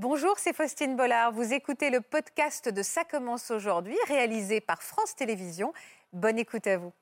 Bonjour, 0.00 0.34
c'est 0.36 0.52
Faustine 0.52 0.94
Bollard. 0.94 1.32
Vous 1.32 1.52
écoutez 1.52 1.90
le 1.90 2.00
podcast 2.00 2.68
de 2.68 2.82
Ça 2.84 3.02
commence 3.02 3.50
aujourd'hui, 3.50 3.96
réalisé 4.06 4.60
par 4.60 4.80
France 4.80 5.16
Télévisions. 5.16 5.72
Bonne 6.12 6.38
écoute 6.38 6.68
à 6.68 6.78
vous. 6.78 6.92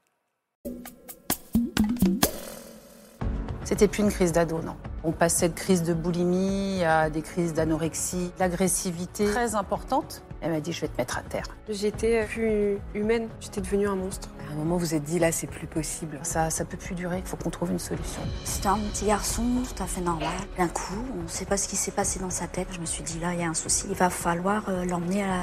C'était 3.64 3.86
plus 3.86 4.02
une 4.02 4.10
crise 4.10 4.32
d'ado, 4.32 4.62
non. 4.62 4.78
On 5.04 5.12
passait 5.12 5.50
de 5.50 5.54
crise 5.54 5.82
de 5.82 5.92
boulimie 5.92 6.82
à 6.84 7.10
des 7.10 7.20
crises 7.20 7.52
d'anorexie, 7.52 8.32
d'agressivité 8.38 9.26
très 9.26 9.54
importante. 9.54 10.22
Elle 10.40 10.52
m'a 10.52 10.60
dit 10.60 10.72
je 10.72 10.80
vais 10.82 10.88
te 10.88 10.96
mettre 10.98 11.18
à 11.18 11.22
terre. 11.22 11.44
J'étais 11.68 12.24
plus 12.26 12.78
humaine, 12.94 13.28
j'étais 13.40 13.60
devenue 13.60 13.88
un 13.88 13.96
monstre. 13.96 14.28
À 14.48 14.52
un 14.52 14.56
moment, 14.56 14.76
vous 14.76 14.86
vous 14.86 14.94
êtes 14.94 15.02
dit 15.02 15.18
là, 15.18 15.32
c'est 15.32 15.48
plus 15.48 15.66
possible. 15.66 16.20
Ça, 16.22 16.50
ça 16.50 16.64
peut 16.64 16.76
plus 16.76 16.94
durer. 16.94 17.18
Il 17.18 17.24
faut 17.26 17.36
qu'on 17.36 17.50
trouve 17.50 17.72
une 17.72 17.78
solution. 17.80 18.20
C'était 18.44 18.68
un 18.68 18.78
petit 18.78 19.06
garçon, 19.06 19.42
tout 19.64 19.82
à 19.82 19.86
fait 19.86 20.00
normal. 20.00 20.28
D'un 20.56 20.68
coup, 20.68 20.94
on 21.18 21.22
ne 21.22 21.28
sait 21.28 21.46
pas 21.46 21.56
ce 21.56 21.66
qui 21.66 21.74
s'est 21.74 21.90
passé 21.90 22.20
dans 22.20 22.30
sa 22.30 22.46
tête. 22.46 22.68
Je 22.70 22.78
me 22.78 22.86
suis 22.86 23.02
dit 23.02 23.18
là, 23.18 23.34
il 23.34 23.40
y 23.40 23.42
a 23.42 23.48
un 23.48 23.54
souci. 23.54 23.86
Il 23.90 23.96
va 23.96 24.08
falloir 24.08 24.68
euh, 24.68 24.84
l'emmener 24.84 25.24
à, 25.24 25.40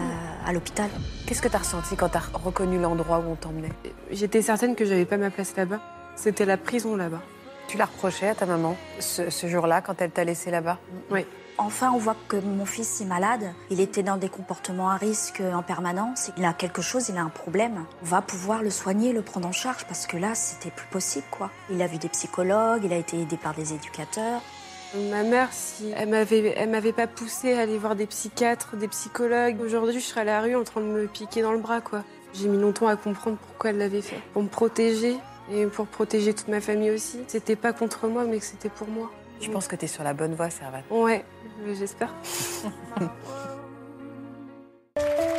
à 0.48 0.54
l'hôpital. 0.54 0.90
Qu'est-ce 1.28 1.42
que 1.42 1.50
tu 1.50 1.56
as 1.56 1.60
ressenti 1.60 1.96
quand 1.98 2.10
tu 2.10 2.18
as 2.18 2.24
reconnu 2.34 2.80
l'endroit 2.80 3.20
où 3.20 3.32
on 3.32 3.36
t'emmenait? 3.36 3.74
J'étais 4.12 4.42
certaine 4.42 4.76
que 4.76 4.86
j'avais 4.86 5.06
pas 5.06 5.18
ma 5.18 5.32
place 5.32 5.56
là-bas. 5.58 5.82
C'était 6.16 6.46
la 6.46 6.58
prison 6.58 6.96
là-bas. 6.96 7.22
Tu 7.68 7.78
l'as 7.78 7.86
reproché 7.86 8.28
à 8.30 8.36
ta 8.36 8.46
maman 8.46 8.78
ce, 9.00 9.30
ce 9.30 9.48
jour-là 9.48 9.82
quand 9.82 10.02
elle 10.02 10.12
t'a 10.12 10.24
laissé 10.24 10.52
là-bas? 10.52 10.78
Oui. 11.12 11.26
Enfin, 11.58 11.92
on 11.92 11.98
voit 11.98 12.16
que 12.28 12.38
mon 12.38 12.66
fils 12.66 13.02
est 13.02 13.06
malade. 13.06 13.54
Il 13.70 13.80
était 13.80 14.04
dans 14.04 14.18
des 14.18 14.30
comportements 14.30 14.90
à 14.90 14.98
risque 14.98 15.42
en 15.54 15.62
permanence. 15.62 16.32
Il 16.38 16.46
a 16.46 16.54
quelque 16.54 16.82
chose, 16.82 17.10
il 17.10 17.18
a 17.18 17.22
un 17.22 17.30
problème. 17.30 17.86
On 18.02 18.06
va 18.06 18.22
pouvoir 18.22 18.64
le 18.64 18.70
soigner, 18.70 19.14
le 19.14 19.22
prendre 19.22 19.48
en 19.48 19.52
charge 19.52 19.86
parce 19.86 20.08
que 20.08 20.18
là, 20.18 20.36
c'était 20.36 20.72
plus 20.72 20.88
possible, 20.88 21.26
quoi. 21.32 21.52
Il 21.70 21.82
a 21.82 21.88
vu 21.88 21.98
des 21.98 22.10
psychologues, 22.10 22.82
il 22.84 22.94
a 22.94 22.98
été 22.98 23.20
aidé 23.20 23.38
par 23.38 23.54
des 23.54 23.74
éducateurs. 23.74 24.42
Ma 25.10 25.24
mère, 25.24 25.50
si 25.52 25.92
elle 25.96 26.10
m'avait, 26.10 26.54
elle 26.56 26.70
m'avait 26.70 26.94
pas 26.94 27.08
poussé 27.08 27.54
à 27.54 27.62
aller 27.62 27.80
voir 27.80 27.96
des 27.96 28.06
psychiatres, 28.06 28.76
des 28.76 28.88
psychologues, 28.88 29.60
aujourd'hui, 29.60 30.00
je 30.00 30.06
serais 30.06 30.22
à 30.22 30.26
la 30.26 30.42
rue 30.42 30.56
en 30.56 30.64
train 30.64 30.82
de 30.82 30.86
me 30.86 31.08
piquer 31.08 31.42
dans 31.42 31.52
le 31.52 31.58
bras, 31.58 31.82
quoi. 31.82 32.04
J'ai 32.34 32.48
mis 32.48 32.60
longtemps 32.60 32.88
à 32.88 32.96
comprendre 32.96 33.38
pourquoi 33.38 33.72
elle 33.72 33.80
l'avait 33.80 34.02
fait. 34.02 34.20
Pour 34.34 34.44
me 34.44 34.48
protéger 34.48 35.18
et 35.52 35.66
pour 35.66 35.88
protéger 35.88 36.34
toute 36.34 36.48
ma 36.48 36.62
famille 36.62 36.92
aussi. 36.92 37.20
C'était 37.28 37.56
pas 37.56 37.74
contre 37.74 38.08
moi, 38.08 38.26
mais 38.26 38.40
que 38.40 38.46
c'était 38.46 38.70
pour 38.70 38.88
moi. 38.88 39.12
Je 39.42 39.50
pense 39.50 39.68
que 39.68 39.76
tu 39.76 39.86
es 39.86 39.88
sur 39.88 40.04
la 40.04 40.14
bonne 40.14 40.36
voie, 40.36 40.50
Servane. 40.50 40.84
Ouais, 40.90 41.26
j'espère. 41.74 42.14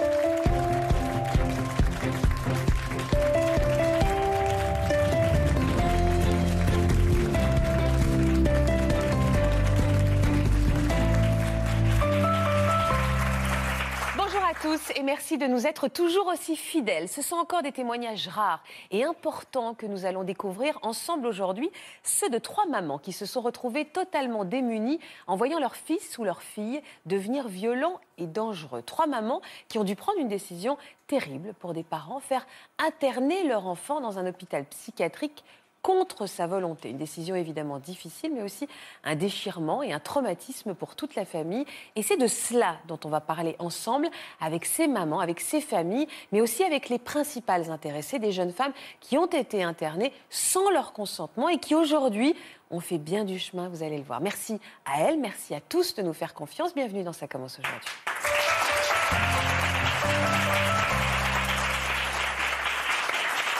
tous 14.65 14.93
et 14.97 15.03
merci 15.03 15.37
de 15.37 15.47
nous 15.47 15.67
être 15.67 15.89
toujours 15.89 16.29
aussi 16.29 16.57
fidèles. 16.57 17.07
Ce 17.11 17.21
sont 17.21 17.37
encore 17.37 17.61
des 17.61 17.71
témoignages 17.71 18.29
rares 18.29 18.65
et 18.91 19.05
importants 19.05 19.75
que 19.75 19.85
nous 19.85 20.07
allons 20.07 20.25
découvrir 20.25 20.79
ensemble 20.81 21.27
aujourd'hui, 21.27 21.71
ceux 22.03 22.31
de 22.31 22.39
trois 22.39 22.65
mamans 22.65 22.97
qui 22.97 23.13
se 23.13 23.27
sont 23.27 23.43
retrouvées 23.43 23.85
totalement 23.85 24.47
démunies 24.47 25.01
en 25.27 25.37
voyant 25.37 25.59
leur 25.61 25.77
fils 25.77 26.17
ou 26.17 26.25
leur 26.25 26.41
fille 26.41 26.81
devenir 27.05 27.47
violent 27.47 28.01
et 28.17 28.27
dangereux. 28.27 28.81
Trois 28.81 29.07
mamans 29.07 29.43
qui 29.69 29.79
ont 29.79 29.85
dû 29.85 29.97
prendre 29.97 30.19
une 30.19 30.29
décision 30.29 30.79
terrible 31.09 31.53
pour 31.61 31.75
des 31.75 31.83
parents, 31.83 32.21
faire 32.21 32.47
interner 32.79 33.47
leur 33.47 33.67
enfant 33.67 34.01
dans 34.01 34.19
un 34.19 34.27
hôpital 34.27 34.65
psychiatrique 34.65 35.45
contre 35.85 36.27
sa 36.27 36.47
volonté. 36.47 36.89
Une 36.89 36.97
décision 36.97 37.37
évidemment 37.37 37.79
difficile, 37.79 38.33
mais 38.35 38.43
aussi 38.43 38.67
un 39.05 39.15
déchirement 39.15 39.83
et 39.83 39.93
un 39.93 40.01
traumatisme 40.01 40.75
pour 40.75 40.97
toute 40.97 41.15
la 41.15 41.27
famille. 41.27 41.67
Et 41.95 42.03
c'est 42.03 42.17
de 42.17 42.27
cela 42.27 42.79
dont 42.89 42.99
on 43.05 43.11
va 43.11 43.21
parler 43.21 43.55
ensemble 43.59 44.09
avec 44.41 44.65
ces 44.65 44.89
mamans, 44.89 45.21
avec 45.21 45.41
ces 45.41 45.61
familles, 45.61 46.09
mais 46.33 46.41
aussi 46.41 46.65
avec 46.65 46.89
les 46.89 46.99
principales 46.99 47.71
intéressées, 47.71 48.19
des 48.19 48.33
jeunes 48.33 48.53
femmes 48.53 48.73
qui 49.01 49.19
ont 49.19 49.27
été 49.27 49.63
internées 49.63 50.13
sans 50.31 50.71
leur 50.71 50.95
consentement 50.95 51.51
et 51.51 51.59
qui 51.59 51.75
aujourd'hui 51.75 52.35
ont 52.71 52.81
fait 52.81 52.99
bien 52.99 53.25
du 53.25 53.39
chemin, 53.39 53.69
vous 53.69 53.83
allez 53.83 53.99
le 53.99 54.05
voir. 54.05 54.23
Merci 54.23 54.59
à 54.87 55.03
elles, 55.03 55.21
merci 55.21 55.55
à 55.55 55.61
tous 55.61 55.95
de 55.95 56.01
nous 56.01 56.15
faire 56.15 56.33
confiance. 56.33 56.75
Bienvenue 56.75 57.03
dans 57.03 57.13
Ça 57.13 57.29
commence 57.29 57.59
aujourd'hui. 57.59 57.91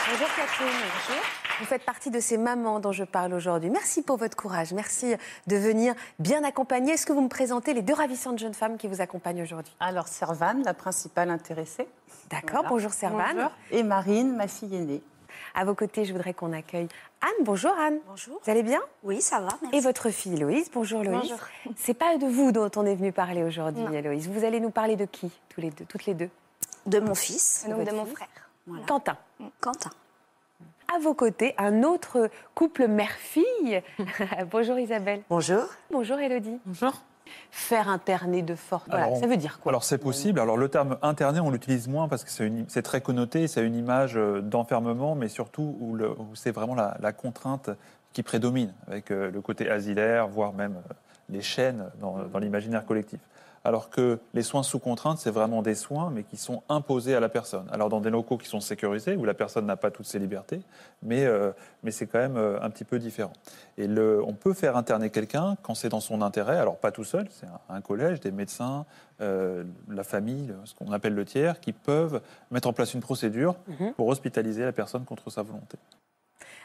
Bonjour 0.07 0.27
Catherine. 0.35 0.67
Bonjour. 1.07 1.44
Vous 1.59 1.65
faites 1.65 1.83
partie 1.83 2.09
de 2.11 2.19
ces 2.19 2.37
mamans 2.37 2.79
dont 2.79 2.91
je 2.91 3.03
parle 3.05 3.33
aujourd'hui. 3.33 3.69
Merci 3.69 4.01
pour 4.01 4.17
votre 4.17 4.35
courage. 4.35 4.73
Merci 4.73 5.15
de 5.47 5.55
venir 5.55 5.93
bien 6.19 6.43
accompagner. 6.43 6.93
Est-ce 6.93 7.05
que 7.05 7.13
vous 7.13 7.21
me 7.21 7.29
présentez 7.29 7.73
les 7.73 7.81
deux 7.81 7.93
ravissantes 7.93 8.39
jeunes 8.39 8.53
femmes 8.53 8.77
qui 8.77 8.87
vous 8.87 8.99
accompagnent 9.01 9.41
aujourd'hui? 9.41 9.73
Alors 9.79 10.07
Servane, 10.07 10.63
la 10.63 10.73
principale 10.73 11.29
intéressée. 11.29 11.87
D'accord. 12.29 12.49
Voilà. 12.61 12.69
Bonjour 12.69 12.93
Servane. 12.93 13.35
Bonjour. 13.35 13.51
Et 13.71 13.83
Marine, 13.83 14.35
ma 14.35 14.47
fille 14.47 14.75
aînée. 14.75 15.01
À 15.53 15.63
vos 15.63 15.75
côtés, 15.75 16.03
je 16.03 16.11
voudrais 16.11 16.33
qu'on 16.33 16.51
accueille 16.51 16.89
Anne. 17.21 17.45
Bonjour 17.45 17.71
Anne. 17.79 17.99
Bonjour. 18.07 18.39
Vous 18.43 18.51
allez 18.51 18.63
bien? 18.63 18.81
Oui, 19.03 19.21
ça 19.21 19.39
va, 19.39 19.49
merci. 19.61 19.77
Et 19.77 19.79
votre 19.79 20.09
fille 20.09 20.35
Loïse. 20.35 20.69
Bonjour 20.73 21.03
Loïse. 21.03 21.21
Bonjour. 21.21 21.39
C'est 21.77 21.93
pas 21.93 22.17
de 22.17 22.25
vous 22.25 22.51
dont 22.51 22.69
on 22.75 22.85
est 22.85 22.95
venu 22.95 23.13
parler 23.13 23.43
aujourd'hui. 23.43 23.83
Loïse. 24.01 24.27
Vous 24.27 24.43
allez 24.43 24.59
nous 24.59 24.71
parler 24.71 24.97
de 24.97 25.05
qui, 25.05 25.31
tous 25.49 25.61
les 25.61 25.69
deux, 25.71 25.85
toutes 25.85 26.05
les 26.05 26.13
deux? 26.13 26.29
De 26.85 26.99
mon 26.99 27.15
fils, 27.15 27.65
De 27.67 27.73
donc 27.73 27.85
de 27.85 27.91
mon 27.95 28.05
fils. 28.05 28.15
frère. 28.15 28.27
Voilà. 28.67 28.85
Quentin. 28.85 29.17
Quentin. 29.61 29.89
À 30.93 30.99
vos 30.99 31.13
côtés, 31.13 31.55
un 31.57 31.83
autre 31.83 32.29
couple 32.53 32.87
mère-fille. 32.87 33.81
Bonjour 34.51 34.77
Isabelle. 34.79 35.21
Bonjour. 35.29 35.63
Bonjour 35.91 36.19
Elodie. 36.19 36.59
Bonjour. 36.65 36.93
Faire 37.49 37.89
interner 37.89 38.43
de 38.43 38.53
force. 38.55 38.85
Voilà, 38.87 39.05
Alors, 39.05 39.17
ça 39.17 39.25
veut 39.25 39.35
dire 39.37 39.59
quoi 39.59 39.71
Alors 39.71 39.83
c'est 39.83 39.97
possible. 39.97 40.39
Alors 40.39 40.57
le 40.57 40.69
terme 40.69 40.97
interné, 41.01 41.39
on 41.39 41.49
l'utilise 41.49 41.87
moins 41.87 42.07
parce 42.07 42.23
que 42.23 42.29
c'est 42.29 42.45
une- 42.45 42.65
très 42.67 43.01
connoté, 43.01 43.47
c'est 43.47 43.65
une 43.65 43.75
image 43.75 44.15
euh, 44.15 44.41
d'enfermement, 44.41 45.15
mais 45.15 45.27
surtout 45.27 45.75
où, 45.79 45.95
le- 45.95 46.11
où 46.11 46.35
c'est 46.35 46.51
vraiment 46.51 46.75
la, 46.75 46.95
la 47.01 47.11
contrainte 47.13 47.71
qui 48.13 48.21
prédomine, 48.21 48.73
avec 48.87 49.09
euh, 49.11 49.31
le 49.31 49.41
côté 49.41 49.69
asilaire, 49.69 50.27
voire 50.27 50.53
même 50.53 50.75
euh, 50.75 50.93
les 51.29 51.41
chaînes 51.41 51.89
dans, 51.99 52.19
dans 52.31 52.39
l'imaginaire 52.39 52.85
collectif. 52.85 53.19
Alors 53.65 53.89
que 53.89 54.19
les 54.35 54.43
soins 54.43 54.61
sous 54.61 54.77
contrainte, 54.77 55.17
c'est 55.17 55.31
vraiment 55.31 55.63
des 55.63 55.73
soins, 55.73 56.11
mais 56.13 56.23
qui 56.23 56.37
sont 56.37 56.61
imposés 56.69 57.15
à 57.15 57.19
la 57.19 57.29
personne. 57.29 57.65
Alors 57.71 57.89
dans 57.89 57.99
des 57.99 58.11
locaux 58.11 58.37
qui 58.37 58.47
sont 58.47 58.59
sécurisés, 58.61 59.15
où 59.15 59.25
la 59.25 59.33
personne 59.33 59.65
n'a 59.65 59.75
pas 59.75 59.89
toutes 59.89 60.05
ses 60.05 60.19
libertés, 60.19 60.61
mais, 61.01 61.25
euh, 61.25 61.51
mais 61.81 61.89
c'est 61.89 62.05
quand 62.05 62.19
même 62.19 62.37
euh, 62.37 62.61
un 62.61 62.69
petit 62.69 62.83
peu 62.83 62.99
différent. 62.99 63.33
Et 63.79 63.87
le, 63.87 64.23
on 64.23 64.33
peut 64.33 64.53
faire 64.53 64.77
interner 64.77 65.09
quelqu'un 65.09 65.57
quand 65.63 65.73
c'est 65.73 65.89
dans 65.89 65.99
son 65.99 66.21
intérêt, 66.21 66.57
alors 66.59 66.77
pas 66.77 66.91
tout 66.91 67.03
seul, 67.03 67.27
c'est 67.31 67.47
un, 67.47 67.59
un 67.75 67.81
collège, 67.81 68.19
des 68.19 68.31
médecins, 68.31 68.85
euh, 69.19 69.63
la 69.89 70.03
famille, 70.03 70.45
le- 70.45 70.55
ce 70.65 70.75
qu'on 70.75 70.91
appelle 70.91 71.15
le 71.15 71.25
tiers, 71.25 71.59
qui 71.59 71.73
peuvent 71.73 72.21
mettre 72.51 72.67
en 72.69 72.73
place 72.73 72.93
une 72.93 73.01
procédure 73.01 73.55
Mhm. 73.67 73.93
pour 73.93 74.07
hospitaliser 74.09 74.63
la 74.63 74.73
personne 74.73 75.05
contre 75.05 75.31
sa 75.31 75.41
volonté. 75.41 75.77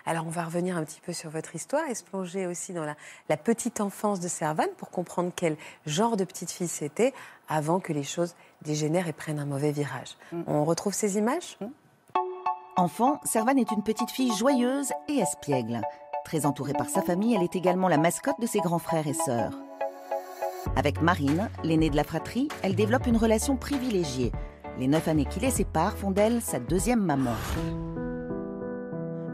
Alors, 0.07 0.27
on 0.27 0.31
va 0.31 0.45
revenir 0.45 0.77
un 0.77 0.85
petit 0.85 1.01
peu 1.01 1.13
sur 1.13 1.31
votre 1.31 1.55
histoire 1.55 1.89
et 1.89 1.95
se 1.95 2.03
plonger 2.05 2.47
aussi 2.47 2.73
dans 2.73 2.85
la, 2.85 2.97
la 3.29 3.37
petite 3.37 3.81
enfance 3.81 4.21
de 4.21 4.29
Servane 4.29 4.71
pour 4.77 4.91
comprendre 4.91 5.33
quel 5.35 5.57
genre 5.87 6.17
de 6.17 6.25
petite 6.25 6.51
fille 6.51 6.69
c'était 6.69 7.13
avant 7.49 7.81
que 7.81 7.93
les 7.93 8.03
choses 8.03 8.35
dégénèrent 8.63 9.09
et 9.09 9.13
prennent 9.13 9.39
un 9.39 9.47
mauvais 9.47 9.73
virage. 9.73 10.17
On 10.47 10.65
retrouve 10.65 10.95
ces 10.95 11.19
images? 11.19 11.59
Enfant, 12.77 13.21
Servane 13.25 13.59
est 13.59 13.71
une 13.73 13.83
petite 13.83 14.11
fille 14.11 14.33
joyeuse 14.33 14.93
et 15.09 15.19
espiègle. 15.19 15.81
Très 16.25 16.47
entourée 16.47 16.73
par 16.73 16.89
sa 16.89 17.03
famille, 17.03 17.35
elle 17.35 17.43
est 17.43 17.57
également 17.57 17.89
la 17.89 17.99
mascotte 17.99 18.41
de 18.41 18.47
ses 18.47 18.61
grands 18.61 18.79
frères 18.79 19.07
et 19.07 19.15
sœurs. 19.15 19.53
Avec 20.77 21.03
Marine, 21.03 21.51
l'aînée 21.65 21.91
de 21.91 21.97
la 21.97 22.05
fratrie, 22.05 22.49
elle 22.63 22.75
développe 22.75 23.07
une 23.07 23.17
relation 23.17 23.57
privilégiée. 23.57 24.33
Les 24.79 24.87
neuf 24.87 25.09
années 25.09 25.25
qui 25.25 25.41
les 25.41 25.51
séparent 25.51 25.97
font 25.97 26.11
d'elle 26.11 26.41
sa 26.41 26.59
deuxième 26.59 27.01
maman. 27.01 27.35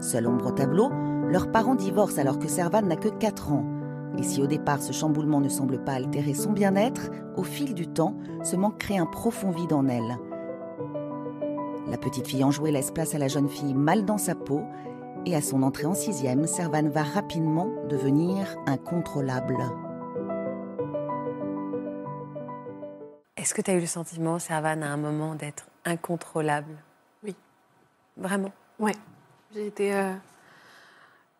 Seule 0.07 0.27
ombre 0.27 0.47
au 0.47 0.51
tableau, 0.51 0.89
leurs 1.27 1.51
parents 1.51 1.75
divorcent 1.75 2.21
alors 2.21 2.39
que 2.39 2.47
Servane 2.47 2.87
n'a 2.87 2.95
que 2.95 3.09
4 3.09 3.51
ans. 3.51 3.65
Et 4.17 4.23
si 4.23 4.41
au 4.41 4.47
départ 4.47 4.81
ce 4.81 4.93
chamboulement 4.93 5.41
ne 5.41 5.49
semble 5.49 5.83
pas 5.83 5.95
altérer 5.95 6.33
son 6.33 6.53
bien-être, 6.53 7.11
au 7.35 7.43
fil 7.43 7.73
du 7.73 7.89
temps, 7.89 8.15
ce 8.41 8.55
manque 8.55 8.77
crée 8.77 8.97
un 8.97 9.05
profond 9.05 9.51
vide 9.51 9.73
en 9.73 9.85
elle. 9.89 10.17
La 11.87 11.97
petite 11.97 12.25
fille 12.25 12.45
enjouée 12.45 12.71
laisse 12.71 12.91
place 12.91 13.15
à 13.15 13.17
la 13.17 13.27
jeune 13.27 13.49
fille 13.49 13.73
mal 13.73 14.05
dans 14.05 14.17
sa 14.17 14.33
peau, 14.33 14.61
et 15.25 15.35
à 15.35 15.41
son 15.41 15.61
entrée 15.61 15.85
en 15.85 15.93
sixième, 15.93 16.47
Servane 16.47 16.87
va 16.87 17.03
rapidement 17.03 17.67
devenir 17.89 18.55
incontrôlable. 18.65 19.57
Est-ce 23.35 23.53
que 23.53 23.61
tu 23.61 23.71
as 23.71 23.73
eu 23.73 23.81
le 23.81 23.85
sentiment, 23.85 24.39
Servane, 24.39 24.83
à 24.83 24.89
un 24.93 24.97
moment 24.97 25.35
d'être 25.35 25.67
incontrôlable? 25.83 26.77
Oui. 27.25 27.35
Vraiment? 28.15 28.53
Ouais. 28.79 28.95
J'ai 29.53 29.67
été. 29.67 29.93
euh, 29.95 30.13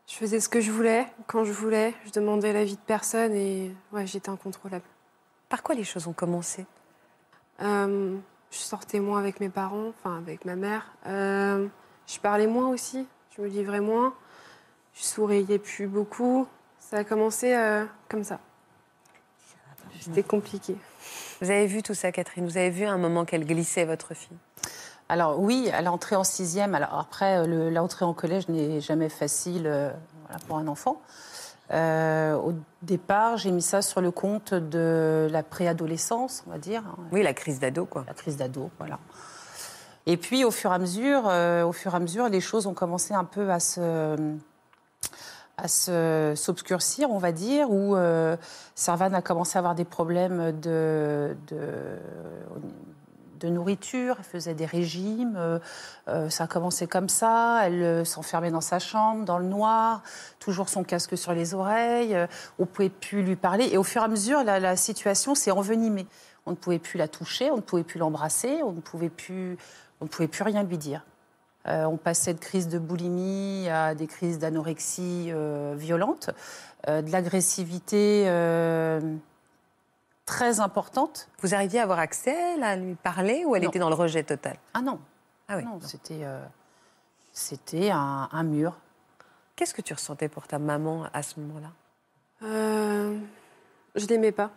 Je 0.07 0.15
faisais 0.15 0.39
ce 0.39 0.47
que 0.49 0.61
je 0.61 0.71
voulais, 0.71 1.05
quand 1.27 1.43
je 1.43 1.51
voulais. 1.51 1.93
Je 2.05 2.11
demandais 2.11 2.53
l'avis 2.53 2.75
de 2.75 2.81
personne 2.81 3.33
et 3.33 3.75
ouais, 3.91 4.07
j'étais 4.07 4.29
incontrôlable. 4.29 4.85
Par 5.49 5.63
quoi 5.63 5.75
les 5.75 5.83
choses 5.83 6.07
ont 6.07 6.13
commencé? 6.13 6.65
Euh, 7.61 8.17
je 8.51 8.57
sortais 8.57 8.99
moins 8.99 9.19
avec 9.19 9.39
mes 9.39 9.49
parents, 9.49 9.89
enfin 9.89 10.17
avec 10.17 10.45
ma 10.45 10.55
mère. 10.55 10.93
Euh, 11.07 11.67
je 12.05 12.19
parlais 12.19 12.47
moins 12.47 12.69
aussi, 12.69 13.05
je 13.35 13.41
me 13.41 13.47
livrais 13.47 13.81
moins. 13.81 14.13
Je 14.93 15.03
souriais 15.03 15.59
plus 15.59 15.87
beaucoup. 15.87 16.47
Ça 16.79 16.97
a 16.97 17.03
commencé 17.03 17.53
euh, 17.53 17.85
comme 18.09 18.23
ça. 18.23 18.39
C'était 19.99 20.23
compliqué. 20.23 20.75
Vous 21.41 21.49
avez 21.51 21.67
vu 21.67 21.83
tout 21.83 21.93
ça, 21.93 22.11
Catherine? 22.11 22.45
Vous 22.45 22.57
avez 22.57 22.69
vu 22.69 22.85
un 22.85 22.97
moment 22.97 23.25
qu'elle 23.25 23.45
glissait, 23.45 23.83
votre 23.85 24.13
fille? 24.13 24.37
Alors 25.09 25.39
oui, 25.39 25.69
à 25.73 25.81
l'entrée 25.81 26.15
en 26.15 26.23
sixième. 26.23 26.75
Alors 26.75 26.97
après, 26.99 27.45
le- 27.47 27.69
l'entrée 27.69 28.05
en 28.05 28.13
collège 28.13 28.47
n'est 28.49 28.81
jamais 28.81 29.09
facile 29.09 29.63
euh, 29.67 29.89
voilà, 30.25 30.39
pour 30.47 30.57
un 30.57 30.67
enfant. 30.67 31.01
Euh, 31.71 32.35
au 32.35 32.53
départ, 32.81 33.37
j'ai 33.37 33.51
mis 33.51 33.61
ça 33.61 33.81
sur 33.81 33.99
le 34.01 34.11
compte 34.11 34.53
de 34.53 35.27
la 35.31 35.43
préadolescence, 35.43 36.43
on 36.47 36.51
va 36.51 36.57
dire, 36.57 36.81
Oui, 37.11 37.23
la 37.23 37.33
crise 37.33 37.59
d'ado, 37.59 37.85
quoi. 37.85 38.05
la 38.07 38.13
crise 38.13 38.37
d'ado, 38.37 38.69
voilà. 38.77 38.99
Et 40.05 40.15
puis, 40.15 40.45
au 40.45 40.51
fur 40.51 40.71
et 40.71 40.75
à 40.75 40.79
mesure, 40.79 41.23
euh, 41.27 41.65
au 41.65 41.73
fur 41.73 41.93
et 41.93 41.97
à 41.97 41.99
mesure, 41.99 42.29
les 42.29 42.39
choses 42.39 42.67
ont 42.67 42.73
commencé 42.73 43.13
un 43.13 43.25
peu 43.25 43.51
à 43.51 43.59
se 43.59 44.15
à 45.59 45.67
se- 45.67 46.33
s'obscurcir, 46.35 47.09
on 47.09 47.17
va 47.17 47.31
dire, 47.31 47.71
où 47.71 47.95
euh, 47.95 48.37
Servane 48.75 49.15
a 49.15 49.23
commencé 49.23 49.57
à 49.57 49.59
avoir 49.59 49.73
des 49.73 49.85
problèmes 49.85 50.51
de, 50.59 51.35
de, 51.47 51.97
de 53.39 53.49
nourriture, 53.49 54.15
elle 54.19 54.25
faisait 54.25 54.53
des 54.53 54.65
régimes, 54.65 55.35
euh, 55.37 55.59
euh, 56.07 56.29
ça 56.29 56.45
a 56.45 56.47
commencé 56.47 56.87
comme 56.87 57.09
ça, 57.09 57.61
elle 57.63 57.83
euh, 57.83 58.05
s'enfermait 58.05 58.51
dans 58.51 58.61
sa 58.61 58.79
chambre, 58.79 59.25
dans 59.25 59.37
le 59.37 59.45
noir, 59.45 60.03
toujours 60.39 60.69
son 60.69 60.83
casque 60.83 61.17
sur 61.17 61.33
les 61.33 61.53
oreilles, 61.53 62.17
on 62.59 62.63
ne 62.63 62.67
pouvait 62.67 62.89
plus 62.89 63.23
lui 63.23 63.35
parler, 63.35 63.69
et 63.71 63.77
au 63.77 63.83
fur 63.83 64.01
et 64.01 64.05
à 64.05 64.07
mesure, 64.07 64.43
la, 64.43 64.75
situation 64.75 65.35
s'est 65.35 65.51
envenimée. 65.51 66.07
On 66.45 66.51
ne 66.51 66.55
pouvait 66.55 66.79
plus 66.79 66.97
la 66.97 67.07
toucher, 67.07 67.51
on 67.51 67.57
ne 67.57 67.61
pouvait 67.61 67.83
plus 67.83 67.99
l'embrasser, 67.99 68.61
on 68.63 68.71
ne 68.71 68.81
pouvait 68.81 69.09
plus, 69.09 69.57
on 70.01 70.05
ne 70.05 70.09
pouvait 70.09 70.27
plus 70.27 70.43
rien 70.43 70.63
lui 70.63 70.77
dire. 70.77 71.03
On 71.69 71.97
passait 71.97 72.33
de 72.33 72.39
crises 72.39 72.69
de 72.69 72.79
boulimie 72.79 73.67
à 73.69 73.93
des 73.93 74.07
crises 74.07 74.39
d'anorexie 74.39 75.31
euh, 75.33 75.75
violentes, 75.77 76.29
euh, 76.87 77.01
de 77.01 77.11
l'agressivité 77.11 78.23
très 80.27 80.59
importante. 80.59 81.27
Vous 81.41 81.55
arriviez 81.55 81.79
à 81.79 81.83
avoir 81.83 81.97
accès 81.97 82.61
à 82.61 82.75
lui 82.75 82.93
parler 82.93 83.43
ou 83.45 83.55
elle 83.55 83.63
Non. 83.63 83.69
était 83.69 83.79
dans 83.79 83.89
le 83.89 83.95
rejet 83.95 84.21
total? 84.23 84.57
Ah 84.75 84.81
non, 84.81 84.99
Ah 85.47 85.57
oui. 85.57 85.63
non, 85.65 85.79
c'était 85.81 86.19
euh, 86.23 86.45
c'était 87.33 87.89
un, 87.89 88.29
un 88.31 88.43
mur. 88.43 88.75
Qu'est-ce 89.55 89.73
que 89.73 89.81
tu 89.81 89.93
ressentais 89.95 90.29
pour 90.29 90.45
ta 90.45 90.59
maman 90.59 91.07
à 91.13 91.23
ce 91.23 91.39
moment-là? 91.39 91.71
Euh, 92.43 93.17
je 93.95 94.05
l'aimais 94.05 94.31
pas. 94.31 94.51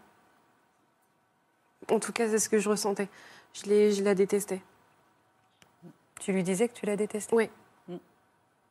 En 1.91 1.99
tout 1.99 2.13
cas, 2.13 2.29
c'est 2.29 2.39
ce 2.39 2.51
que 2.51 2.59
je 2.59 2.69
ressentais. 2.69 3.09
Je, 3.55 3.65
l'ai- 3.65 3.93
je 3.93 4.05
la 4.05 4.15
détestais. 4.15 4.61
Tu 6.21 6.33
lui 6.33 6.43
disais 6.43 6.69
que 6.69 6.75
tu 6.75 6.85
la 6.85 6.97
détestais? 6.97 7.35
Oui. 7.35 7.49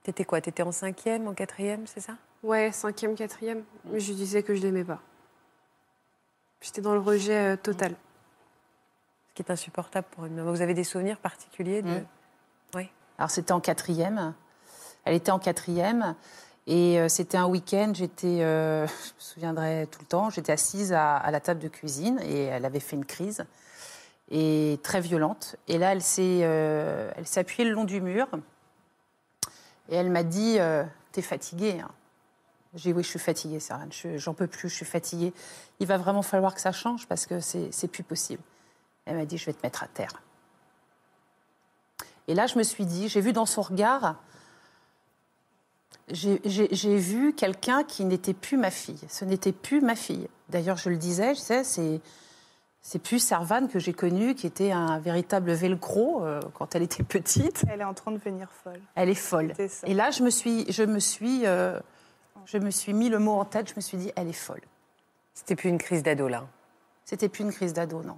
T'étais 0.04 0.24
quoi? 0.24 0.40
T'étais 0.40 0.63
en 0.63 0.72
cinquième, 0.72 1.28
en 1.28 1.34
quatrième, 1.34 1.86
c'est 1.88 2.00
ça? 2.00 2.13
Ouais, 2.44 2.72
cinquième, 2.72 3.16
quatrième. 3.16 3.63
Mais 3.86 4.00
je 4.00 4.10
lui 4.10 4.16
disais 4.16 4.44
que 4.44 4.54
je 4.56 4.62
l'aimais 4.62 4.84
pas. 4.86 5.00
J'étais 6.61 6.81
dans 6.81 6.94
le 6.94 7.00
rejet 7.00 7.53
euh, 7.53 7.56
total. 7.56 7.95
Ce 9.29 9.33
qui 9.35 9.41
est 9.41 9.51
insupportable 9.51 10.07
pour 10.11 10.25
une 10.25 10.35
maman. 10.35 10.51
Vous 10.51 10.61
avez 10.61 10.73
des 10.73 10.83
souvenirs 10.83 11.17
particuliers 11.17 11.81
de... 11.81 12.00
Mm. 12.00 12.06
Oui. 12.75 12.89
Alors 13.17 13.31
c'était 13.31 13.51
en 13.51 13.59
quatrième. 13.59 14.33
Elle 15.06 15.15
était 15.15 15.31
en 15.31 15.39
quatrième. 15.39 16.15
Et 16.67 17.00
euh, 17.00 17.09
c'était 17.09 17.38
un 17.38 17.47
week-end, 17.47 17.94
j'étais, 17.95 18.44
euh, 18.44 18.85
je 18.88 18.91
me 18.91 19.19
souviendrai 19.19 19.88
tout 19.91 20.00
le 20.01 20.06
temps, 20.06 20.29
j'étais 20.29 20.51
assise 20.51 20.94
à, 20.94 21.15
à 21.15 21.31
la 21.31 21.39
table 21.39 21.59
de 21.59 21.67
cuisine 21.67 22.19
et 22.21 22.44
elle 22.44 22.63
avait 22.63 22.79
fait 22.79 22.95
une 22.95 23.05
crise, 23.05 23.44
et 24.29 24.79
très 24.83 25.01
violente. 25.01 25.55
Et 25.67 25.77
là, 25.79 25.94
elle 25.94 26.03
s'est, 26.03 26.41
euh, 26.44 27.12
elle 27.15 27.25
s'est 27.25 27.39
appuyée 27.39 27.67
le 27.67 27.73
long 27.73 27.85
du 27.85 28.01
mur 28.01 28.27
et 29.89 29.95
elle 29.95 30.12
m'a 30.12 30.23
dit 30.23 30.57
euh, 30.59 30.83
T'es 31.12 31.21
fatiguée 31.21 31.79
hein 31.79 31.89
J'ai 32.75 32.92
dit 32.92 32.98
Oui, 32.98 33.04
je 33.04 33.10
suis 33.10 33.19
fatiguée, 33.19 33.60
Sarah, 33.60 33.86
je- 33.89 34.18
j'en 34.18 34.33
peux 34.33 34.48
plus, 34.48 34.69
je 34.69 34.75
suis 34.75 34.86
fatiguée. 34.86 35.33
Il 35.80 35.88
va 35.88 35.98
vraiment 35.98 36.21
falloir 36.21 36.54
que 36.54 36.62
ça 36.62 36.71
change 36.71 37.07
parce 37.07 37.25
que 37.25 37.39
c'est, 37.39 37.71
c'est 37.71 37.88
plus 37.88 38.04
possible. 38.04 38.44
Elle 39.06 39.18
m'a 39.18 39.25
dit 39.25 39.38
Je 39.38 39.45
vais 39.45 39.54
te 39.54 39.60
mettre 39.63 39.83
à 39.83 39.88
terre. 39.88 40.12
Et 42.27 42.36
là, 42.36 42.45
je 42.45 42.57
me 42.60 42.63
suis 42.63 42.86
dit, 42.86 43.10
j'ai 43.10 43.21
vu 43.21 43.33
dans 43.33 43.48
son 43.48 43.63
regard, 43.63 44.16
j'ai- 46.10 46.39
vu 46.98 47.33
quelqu'un 47.33 47.83
qui 47.83 48.06
n'était 48.06 48.33
plus 48.36 48.56
ma 48.57 48.69
fille. 48.69 49.00
Ce 49.10 49.25
n'était 49.25 49.51
plus 49.51 49.81
ma 49.81 49.95
fille. 49.95 50.27
D'ailleurs, 50.50 50.77
je 50.77 50.89
le 50.89 50.98
disais, 50.98 51.33
je 51.36 51.39
sais, 51.39 51.63
c'est 51.63 52.01
c'est 52.81 53.00
plus 53.00 53.19
Servane 53.19 53.68
que 53.68 53.77
j'ai 53.77 53.92
connue, 53.94 54.36
qui 54.36 54.48
était 54.48 54.72
un 54.72 55.00
véritable 55.00 55.51
velcro 55.51 56.24
euh, 56.24 56.39
quand 56.54 56.75
elle 56.75 56.81
était 56.81 57.04
petite. 57.04 57.65
Elle 57.68 57.81
est 57.81 57.83
en 57.83 57.94
train 57.94 58.12
de 58.12 58.18
devenir 58.18 58.50
folle. 58.63 58.80
Elle 58.95 59.10
est 59.10 59.15
folle. 59.15 59.54
Ça. 59.68 59.86
Et 59.86 59.94
là, 59.94 60.12
je 60.12 60.24
me 60.24 60.30
suis, 60.30 60.72
je 60.72 60.83
me 60.83 61.00
suis, 61.00 61.45
euh, 61.45 61.77
je 62.45 62.57
me 62.57 62.71
suis 62.71 62.94
mis 62.94 63.09
le 63.09 63.19
mot 63.19 63.33
en 63.39 63.45
tête. 63.45 63.69
Je 63.69 63.75
me 63.75 63.81
suis 63.81 63.97
dit, 63.97 64.12
elle 64.15 64.27
est 64.27 64.33
folle. 64.33 64.62
C'était 65.33 65.56
plus 65.56 65.69
une 65.69 65.77
crise 65.77 66.03
d'ado, 66.03 66.27
là. 66.27 66.47
C'était 67.06 67.30
plus 67.30 67.44
une 67.44 67.51
crise 67.53 67.74
d'ado, 67.74 68.03
non. 68.03 68.18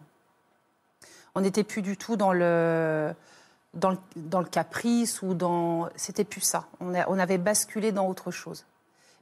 On 1.36 1.42
n'était 1.42 1.64
plus 1.64 1.82
du 1.82 1.96
tout 1.98 2.18
dans 2.18 2.34
le, 2.34 3.14
dans 3.74 3.92
le, 3.92 3.98
dans 4.16 4.40
le 4.40 4.48
caprice 4.48 5.22
ou 5.22 5.34
dans. 5.34 5.90
C'était 5.96 6.24
plus 6.26 6.42
ça. 6.42 6.68
On, 6.80 6.94
a- 6.94 7.08
on 7.10 7.18
avait 7.20 7.38
basculé 7.38 7.92
dans 7.92 8.08
autre 8.08 8.32
chose. 8.32 8.66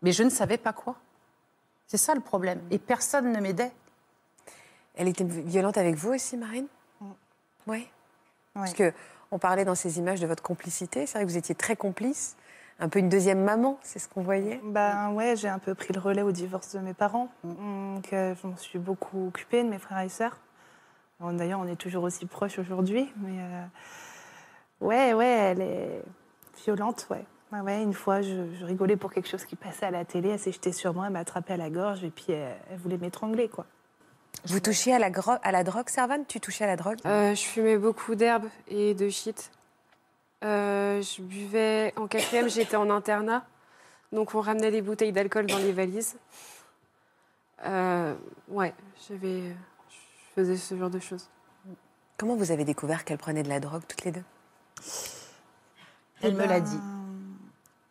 Mais 0.01 0.11
je 0.11 0.23
ne 0.23 0.29
savais 0.29 0.57
pas 0.57 0.73
quoi. 0.73 0.95
C'est 1.87 1.97
ça 1.97 2.15
le 2.15 2.21
problème. 2.21 2.61
Et 2.71 2.79
personne 2.79 3.31
ne 3.31 3.39
m'aidait. 3.39 3.71
Elle 4.95 5.07
était 5.07 5.23
violente 5.23 5.77
avec 5.77 5.95
vous 5.95 6.13
aussi, 6.13 6.35
Marine 6.37 6.67
Oui. 7.67 7.87
Parce 8.53 8.73
que 8.73 8.91
on 9.31 9.37
parlait 9.39 9.63
dans 9.65 9.75
ces 9.75 9.99
images 9.99 10.19
de 10.19 10.25
votre 10.27 10.41
complicité. 10.41 11.05
C'est 11.05 11.17
vrai 11.19 11.25
que 11.25 11.29
vous 11.31 11.37
étiez 11.37 11.53
très 11.55 11.75
complice. 11.75 12.35
Un 12.81 12.87
peu 12.87 12.99
une 12.99 13.09
deuxième 13.09 13.43
maman, 13.43 13.77
c'est 13.81 13.99
ce 13.99 14.07
qu'on 14.07 14.21
voyait. 14.21 14.61
Ben 14.63 15.11
ouais, 15.11 15.35
j'ai 15.35 15.49
un 15.49 15.59
peu 15.59 15.75
pris 15.75 15.93
le 15.93 15.99
relais 15.99 16.21
au 16.21 16.31
divorce 16.31 16.73
de 16.75 16.79
mes 16.79 16.93
parents. 16.93 17.29
Donc 17.43 18.13
euh, 18.13 18.33
je 18.41 18.47
m'en 18.47 18.55
suis 18.55 18.79
beaucoup 18.79 19.27
occupée 19.27 19.63
de 19.63 19.69
mes 19.69 19.79
frères 19.79 19.99
et 19.99 20.09
sœurs. 20.09 20.37
Bon, 21.19 21.33
D'ailleurs, 21.33 21.59
on 21.59 21.67
est 21.67 21.75
toujours 21.75 22.03
aussi 22.03 22.25
proches 22.25 22.57
aujourd'hui. 22.57 23.11
Mais 23.17 23.37
euh, 23.39 23.65
ouais, 24.79 25.13
ouais, 25.13 25.25
elle 25.25 25.61
est 25.61 26.01
violente, 26.63 27.07
ouais. 27.09 27.25
Ah 27.51 27.63
ouais, 27.63 27.81
une 27.81 27.93
fois, 27.93 28.21
je, 28.21 28.53
je 28.59 28.65
rigolais 28.65 28.95
pour 28.95 29.11
quelque 29.11 29.27
chose 29.27 29.43
qui 29.43 29.55
passait 29.57 29.87
à 29.87 29.91
la 29.91 30.05
télé. 30.05 30.29
Elle 30.29 30.39
s'est 30.39 30.51
jetée 30.51 30.71
sur 30.71 30.93
moi, 30.93 31.07
elle 31.07 31.13
m'a 31.13 31.19
attrapée 31.19 31.53
à 31.53 31.57
la 31.57 31.69
gorge 31.69 32.03
et 32.03 32.11
puis 32.11 32.27
elle, 32.29 32.55
elle 32.71 32.77
voulait 32.77 32.97
m'étrangler, 32.97 33.49
quoi. 33.49 33.65
Vous 34.45 34.61
touchiez 34.61 34.93
à 34.93 34.99
la, 34.99 35.09
à 35.43 35.51
la 35.51 35.63
drogue, 35.65 35.89
Servane? 35.89 36.25
Tu 36.25 36.39
touchais 36.39 36.63
à 36.63 36.67
la 36.67 36.77
drogue? 36.77 36.99
Euh, 37.05 37.35
je 37.35 37.41
fumais 37.41 37.77
beaucoup 37.77 38.15
d'herbes 38.15 38.47
et 38.69 38.93
de 38.93 39.09
shit. 39.09 39.51
Euh, 40.43 41.01
je 41.01 41.21
buvais. 41.21 41.93
En 41.95 42.07
quatrième, 42.07 42.49
j'étais 42.49 42.77
en 42.77 42.89
internat. 42.89 43.43
Donc, 44.11 44.33
on 44.35 44.41
ramenait 44.41 44.71
les 44.71 44.81
bouteilles 44.81 45.11
d'alcool 45.11 45.45
dans 45.47 45.57
les 45.57 45.71
valises. 45.71 46.15
Euh, 47.65 48.15
ouais, 48.47 48.73
j'avais. 49.07 49.41
Je 49.89 50.33
faisais 50.35 50.57
ce 50.57 50.77
genre 50.77 50.89
de 50.89 50.99
choses. 50.99 51.29
Comment 52.17 52.35
vous 52.35 52.51
avez 52.51 52.63
découvert 52.63 53.05
qu'elle 53.05 53.17
prenait 53.17 53.43
de 53.43 53.49
la 53.49 53.59
drogue, 53.59 53.83
toutes 53.87 54.03
les 54.03 54.11
deux? 54.11 54.23
Elle 56.21 56.31
Eh 56.31 56.33
me 56.33 56.39
l'a 56.39 56.59
ben, 56.59 56.63
dit. 56.63 56.79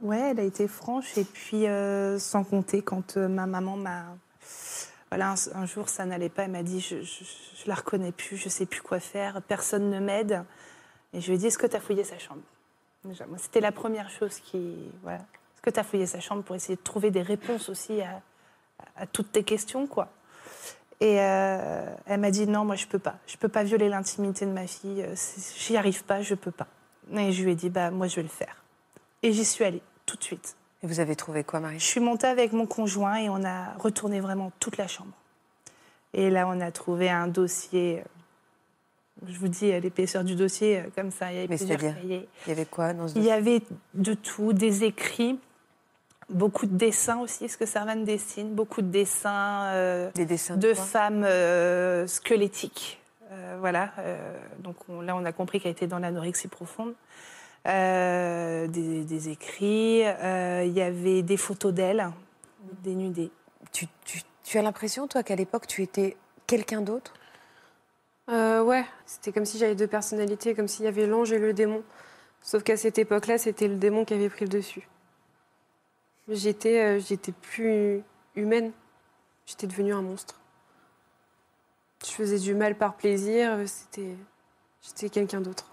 Ouais, 0.01 0.31
elle 0.31 0.41
a 0.41 0.45
été 0.45 0.69
franche. 0.69 1.17
Et 1.19 1.25
puis, 1.25 1.67
euh, 1.67 2.19
sans 2.19 2.45
compter, 2.45 2.83
quand 2.83 3.17
euh, 3.17 3.29
ma 3.29 3.47
maman 3.47 3.77
m'a. 3.77 4.05
Voilà, 5.11 5.31
un, 5.33 5.61
un 5.63 5.67
jour, 5.67 5.89
ça 5.89 6.05
n'allait 6.05 6.29
pas. 6.29 6.45
Elle 6.45 6.51
m'a 6.51 6.63
dit 6.63 6.81
je, 6.81 7.01
je, 7.03 7.25
je 7.25 7.69
la 7.69 7.75
reconnais 7.75 8.13
plus, 8.13 8.37
je 8.37 8.49
sais 8.49 8.67
plus 8.67 8.83
quoi 8.83 9.01
faire, 9.01 9.41
personne 9.43 9.89
ne 9.91 10.01
m'aide. 10.01 10.45
Et 11.13 11.21
je 11.21 11.29
lui 11.29 11.35
ai 11.35 11.39
dit 11.39 11.47
Est-ce 11.47 11.59
que 11.59 11.67
tu 11.67 11.77
as 11.77 11.81
fouillé 11.81 12.05
sa 12.05 12.19
chambre? 12.19 12.43
Déjà, 13.05 13.27
moi, 13.27 13.39
c'était 13.39 13.61
la 13.61 13.73
première 13.73 14.11
chose 14.11 14.39
qui. 14.41 14.77
Voilà. 15.03 15.19
Est-ce 15.19 15.63
que 15.63 15.71
tu 15.71 15.81
as 15.81 15.85
fouillé 15.85 16.07
sa 16.07 16.21
chambre 16.21 16.43
pour 16.43 16.57
essayer 16.57 16.77
de 16.77 16.83
trouver 16.83 17.11
des 17.11 17.23
réponses 17.23 17.69
aussi 17.69 18.01
à, 18.03 18.21
à 18.97 19.07
toutes 19.07 19.33
tes 19.33 19.43
questions, 19.45 19.87
quoi? 19.87 20.09
Et 21.01 21.21
euh, 21.21 21.95
elle 22.07 22.19
m'a 22.21 22.31
dit 22.33 22.47
non, 22.49 22.65
moi 22.65 22.75
je 22.75 22.87
peux 22.87 22.99
pas. 22.99 23.17
Je 23.29 23.37
peux 23.37 23.49
pas 23.49 23.63
violer 23.63 23.89
l'intimité 23.89 24.47
de 24.47 24.51
ma 24.51 24.67
fille. 24.67 25.03
euh, 25.03 25.15
J'y 25.57 25.77
arrive 25.77 26.03
pas, 26.05 26.23
je 26.23 26.35
peux 26.35 26.51
pas. 26.51 26.67
Et 27.13 27.31
je 27.33 27.45
lui 27.45 27.53
ai 27.53 27.55
dit 27.55 27.71
bah 27.71 27.91
moi 27.93 28.09
je 28.09 28.17
vais 28.17 28.23
le 28.23 28.29
faire. 28.29 28.65
Et 29.23 29.33
j'y 29.33 29.45
suis 29.45 29.65
allée 29.65 29.83
tout 30.07 30.17
de 30.17 30.25
suite. 30.25 30.57
Et 30.83 30.87
vous 30.89 30.99
avez 31.01 31.15
trouvé 31.17 31.45
quoi, 31.45 31.61
Marie? 31.61 31.79
Je 31.79 31.85
suis 31.85 32.01
montée 32.01 32.27
avec 32.27 32.53
mon 32.53 32.67
conjoint 32.67 33.17
et 33.17 33.29
on 33.29 33.45
a 33.45 33.75
retourné 33.79 34.21
vraiment 34.21 34.51
toute 34.59 34.77
la 34.77 34.89
chambre. 34.89 35.13
Et 36.15 36.31
là 36.31 36.49
on 36.49 36.61
a 36.61 36.73
trouvé 36.73 37.09
un 37.11 37.29
dossier. 37.29 38.03
Je 39.27 39.39
vous 39.39 39.49
dis 39.49 39.73
l'épaisseur 39.81 40.23
du 40.25 40.35
dossier 40.37 40.79
euh, 40.79 40.83
comme 40.95 41.11
ça. 41.11 41.33
Il 41.33 41.37
y 41.37 41.39
avait 41.39 41.49
Mais 41.49 41.57
plusieurs 41.57 41.79
cahiers. 41.95 42.29
Il 42.47 42.51
y 42.51 42.53
avait 42.53 42.65
quoi 42.67 42.93
dans 42.93 43.09
ce 43.09 43.19
Il 43.19 43.25
y 43.25 43.31
avait 43.31 43.63
de 43.95 44.15
tout, 44.15 44.53
des 44.53 44.85
écrits, 44.85 45.39
beaucoup 46.31 46.67
de 46.67 46.77
dessins 46.77 47.19
aussi, 47.19 47.49
ce 47.49 47.57
que 47.57 47.67
Servane 47.67 48.05
dessine, 48.05 48.55
beaucoup 48.55 48.83
de 48.83 48.89
dessins. 48.91 49.65
euh, 49.73 50.11
Des 50.15 50.25
dessins 50.27 50.57
de 50.57 50.73
femmes 50.75 51.25
euh, 51.25 52.07
squelettiques. 52.07 53.01
Euh, 53.33 53.57
voilà. 53.61 53.93
donc 54.61 54.77
on- 54.89 55.01
là, 55.03 55.15
on 55.17 55.25
a 55.27 55.33
compris 55.33 55.61
qu'elle 55.61 55.73
était 55.73 55.87
dans 55.87 55.99
l'anorexie 55.99 56.49
profonde. 56.49 56.95
Des, 57.67 59.05
des 59.05 59.29
écrits. 59.29 59.99
Il 60.01 60.73
y 60.73 60.81
avait 60.81 61.23
des 61.23 61.37
photos 61.37 61.75
d'elle, 61.75 62.09
dénudée. 62.83 63.31
tu, 63.73 63.87
tu- 64.07 64.23
tu 64.45 64.57
as 64.59 64.63
l'impression, 64.63 65.07
toi, 65.07 65.23
qu'à 65.23 65.37
l'époque, 65.37 65.67
tu 65.67 65.83
étais 65.83 66.17
quelqu'un 66.47 66.81
d'autre? 66.81 67.13
Euh, 68.29 68.63
ouais, 68.63 68.85
c'était 69.07 69.33
comme 69.33 69.45
si 69.47 69.59
j'avais 69.59 69.75
deux 69.75 69.87
personnalités, 69.87 70.55
comme 70.55 70.69
s'il 70.69 70.85
y 70.85 70.89
avait 70.89 71.07
l'ange 71.07 71.33
et 71.33 71.39
le 71.39 71.53
démon. 71.53 71.83
Sauf 72.43 72.63
qu'à 72.63 72.77
cette 72.77 72.99
époque-là, 72.99 73.39
c'était 73.39 73.69
le 73.69 73.77
démon 73.77 74.05
qui 74.05 74.15
avait 74.15 74.29
pris 74.29 74.45
le 74.45 74.51
dessus. 74.51 74.89
J'étais, 76.29 76.81
euh, 76.81 77.01
j'étais 77.01 77.33
plus 77.33 78.03
humaine. 78.37 78.73
J'étais 79.47 79.67
devenue 79.67 79.95
un 79.95 80.03
monstre. 80.03 80.39
faisais 82.05 82.39
du 82.39 82.55
mal 82.55 82.77
par 82.77 82.97
plaisir. 82.97 83.53
euh, 83.53 83.67
C'était, 83.67 84.15
j'étais 84.83 85.09
quelqu'un 85.09 85.41
d'autre. 85.41 85.67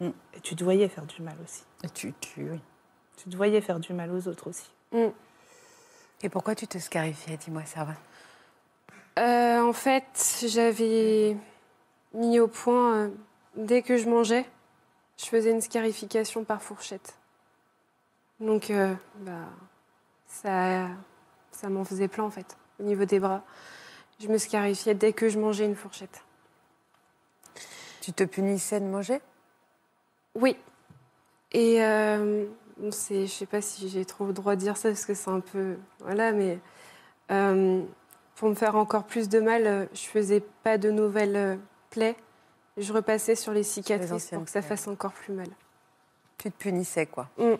Et 0.00 0.40
tu 0.42 0.56
te 0.56 0.64
voyais 0.64 0.88
faire 0.88 1.04
du 1.04 1.20
mal 1.20 1.36
aussi. 1.44 1.62
Et 1.84 1.90
tu, 1.90 2.14
tu, 2.20 2.50
oui. 2.50 2.60
Tu 3.18 3.28
te 3.28 3.36
voyais 3.36 3.60
faire 3.60 3.78
du 3.80 3.92
mal 3.92 4.10
aux 4.10 4.28
autres 4.28 4.48
aussi. 4.48 4.70
Mm. 4.92 5.08
Et 6.22 6.28
pourquoi 6.30 6.54
tu 6.54 6.66
te 6.66 6.78
scarifiais 6.78 7.36
Dis-moi, 7.36 7.66
Servan. 7.66 7.94
Euh, 9.18 9.60
en 9.60 9.72
fait, 9.72 10.44
j'avais 10.46 11.36
mis 12.14 12.40
au 12.40 12.48
point, 12.48 12.94
euh, 12.94 13.08
dès 13.56 13.82
que 13.82 13.96
je 13.96 14.08
mangeais, 14.08 14.46
je 15.18 15.26
faisais 15.26 15.50
une 15.50 15.60
scarification 15.60 16.44
par 16.44 16.62
fourchette. 16.62 17.14
Donc, 18.38 18.70
euh, 18.70 18.94
bah, 19.16 19.48
ça, 20.26 20.88
ça 21.50 21.68
m'en 21.68 21.84
faisait 21.84 22.08
plein, 22.08 22.24
en 22.24 22.30
fait, 22.30 22.56
au 22.78 22.84
niveau 22.84 23.04
des 23.04 23.20
bras. 23.20 23.42
Je 24.20 24.28
me 24.28 24.38
scarifiais 24.38 24.94
dès 24.94 25.12
que 25.12 25.28
je 25.28 25.38
mangeais 25.38 25.66
une 25.66 25.76
fourchette. 25.76 26.22
Tu 28.00 28.12
te 28.12 28.24
punissais 28.24 28.80
de 28.80 28.86
manger? 28.86 29.20
Oui. 30.34 30.56
Et 31.52 31.82
euh, 31.82 32.46
bon, 32.78 32.90
je 32.90 33.26
sais 33.26 33.46
pas 33.46 33.60
si 33.60 33.88
j'ai 33.88 34.04
trop 34.04 34.26
le 34.26 34.32
droit 34.32 34.54
de 34.54 34.60
dire 34.60 34.76
ça 34.76 34.88
parce 34.88 35.04
que 35.04 35.14
c'est 35.14 35.30
un 35.30 35.40
peu, 35.40 35.76
voilà, 36.00 36.32
mais 36.32 36.58
euh, 37.30 37.82
pour 38.40 38.48
me 38.48 38.54
faire 38.54 38.74
encore 38.74 39.04
plus 39.04 39.28
de 39.28 39.38
mal, 39.38 39.66
euh, 39.66 39.84
je 39.92 40.00
faisais 40.00 40.40
pas 40.40 40.78
de 40.78 40.90
nouvelles 40.90 41.36
euh, 41.36 41.56
plaies. 41.90 42.16
Je 42.78 42.90
repassais 42.90 43.34
sur 43.34 43.52
les 43.52 43.62
cicatrices 43.62 44.10
anciennes 44.10 44.40
pour 44.40 44.46
que 44.46 44.50
ça 44.50 44.60
plaies. 44.60 44.68
fasse 44.70 44.88
encore 44.88 45.12
plus 45.12 45.34
mal. 45.34 45.48
Tu 46.38 46.50
te 46.50 46.56
punissais, 46.56 47.04
quoi. 47.04 47.28
Mm. 47.36 47.56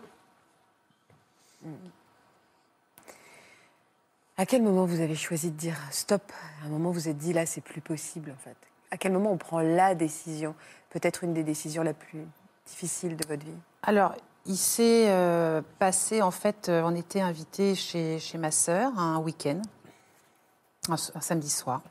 À 4.39 4.47
quel 4.47 4.63
moment 4.63 4.87
vous 4.87 5.03
avez 5.03 5.17
choisi 5.17 5.51
de 5.51 5.57
dire 5.57 5.77
stop? 5.91 6.23
À 6.63 6.67
un 6.67 6.71
moment, 6.71 6.89
vous 6.93 7.01
vous 7.01 7.09
êtes 7.11 7.19
dit 7.19 7.35
là, 7.35 7.45
c'est 7.45 7.61
plus 7.61 7.83
possible, 7.83 8.31
en 8.31 8.43
fait. 8.43 8.57
À 8.91 8.97
quel 8.97 9.13
moment 9.13 9.33
on 9.33 9.37
prend 9.37 9.61
la 9.61 9.95
décision 9.95 10.55
Peut-être 10.89 11.25
une 11.25 11.35
des 11.35 11.45
décisions 11.45 11.83
la 11.83 11.93
plus 11.93 12.25
difficiles 12.65 13.19
de 13.19 13.29
votre 13.29 13.45
vie? 13.45 13.59
Alors, 13.83 14.15
il 14.47 14.57
s'est 14.57 15.11
euh, 15.11 15.61
passé, 15.79 16.23
en 16.23 16.31
fait, 16.31 16.71
on 16.71 16.95
était 16.95 17.21
invité 17.21 17.75
chez, 17.75 18.19
chez 18.19 18.39
ma 18.39 18.51
sœur 18.51 18.99
un 18.99 19.19
week-end, 19.19 19.61
un, 20.89 20.97
samedi 20.97 21.51
soir. 21.51 21.83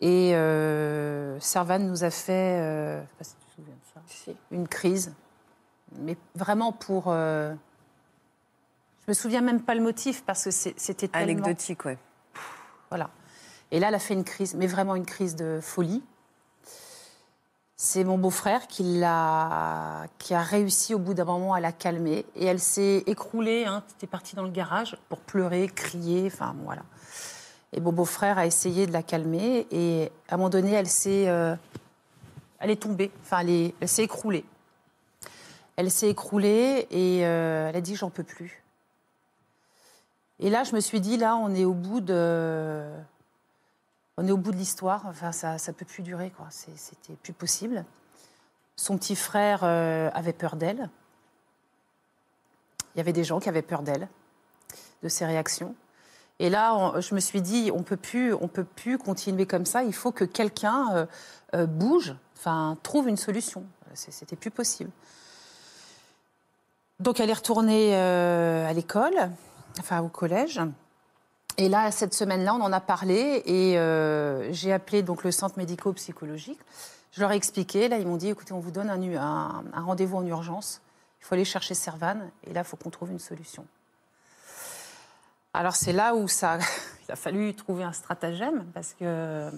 Et 0.00 0.34
euh, 0.34 1.38
Servan 1.40 1.78
nous 1.78 2.04
a 2.04 2.10
fait, 2.10 2.60
euh, 2.60 3.00
je 3.00 3.06
sais 3.06 3.14
pas 3.18 3.24
si 3.24 3.34
tu 3.36 3.46
te 3.46 3.54
souviens 3.54 3.74
de 3.74 3.94
ça, 3.94 4.00
Si. 4.06 4.36
une 4.50 4.68
crise. 4.68 5.12
Mais 5.98 6.16
vraiment 6.34 6.72
pour... 6.72 7.04
euh, 7.08 7.54
je 9.04 9.10
me 9.10 9.14
souviens 9.14 9.40
même 9.40 9.62
pas 9.62 9.74
le 9.74 9.82
motif 9.82 10.24
parce 10.24 10.44
que 10.44 10.50
c'était 10.50 11.08
tellement... 11.08 11.32
Anecdotique, 11.32 11.84
ouais. 11.84 11.98
Voilà. 12.88 13.10
Et 13.70 13.80
là, 13.80 13.88
elle 13.88 13.94
a 13.94 13.98
fait 13.98 14.14
une 14.14 14.24
crise, 14.24 14.54
mais 14.54 14.66
vraiment 14.66 14.94
une 14.94 15.06
crise 15.06 15.36
de 15.36 15.58
folie. 15.62 16.02
C'est 17.76 18.04
mon 18.04 18.18
beau-frère 18.18 18.66
qui, 18.66 18.82
l'a, 18.82 20.06
qui 20.18 20.32
a 20.32 20.40
réussi 20.42 20.94
au 20.94 20.98
bout 20.98 21.12
d'un 21.12 21.24
moment 21.24 21.54
à 21.54 21.60
la 21.60 21.72
calmer. 21.72 22.24
Et 22.34 22.46
elle 22.46 22.60
s'est 22.60 23.02
écroulée, 23.06 23.66
hein, 23.66 23.82
était 23.96 24.06
partie 24.06 24.36
dans 24.36 24.44
le 24.44 24.50
garage 24.50 24.96
pour 25.08 25.20
pleurer, 25.20 25.68
crier, 25.68 26.30
enfin 26.32 26.54
voilà. 26.64 26.82
Et 27.74 27.80
mon 27.80 27.92
beau-frère 27.92 28.38
a 28.38 28.46
essayé 28.46 28.86
de 28.86 28.92
la 28.92 29.02
calmer. 29.02 29.66
Et 29.70 30.10
à 30.28 30.34
un 30.34 30.36
moment 30.38 30.48
donné, 30.48 30.72
elle 30.72 30.88
s'est, 30.88 31.28
euh, 31.28 31.54
elle 32.60 32.70
est 32.70 32.80
tombée, 32.80 33.10
enfin 33.22 33.40
elle, 33.40 33.50
est- 33.50 33.74
elle 33.80 33.88
s'est 33.88 34.04
écroulée. 34.04 34.44
Elle 35.76 35.90
s'est 35.90 36.08
écroulée 36.08 36.86
et 36.90 37.26
euh, 37.26 37.68
elle 37.68 37.76
a 37.76 37.80
dit 37.80 37.96
j'en 37.96 38.10
peux 38.10 38.22
plus. 38.22 38.62
Et 40.38 40.50
là, 40.50 40.62
je 40.64 40.74
me 40.74 40.80
suis 40.80 41.00
dit, 41.00 41.16
là, 41.16 41.36
on 41.36 41.54
est 41.54 41.64
au 41.64 41.74
bout 41.74 42.00
de, 42.00 42.84
on 44.16 44.26
est 44.26 44.32
au 44.32 44.36
bout 44.36 44.50
de 44.52 44.56
l'histoire. 44.56 45.06
Enfin, 45.06 45.32
ça, 45.32 45.58
ça 45.58 45.72
peut 45.72 45.84
plus 45.84 46.02
durer, 46.02 46.30
quoi. 46.30 46.46
C'était 46.50 47.14
plus 47.22 47.32
possible. 47.32 47.84
Son 48.76 48.98
petit 48.98 49.16
frère 49.16 49.60
euh, 49.62 50.10
avait 50.14 50.32
peur 50.32 50.56
d'elle. 50.56 50.90
Il 52.94 52.98
y 52.98 53.00
avait 53.00 53.12
des 53.12 53.24
gens 53.24 53.40
qui 53.40 53.48
avaient 53.48 53.62
peur 53.62 53.82
d'elle, 53.82 54.08
de 55.02 55.08
ses 55.08 55.24
réactions. 55.26 55.74
Et 56.40 56.50
là, 56.50 57.00
je 57.00 57.14
me 57.14 57.20
suis 57.20 57.40
dit, 57.42 57.70
on 57.72 57.82
peut 57.82 57.96
plus, 57.96 58.34
on 58.34 58.48
peut 58.48 58.64
plus 58.64 58.98
continuer 58.98 59.46
comme 59.46 59.66
ça. 59.66 59.84
Il 59.84 59.94
faut 59.94 60.10
que 60.12 60.24
quelqu'un 60.24 60.88
euh, 60.94 61.06
euh, 61.54 61.66
bouge, 61.66 62.14
enfin, 62.36 62.76
trouve 62.82 63.08
une 63.08 63.16
solution. 63.16 63.64
C'était 63.94 64.34
plus 64.36 64.50
possible. 64.50 64.90
Donc, 67.00 67.20
elle 67.20 67.30
est 67.30 67.34
retournée 67.34 67.94
euh, 67.96 68.68
à 68.68 68.72
l'école, 68.72 69.14
enfin 69.78 70.00
au 70.00 70.08
collège. 70.08 70.60
Et 71.56 71.68
là, 71.68 71.92
cette 71.92 72.14
semaine-là, 72.14 72.54
on 72.54 72.60
en 72.62 72.72
a 72.72 72.80
parlé 72.80 73.42
et 73.46 73.74
j'ai 74.52 74.72
appelé 74.72 75.02
donc 75.02 75.22
le 75.22 75.30
centre 75.30 75.56
médico-psychologique. 75.56 76.58
Je 77.12 77.20
leur 77.20 77.30
ai 77.30 77.36
expliqué. 77.36 77.86
Là, 77.88 77.98
ils 77.98 78.06
m'ont 78.08 78.16
dit 78.16 78.28
écoutez, 78.28 78.52
on 78.52 78.58
vous 78.58 78.72
donne 78.72 78.90
un, 78.90 79.00
un- 79.72 79.80
rendez-vous 79.84 80.16
en 80.16 80.26
urgence. 80.26 80.80
Il 81.20 81.24
faut 81.24 81.34
aller 81.36 81.44
chercher 81.44 81.74
Servan 81.74 82.16
et 82.44 82.52
là, 82.52 82.62
il 82.62 82.64
faut 82.64 82.76
qu'on 82.76 82.90
trouve 82.90 83.12
une 83.12 83.20
solution. 83.20 83.64
Alors, 85.54 85.76
c'est 85.76 85.92
là 85.92 86.14
où 86.16 86.26
ça, 86.26 86.58
il 87.08 87.12
a 87.12 87.16
fallu 87.16 87.54
trouver 87.54 87.84
un 87.84 87.92
stratagème 87.92 88.64
parce 88.74 88.92
que, 88.94 89.50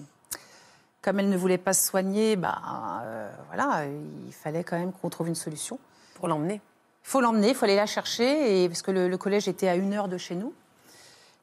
comme 1.01 1.19
elle 1.19 1.29
ne 1.29 1.37
voulait 1.37 1.57
pas 1.57 1.73
se 1.73 1.87
soigner, 1.87 2.35
bah, 2.35 2.61
euh, 3.03 3.31
voilà, 3.47 3.85
il 4.25 4.33
fallait 4.33 4.63
quand 4.63 4.77
même 4.77 4.93
qu'on 4.93 5.09
trouve 5.09 5.27
une 5.27 5.35
solution. 5.35 5.79
Pour 6.13 6.27
l'emmener. 6.27 6.61
Il 7.03 7.09
faut 7.09 7.21
l'emmener, 7.21 7.49
il 7.49 7.55
faut 7.55 7.65
aller 7.65 7.75
la 7.75 7.85
chercher, 7.85 8.63
et, 8.63 8.69
parce 8.69 8.81
que 8.81 8.91
le, 8.91 9.07
le 9.07 9.17
collège 9.17 9.47
était 9.47 9.67
à 9.67 9.75
une 9.75 9.93
heure 9.93 10.07
de 10.07 10.17
chez 10.17 10.35
nous. 10.35 10.53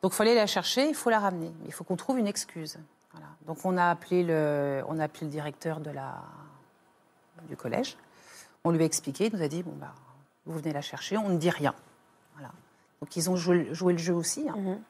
Donc 0.03 0.13
il 0.13 0.17
faut 0.17 0.23
aller 0.23 0.35
la 0.35 0.47
chercher, 0.47 0.89
il 0.89 0.95
faut 0.95 1.11
la 1.11 1.19
ramener. 1.19 1.53
Il 1.65 1.73
faut 1.73 1.83
qu'on 1.83 1.97
trouve 1.97 2.19
une 2.19 2.27
excuse. 2.27 2.79
Voilà. 3.13 3.27
Donc 3.47 3.65
on 3.65 3.77
a, 3.77 3.87
appelé 3.87 4.23
le, 4.23 4.85
on 4.87 4.99
a 4.99 5.05
appelé 5.05 5.27
le 5.27 5.33
directeur 5.33 5.81
de 5.81 5.91
la, 5.91 6.23
du 7.49 7.57
collège. 7.57 7.97
On 8.65 8.71
lui 8.71 8.83
a 8.83 8.87
expliqué, 8.87 9.27
il 9.27 9.37
nous 9.37 9.43
a 9.43 9.49
dit, 9.49 9.63
bon, 9.63 9.73
bah, 9.77 9.95
vous 10.47 10.59
venez 10.59 10.73
la 10.73 10.83
chercher, 10.83 11.17
on 11.17 11.29
ne 11.29 11.39
dit 11.39 11.51
rien. 11.51 11.75
Donc 13.01 13.17
ils 13.17 13.29
ont 13.31 13.37
joué, 13.37 13.69
joué 13.73 13.93
le 13.93 13.99
jeu 13.99 14.15
aussi. 14.15 14.47
hein. 14.49 14.55
Mhm. 14.57 14.81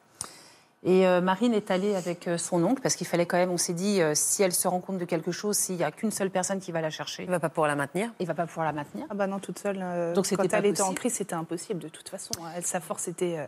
Et 0.86 1.06
euh, 1.06 1.22
Marine 1.22 1.54
est 1.54 1.70
allée 1.70 1.94
avec 1.94 2.28
euh, 2.28 2.36
son 2.36 2.62
oncle, 2.62 2.82
parce 2.82 2.94
qu'il 2.94 3.06
fallait 3.06 3.24
quand 3.24 3.38
même, 3.38 3.50
on 3.50 3.56
s'est 3.56 3.72
dit, 3.72 4.02
euh, 4.02 4.12
si 4.14 4.42
elle 4.42 4.52
se 4.52 4.68
rend 4.68 4.80
compte 4.80 4.98
de 4.98 5.06
quelque 5.06 5.32
chose, 5.32 5.56
s'il 5.56 5.76
n'y 5.76 5.82
a 5.82 5.90
qu'une 5.90 6.10
seule 6.10 6.28
personne 6.30 6.60
qui 6.60 6.72
va 6.72 6.82
la 6.82 6.90
chercher, 6.90 7.22
Il 7.22 7.26
ne 7.26 7.30
va 7.30 7.40
pas 7.40 7.48
pouvoir 7.48 7.68
la 7.68 7.74
maintenir. 7.74 8.10
il 8.20 8.24
ne 8.24 8.28
va 8.28 8.34
pas 8.34 8.46
pouvoir 8.46 8.66
la 8.66 8.72
maintenir. 8.74 9.06
Ah 9.08 9.14
bah 9.14 9.26
non, 9.26 9.38
toute 9.38 9.58
seule. 9.58 9.78
euh, 9.80 10.12
Donc 10.12 10.26
c'était 10.26 10.42
quand 10.42 10.48
pas 10.50 10.58
elle 10.58 10.66
était 10.66 10.82
en 10.82 10.92
crise, 10.92 11.14
c'était 11.14 11.32
impossible 11.34 11.80
de 11.80 11.88
toute 11.88 12.10
façon. 12.10 12.32
hein. 12.42 12.50
Elle, 12.54 12.66
sa 12.66 12.80
force 12.80 13.08
était. 13.08 13.38
euh, 13.38 13.46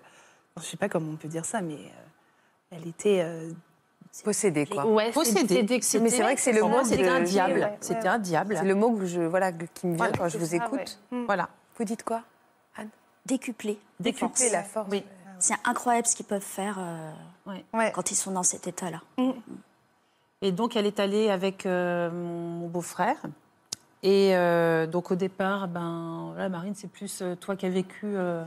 je 0.59 0.63
sais 0.65 0.79
pas 0.79 0.89
comment 0.89 1.11
on 1.13 1.17
peut 1.17 1.29
dire 1.29 1.45
ça, 1.45 1.61
mais 1.61 1.75
euh, 1.75 2.71
elle 2.71 2.87
était. 2.89 3.21
euh, 3.23 3.51
Possédé, 4.25 4.65
quoi. 4.65 4.87
ouais, 4.87 5.11
Possédée. 5.13 5.63
Mais 6.01 6.09
c'est 6.09 6.23
vrai 6.23 6.37
que 6.37 6.41
c'est 6.41 6.53
le 6.55 6.63
mot 6.63 6.83
c'était 6.85 7.07
un 7.07 7.21
diable. 7.21 7.61
ouais, 7.61 7.77
C'était 7.83 8.09
un 8.09 8.19
diable. 8.19 8.57
C'est 8.59 8.65
le 8.65 8.75
mot 8.75 8.97
que 8.97 9.05
je, 9.05 9.21
voilà, 9.21 9.53
qui 9.53 9.87
me 9.89 9.95
vient 9.95 9.97
Voilà, 10.07 10.13
quand 10.17 10.29
je 10.31 10.39
vous 10.39 10.47
ça, 10.47 10.57
écoute. 10.57 10.99
ouais. 11.13 11.19
Mm. 11.19 11.27
Voilà. 11.27 11.51
Vous 11.77 11.85
dites 11.85 12.03
quoi? 12.03 12.23
Décuplé. 13.27 13.79
Décupler 14.01 14.51
la 14.51 14.63
force. 14.63 14.89
Oui. 14.91 15.05
C'est 15.39 15.55
incroyable 15.65 16.07
ce 16.07 16.17
qu'ils 16.17 16.27
peuvent 16.27 16.41
faire 16.41 16.77
euh, 16.79 17.11
Ouais. 17.75 17.93
quand 17.95 18.11
ils 18.11 18.15
sont 18.17 18.33
dans 18.33 18.43
cet 18.43 18.67
état-là. 18.67 19.01
Et 20.43 20.53
donc, 20.53 20.77
elle 20.77 20.87
est 20.87 20.99
allée 21.01 21.31
avec 21.31 21.67
euh, 21.67 22.11
mon, 22.11 22.67
beau-frère. 22.69 23.17
Et 24.03 24.37
euh, 24.37 24.87
donc, 24.87 25.11
au 25.11 25.15
départ, 25.15 25.69
ben, 25.69 26.31
voilà, 26.33 26.49
Marine, 26.49 26.75
c'est 26.75 26.91
plus 26.91 27.23
toi 27.41 27.57
qui 27.57 27.67
as 27.67 27.71
vécu 27.71 28.05
euh, 28.05 28.45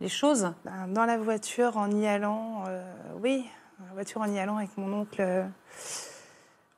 les 0.00 0.08
choses. 0.08 0.52
Ben, 0.64 0.88
Dans 0.88 1.04
la 1.04 1.18
voiture, 1.18 1.76
en 1.76 1.90
y 1.90 2.06
allant, 2.06 2.64
euh, 2.68 2.82
oui, 3.22 3.44
dans 3.78 3.86
la 3.86 3.92
voiture, 3.92 4.20
en 4.20 4.32
y 4.32 4.38
allant 4.38 4.56
avec 4.58 4.76
mon 4.76 4.92
oncle, 4.92 5.20
euh, 5.20 5.44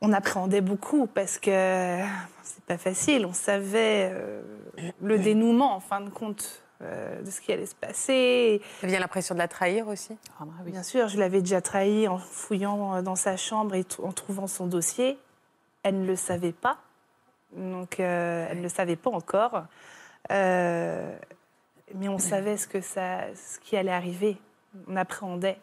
on 0.00 0.12
appréhendait 0.12 0.60
beaucoup 0.60 1.06
parce 1.06 1.38
que 1.38 2.00
c'est 2.42 2.64
pas 2.66 2.78
facile. 2.78 3.26
On 3.26 3.32
savait 3.32 4.10
euh, 4.12 4.42
le 5.02 5.18
dénouement, 5.18 5.74
en 5.74 5.80
fin 5.80 6.00
de 6.00 6.10
compte, 6.10 6.62
euh, 6.82 7.20
de 7.22 7.30
ce 7.30 7.40
qui 7.40 7.52
allait 7.52 7.66
se 7.66 7.74
passer. 7.74 8.60
Ça 8.80 8.86
vient 8.86 9.00
l'impression 9.00 9.34
de 9.34 9.40
la 9.40 9.48
trahir 9.48 9.88
aussi? 9.88 10.16
Ah, 10.38 10.44
bah 10.44 10.52
oui. 10.64 10.72
Bien 10.72 10.82
sûr, 10.82 11.08
je 11.08 11.18
l'avais 11.18 11.40
déjà 11.40 11.60
trahi 11.60 12.08
en 12.08 12.18
fouillant 12.18 12.96
euh, 12.96 13.02
dans 13.02 13.16
sa 13.16 13.36
chambre 13.36 13.74
et 13.74 13.84
en 14.02 14.12
trouvant 14.12 14.46
son 14.46 14.66
dossier. 14.66 15.18
Elle 15.82 16.00
ne 16.00 16.06
le 16.06 16.16
savait 16.16 16.52
pas. 16.52 16.78
Donc, 17.56 18.00
euh, 18.00 18.46
elle 18.50 18.58
ne 18.58 18.62
le 18.62 18.68
savait 18.68 18.96
pas 18.96 19.10
encore. 19.10 19.64
Euh, 20.30 21.16
mais 21.94 22.08
on 22.08 22.18
savait 22.18 22.56
ce, 22.56 22.66
que 22.66 22.80
ça, 22.80 23.22
ce 23.34 23.58
qui 23.60 23.76
allait 23.76 23.90
arriver. 23.90 24.36
On 24.86 24.96
appréhendait. 24.96 25.58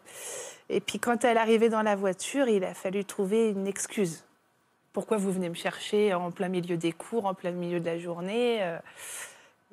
Et 0.68 0.80
puis, 0.80 0.98
quand 0.98 1.24
elle 1.24 1.38
arrivait 1.38 1.70
dans 1.70 1.82
la 1.82 1.96
voiture, 1.96 2.48
il 2.48 2.64
a 2.64 2.74
fallu 2.74 3.04
trouver 3.04 3.50
une 3.50 3.66
excuse. 3.66 4.24
Pourquoi 4.92 5.16
vous 5.16 5.32
venez 5.32 5.48
me 5.48 5.54
chercher 5.54 6.12
en 6.12 6.30
plein 6.30 6.48
milieu 6.48 6.76
des 6.76 6.92
cours, 6.92 7.26
en 7.26 7.34
plein 7.34 7.52
milieu 7.52 7.80
de 7.80 7.86
la 7.86 7.98
journée 7.98 8.62
euh, 8.62 8.78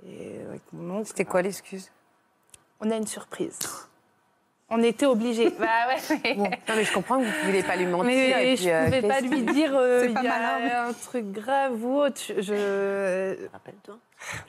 et 0.04 0.42
avec 0.50 0.62
mon 0.74 0.98
oncle, 0.98 1.08
C'était 1.08 1.26
quoi 1.26 1.42
l'excuse? 1.42 1.92
On 2.82 2.90
a 2.92 2.96
une 2.98 3.08
surprise. 3.08 3.58
On 4.70 4.82
était 4.82 5.06
obligés. 5.06 5.50
bah 5.60 5.88
ouais. 5.88 6.36
Non, 6.36 6.50
mais 6.76 6.84
je 6.84 6.92
comprends 6.94 7.20
que 7.20 7.24
vous 7.26 7.30
ne 7.42 7.46
voulez 7.46 7.64
pas 7.64 7.76
lui 7.76 7.86
mentir. 7.86 8.06
Mais 8.08 8.54
et 8.54 8.56
je 8.58 8.64
puis, 8.64 8.72
euh, 8.72 8.86
pouvais 8.86 9.02
pas 9.04 9.22
lui 9.22 9.42
dire 9.44 9.72
euh, 9.76 10.06
il 10.08 10.12
y 10.14 10.18
a 10.18 10.22
malin, 10.24 10.88
un 10.90 10.94
truc 10.94 11.32
grave 11.32 11.84
ou 11.86 12.00
autre. 12.00 12.20
Je, 12.28 12.42
je- 12.42 13.48
Rappelle-toi. 13.54 13.98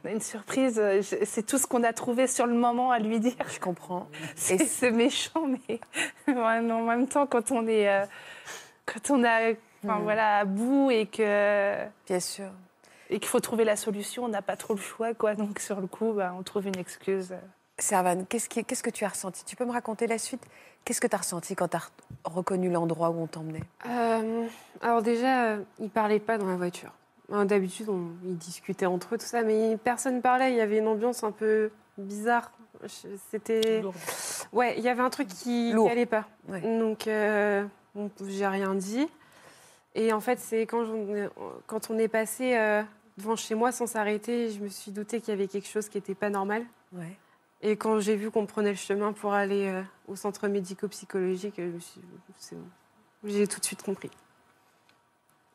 on 0.04 0.08
a 0.08 0.12
une 0.12 0.20
surprise. 0.22 0.78
euh, 0.78 1.02
je- 1.02 1.24
C'est 1.24 1.44
tout 1.44 1.58
ce 1.58 1.66
qu'on 1.66 1.84
a 1.84 1.92
trouvé 1.92 2.26
sur 2.26 2.46
le 2.46 2.54
moment 2.54 2.90
à 2.90 2.98
lui 2.98 3.20
dire. 3.20 3.34
Je 3.52 3.60
comprends. 3.60 4.08
C'est 4.36 4.90
méchant, 4.90 5.46
mais 5.68 5.80
en 6.34 6.82
même 6.82 7.06
temps, 7.08 7.26
quand 7.26 7.52
on 7.52 7.66
est, 7.68 7.88
euh, 7.88 8.04
quand 8.86 9.10
on 9.10 9.22
a, 9.22 9.50
enfin, 9.84 9.98
Mm. 9.98 10.02
voilà, 10.02 10.38
à 10.38 10.44
bout 10.46 10.90
et 10.90 11.06
que 11.06 11.76
Bien 12.08 12.20
sûr. 12.20 12.46
Et 13.10 13.18
qu'il 13.18 13.28
faut 13.28 13.40
trouver 13.40 13.64
la 13.64 13.76
solution, 13.76 14.24
on 14.24 14.28
n'a 14.28 14.42
pas 14.42 14.56
trop 14.56 14.74
le 14.74 14.80
choix, 14.80 15.14
quoi. 15.14 15.34
Donc 15.34 15.58
sur 15.60 15.80
le 15.80 15.86
coup, 15.86 16.12
bah, 16.12 16.34
on 16.38 16.42
trouve 16.42 16.66
une 16.66 16.78
excuse. 16.78 17.34
Servan, 17.78 18.24
qu'est-ce 18.28 18.48
qui- 18.48 18.64
qu'est-ce 18.64 18.82
que 18.82 18.90
tu 18.90 19.04
as 19.04 19.08
ressenti? 19.08 19.44
Tu 19.44 19.54
peux 19.56 19.64
me 19.66 19.72
raconter 19.72 20.06
la 20.06 20.18
suite? 20.18 20.42
Qu'est-ce 20.84 21.00
que 21.00 21.06
tu 21.06 21.14
as 21.14 21.18
ressenti 21.18 21.54
quand 21.54 21.68
tu 21.68 21.76
as 21.76 21.90
reconnu 22.24 22.70
l'endroit 22.70 23.10
où 23.10 23.20
on 23.20 23.26
t'emmenait? 23.26 23.62
Euh, 23.86 24.46
alors 24.80 25.02
déjà, 25.02 25.44
euh, 25.46 25.62
ils 25.78 25.90
parlaient 25.90 26.20
pas 26.20 26.38
dans 26.38 26.46
la 26.46 26.56
voiture. 26.56 26.92
Hein, 27.30 27.44
D'habitude, 27.44 27.88
on- 27.88 28.12
ils 28.24 28.36
discutaient 28.38 28.86
entre 28.86 29.14
eux, 29.14 29.18
tout 29.18 29.26
ça, 29.26 29.42
mais 29.42 29.76
personne 29.82 30.22
parlait. 30.22 30.52
Il 30.52 30.56
y 30.56 30.60
avait 30.60 30.78
une 30.78 30.86
ambiance 30.88 31.22
un 31.24 31.32
peu 31.32 31.70
bizarre. 31.98 32.50
Je- 32.82 33.08
C'était... 33.30 33.82
Ouais, 34.52 34.74
il 34.78 34.84
y 34.84 34.88
avait 34.88 35.02
un 35.02 35.10
truc 35.10 35.28
qui 35.28 35.74
n'allait 35.74 36.06
pas. 36.06 36.24
Ouais. 36.48 36.60
Donc, 36.60 37.08
euh, 37.08 37.64
bon, 37.94 38.10
j'ai 38.28 38.46
rien 38.46 38.74
dit. 38.74 39.08
Et 39.94 40.12
en 40.12 40.20
fait, 40.20 40.38
c'est 40.38 40.66
quand 40.66 41.90
on 41.90 41.98
est 41.98 42.08
passé 42.08 42.54
euh, 42.56 42.82
devant 43.18 43.36
chez 43.36 43.54
moi 43.54 43.72
sans 43.72 43.86
s'arrêter, 43.86 44.50
je 44.50 44.60
me 44.60 44.68
suis 44.68 44.90
douté 44.92 45.20
qu'il 45.20 45.30
y 45.30 45.32
avait 45.32 45.48
quelque 45.48 45.68
chose 45.68 45.88
qui 45.88 45.98
n'était 45.98 46.14
pas 46.14 46.30
normal. 46.30 46.64
Ouais. 46.92 47.16
Et 47.62 47.76
quand 47.76 47.98
j'ai 48.00 48.16
vu 48.16 48.30
qu'on 48.30 48.46
prenait 48.46 48.70
le 48.70 48.76
chemin 48.76 49.12
pour 49.12 49.32
aller 49.32 49.66
euh, 49.68 49.82
au 50.08 50.16
centre 50.16 50.46
médico-psychologique, 50.48 51.58
bon. 51.60 52.58
J'ai 53.24 53.46
tout 53.48 53.60
de 53.60 53.64
suite 53.64 53.82
compris. 53.82 54.10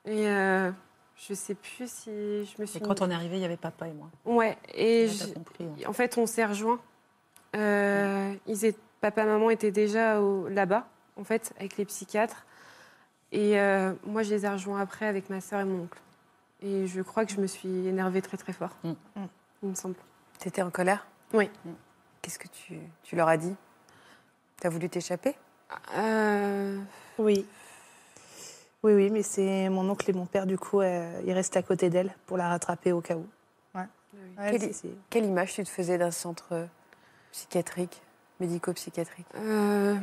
Et 0.05 0.27
euh, 0.27 0.71
je 1.15 1.33
sais 1.35 1.53
plus 1.53 1.89
si 1.89 2.09
je 2.45 2.59
me 2.61 2.65
suis. 2.65 2.79
Et 2.79 2.81
quand 2.81 3.01
on 3.01 3.09
est 3.11 3.13
arrivé, 3.13 3.37
il 3.37 3.41
y 3.41 3.45
avait 3.45 3.55
papa 3.57 3.87
et 3.87 3.93
moi. 3.93 4.09
Ouais. 4.25 4.57
Et 4.73 5.07
je- 5.07 5.33
compris. 5.33 5.65
hein. 5.65 5.75
en 5.87 5.93
fait, 5.93 6.17
on 6.17 6.25
s'est 6.25 6.45
rejoints. 6.45 6.79
Euh, 7.55 8.33
ils 8.47 8.65
étaient- 8.65 8.79
papa, 8.99 9.25
maman 9.25 9.49
étaient 9.51 9.71
déjà 9.71 10.21
au- 10.21 10.47
là-bas, 10.47 10.87
en 11.17 11.23
fait, 11.23 11.53
avec 11.57 11.77
les 11.77 11.85
psychiatres. 11.85 12.45
Et 13.31 13.59
euh, 13.59 13.93
moi, 14.05 14.23
je 14.23 14.31
les 14.31 14.45
ai 14.45 14.49
rejoints 14.49 14.79
après 14.81 15.05
avec 15.05 15.29
ma 15.29 15.39
sœur 15.39 15.59
et 15.61 15.65
mon 15.65 15.83
oncle. 15.83 15.99
Et 16.61 16.87
je 16.87 17.01
crois 17.01 17.25
que 17.25 17.31
je 17.31 17.39
me 17.41 17.47
suis 17.47 17.87
énervée 17.87 18.21
très 18.21 18.37
très 18.37 18.53
fort. 18.53 18.75
Mm. 18.83 18.93
Il 19.63 19.69
me 19.69 19.75
semble. 19.75 19.95
Tu 20.39 20.47
étais 20.47 20.61
en 20.61 20.69
colère? 20.71 21.05
Oui. 21.33 21.49
Qu'est-ce 22.21 22.39
que 22.39 22.47
tu, 22.47 22.77
tu 23.03 23.15
leur 23.15 23.27
as 23.27 23.37
dit? 23.37 23.55
Tu 24.59 24.67
as 24.67 24.69
voulu 24.69 24.89
t'échapper? 24.89 25.35
Euh, 25.95 26.79
Oui. 27.17 27.45
Oui, 28.83 28.93
oui, 28.93 29.09
mais 29.11 29.21
c'est 29.21 29.69
mon 29.69 29.87
oncle 29.89 30.09
et 30.09 30.13
mon 30.13 30.25
père, 30.25 30.47
du 30.47 30.57
coup, 30.57 30.81
euh, 30.81 31.21
ils 31.25 31.33
restaient 31.33 31.59
à 31.59 31.63
côté 31.63 31.89
d'elle 31.91 32.13
pour 32.25 32.37
la 32.37 32.47
rattraper 32.49 32.91
au 32.91 33.01
cas 33.01 33.15
où. 33.15 33.27
Ouais. 33.75 33.85
Ouais, 34.39 34.51
Quelle- 34.51 34.61
c'est- 34.61 34.73
c'est- 34.73 34.95
Quelle 35.11 35.25
image 35.25 35.53
tu 35.53 35.63
te 35.63 35.69
faisais 35.69 35.99
d'un 35.99 36.09
centre 36.09 36.67
psychiatrique, 37.31 38.01
médico-psychiatrique? 38.39 39.27
Euh, 39.35 39.95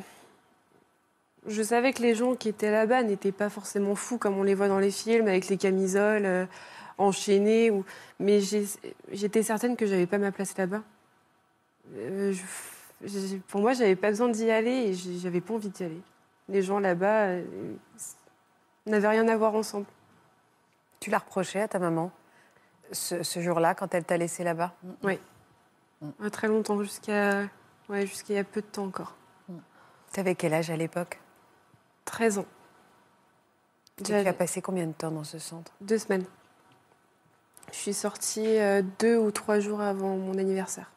je 1.49 1.63
savais 1.63 1.93
que 1.93 2.03
les 2.03 2.15
gens 2.15 2.35
qui 2.35 2.49
étaient 2.49 2.71
là-bas 2.71 3.03
n'étaient 3.03 3.33
pas 3.33 3.49
forcément 3.49 3.95
fous 3.95 4.19
comme 4.19 4.39
on 4.39 4.43
les 4.43 4.55
voit 4.55 4.69
dans 4.69 4.79
les 4.79 4.91
films 4.91 5.29
avec 5.29 5.49
les 5.49 5.57
camisoles 5.57 6.27
euh, 6.27 6.47
enchaînées. 6.99 7.71
Ou... 7.71 7.85
Mais 8.21 8.41
j'étais 9.13 9.43
certaine 9.43 9.77
que 9.77 9.87
j'avais 9.87 10.07
pas 10.07 10.19
ma 10.19 10.33
place 10.33 10.57
là-bas. 10.57 10.83
Euh, 11.97 12.35
Pour 13.49 13.61
moi, 13.61 13.73
j'avais 13.73 13.97
pas 13.97 14.11
besoin 14.11 14.29
d'y 14.29 14.51
aller 14.51 14.71
et 14.71 14.95
j'avais 14.95 15.41
pas 15.41 15.55
envie 15.55 15.71
d'y 15.71 15.85
aller. 15.85 16.03
Les 16.49 16.63
gens 16.63 16.81
là-bas 16.81 17.27
euh, 17.27 17.45
n'avaient 18.87 19.09
rien 19.09 19.29
à 19.29 19.37
voir 19.37 19.55
ensemble. 19.55 19.87
Tu 21.01 21.11
l'as 21.11 21.19
reproché 21.19 21.61
à 21.61 21.69
ta 21.69 21.79
maman 21.79 22.11
ce, 22.91 23.23
ce 23.23 23.41
jour-là 23.41 23.75
quand 23.75 23.95
elle 23.95 24.05
t'a 24.05 24.17
laissé 24.17 24.45
là-bas? 24.45 24.75
Euh, 25.05 26.31
Très 26.31 26.49
longtemps, 26.49 26.83
jusqu'à 26.83 27.43
ouais, 27.89 28.07
jusqu'à 28.07 28.35
il 28.35 28.37
y 28.37 28.41
a 28.41 28.45
peu 28.45 28.61
de 28.61 28.67
temps 28.67 28.85
encore. 28.85 29.15
Tu 30.13 30.21
avais 30.21 30.35
quel 30.35 30.55
âge 30.55 30.71
à 30.71 30.77
l'époque? 30.77 31.21
13 32.09 32.39
ans. 32.39 32.47
Tu 34.05 34.13
as 34.15 34.33
passé 34.33 34.63
combien 34.63 34.87
de 34.87 34.93
temps 34.93 35.11
dans 35.11 35.25
ce 35.25 35.39
centre? 35.39 35.73
Deux 35.81 35.99
semaines. 35.99 36.25
Je 37.73 37.77
suis 37.77 37.93
sortie 37.95 38.59
euh, 38.59 38.83
deux 38.99 39.17
ou 39.19 39.31
trois 39.31 39.59
jours 39.61 39.81
avant 39.81 40.17
mon 40.17 40.39
anniversaire. 40.39 40.91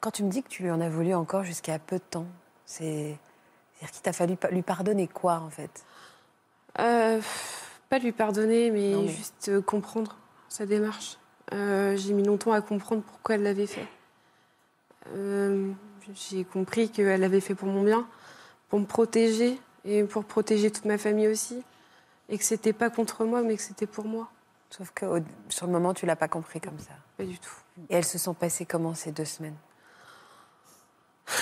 Quand 0.00 0.10
tu 0.12 0.22
me 0.22 0.30
dis 0.30 0.42
que 0.42 0.48
tu 0.48 0.62
lui 0.62 0.70
en 0.70 0.80
as 0.80 0.88
voulu 0.88 1.12
encore 1.14 1.44
jusqu'à 1.44 1.78
peu 1.78 1.96
de 1.96 2.02
temps, 2.10 2.26
c'est. 2.64 3.18
C'est-à-dire 3.74 3.92
qu'il 3.92 4.02
t'a 4.02 4.12
fallu 4.12 4.36
lui 4.52 4.62
pardonner 4.62 5.06
quoi, 5.06 5.34
en 5.38 5.50
fait? 5.50 5.84
Euh, 6.80 7.20
pas 7.90 7.98
lui 7.98 8.12
pardonner, 8.12 8.70
mais, 8.70 8.92
Non, 8.92 9.02
mais- 9.02 9.08
juste 9.08 9.48
euh, 9.48 9.60
comprendre 9.60 10.16
sa 10.48 10.64
démarche. 10.66 11.18
Euh, 11.52 11.96
J'ai 11.96 12.12
mis 12.14 12.22
longtemps 12.24 12.52
à 12.52 12.60
comprendre 12.60 13.02
pourquoi 13.02 13.34
elle 13.36 13.42
l'avait 13.42 13.66
fait. 13.66 13.86
J'ai 16.14 16.44
compris 16.44 16.90
qu'elle 16.90 17.20
l'avait 17.20 17.40
fait 17.40 17.54
pour 17.54 17.68
mon 17.68 17.82
bien, 17.82 18.06
pour 18.68 18.80
me 18.80 18.86
protéger 18.86 19.58
et 19.88 20.04
pour 20.04 20.24
protéger 20.24 20.70
toute 20.70 20.84
ma 20.84 20.98
famille 20.98 21.28
aussi. 21.28 21.62
Et 22.28 22.36
que 22.36 22.44
c'était 22.44 22.74
pas 22.74 22.90
contre 22.90 23.24
moi, 23.24 23.42
mais 23.42 23.56
que 23.56 23.62
c'était 23.62 23.86
pour 23.86 24.04
moi. 24.04 24.30
Sauf 24.70 24.90
que 24.94 25.06
au- 25.06 25.24
sur 25.48 25.66
le 25.66 25.72
moment, 25.72 25.94
tu 25.94 26.04
l'as 26.04 26.14
pas 26.16 26.28
compris 26.28 26.60
comme 26.60 26.78
ça. 26.78 26.92
Pas 27.16 27.24
du 27.24 27.38
tout. 27.38 27.54
Et 27.88 27.94
elles 27.94 28.04
se 28.04 28.18
sont 28.18 28.34
passées 28.34 28.66
comment 28.66 28.94
ces 28.94 29.12
deux 29.12 29.24
semaines? 29.24 29.56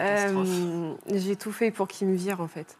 Euh, 0.00 0.94
j'ai 1.06 1.36
tout 1.36 1.52
fait 1.52 1.70
pour 1.70 1.86
qu'il 1.86 2.08
me 2.08 2.16
vire, 2.16 2.40
en 2.40 2.48
fait. 2.48 2.76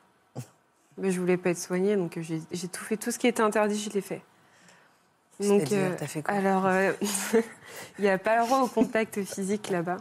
Mais 0.96 1.12
je 1.12 1.20
voulais 1.20 1.36
pas 1.36 1.50
être 1.50 1.58
soignée, 1.58 1.94
donc 1.94 2.18
j'ai 2.20 2.68
tout 2.68 2.84
fait. 2.84 2.96
Tout 2.96 3.12
ce 3.12 3.20
qui 3.20 3.28
était 3.28 3.40
interdit, 3.42 3.78
je 3.78 3.90
l'ai 3.90 4.00
fait. 4.00 4.20
Donc, 5.38 5.70
euh, 5.70 5.96
fait 5.96 6.22
quoi? 6.22 6.34
alors, 6.34 6.66
euh, 6.66 6.92
il 7.98 8.02
n'y 8.02 8.08
a 8.08 8.18
pas 8.18 8.40
le 8.40 8.46
droit 8.46 8.62
au 8.62 8.66
contact 8.66 9.22
physique 9.22 9.70
là-bas. 9.70 9.98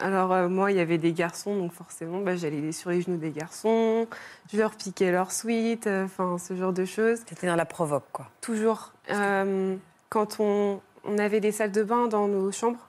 Alors, 0.00 0.32
euh, 0.32 0.48
moi, 0.48 0.70
il 0.70 0.76
y 0.76 0.80
avait 0.80 0.98
des 0.98 1.12
garçons, 1.12 1.56
donc 1.56 1.72
forcément, 1.72 2.20
bah, 2.20 2.36
j'allais 2.36 2.70
sur 2.72 2.90
les 2.90 3.02
genoux 3.02 3.16
des 3.16 3.32
garçons, 3.32 4.06
je 4.52 4.56
leur 4.56 4.76
piquais 4.76 5.10
leur 5.10 5.32
suite, 5.32 5.88
euh, 5.88 6.04
enfin, 6.04 6.38
ce 6.38 6.54
genre 6.54 6.72
de 6.72 6.84
choses. 6.84 7.24
T'étais 7.24 7.48
dans 7.48 7.56
la 7.56 7.64
provoque, 7.64 8.06
quoi. 8.12 8.28
Toujours. 8.40 8.92
Euh, 9.10 9.76
quand 10.08 10.38
on, 10.38 10.80
on 11.04 11.18
avait 11.18 11.40
des 11.40 11.50
salles 11.50 11.72
de 11.72 11.82
bain 11.82 12.06
dans 12.06 12.28
nos 12.28 12.52
chambres, 12.52 12.88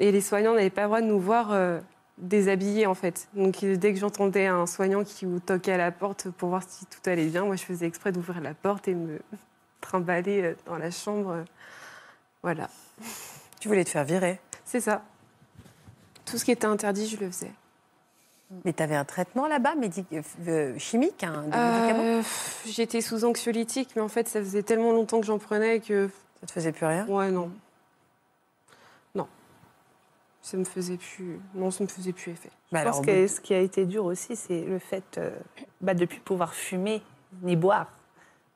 et 0.00 0.10
les 0.10 0.22
soignants 0.22 0.54
n'avaient 0.54 0.70
pas 0.70 0.82
le 0.82 0.86
droit 0.88 1.00
de 1.02 1.06
nous 1.06 1.20
voir 1.20 1.54
déshabillés, 2.18 2.86
en 2.86 2.94
fait. 2.94 3.28
Donc, 3.34 3.62
dès 3.64 3.92
que 3.92 4.00
j'entendais 4.00 4.46
un 4.46 4.66
soignant 4.66 5.04
qui 5.04 5.26
vous 5.26 5.38
toquait 5.38 5.72
à 5.72 5.76
la 5.76 5.92
porte 5.92 6.30
pour 6.30 6.48
voir 6.48 6.62
si 6.66 6.86
tout 6.86 6.98
allait 7.08 7.26
bien, 7.26 7.44
moi, 7.44 7.56
je 7.56 7.62
faisais 7.62 7.86
exprès 7.86 8.10
d'ouvrir 8.10 8.40
la 8.40 8.54
porte 8.54 8.88
et 8.88 8.94
me 8.94 9.20
trimballer 9.80 10.56
dans 10.66 10.78
la 10.78 10.90
chambre. 10.90 11.44
Voilà. 12.42 12.68
Tu 13.60 13.68
voulais 13.68 13.84
te 13.84 13.90
faire 13.90 14.04
virer. 14.04 14.40
C'est 14.64 14.80
ça. 14.80 15.02
Tout 16.24 16.38
ce 16.38 16.44
qui 16.44 16.50
était 16.52 16.66
interdit, 16.66 17.08
je 17.08 17.16
le 17.16 17.28
faisais. 17.30 17.52
Mais 18.64 18.72
tu 18.74 18.82
avais 18.82 18.96
un 18.96 19.04
traitement 19.04 19.46
là-bas, 19.46 19.74
médic- 19.76 20.06
euh, 20.46 20.78
chimique, 20.78 21.24
un, 21.24 21.42
des 21.42 21.56
médicaments? 21.56 22.02
Euh, 22.04 22.18
pff, 22.18 22.62
J'étais 22.66 23.00
sous 23.00 23.24
anxiolytique, 23.24 23.90
mais 23.96 24.02
en 24.02 24.08
fait, 24.08 24.28
ça 24.28 24.40
faisait 24.40 24.62
tellement 24.62 24.92
longtemps 24.92 25.20
que 25.20 25.26
j'en 25.26 25.38
prenais 25.38 25.80
que. 25.80 26.10
Ça 26.40 26.46
te 26.46 26.52
faisait 26.52 26.72
plus 26.72 26.84
rien? 26.86 27.06
Ouais, 27.06 27.30
non. 27.30 27.50
Non. 29.14 29.26
Ça 30.42 30.56
me 30.58 30.64
faisait 30.64 30.98
plus. 30.98 31.40
Non, 31.54 31.70
ça 31.70 31.82
me 31.82 31.88
faisait 31.88 32.12
plus 32.12 32.32
effet. 32.32 32.50
Mais 32.72 32.80
Je 32.80 32.82
alors, 32.82 32.96
pense 32.98 33.06
que 33.06 33.26
ce 33.26 33.40
qui 33.40 33.54
a 33.54 33.58
été 33.60 33.86
dur 33.86 34.04
aussi, 34.04 34.36
c'est 34.36 34.60
le 34.64 34.78
fait 34.78 35.16
euh, 35.18 35.30
bah, 35.80 35.94
de 35.94 36.00
ne 36.00 36.06
plus 36.06 36.20
pouvoir 36.20 36.52
fumer 36.52 37.02
ni 37.42 37.56
boire. 37.56 37.86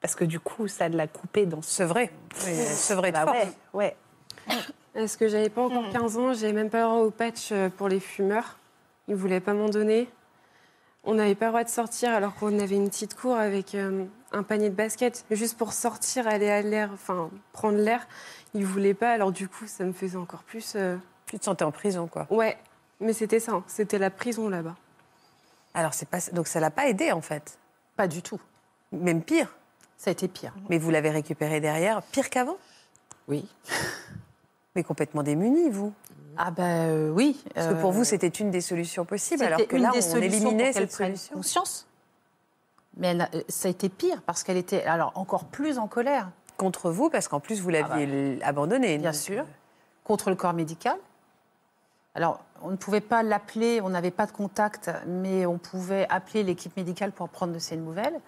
Parce 0.03 0.15
que 0.15 0.25
du 0.25 0.41
coup, 0.41 0.69
ça 0.69 0.89
l'a 0.91 1.07
coupé 1.07 1.47
dans 1.47 1.63
ce... 1.63 1.71
Sevré. 1.71 2.11
Oui, 2.45 2.53
de 2.53 3.11
Bah 3.13 3.25
force. 3.25 3.37
ouais, 3.39 3.49
ouais. 3.73 3.97
Est-ce 4.95 5.17
que 5.19 5.29
j'avais 5.29 5.51
pas 5.51 5.63
encore 5.63 5.91
15 5.91 6.17
ans 6.19 6.33
J'avais 6.33 6.53
même 6.53 6.71
pas 6.71 6.79
le 6.79 6.85
droit 6.85 6.99
au 7.01 7.11
patch 7.11 7.51
euh, 7.53 7.69
pour 7.69 7.89
les 7.89 8.01
fumeurs. 8.01 8.57
Ils 9.09 9.15
voulaient 9.15 9.41
pas 9.41 9.53
m'en 9.55 9.69
donner. 9.69 10.09
On 11.05 11.15
n'avait 11.15 11.35
pas 11.35 11.47
le 11.47 11.51
droit 11.53 11.65
de 11.65 11.69
sortir 11.69 12.11
alors 12.13 12.35
qu'on 12.35 12.59
avait 12.59 12.75
une 12.77 12.89
petite 12.89 13.15
cour 13.15 13.37
avec 13.37 13.75
euh, 13.75 14.05
un 14.33 14.43
panier 14.43 14.71
de 14.71 14.75
basket. 14.75 15.25
Juste 15.31 15.57
pour 15.59 15.73
sortir, 15.73 16.27
aller 16.27 16.49
à 16.49 16.63
l'air, 16.63 16.91
enfin 16.93 17.31
prendre 17.53 17.79
l'air. 17.79 18.07
Ils 18.55 18.65
voulaient 18.67 18.95
pas. 18.95 19.13
Alors 19.13 19.33
du 19.33 19.49
coup, 19.49 19.67
ça 19.67 19.85
me 19.85 19.93
faisait 19.93 20.17
encore 20.17 20.43
plus. 20.43 20.73
euh, 20.77 20.97
Tu 21.27 21.39
te 21.39 21.45
sentais 21.45 21.65
en 21.65 21.71
prison, 21.73 22.07
quoi. 22.09 22.27
Ouais, 22.31 22.57
mais 23.01 23.13
c'était 23.13 23.39
ça. 23.41 23.53
hein. 23.53 23.65
C'était 23.67 23.99
la 23.99 24.11
prison 24.11 24.49
là-bas. 24.49 24.75
Alors, 25.75 25.93
c'est 25.93 26.09
pas... 26.09 26.19
donc 26.33 26.47
ça 26.49 26.59
l'a 26.59 26.71
pas 26.71 26.89
aidé, 26.89 27.13
en 27.13 27.21
fait. 27.21 27.59
Pas 27.97 28.09
du 28.09 28.23
tout. 28.23 28.41
Même 28.93 29.23
pire. 29.23 29.55
Ça 29.99 30.09
a 30.11 30.13
été 30.13 30.27
pire. 30.27 30.55
Mais 30.71 30.79
vous 30.79 30.91
l'avez 30.91 31.11
récupéré 31.11 31.61
derrière, 31.61 32.03
pire 32.03 32.31
qu'avant? 32.31 32.57
Oui. 33.29 33.47
Mais 34.77 34.85
complètement 34.85 35.23
démunis, 35.23 35.71
vous. 35.71 35.93
Ah 36.37 36.51
ben 36.51 36.89
euh, 36.91 37.11
oui. 37.11 37.43
Parce 37.55 37.69
que 37.69 37.81
pour 37.81 37.91
euh, 37.91 37.95
vous, 37.95 38.05
c'était 38.05 38.29
une 38.29 38.51
des 38.51 38.61
solutions 38.61 39.05
possibles, 39.05 39.43
alors 39.43 39.67
que 39.67 39.77
là, 39.77 39.91
des 39.91 40.15
on 40.15 40.19
éliminait 40.19 40.73
cette 40.73 40.93
solution. 40.93 41.35
conscience. 41.35 41.89
Mais 42.99 43.09
elle 43.09 43.29
euh, 43.35 43.41
ça 43.49 43.69
a 43.69 43.71
été 43.71 43.89
pire 43.89 44.23
parce 44.23 44.43
qu'elle 44.43 44.59
était 44.59 44.85
alors 44.85 45.13
encore 45.17 45.47
plus 45.47 45.79
en 45.79 45.89
colère, 45.89 46.31
Contre 46.57 46.91
vous, 46.91 47.11
parce 47.11 47.29
qu'en 47.29 47.41
plus, 47.41 47.61
vous 47.61 47.69
l'aviez. 47.69 48.39
Ah 48.43 48.53
bah. 48.53 48.67
bien 48.67 48.99
donc, 48.99 49.15
sûr, 49.15 49.45
contre 50.05 50.31
le 50.31 50.37
corps 50.37 50.55
médical. 50.55 50.97
Alors, 52.15 52.41
on 52.63 52.71
ne 52.71 52.77
pouvait 52.77 53.03
pas 53.03 53.23
l'appeler, 53.23 53.83
on 53.83 53.91
n'avait 53.91 54.11
pas 54.11 54.25
de 54.25 54.33
contact, 54.33 54.91
mais 55.07 55.45
on 55.45 55.59
pouvait 55.59 56.07
appeler 56.09 56.43
l'équipe 56.43 56.75
médicale 56.77 57.13
pour 57.13 57.29
prendre 57.29 57.53
de 57.53 57.59
ses 57.59 57.77
nouvelles. 57.77 58.19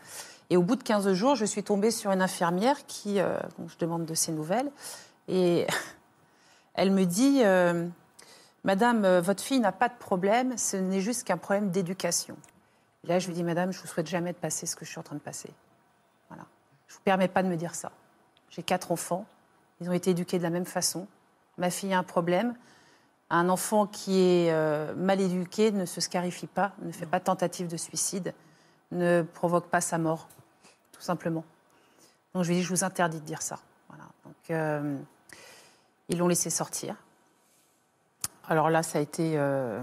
Et 0.50 0.58
au 0.58 0.62
bout 0.62 0.76
de 0.76 0.82
15 0.82 1.12
jours, 1.14 1.36
je 1.36 1.46
suis 1.46 1.62
tombée 1.62 1.90
sur 1.90 2.10
une 2.10 2.20
infirmière 2.20 2.84
qui, 2.86 3.18
euh, 3.18 3.38
je 3.66 3.78
demande 3.78 4.04
de 4.04 4.14
ses 4.14 4.32
nouvelles, 4.32 4.70
et 5.26 5.66
elle 6.78 6.92
me 6.92 7.06
dit, 7.06 7.40
euh, 7.42 7.88
Madame, 8.62 9.04
euh, 9.04 9.20
votre 9.20 9.42
fille 9.42 9.58
n'a 9.58 9.72
pas 9.72 9.88
de 9.88 9.98
problème, 9.98 10.56
ce 10.56 10.76
n'est 10.76 11.00
juste 11.00 11.24
qu'un 11.24 11.36
problème 11.36 11.70
d'éducation. 11.70 12.36
Là, 13.02 13.18
je 13.18 13.26
lui 13.26 13.34
dis, 13.34 13.42
Madame, 13.42 13.72
je 13.72 13.80
vous 13.80 13.88
souhaite 13.88 14.06
jamais 14.06 14.32
de 14.32 14.38
passer 14.38 14.64
ce 14.64 14.76
que 14.76 14.84
je 14.84 14.90
suis 14.90 14.98
en 15.00 15.02
train 15.02 15.16
de 15.16 15.20
passer. 15.20 15.50
Voilà. 16.28 16.44
Je 16.86 16.94
vous 16.94 17.00
permets 17.00 17.26
pas 17.26 17.42
de 17.42 17.48
me 17.48 17.56
dire 17.56 17.74
ça. 17.74 17.90
J'ai 18.50 18.62
quatre 18.62 18.92
enfants. 18.92 19.26
Ils 19.80 19.90
ont 19.90 19.92
été 19.92 20.10
éduqués 20.10 20.38
de 20.38 20.44
la 20.44 20.50
même 20.50 20.66
façon. 20.66 21.08
Ma 21.56 21.70
fille 21.70 21.92
a 21.92 21.98
un 21.98 22.04
problème. 22.04 22.54
Un 23.28 23.48
enfant 23.48 23.88
qui 23.88 24.20
est 24.20 24.52
euh, 24.52 24.94
mal 24.94 25.20
éduqué 25.20 25.72
ne 25.72 25.84
se 25.84 26.00
scarifie 26.00 26.46
pas, 26.46 26.74
ne 26.82 26.92
fait 26.92 27.06
pas 27.06 27.18
tentative 27.18 27.66
de 27.66 27.76
suicide, 27.76 28.34
ne 28.92 29.22
provoque 29.22 29.66
pas 29.66 29.80
sa 29.80 29.98
mort, 29.98 30.28
tout 30.92 31.02
simplement. 31.02 31.44
Donc 32.34 32.44
je 32.44 32.50
lui 32.50 32.58
dit, 32.58 32.62
je 32.62 32.68
vous 32.68 32.84
interdis 32.84 33.18
de 33.18 33.26
dire 33.26 33.42
ça. 33.42 33.58
Voilà. 33.88 34.04
Donc 34.24 35.08
ils 36.08 36.18
l'ont 36.18 36.28
laissé 36.28 36.50
sortir. 36.50 36.96
Alors 38.48 38.70
là, 38.70 38.82
ça 38.82 38.98
a 38.98 39.02
été 39.02 39.34
euh, 39.36 39.82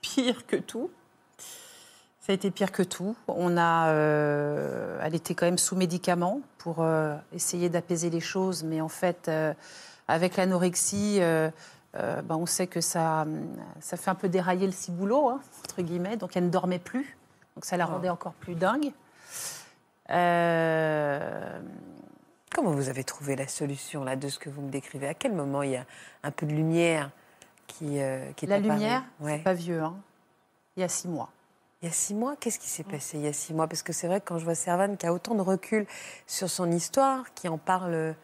pire 0.00 0.46
que 0.46 0.56
tout. 0.56 0.90
Ça 2.20 2.32
a 2.32 2.34
été 2.34 2.50
pire 2.50 2.72
que 2.72 2.82
tout. 2.82 3.16
On 3.28 3.56
a, 3.56 3.88
euh, 3.88 4.98
elle 5.02 5.14
était 5.14 5.34
quand 5.34 5.46
même 5.46 5.58
sous 5.58 5.76
médicaments 5.76 6.40
pour 6.58 6.76
euh, 6.78 7.16
essayer 7.32 7.68
d'apaiser 7.68 8.10
les 8.10 8.20
choses, 8.20 8.62
mais 8.62 8.80
en 8.80 8.88
fait, 8.88 9.30
avec 10.08 10.36
l'anorexie, 10.36 11.18
ben, 11.20 12.22
on 12.30 12.46
sait 12.46 12.68
que 12.68 12.80
ça, 12.80 13.26
ça 13.80 13.96
fait 13.96 14.10
un 14.10 14.14
peu 14.14 14.28
dérailler 14.28 14.66
le 14.66 14.72
ciboulot, 14.72 15.30
hein, 15.30 15.40
entre 15.64 15.82
guillemets. 15.82 16.16
Donc 16.16 16.36
elle 16.36 16.46
ne 16.46 16.50
dormait 16.50 16.78
plus, 16.78 17.18
donc 17.56 17.64
ça 17.64 17.76
la 17.76 17.86
rendait 17.86 18.08
encore 18.08 18.34
plus 18.34 18.54
dingue. 18.54 18.92
Euh, 20.10 21.60
Comment 22.54 22.72
vous 22.72 22.88
avez 22.88 23.04
trouvé 23.04 23.34
la 23.36 23.48
solution 23.48 24.04
là 24.04 24.16
de 24.16 24.28
ce 24.28 24.38
que 24.38 24.50
vous 24.50 24.62
me 24.62 24.70
décrivez? 24.70 25.08
À 25.08 25.14
quel 25.14 25.32
moment 25.32 25.62
il 25.62 25.70
y 25.70 25.76
a 25.76 25.86
un 26.22 26.30
peu 26.30 26.44
de 26.46 26.52
lumière 26.52 27.10
qui, 27.66 28.00
euh, 28.00 28.30
qui 28.32 28.44
est 28.44 28.48
la 28.48 28.56
apparue? 28.56 28.72
lumière, 28.72 29.04
Ouais. 29.20 29.38
c'est 29.38 29.44
pas 29.44 29.54
vieux, 29.54 29.80
hein. 29.80 29.96
il 30.76 30.80
y 30.80 30.84
a 30.84 30.88
six 30.88 31.08
mois. 31.08 31.30
Il 31.80 31.86
y 31.86 31.88
a 31.88 31.92
six 31.92 32.14
mois, 32.14 32.36
qu'est-ce 32.36 32.58
qui 32.60 32.68
s'est 32.68 32.84
passé 32.84 33.16
il 33.18 33.24
y 33.24 33.26
a 33.26 33.32
six 33.32 33.54
mois? 33.54 33.66
Parce 33.66 33.82
que 33.82 33.92
c'est 33.92 34.06
vrai 34.06 34.20
que 34.20 34.26
quand 34.26 34.38
je 34.38 34.44
vois 34.44 34.54
Servane 34.54 34.96
qui 34.96 35.06
a 35.06 35.12
autant 35.12 35.34
de 35.34 35.40
recul 35.40 35.86
sur 36.26 36.48
son 36.48 36.70
histoire, 36.70 37.32
qui 37.34 37.48
en 37.48 37.58
parle 37.58 38.14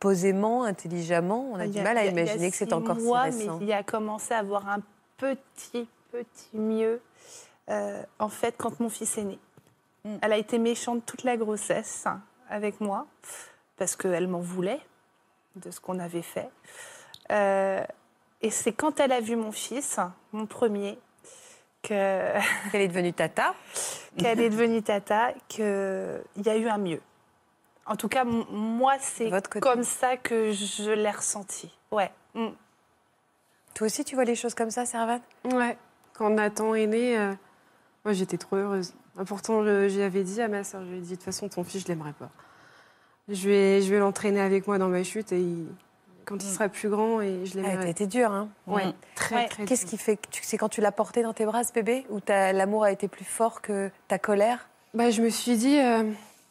posément, 0.00 0.64
intelligemment, 0.64 1.50
on 1.52 1.56
a 1.60 1.68
du 1.68 1.80
mal 1.82 1.98
à 1.98 2.06
imaginer 2.06 2.50
que 2.50 2.56
c'est 2.56 2.72
encore 2.72 2.96
mois, 2.96 3.30
si 3.30 3.40
récent. 3.40 3.58
Mais 3.58 3.66
il 3.66 3.72
a 3.72 3.82
commencé 3.84 4.32
à 4.34 4.38
avoir 4.38 4.68
un 4.68 4.80
petit, 5.18 5.86
petit 6.10 6.56
mieux. 6.56 7.00
euh, 7.68 8.02
en 8.18 8.28
fait, 8.30 8.54
quand 8.58 8.80
mon 8.80 8.88
fils 8.88 9.18
est 9.18 9.24
né, 9.24 9.38
Mm. 10.02 10.16
elle 10.22 10.32
a 10.32 10.38
été 10.38 10.58
méchante 10.58 11.04
toute 11.04 11.24
la 11.24 11.36
grossesse 11.36 12.06
avec 12.48 12.80
moi 12.80 13.06
parce 13.80 13.96
qu'elle 13.96 14.28
m'en 14.28 14.40
voulait 14.40 14.78
de 15.56 15.70
ce 15.70 15.80
qu'on 15.80 15.98
avait 16.00 16.20
fait. 16.20 16.50
Euh, 17.32 17.82
et 18.42 18.50
c'est 18.50 18.72
quand 18.72 19.00
elle 19.00 19.10
a 19.10 19.20
vu 19.22 19.36
mon 19.36 19.52
fils, 19.52 19.98
mon 20.32 20.44
premier, 20.44 20.98
que 21.82 21.94
Elle 22.74 22.82
est 22.82 22.88
devenue 22.88 23.14
tata. 23.14 23.54
qu'elle 24.18 24.38
est 24.38 24.50
devenue 24.50 24.82
tata, 24.82 25.32
qu'il 25.48 25.64
y 26.44 26.48
a 26.50 26.56
eu 26.58 26.68
un 26.68 26.76
mieux. 26.76 27.00
En 27.86 27.96
tout 27.96 28.08
cas, 28.08 28.20
m- 28.20 28.44
moi, 28.50 28.96
c'est 29.00 29.30
comme 29.60 29.82
ça 29.82 30.18
que 30.18 30.52
je 30.52 30.90
l'ai 30.90 31.10
ressenti. 31.10 31.74
Ouais. 31.90 32.12
Mm. 32.34 32.48
Toi 33.74 33.86
aussi, 33.86 34.04
tu 34.04 34.14
vois 34.14 34.24
les 34.24 34.34
choses 34.34 34.54
comme 34.54 34.70
ça, 34.70 34.84
Servane? 34.84 35.22
Ouais. 35.54 35.78
Quand 36.12 36.28
Nathan 36.28 36.74
est 36.74 36.86
né, 36.86 37.18
euh, 37.18 37.32
moi 38.04 38.12
j'étais 38.12 38.36
trop 38.36 38.56
heureuse. 38.56 38.92
Pourtant, 39.26 39.64
j'y 39.88 40.02
avais 40.02 40.22
dit 40.22 40.42
à 40.42 40.48
ma 40.48 40.64
soeur, 40.64 40.84
je 40.84 40.90
lui 40.90 40.98
ai 40.98 41.00
dit 41.00 41.10
de 41.12 41.14
toute 41.14 41.24
façon, 41.24 41.48
ton 41.48 41.64
fils, 41.64 41.82
je 41.84 41.88
l'aimerais 41.88 42.12
pas. 42.12 42.28
Je 43.30 43.48
vais, 43.48 43.80
je 43.82 43.90
vais 43.90 43.98
l'entraîner 44.00 44.40
avec 44.40 44.66
moi 44.66 44.78
dans 44.78 44.88
ma 44.88 45.02
chute 45.04 45.32
et 45.32 45.40
il- 45.40 45.66
quand 46.24 46.36
il 46.36 46.48
sera 46.48 46.68
plus 46.68 46.88
grand, 46.88 47.20
et 47.20 47.44
je 47.46 47.58
Ah, 47.58 47.62
T'as 47.62 47.68
l'aimerai. 47.70 47.90
été 47.90 48.06
dur, 48.06 48.30
hein 48.30 48.48
Ouais, 48.66 48.86
Mm. 48.86 48.92
très, 49.16 49.34
Ouais. 49.36 49.48
très 49.48 49.64
Qu'est-ce 49.64 49.86
qui 49.86 49.96
fait 49.98 50.16
que 50.16 50.26
c'est 50.42 50.58
quand 50.58 50.68
tu 50.68 50.80
l'as 50.80 50.92
porté 50.92 51.22
dans 51.22 51.32
tes 51.32 51.44
bras, 51.44 51.64
ce 51.64 51.72
bébé, 51.72 52.06
ta- 52.24 52.52
l'amour 52.52 52.84
a 52.84 52.92
été 52.92 53.08
plus 53.08 53.24
fort 53.24 53.60
que 53.62 53.90
ta 54.08 54.18
colère? 54.18 54.68
Bah, 54.94 55.10
je 55.10 55.22
me 55.22 55.28
suis 55.28 55.56
dit, 55.56 55.78
euh, 55.78 56.04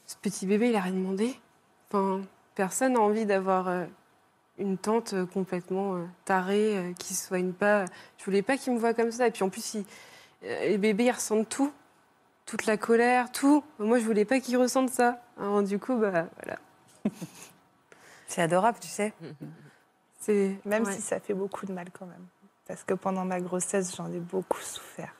ce 0.05 0.15
petit 0.21 0.45
bébé, 0.45 0.69
il 0.69 0.75
a 0.75 0.81
rien 0.81 0.93
demandé. 0.93 1.33
Enfin, 1.89 2.21
personne 2.55 2.93
n'a 2.93 2.99
envie 3.01 3.25
d'avoir 3.25 3.67
euh, 3.69 3.85
une 4.57 4.77
tante 4.77 5.13
euh, 5.13 5.25
complètement 5.25 5.97
tarée, 6.25 6.93
qui 6.99 7.13
se 7.13 7.27
soigne 7.27 7.53
pas. 7.53 7.85
Je 8.17 8.25
voulais 8.25 8.41
pas 8.41 8.57
qu'il 8.57 8.73
me 8.73 8.79
voie 8.79 8.93
comme 8.93 9.11
ça. 9.11 9.27
Et 9.27 9.31
puis 9.31 9.43
en 9.43 9.49
plus, 9.49 9.75
il- 9.75 9.85
les 10.43 10.77
bébés, 10.77 11.05
ils 11.05 11.11
ressentent 11.11 11.47
tout. 11.49 11.71
Toute 12.45 12.65
la 12.65 12.75
colère, 12.77 13.31
tout. 13.31 13.63
Moi, 13.77 13.99
je 13.99 14.05
voulais 14.05 14.25
pas 14.25 14.39
qu'ils 14.41 14.57
ressentent 14.57 14.89
ça. 14.89 15.21
Alors, 15.39 15.61
du 15.63 15.77
coup, 15.79 15.95
bah, 15.95 16.25
voilà. 16.43 16.59
C'est 18.27 18.41
adorable, 18.41 18.77
tu 18.79 18.87
sais. 18.87 19.13
Même 20.27 20.83
ouais. 20.83 20.93
si 20.93 21.01
ça 21.01 21.19
fait 21.19 21.33
beaucoup 21.33 21.65
de 21.65 21.73
mal 21.73 21.87
quand 21.91 22.05
même. 22.05 22.25
Parce 22.67 22.83
que 22.83 22.93
pendant 22.93 23.25
ma 23.25 23.41
grossesse, 23.41 23.95
j'en 23.95 24.11
ai 24.11 24.19
beaucoup 24.19 24.61
souffert. 24.61 25.13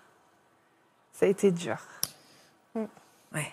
Ça 1.13 1.25
a 1.25 1.29
été 1.29 1.51
dur. 1.51 1.77
Ouais. 2.75 3.51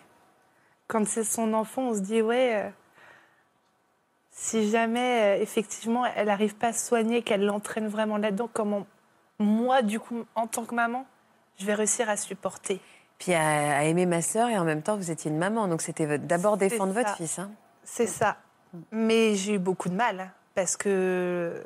Quand 0.87 1.07
c'est 1.07 1.25
son 1.25 1.55
enfant, 1.55 1.89
on 1.89 1.95
se 1.95 2.01
dit, 2.01 2.21
ouais, 2.23 2.65
euh, 2.65 2.71
si 4.31 4.71
jamais, 4.71 5.39
euh, 5.39 5.43
effectivement, 5.43 6.05
elle 6.05 6.27
n'arrive 6.27 6.55
pas 6.55 6.69
à 6.69 6.73
se 6.73 6.87
soigner, 6.87 7.23
qu'elle 7.23 7.45
l'entraîne 7.45 7.89
vraiment 7.89 8.19
là-dedans, 8.19 8.49
comment 8.53 8.87
moi, 9.39 9.83
du 9.83 9.99
coup, 9.99 10.25
en 10.35 10.47
tant 10.47 10.65
que 10.65 10.75
maman, 10.75 11.07
je 11.59 11.67
vais 11.67 11.75
réussir 11.75 12.09
à 12.09 12.17
supporter 12.17 12.81
Puis 13.19 13.35
à, 13.35 13.79
à 13.79 13.83
aimer 13.85 14.07
ma 14.07 14.23
sœur 14.23 14.49
et 14.49 14.59
en 14.59 14.65
même 14.65 14.83
temps, 14.83 14.97
vous 14.97 15.11
étiez 15.11 15.31
une 15.31 15.39
maman. 15.39 15.69
Donc 15.69 15.83
c'était 15.83 16.19
d'abord 16.19 16.57
défendre 16.57 16.93
votre 16.93 17.17
fils. 17.17 17.39
Hein. 17.39 17.51
C'est 17.87 18.07
ça. 18.07 18.37
Mais 18.91 19.35
j'ai 19.37 19.55
eu 19.55 19.59
beaucoup 19.59 19.89
de 19.89 19.95
mal 19.95 20.31
parce 20.55 20.77
que. 20.77 21.65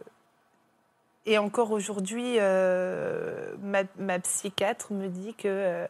Et 1.26 1.36
encore 1.38 1.70
aujourd'hui, 1.72 2.36
euh, 2.38 3.54
ma, 3.60 3.82
ma 3.98 4.18
psychiatre 4.20 4.92
me 4.92 5.08
dit 5.08 5.34
que 5.34 5.48
euh, 5.48 5.86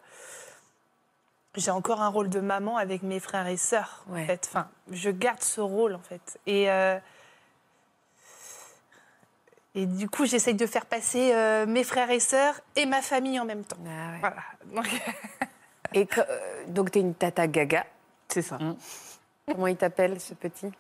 j'ai 1.57 1.71
encore 1.71 2.01
un 2.01 2.09
rôle 2.09 2.29
de 2.31 2.41
maman 2.41 2.77
avec 2.77 3.03
mes 3.03 3.21
frères 3.21 3.47
et 3.47 3.57
sœurs. 3.57 4.05
Ouais. 4.09 4.23
En 4.23 4.27
fait. 4.27 4.47
enfin, 4.49 4.69
je 4.91 5.11
garde 5.11 5.43
ce 5.43 5.61
rôle 5.61 5.95
en 5.95 6.01
fait. 6.01 6.39
Et, 6.47 6.71
euh, 6.71 6.99
et 9.75 9.87
du 9.87 10.09
coup, 10.09 10.27
j'essaye 10.27 10.55
de 10.55 10.67
faire 10.67 10.87
passer 10.87 11.33
euh, 11.33 11.65
mes 11.67 11.85
frères 11.85 12.11
et 12.11 12.21
sœurs 12.21 12.61
et 12.77 12.87
ma 12.87 13.03
famille 13.03 13.39
en 13.39 13.45
même 13.45 13.65
temps. 13.65 13.77
Ah 13.87 14.13
ouais. 14.13 14.19
Voilà. 14.21 14.43
Donc, 14.75 14.89
Et 15.95 16.07
que- 16.07 16.21
euh, 16.21 16.65
donc, 16.69 16.91
tu 16.93 16.99
es 16.99 17.03
une 17.03 17.15
tata 17.15 17.47
gaga. 17.47 17.85
C'est 18.29 18.43
ça. 18.43 18.59
Comment 19.53 19.67
il 19.67 19.77
t'appelle, 19.77 20.21
ce 20.21 20.35
petit 20.35 20.71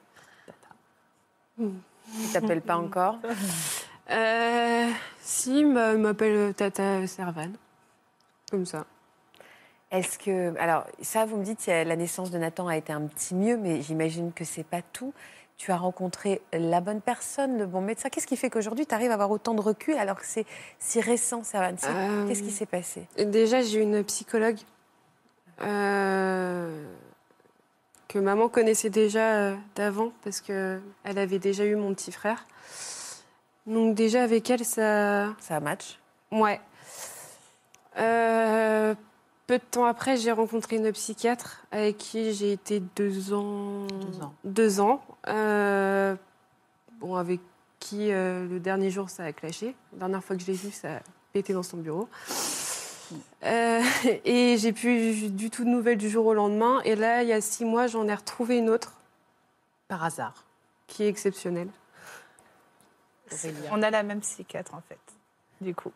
Il 1.58 2.32
t'appelle 2.32 2.62
pas 2.62 2.76
encore 2.76 3.16
Euh, 4.10 4.88
si, 5.20 5.60
il 5.60 5.68
m'a- 5.68 5.92
il 5.92 5.98
m'appelle 5.98 6.52
Tata 6.54 7.06
Servane. 7.06 7.54
Comme 8.50 8.66
ça. 8.66 8.84
Est-ce 9.92 10.18
que. 10.18 10.56
Alors, 10.58 10.84
ça, 11.00 11.24
vous 11.26 11.36
me 11.36 11.44
dites, 11.44 11.64
euh, 11.68 11.84
la 11.84 11.94
naissance 11.96 12.30
de 12.32 12.38
Nathan 12.38 12.66
a 12.66 12.76
été 12.76 12.92
un 12.92 13.02
petit 13.02 13.34
mieux, 13.36 13.56
mais 13.56 13.82
j'imagine 13.82 14.32
que 14.32 14.44
c'est 14.44 14.64
pas 14.64 14.82
tout. 14.82 15.12
Tu 15.58 15.70
as 15.72 15.76
rencontré 15.76 16.40
la 16.52 16.80
bonne 16.80 17.00
personne, 17.00 17.58
le 17.58 17.66
bon 17.66 17.82
médecin. 17.82 18.08
Qu'est-ce 18.08 18.26
qui 18.26 18.36
fait 18.36 18.50
qu'aujourd'hui, 18.50 18.86
tu 18.86 18.94
arrives 18.94 19.10
à 19.10 19.14
avoir 19.14 19.30
autant 19.30 19.54
de 19.54 19.60
recul 19.60 19.94
alors 19.94 20.16
que 20.18 20.26
c'est 20.26 20.46
si 20.78 21.00
récent, 21.00 21.42
Euh, 21.54 22.26
Qu'est-ce 22.26 22.42
qui 22.42 22.50
s'est 22.50 22.66
passé? 22.66 23.06
Déjà, 23.18 23.60
j'ai 23.62 23.80
une 23.82 24.02
psychologue 24.04 24.58
euh, 25.60 26.82
que 28.10 28.18
maman 28.18 28.48
connaissait 28.48 28.90
déjà 28.90 29.36
euh, 29.36 29.56
d'avant 29.76 30.10
parce 30.24 30.40
que 30.40 30.80
elle 31.04 31.16
avait 31.16 31.38
déjà 31.38 31.64
eu 31.64 31.76
mon 31.76 31.94
petit 31.94 32.10
frère. 32.10 32.44
Donc 33.66 33.94
déjà 33.94 34.24
avec 34.24 34.50
elle, 34.50 34.64
ça, 34.64 35.28
Ça 35.38 35.56
a 35.56 35.60
match 35.60 36.00
ouais. 36.32 36.60
Euh, 37.98 38.94
peu 39.46 39.58
de 39.58 39.62
temps 39.62 39.84
après, 39.84 40.16
j'ai 40.16 40.32
rencontré 40.32 40.76
une 40.76 40.90
psychiatre 40.90 41.64
avec 41.70 41.98
qui 41.98 42.32
j'ai 42.32 42.52
été 42.52 42.80
deux 42.80 43.32
ans. 43.32 43.86
Deux 43.86 44.22
ans. 44.22 44.34
Deux 44.44 44.80
ans. 44.80 45.02
Euh, 45.28 46.16
bon, 46.98 47.14
avec 47.14 47.40
qui 47.78 48.10
euh, 48.10 48.44
le 48.48 48.58
dernier 48.58 48.90
jour 48.90 49.08
ça 49.08 49.22
a 49.22 49.32
clashé. 49.32 49.76
La 49.92 50.00
dernière 50.00 50.24
fois 50.24 50.34
que 50.34 50.42
je 50.42 50.48
l'ai 50.48 50.54
vue, 50.54 50.72
ça 50.72 50.96
a 50.96 51.00
pété 51.32 51.52
dans 51.52 51.62
son 51.62 51.76
bureau. 51.76 52.08
Euh, 53.44 53.82
et 54.24 54.56
j'ai 54.58 54.72
plus 54.72 55.30
du 55.30 55.50
tout 55.50 55.64
de 55.64 55.68
nouvelles 55.70 55.98
du 55.98 56.08
jour 56.08 56.26
au 56.26 56.34
lendemain. 56.34 56.80
Et 56.84 56.94
là, 56.96 57.22
il 57.22 57.28
y 57.28 57.32
a 57.32 57.40
six 57.40 57.64
mois, 57.64 57.86
j'en 57.86 58.06
ai 58.08 58.14
retrouvé 58.14 58.58
une 58.58 58.70
autre 58.70 58.94
Par 59.88 60.04
hasard. 60.04 60.44
qui 60.86 61.04
est 61.04 61.08
exceptionnelle. 61.08 61.68
on 63.70 63.82
a 63.82 63.90
la 63.90 64.02
même 64.02 64.20
psychiatre 64.20 64.74
en 64.74 64.82
fait. 64.88 64.98
Du 65.60 65.74
coup. 65.74 65.92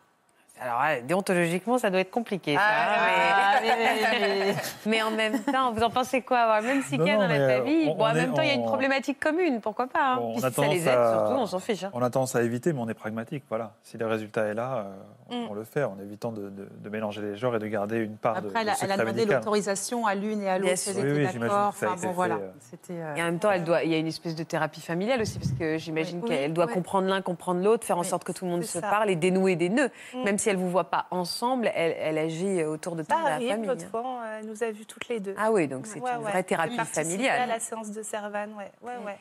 Alors, 0.61 0.79
ouais, 0.81 1.01
déontologiquement, 1.01 1.77
ça 1.77 1.89
doit 1.89 1.99
être 1.99 2.11
compliqué. 2.11 2.55
ça, 2.55 2.61
Ah, 2.63 3.59
mais... 3.61 4.55
mais 4.85 5.01
en 5.01 5.11
même 5.11 5.39
temps, 5.43 5.73
vous 5.73 5.83
en 5.83 5.89
pensez 5.89 6.21
quoi 6.21 6.39
Avoir 6.39 6.61
le 6.61 6.67
même 6.67 6.81
psychiatre 6.81 7.03
Non, 7.05 7.11
non, 7.13 7.19
dans 7.23 7.27
la 7.27 7.35
euh, 7.39 7.57
famille 7.57 7.87
on- 7.89 7.95
Bon, 7.95 8.05
en 8.05 8.13
même 8.13 8.31
est- 8.31 8.35
temps, 8.35 8.41
il 8.41 8.47
y 8.47 8.51
a 8.51 8.53
une 8.53 8.63
problématique 8.65 9.19
commune, 9.19 9.59
pourquoi 9.59 9.87
pas 9.87 10.13
hein 10.13 10.15
Bon, 10.17 10.33
on 10.35 10.35
a 10.35 10.35
si 10.35 10.41
ça 10.41 10.47
les 10.49 10.55
tendance 10.55 10.75
aide, 10.77 10.87
à- 10.87 11.13
surtout, 11.27 11.41
on 11.41 11.45
s'en 11.45 11.59
fiche. 11.59 11.83
hein. 11.83 11.89
On 11.93 12.01
a 12.01 12.09
tendance 12.09 12.35
à 12.37 12.41
éviter, 12.43 12.71
mais 12.71 12.79
on 12.79 12.87
est 12.87 12.93
pragmatique. 12.93 13.43
Voilà. 13.49 13.73
Si 13.83 13.97
le 13.97 14.07
résultat 14.07 14.45
est 14.45 14.53
là, 14.53 14.77
euh, 14.77 14.83
on, 15.29 15.35
Mm. 15.35 15.47
on 15.49 15.53
le 15.55 15.63
fait 15.65 15.83
en 15.83 15.97
évitant 16.01 16.31
de, 16.31 16.49
de- 16.49 16.69
de 16.71 16.89
mélanger 16.89 17.21
les 17.21 17.35
genres 17.35 17.55
et 17.55 17.59
de 17.59 17.67
garder 17.67 17.97
une 17.97 18.15
part 18.15 18.41
de, 18.41 18.47
Après, 18.47 18.61
elle 18.61 18.67
de 18.67 18.71
a, 18.71 18.75
elle 18.81 18.91
a 18.91 18.97
demandé 18.97 19.25
l'autorisation 19.25 20.05
à 20.07 20.15
l'une 20.15 20.41
et 20.41 20.49
à 20.49 20.57
l'autre. 20.57 20.71
Oui, 20.95 21.03
oui, 21.03 21.39
d'accord. 21.39 21.51
a 21.57 21.67
Enfin, 21.67 21.95
bon, 22.01 22.11
voilà. 22.11 22.35
euh. 22.35 22.49
Euh, 22.91 23.15
Et 23.15 23.21
en 23.21 23.25
même 23.25 23.39
temps, 23.39 23.51
elle 23.51 23.63
doit, 23.65 23.83
il 23.83 23.91
y 23.91 23.95
a 23.95 23.97
une 23.97 24.07
espèce 24.07 24.35
de 24.35 24.43
thérapie 24.43 24.81
familiale 24.81 25.19
aussi, 25.21 25.37
parce 25.37 25.51
que 25.51 25.77
j'imagine 25.77 26.21
Oui. 26.23 26.29
qu'elle 26.29 26.53
doit 26.53 26.67
comprendre 26.67 27.07
l'un, 27.09 27.21
comprendre 27.21 27.61
l'autre, 27.61 27.85
faire 27.85 27.97
en 27.97 28.03
sorte 28.03 28.23
que 28.23 28.31
tout 28.31 28.45
le 28.45 28.51
monde 28.51 28.63
se 28.63 28.79
parle 28.79 29.09
et 29.09 29.15
dénouer 29.15 29.55
des 29.57 29.69
nœuds. 29.69 29.89
Mm. 30.13 30.23
Même 30.23 30.37
si 30.45 30.49
elle 30.51 30.57
vous 30.57 30.69
voit 30.69 30.83
pas 30.91 31.07
ensemble, 31.09 31.71
elle, 31.73 31.95
elle 31.99 32.19
agit 32.19 32.63
autour 32.63 32.95
de 32.95 33.01
Ça 33.01 33.15
la 33.23 33.33
arrive, 33.33 33.49
famille. 33.49 33.67
l'autre 33.67 33.87
fois, 33.89 34.21
euh, 34.23 34.39
elle 34.39 34.45
nous 34.45 34.61
a 34.63 34.69
vues 34.69 34.85
toutes 34.85 35.07
les 35.07 35.19
deux. 35.19 35.33
Ah 35.39 35.51
oui, 35.51 35.67
donc 35.67 35.87
c'est 35.87 35.99
Ouais, 35.99 36.11
une 36.11 36.17
ouais. 36.17 36.23
vraie 36.29 36.37
Elle 36.39 36.45
thérapie 36.45 36.77
familiale. 36.85 37.41
à 37.41 37.45
la 37.47 37.59
séance 37.59 37.89
de 37.89 38.03
Servan, 38.03 38.49
ouais. 38.55 38.71
ouais, 38.83 38.97
ouais. 39.03 39.17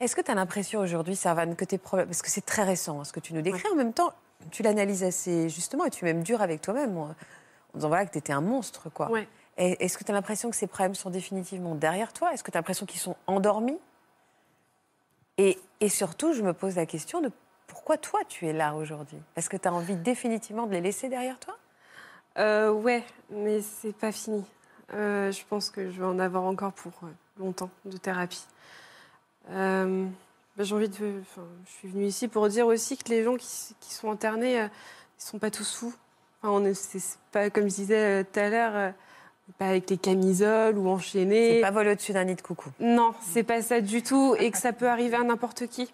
Est-ce 0.00 0.16
que 0.16 0.20
tu 0.20 0.32
as 0.32 0.34
l'impression 0.34 0.80
aujourd'hui, 0.80 1.14
Servane, 1.14 1.54
que 1.54 1.64
tes 1.64 1.78
problèmes. 1.78 2.08
Parce 2.08 2.22
que 2.22 2.28
c'est 2.30 2.44
très 2.44 2.64
récent 2.64 2.98
hein, 3.00 3.04
ce 3.04 3.12
que 3.12 3.20
tu 3.20 3.34
nous 3.34 3.40
décris, 3.42 3.68
en 3.72 3.76
même 3.76 3.92
temps, 3.92 4.12
tu 4.50 4.64
l'analyses 4.64 5.04
assez 5.04 5.48
justement 5.48 5.84
et 5.84 5.90
tu 5.90 6.04
es 6.04 6.12
même 6.12 6.24
dur 6.24 6.42
avec 6.42 6.60
toi-même 6.60 6.98
en 6.98 7.14
disant 7.76 7.86
voilà, 7.88 8.04
que 8.04 8.10
tu 8.10 8.18
étais 8.18 8.32
un 8.32 8.40
monstre. 8.40 8.90
quoi. 8.90 9.08
Est-ce 9.56 9.96
que 9.96 10.02
tu 10.02 10.10
as 10.10 10.14
l'impression 10.14 10.50
que 10.50 10.56
ces 10.56 10.66
problèmes 10.66 10.96
sont 10.96 11.10
définitivement 11.10 11.76
derrière 11.76 12.12
toi? 12.12 12.34
Est-ce 12.34 12.42
que 12.42 12.50
tu 12.50 12.56
as 12.56 12.60
l'impression 12.60 12.84
qu'ils 12.84 12.98
sont 13.00 13.14
endormis? 13.28 13.78
Et, 15.38 15.56
et 15.80 15.88
surtout, 15.88 16.32
je 16.32 16.42
me 16.42 16.52
pose 16.52 16.74
la 16.74 16.86
question 16.86 17.20
de 17.20 17.30
pourquoi 17.74 17.96
toi 17.96 18.20
tu 18.28 18.46
es 18.46 18.52
là 18.52 18.76
aujourd'hui? 18.76 19.18
Est-ce 19.34 19.50
que 19.50 19.56
tu 19.56 19.66
as 19.66 19.74
envie 19.74 19.96
définitivement 19.96 20.68
de 20.68 20.72
les 20.72 20.80
laisser 20.80 21.08
derrière 21.08 21.40
toi? 21.40 21.58
Euh, 22.38 22.70
ouais, 22.70 23.02
mais 23.30 23.62
c'est 23.62 23.92
pas 23.92 24.12
fini. 24.12 24.44
Euh, 24.92 25.32
je 25.32 25.42
pense 25.48 25.70
que 25.70 25.90
je 25.90 25.98
vais 25.98 26.06
en 26.06 26.20
avoir 26.20 26.44
encore 26.44 26.72
pour 26.72 26.92
euh, 27.02 27.08
longtemps 27.40 27.70
de 27.84 27.96
thérapie. 27.96 28.44
Euh, 29.50 30.06
bah, 30.56 30.62
J'ai 30.62 30.72
envie 30.72 30.88
de. 30.88 31.20
Enfin, 31.20 31.42
je 31.66 31.72
suis 31.72 31.88
venue 31.88 32.04
ici 32.04 32.28
pour 32.28 32.48
dire 32.48 32.68
aussi 32.68 32.96
que 32.96 33.08
les 33.08 33.24
gens 33.24 33.34
qui, 33.36 33.74
sont 33.92 34.12
internés, 34.12 34.60
euh, 34.60 34.68
ils 35.18 35.24
sont 35.24 35.40
pas 35.40 35.50
tous 35.50 35.74
fous. 35.74 35.94
Enfin, 36.42 36.52
on 36.52 36.64
est, 36.64 36.74
c'est 36.74 37.00
c'est 37.00 37.18
pas 37.32 37.50
comme 37.50 37.64
je 37.64 37.74
disais 37.74 38.22
tout 38.22 38.38
à 38.38 38.50
l'heure, 38.50 38.92
pas 39.58 39.66
avec 39.66 39.90
les 39.90 39.98
camisoles 39.98 40.78
ou 40.78 40.88
enchaînés. 40.88 41.54
C'est 41.54 41.60
pas 41.60 41.72
voler 41.72 41.90
au-dessus 41.90 42.12
d'un 42.12 42.24
nid 42.24 42.36
de 42.36 42.40
coucou. 42.40 42.70
Non, 42.78 43.14
c'est 43.20 43.42
pas 43.42 43.62
ça 43.62 43.80
du 43.80 44.04
tout, 44.04 44.36
et 44.38 44.52
que 44.52 44.58
ça 44.58 44.72
peut 44.72 44.88
arriver 44.88 45.16
à 45.16 45.24
n'importe 45.24 45.66
qui. 45.66 45.92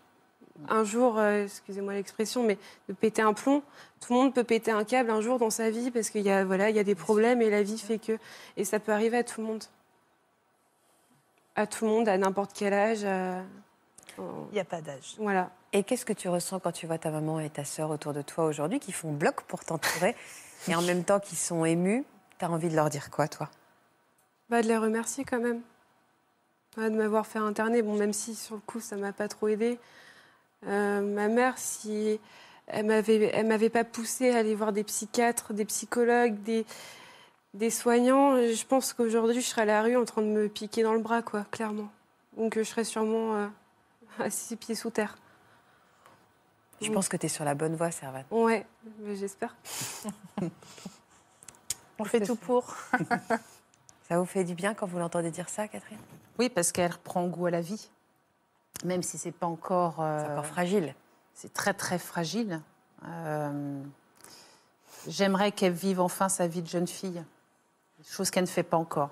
Un 0.68 0.84
jour, 0.84 1.18
euh, 1.18 1.44
excusez-moi 1.44 1.94
l'expression, 1.94 2.42
mais 2.44 2.58
de 2.88 2.92
péter 2.94 3.22
un 3.22 3.32
plomb, 3.32 3.62
tout 4.00 4.12
le 4.12 4.18
monde 4.20 4.34
peut 4.34 4.44
péter 4.44 4.70
un 4.70 4.84
câble 4.84 5.10
un 5.10 5.20
jour 5.20 5.38
dans 5.38 5.50
sa 5.50 5.70
vie 5.70 5.90
parce 5.90 6.10
qu'il 6.10 6.22
y 6.22 6.30
a 6.30 6.44
voilà, 6.44 6.70
il 6.70 6.76
y 6.76 6.78
a 6.78 6.84
des 6.84 6.94
problèmes 6.94 7.42
et 7.42 7.50
la 7.50 7.62
vie 7.62 7.78
fait 7.78 7.98
que, 7.98 8.18
et 8.56 8.64
ça 8.64 8.78
peut 8.78 8.92
arriver 8.92 9.18
à 9.18 9.24
tout 9.24 9.40
le 9.40 9.46
monde, 9.46 9.64
à 11.56 11.66
tout 11.66 11.84
le 11.84 11.90
monde, 11.90 12.08
à 12.08 12.16
n'importe 12.18 12.52
quel 12.54 12.72
âge. 12.72 13.04
à- 13.04 13.42
Il 14.18 14.52
n'y 14.54 14.60
a 14.60 14.64
pas 14.64 14.80
d'âge. 14.82 15.14
Voilà. 15.18 15.50
Et 15.72 15.82
qu'est-ce 15.82 16.04
que 16.04 16.12
tu 16.12 16.28
ressens 16.28 16.60
quand 16.60 16.72
tu 16.72 16.86
vois 16.86 16.98
ta 16.98 17.10
maman 17.10 17.40
et 17.40 17.48
ta 17.48 17.64
sœur 17.64 17.90
autour 17.90 18.12
de 18.12 18.22
toi 18.22 18.44
aujourd'hui 18.44 18.80
qui 18.80 18.92
font 18.92 19.12
bloc 19.12 19.42
pour 19.42 19.64
t'entourer 19.64 20.14
et 20.68 20.74
en 20.74 20.82
même 20.82 21.04
temps 21.04 21.20
qui 21.20 21.36
sont 21.36 21.64
émus 21.64 22.04
Tu 22.38 22.44
as 22.44 22.50
envie 22.50 22.68
de 22.68 22.74
leur 22.76 22.90
dire 22.90 23.10
quoi, 23.10 23.28
toi? 23.28 23.48
Bah, 24.50 24.62
de 24.62 24.66
les 24.68 24.76
remercier 24.76 25.24
quand 25.24 25.40
même. 25.40 25.62
Ouais, 26.76 26.90
de 26.90 26.96
m'avoir 26.96 27.26
fait 27.26 27.38
interner, 27.38 27.82
bon, 27.82 27.96
même 27.96 28.12
si 28.12 28.34
sur 28.34 28.56
le 28.56 28.60
coup 28.60 28.80
ça 28.80 28.96
m'a 28.96 29.12
pas 29.12 29.28
trop 29.28 29.48
aidé. 29.48 29.78
Euh, 30.66 31.00
ma 31.00 31.28
mère, 31.28 31.58
si 31.58 32.20
elle 32.66 32.86
m'avait, 32.86 33.30
elle 33.34 33.46
m'avait 33.46 33.70
pas 33.70 33.84
poussé 33.84 34.30
à 34.30 34.38
aller 34.38 34.54
voir 34.54 34.72
des 34.72 34.84
psychiatres, 34.84 35.52
des 35.52 35.64
psychologues, 35.64 36.42
des, 36.42 36.66
des 37.54 37.70
soignants, 37.70 38.36
je 38.36 38.66
pense 38.66 38.92
qu'aujourd'hui 38.92 39.40
je 39.40 39.46
serais 39.46 39.62
à 39.62 39.66
la 39.66 39.82
rue 39.82 39.96
en 39.96 40.04
train 40.04 40.22
de 40.22 40.28
me 40.28 40.48
piquer 40.48 40.82
dans 40.82 40.94
le 40.94 41.00
bras, 41.00 41.22
quoi, 41.22 41.44
clairement. 41.50 41.90
Donc 42.36 42.56
euh, 42.56 42.62
je 42.62 42.68
serais 42.68 42.84
sûrement 42.84 43.34
euh, 43.36 43.46
à 44.18 44.30
six 44.30 44.56
pieds 44.56 44.74
sous 44.74 44.90
terre. 44.90 45.16
Je 46.80 46.90
pense 46.90 47.08
que 47.08 47.16
tu 47.18 47.26
es 47.26 47.28
sur 47.28 47.44
la 47.44 47.54
bonne 47.54 47.76
voie, 47.76 47.90
Servane. 47.90 48.24
Ouais, 48.30 48.66
mais 49.00 49.14
j'espère. 49.14 49.54
On 51.98 52.04
fait 52.04 52.20
tout 52.20 52.36
pour. 52.36 52.74
Ça 54.08 54.18
vous 54.18 54.24
fait 54.24 54.44
du 54.44 54.54
bien 54.54 54.72
quand 54.72 54.86
vous 54.86 54.98
l'entendez 54.98 55.30
dire 55.30 55.50
ça, 55.50 55.68
Catherine? 55.68 55.98
Oui, 56.38 56.48
parce 56.48 56.72
qu'elle 56.72 56.90
reprend 56.90 57.26
goût 57.26 57.46
à 57.46 57.50
la 57.50 57.60
vie. 57.60 57.90
Même 58.84 59.02
si 59.02 59.18
c'est 59.18 59.32
pas 59.32 59.46
encore. 59.46 59.96
euh, 60.00 60.24
C'est 60.24 60.32
encore 60.32 60.46
fragile. 60.46 60.94
c'est 61.34 61.52
très 61.52 61.74
très 61.74 61.98
fragile. 61.98 62.60
Euh, 63.06 63.82
J'aimerais 65.08 65.52
qu'elle 65.52 65.72
vive 65.72 66.00
enfin 66.00 66.28
sa 66.28 66.46
vie 66.46 66.60
de 66.62 66.68
jeune 66.68 66.86
fille, 66.86 67.22
chose 68.04 68.30
qu'elle 68.30 68.44
ne 68.44 68.48
fait 68.48 68.62
pas 68.62 68.76
encore. 68.76 69.10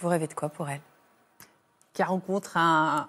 Vous 0.00 0.08
rêvez 0.08 0.26
de 0.26 0.34
quoi 0.34 0.48
pour 0.48 0.68
elle? 0.68 0.80
Qu'elle 1.92 2.06
rencontre 2.06 2.56
un, 2.56 3.06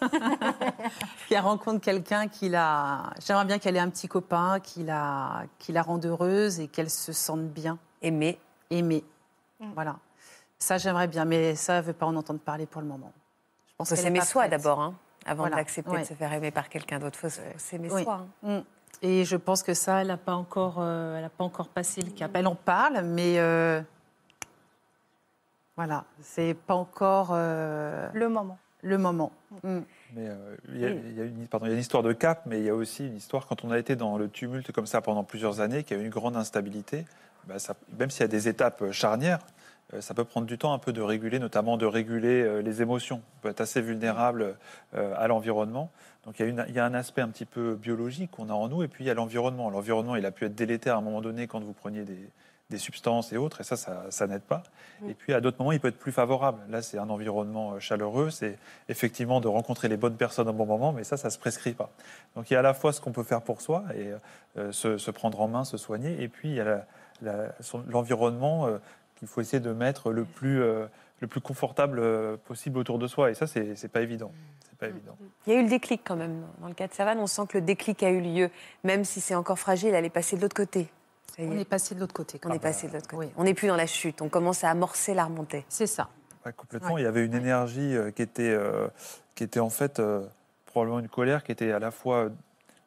qu'elle 1.28 1.40
rencontre 1.40 1.80
quelqu'un 1.80 2.26
qui 2.28 2.48
la. 2.48 3.12
J'aimerais 3.24 3.44
bien 3.44 3.58
qu'elle 3.58 3.76
ait 3.76 3.80
un 3.80 3.90
petit 3.90 4.08
copain 4.08 4.58
qui 4.60 4.82
la, 4.82 5.44
qui 5.58 5.70
la 5.72 5.82
rende 5.82 6.04
heureuse 6.06 6.58
et 6.58 6.66
qu'elle 6.66 6.90
se 6.90 7.12
sente 7.12 7.44
bien, 7.48 7.78
Aimer. 8.00 8.40
aimée. 8.70 9.04
Voilà. 9.74 9.96
Ça 10.58 10.78
j'aimerais 10.78 11.08
bien, 11.08 11.24
mais 11.24 11.54
ça 11.54 11.74
elle 11.74 11.84
veut 11.84 11.92
pas 11.92 12.06
en 12.06 12.16
entendre 12.16 12.40
parler 12.40 12.66
pour 12.66 12.80
le 12.80 12.88
moment. 12.88 13.12
Pense 13.82 13.98
faut 13.98 14.02
s'aimer 14.04 14.20
soi 14.20 14.48
d'abord, 14.48 14.80
hein, 14.80 14.94
avant 15.26 15.42
Voilà, 15.42 15.56
d'accepter 15.56 15.90
ouais. 15.90 16.00
de 16.02 16.06
se 16.06 16.14
faire 16.14 16.32
aimer 16.32 16.50
par 16.50 16.68
quelqu'un 16.68 16.98
d'autre. 16.98 17.18
Il 17.22 17.30
faut 17.30 17.40
s'aimer 17.58 17.90
Oui. 17.92 18.02
soi. 18.04 18.26
hein. 18.44 18.58
Mm. 18.58 18.62
Et 19.02 19.24
je 19.24 19.36
pense 19.36 19.62
que 19.64 19.74
ça, 19.74 20.00
elle 20.00 20.06
n'a 20.08 20.16
pas 20.16 20.34
encore, 20.34 20.76
euh, 20.78 21.18
elle 21.18 21.24
a 21.24 21.28
pas 21.28 21.42
encore 21.44 21.68
passé 21.68 22.00
le 22.02 22.10
cap. 22.12 22.30
Elle 22.34 22.46
en 22.46 22.54
parle, 22.54 23.02
mais 23.02 23.38
euh, 23.40 23.80
voilà, 25.76 26.04
c'est 26.20 26.54
pas 26.54 26.74
encore 26.74 27.30
euh, 27.32 28.08
Le 28.12 28.28
moment. 28.28 28.58
le 28.82 28.98
moment. 28.98 29.32
Mm. 29.64 29.78
Mais 30.14 30.28
euh, 30.28 30.56
il 30.68 30.78
y, 30.80 30.84
a- 30.84 30.90
il 30.90 31.14
y 31.16 31.20
a 31.20 31.24
une, 31.24 31.46
pardon, 31.48 31.66
il 31.66 31.70
y 31.70 31.72
a 31.72 31.74
une 31.74 31.80
histoire 31.80 32.02
de 32.02 32.12
cap, 32.12 32.42
mais 32.46 32.58
il 32.58 32.64
y 32.64 32.68
a 32.68 32.74
aussi 32.74 33.06
une 33.06 33.16
histoire 33.16 33.46
quand 33.46 33.64
on 33.64 33.70
a 33.70 33.78
été 33.78 33.96
dans 33.96 34.18
le 34.18 34.28
tumulte 34.28 34.70
comme 34.72 34.86
ça 34.86 35.00
pendant 35.00 35.24
plusieurs 35.24 35.60
années, 35.60 35.82
qu'il 35.84 35.96
y 35.96 36.00
a 36.00 36.02
eu 36.02 36.06
une 36.06 36.12
grande 36.12 36.36
instabilité. 36.36 37.04
bah, 37.48 37.58
ça- 37.58 37.74
même 37.98 38.08
s'il 38.10 38.20
y 38.20 38.24
a 38.24 38.28
des 38.28 38.46
étapes 38.46 38.92
charnières, 38.92 39.40
euh, 39.40 39.61
ça 40.00 40.14
peut 40.14 40.24
prendre 40.24 40.46
du 40.46 40.56
temps 40.58 40.72
un 40.72 40.78
peu 40.78 40.92
de 40.92 41.02
réguler, 41.02 41.38
notamment 41.38 41.76
de 41.76 41.86
réguler 41.86 42.42
euh, 42.42 42.62
les 42.62 42.80
émotions. 42.82 43.20
On 43.38 43.40
peut 43.42 43.48
être 43.50 43.60
assez 43.60 43.80
vulnérable 43.82 44.56
euh, 44.94 45.14
à 45.16 45.26
l'environnement. 45.28 45.90
Donc 46.24 46.38
il 46.38 46.42
y, 46.42 46.46
a 46.46 46.48
une- 46.48 46.64
il 46.68 46.74
y 46.74 46.78
a 46.78 46.84
un 46.84 46.94
aspect 46.94 47.20
un 47.22 47.28
petit 47.28 47.44
peu 47.46 47.74
biologique 47.74 48.30
qu'on 48.30 48.48
a 48.48 48.52
en 48.54 48.68
nous, 48.68 48.82
et 48.82 48.88
puis 48.88 49.04
il 49.04 49.06
y 49.06 49.10
a 49.10 49.14
l'environnement. 49.14 49.70
L'environnement, 49.70 50.16
il 50.16 50.24
a 50.24 50.30
pu 50.30 50.44
être 50.46 50.54
délétère 50.54 50.94
à 50.94 50.98
un 50.98 51.02
moment 51.02 51.20
donné 51.20 51.46
quand 51.46 51.60
vous 51.60 51.72
preniez 51.72 52.04
des, 52.04 52.30
des 52.70 52.78
substances 52.78 53.32
et 53.34 53.36
autres, 53.36 53.60
et 53.60 53.64
ça, 53.64 53.76
ça, 53.76 54.04
ça 54.08 54.26
n'aide 54.26 54.42
pas. 54.42 54.62
Et 55.08 55.14
puis 55.14 55.34
à 55.34 55.40
d'autres 55.40 55.58
moments, 55.58 55.72
il 55.72 55.80
peut 55.80 55.88
être 55.88 55.98
plus 55.98 56.12
favorable. 56.12 56.60
Là, 56.70 56.80
c'est 56.80 56.96
un 56.96 57.10
environnement 57.10 57.72
euh, 57.74 57.80
chaleureux, 57.80 58.30
c'est 58.30 58.56
effectivement 58.88 59.40
de 59.40 59.48
rencontrer 59.48 59.88
les 59.88 59.96
bonnes 59.98 60.16
personnes 60.16 60.48
au 60.48 60.52
bon 60.54 60.64
moment, 60.64 60.92
mais 60.92 61.04
ça, 61.04 61.16
ça 61.18 61.28
ne 61.28 61.32
se 61.32 61.38
prescrit 61.38 61.72
pas. 61.74 61.90
Donc 62.36 62.50
il 62.50 62.54
y 62.54 62.56
a 62.56 62.60
à 62.60 62.62
la 62.62 62.72
fois 62.72 62.92
ce 62.92 63.00
qu'on 63.00 63.12
peut 63.12 63.24
faire 63.24 63.42
pour 63.42 63.60
soi 63.60 63.82
et 63.94 64.12
euh, 64.58 64.70
se, 64.72 64.96
se 64.96 65.10
prendre 65.10 65.40
en 65.40 65.48
main, 65.48 65.64
se 65.64 65.76
soigner, 65.76 66.22
et 66.22 66.28
puis 66.28 66.50
il 66.50 66.54
y 66.54 66.60
a 66.60 66.86
l'environnement 67.88 68.66
euh, 68.66 68.78
qu'il 69.22 69.28
faut 69.28 69.40
essayer 69.40 69.60
de 69.60 69.72
mettre 69.72 70.10
le 70.10 70.24
plus, 70.24 70.60
euh, 70.60 70.86
le 71.20 71.28
plus 71.28 71.40
confortable 71.40 72.00
euh, 72.00 72.36
possible 72.36 72.76
autour 72.76 72.98
de 72.98 73.06
soi. 73.06 73.30
Et 73.30 73.34
ça, 73.34 73.46
c'est 73.46 73.76
c'est 73.76 73.86
pas 73.86 74.00
évident. 74.00 74.32
C'est 74.68 74.76
pas 74.76 74.88
évident. 74.88 75.16
Il 75.46 75.52
y 75.52 75.56
a 75.56 75.60
eu 75.60 75.62
le 75.62 75.68
déclic 75.68 76.00
quand 76.04 76.16
même. 76.16 76.42
Dans 76.60 76.66
le 76.66 76.74
cas 76.74 76.88
de 76.88 76.92
Savane, 76.92 77.20
on 77.20 77.28
sent 77.28 77.42
que 77.48 77.58
le 77.58 77.64
déclic 77.64 78.02
a 78.02 78.10
eu 78.10 78.20
lieu. 78.20 78.50
Même 78.82 79.04
si 79.04 79.20
c'est 79.20 79.36
encore 79.36 79.60
fragile, 79.60 79.94
elle 79.94 80.04
est 80.04 80.10
passée 80.10 80.34
de 80.36 80.42
l'autre 80.42 80.56
côté. 80.56 80.88
Ça 81.36 81.44
y 81.44 81.46
On 81.46 81.52
est, 81.52 81.64
passé 81.64 81.94
de 81.94 82.00
l'autre 82.00 82.12
côté. 82.12 82.40
on 82.42 82.48
quoi. 82.48 82.56
est 82.56 82.58
passé 82.58 82.88
de 82.88 82.94
l'autre 82.94 83.06
côté. 83.06 83.26
Oui. 83.26 83.32
On 83.36 83.44
n'est 83.44 83.54
plus 83.54 83.68
dans 83.68 83.76
la 83.76 83.86
chute. 83.86 84.20
On 84.22 84.28
commence 84.28 84.64
à 84.64 84.70
amorcer 84.70 85.14
la 85.14 85.26
remontée. 85.26 85.64
C'est 85.68 85.86
ça. 85.86 86.08
Ouais, 86.44 86.52
complètement. 86.52 86.98
Il 86.98 87.04
y 87.04 87.06
avait 87.06 87.24
une 87.24 87.34
énergie 87.34 87.94
euh, 87.96 88.10
qui 88.10 88.22
était, 88.22 88.50
euh, 88.50 88.88
qui 89.36 89.44
était 89.44 89.60
en 89.60 89.70
fait 89.70 90.00
euh, 90.00 90.26
probablement 90.66 90.98
une 90.98 91.08
colère 91.08 91.44
qui 91.44 91.52
était 91.52 91.70
à 91.70 91.78
la 91.78 91.92
fois 91.92 92.30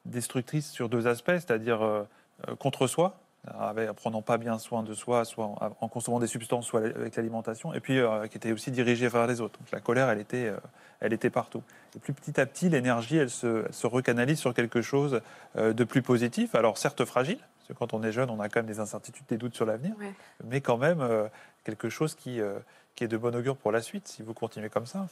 destructrice 0.04 0.70
sur 0.70 0.90
deux 0.90 1.08
aspects, 1.08 1.32
c'est-à-dire 1.32 1.82
euh, 1.82 2.56
contre 2.60 2.88
soi, 2.88 3.18
avec, 3.60 3.90
en 3.90 3.94
prenant 3.94 4.22
pas 4.22 4.38
bien 4.38 4.58
soin 4.60 4.84
de 4.84 4.94
soi, 4.94 5.26
soit 5.26 5.46
en, 5.46 5.58
en 5.80 5.88
consommant 5.88 6.20
des 6.20 6.28
substances, 6.28 6.66
soit 6.66 6.82
avec 6.82 7.16
l'alimentation, 7.16 7.74
et 7.74 7.80
puis 7.80 8.00
euh, 8.00 8.28
qui 8.28 8.38
était 8.38 8.52
aussi 8.52 8.72
dirigée 8.72 9.08
vers 9.08 9.28
les 9.28 9.42
autres. 9.42 9.60
Donc 9.60 9.72
la 9.72 9.80
colère, 9.80 10.10
elle 10.10 10.20
était, 10.20 10.48
euh, 10.48 10.58
elle 11.00 11.14
était 11.14 11.30
partout. 11.30 11.62
Et 11.96 12.00
puis 12.00 12.14
petit 12.14 12.40
à 12.40 12.46
petit, 12.46 12.70
l'énergie, 12.70 13.18
elle 13.18 13.30
se, 13.30 13.66
elle 13.66 13.74
se 13.74 13.88
recanalise 13.88 14.40
sur 14.40 14.54
quelque 14.54 14.82
chose 14.82 15.22
euh, 15.58 15.74
de 15.74 15.84
plus 15.84 16.02
positif. 16.02 16.56
Alors 16.56 16.78
certes 16.78 17.06
fragile, 17.06 17.38
parce 17.38 17.68
que 17.70 17.74
quand 17.74 17.94
on 17.94 18.04
est 18.04 18.12
jeune, 18.12 18.30
on 18.30 18.40
a 18.40 18.50
quand 18.50 18.60
même 18.60 18.66
des 18.68 18.80
incertitudes, 18.80 19.26
des 19.28 19.38
doutes 19.38 19.56
sur 19.56 19.66
l'avenir, 19.66 19.94
Ouais. 20.00 20.14
mais 20.44 20.62
quand 20.62 20.78
même 20.78 21.08
quelque 21.64 21.90
chose 21.90 22.16
qui, 22.16 22.40
qui 22.96 23.04
est 23.04 23.08
de 23.08 23.18
bon 23.18 23.36
augure 23.36 23.58
pour 23.58 23.72
la 23.72 23.82
suite, 23.82 24.08
si 24.08 24.22
vous 24.24 24.34
continuez 24.34 24.70
comme 24.70 24.86
ça. 24.86 25.08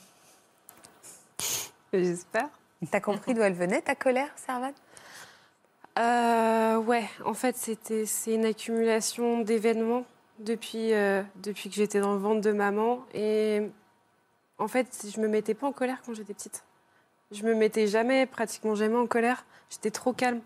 J'espère. 1.94 2.50
T'as 2.92 3.00
compris 3.00 3.34
d'où 3.34 3.42
elle 3.42 3.54
venait, 3.54 3.82
ta 3.82 3.96
colère, 3.96 4.30
Servane? 4.36 4.74
Euh, 6.00 6.78
ouais, 6.78 7.08
en 7.24 7.34
fait, 7.34 7.56
c'était 7.56 8.06
c'est 8.06 8.34
une 8.34 8.46
accumulation 8.46 9.42
d'événements 9.42 10.06
depuis 10.40 10.94
euh, 10.94 11.22
depuis 11.36 11.70
que 11.70 11.76
j'étais 11.76 12.00
dans 12.00 12.14
le 12.14 12.20
ventre 12.20 12.42
de 12.42 12.52
maman 12.52 13.06
et 13.14 13.62
en 14.58 14.68
fait, 14.68 15.06
je 15.14 15.20
me 15.20 15.28
mettais 15.28 15.54
pas 15.54 15.68
en 15.68 15.72
colère 15.72 16.02
quand 16.06 16.14
j'étais 16.14 16.34
petite. 16.34 16.64
Je 17.32 17.44
me 17.44 17.54
mettais 17.54 17.88
jamais, 17.88 18.26
pratiquement 18.26 18.76
jamais 18.76 18.96
en 18.96 19.08
colère. 19.08 19.46
J'étais 19.70 19.92
trop 19.92 20.14
calme. 20.14 20.42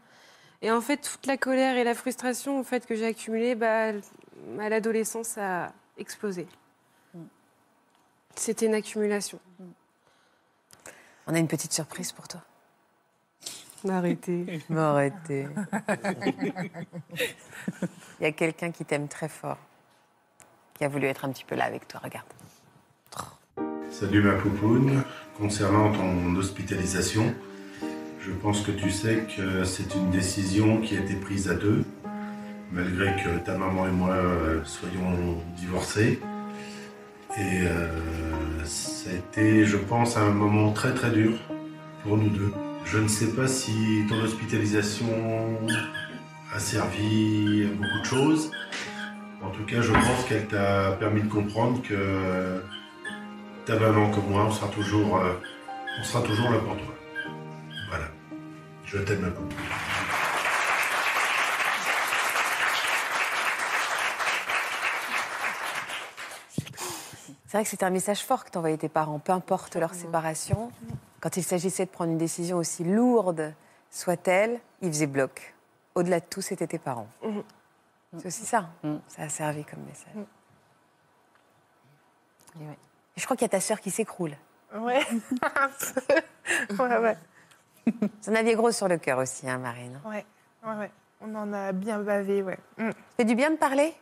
Et 0.62 0.72
en 0.72 0.82
fait, 0.82 0.98
toute 0.98 1.26
la 1.26 1.38
colère 1.38 1.78
et 1.78 1.84
la 1.84 1.94
frustration 1.94 2.60
en 2.60 2.64
fait 2.64 2.86
que 2.86 2.96
j'ai 2.96 3.06
accumulée, 3.06 3.56
bah, 3.56 3.92
à 4.60 4.70
l'adolescence, 4.70 5.28
ça 5.28 5.66
a 5.66 5.74
explosé. 5.98 6.48
C'était 8.36 8.66
une 8.66 8.76
accumulation. 8.76 9.40
On 11.26 11.34
a 11.34 11.40
une 11.40 11.48
petite 11.48 11.74
surprise 11.74 12.12
pour 12.12 12.28
toi. 12.28 12.42
Arrêtez. 13.88 14.62
Mais 14.70 14.80
arrêtez. 14.80 15.48
Il 18.20 18.24
y 18.24 18.26
a 18.26 18.32
quelqu'un 18.32 18.72
qui 18.72 18.86
t'aime 18.86 19.08
très 19.08 19.30
fort, 19.30 19.58
qui 20.74 20.84
a 20.84 20.88
voulu 20.88 21.06
être 21.06 21.26
un 21.26 21.32
petit 21.32 21.46
peu 21.46 21.56
là 21.56 21.66
avec 21.66 21.88
toi. 21.88 22.02
Regarde. 22.04 22.26
Salut 23.90 24.22
ma 24.22 24.34
poupoune. 24.34 25.04
Concernant 25.38 25.92
ton 25.92 26.36
hospitalisation, 26.36 27.34
je 28.20 28.32
pense 28.32 28.62
que 28.62 28.72
tu 28.72 28.92
sais 28.92 29.26
que 29.36 29.64
c'est 29.64 29.96
une 29.96 30.12
décision 30.12 30.82
qui 30.82 30.98
a 30.98 31.00
été 31.00 31.16
prise 31.16 31.50
à 31.50 31.56
deux. 31.56 31.84
malgré 32.72 33.16
que 33.24 33.40
ta 33.46 33.58
maman 33.58 33.88
et 33.88 33.92
moi 33.92 34.12
euh, 34.12 34.62
soyons 34.66 35.42
divorcés. 35.56 36.20
Et 37.38 37.62
euh, 37.68 38.66
ça 38.66 39.12
a 39.12 39.14
été, 39.14 39.66
je 39.66 39.78
pense, 39.78 40.18
un 40.18 40.32
moment 40.32 40.74
très 40.74 40.94
très 40.94 41.12
dur 41.12 41.38
pour 42.04 42.18
nous 42.18 42.30
deux. 42.30 42.52
Je 42.90 43.00
ne 43.00 43.08
sais 43.10 43.28
pas 43.28 43.48
si 43.50 44.06
ton 44.08 44.22
hospitalisation 44.22 45.60
a 46.54 46.58
servi 46.58 47.66
à 47.66 47.76
beaucoup 47.76 48.00
de 48.00 48.06
choses. 48.06 48.52
En 49.44 49.50
tout 49.50 49.66
cas, 49.66 49.82
je 49.82 49.92
pense 49.92 50.24
qu'elle 50.28 50.48
t'a 50.48 50.94
permis 50.94 51.22
de 51.22 51.28
comprendre 51.28 51.82
que 51.82 52.64
ta 53.66 53.78
maman 53.78 54.10
comme 54.12 54.30
moi, 54.30 54.46
on 54.46 54.52
sera 54.52 54.70
toujours, 54.70 55.18
euh, 55.18 55.34
on 56.00 56.04
sera 56.04 56.22
toujours 56.24 56.50
là 56.50 56.60
pour 56.60 56.78
toi. 56.78 56.96
Voilà. 57.90 58.06
Je 58.86 59.00
t'aime 59.00 59.34
beaucoup. 59.36 59.50
C'est 67.48 67.58
vrai 67.58 67.64
que 67.64 67.70
c'était 67.70 67.86
un 67.86 67.90
message 67.90 68.24
fort 68.24 68.46
que 68.46 68.50
t'envoyais 68.50 68.78
tes 68.78 68.90
parents, 68.90 69.20
peu 69.20 69.34
importe 69.34 69.76
leur 69.76 69.94
séparation. 69.94 70.72
Quand 71.20 71.36
il 71.38 71.44
s'agissait 71.44 71.86
de 71.86 71.90
prendre 71.92 72.12
une 72.12 72.18
décision 72.18 72.58
aussi 72.58 72.84
lourde 72.84 73.54
soit-elle, 73.90 74.60
ils 74.82 74.90
faisaient 74.90 75.08
bloc. 75.08 75.56
Au-delà 75.96 76.20
de 76.20 76.26
tout, 76.26 76.42
c'était 76.42 76.68
tes 76.68 76.78
parents. 76.78 77.08
Mhm. 77.24 77.44
C'est 78.20 78.28
aussi 78.28 78.46
ça. 78.46 78.70
Mhm. 78.84 79.02
Ça 79.08 79.24
a 79.24 79.30
servi 79.30 79.64
comme 79.66 79.82
message. 79.84 80.14
Mhm. 80.16 80.26
Et 82.62 82.66
ouais. 82.68 82.78
Et 83.16 83.20
je 83.20 83.26
crois 83.26 83.36
qu'il 83.36 83.46
y 83.46 83.50
a 83.50 83.50
ta 83.50 83.60
sœur 83.60 83.80
qui 83.82 83.92
s'écroule. 83.92 84.36
Ouais. 84.76 85.00
Ouais, 86.80 86.98
ouais, 86.98 87.18
Vous 87.86 88.30
en 88.32 88.36
aviez 88.36 88.56
gros 88.56 88.72
sur 88.72 88.88
le 88.88 88.98
cœur 88.98 89.18
aussi, 89.20 89.50
hein, 89.50 89.58
Marine. 89.58 90.00
ouais, 90.06 90.26
ouais, 90.66 90.76
ouais. 90.76 90.92
On 91.20 91.34
en 91.36 91.52
a 91.52 91.74
bien 91.74 92.00
bavé, 92.00 92.42
ouais. 92.42 92.58
Ça 92.78 92.92
fait 93.18 93.26
du 93.26 93.36
bien 93.36 93.52
de 93.52 93.58
parler? 93.58 93.94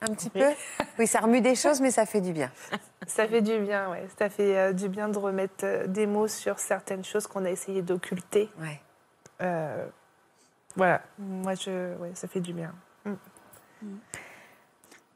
Un 0.00 0.14
petit 0.14 0.30
peu 0.30 0.44
Oui, 0.98 1.06
ça 1.06 1.20
remue 1.20 1.40
des 1.40 1.54
choses, 1.54 1.80
mais 1.80 1.90
ça 1.90 2.06
fait 2.06 2.20
du 2.20 2.32
bien. 2.32 2.50
Ça 3.08 3.26
fait 3.26 3.42
du 3.42 3.58
bien, 3.58 3.90
ouais. 3.90 4.06
Ça 4.16 4.30
fait 4.30 4.56
euh, 4.56 4.72
du 4.72 4.88
bien 4.88 5.08
de 5.08 5.18
remettre 5.18 5.64
euh, 5.64 5.88
des 5.88 6.06
mots 6.06 6.28
sur 6.28 6.60
certaines 6.60 7.04
choses 7.04 7.26
qu'on 7.26 7.44
a 7.44 7.50
essayé 7.50 7.82
d'occulter. 7.82 8.48
Ouais. 8.60 8.80
Euh, 9.40 9.84
voilà, 10.76 11.02
moi, 11.18 11.54
je, 11.56 11.96
ouais, 11.96 12.12
ça 12.14 12.28
fait 12.28 12.40
du 12.40 12.52
bien. 12.52 12.72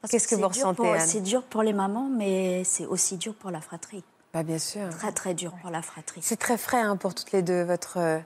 Parce 0.01 0.11
Qu'est-ce 0.11 0.27
que 0.27 0.35
vous 0.35 0.47
ressentez, 0.49 0.99
C'est 0.99 1.21
dur 1.21 1.43
pour 1.43 1.63
les 1.63 1.71
mamans, 1.71 2.09
mais 2.09 2.65
c'est 2.65 2.85
aussi 2.85 3.15
dur 3.15 3.33
pour 3.35 3.49
la 3.49 3.61
fratrie. 3.61 4.03
Bah, 4.33 4.43
bien 4.43 4.59
sûr. 4.59 4.89
Très, 4.89 5.13
très 5.13 5.33
dur 5.33 5.53
pour 5.61 5.71
la 5.71 5.81
fratrie. 5.81 6.19
C'est 6.21 6.37
très 6.37 6.57
frais 6.57 6.81
hein, 6.81 6.97
pour 6.97 7.15
toutes 7.15 7.31
les 7.31 7.41
deux. 7.41 7.63
Votre, 7.63 8.21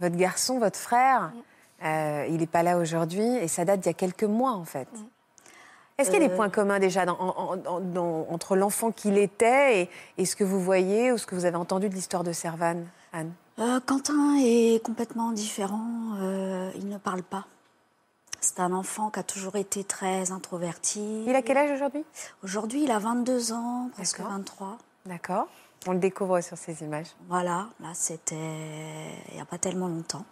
votre 0.00 0.16
garçon, 0.16 0.58
votre 0.58 0.78
frère, 0.78 1.32
euh, 1.82 2.26
il 2.28 2.38
n'est 2.38 2.46
pas 2.46 2.62
là 2.62 2.78
aujourd'hui 2.78 3.36
et 3.36 3.48
ça 3.48 3.64
date 3.64 3.80
d'il 3.80 3.88
y 3.88 3.90
a 3.90 3.94
quelques 3.94 4.24
mois 4.24 4.52
en 4.52 4.64
fait. 4.64 4.88
Est-ce 5.98 6.10
qu'il 6.10 6.20
y 6.20 6.24
a 6.24 6.28
des 6.28 6.32
Euh, 6.32 6.36
points 6.36 6.50
communs 6.50 6.78
déjà 6.78 7.06
dans- 7.06 7.18
en- 7.18 7.54
en- 7.54 7.66
en- 7.66 7.80
dans- 7.80 8.26
entre 8.30 8.54
l'enfant 8.54 8.90
qu'il 8.92 9.16
était 9.16 9.82
et, 9.82 9.90
et 10.18 10.26
ce 10.26 10.36
que 10.36 10.44
vous 10.44 10.60
voyez 10.60 11.10
ou 11.10 11.16
ce 11.18 11.26
que 11.26 11.34
vous 11.34 11.46
avez 11.46 11.56
entendu 11.56 11.88
de 11.88 11.94
l'histoire 11.94 12.22
de 12.22 12.32
Servan, 12.32 12.84
Anne? 13.14 13.32
Euh, 13.58 13.80
Quentin 13.86 14.36
est 14.38 14.84
complètement 14.84 15.32
différent. 15.32 15.88
euh, 16.20 16.70
il 16.76 16.88
ne 16.88 16.98
parle 16.98 17.22
pas. 17.22 17.46
C'est 18.42 18.60
un 18.60 18.72
enfant 18.74 19.08
qui 19.10 19.18
a 19.20 19.22
toujours 19.22 19.56
été 19.56 19.84
très 19.84 20.30
introverti. 20.32 21.24
Il 21.26 21.34
a 21.34 21.40
quel 21.40 21.56
âge 21.56 21.70
aujourd'hui? 21.70 22.04
Aujourd'hui, 22.44 22.84
il 22.84 22.90
a 22.90 22.98
22 22.98 23.52
ans, 23.52 23.88
presque 23.94 24.18
D'accord. 24.18 24.32
23. 24.32 24.78
D'accord. 25.06 25.46
On 25.86 25.92
le 25.92 25.98
découvre 25.98 26.40
sur 26.42 26.58
ces 26.58 26.82
images. 26.82 27.08
Voilà, 27.28 27.68
là, 27.80 27.88
c'était 27.94 28.34
il 29.30 29.34
n'y 29.36 29.40
a 29.40 29.44
pas 29.46 29.58
tellement 29.58 29.88
longtemps. 29.88 30.24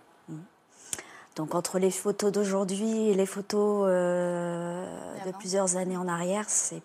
Donc, 1.37 1.55
entre 1.55 1.79
les 1.79 1.91
photos 1.91 2.31
d'aujourd'hui 2.31 3.09
et 3.09 3.15
les 3.15 3.27
photos 3.27 3.87
euh, 3.89 4.87
de 5.27 5.33
plusieurs 5.33 5.77
années 5.77 5.97
en 5.97 6.07
arrière, 6.07 6.49
c'est 6.49 6.83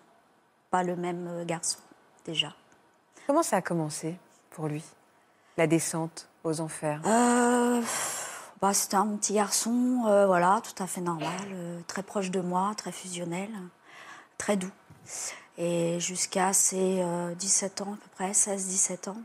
pas 0.70 0.82
le 0.82 0.96
même 0.96 1.26
euh, 1.28 1.44
garçon, 1.44 1.78
déjà. 2.24 2.54
Comment 3.26 3.42
ça 3.42 3.58
a 3.58 3.62
commencé 3.62 4.16
pour 4.50 4.66
lui 4.66 4.82
La 5.56 5.68
descente 5.68 6.28
aux 6.42 6.60
enfers? 6.60 7.00
Euh, 7.06 7.80
bah, 8.60 8.74
c'était 8.74 8.96
un 8.96 9.06
petit 9.16 9.34
garçon, 9.34 10.02
euh, 10.06 10.26
voilà, 10.26 10.60
tout 10.62 10.82
à 10.82 10.86
fait 10.86 11.00
normal, 11.00 11.30
euh, 11.52 11.80
très 11.86 12.02
proche 12.02 12.30
de 12.30 12.40
moi, 12.40 12.72
très 12.76 12.92
fusionnel, 12.92 13.48
très 14.36 14.56
doux. 14.56 14.72
Et 15.56 15.98
jusqu'à 16.00 16.52
ses 16.52 17.00
euh, 17.02 17.34
17 17.34 17.80
ans, 17.82 17.94
à 17.94 17.96
peu 17.96 18.08
près, 18.16 18.32
16-17 18.32 19.10
ans, 19.10 19.16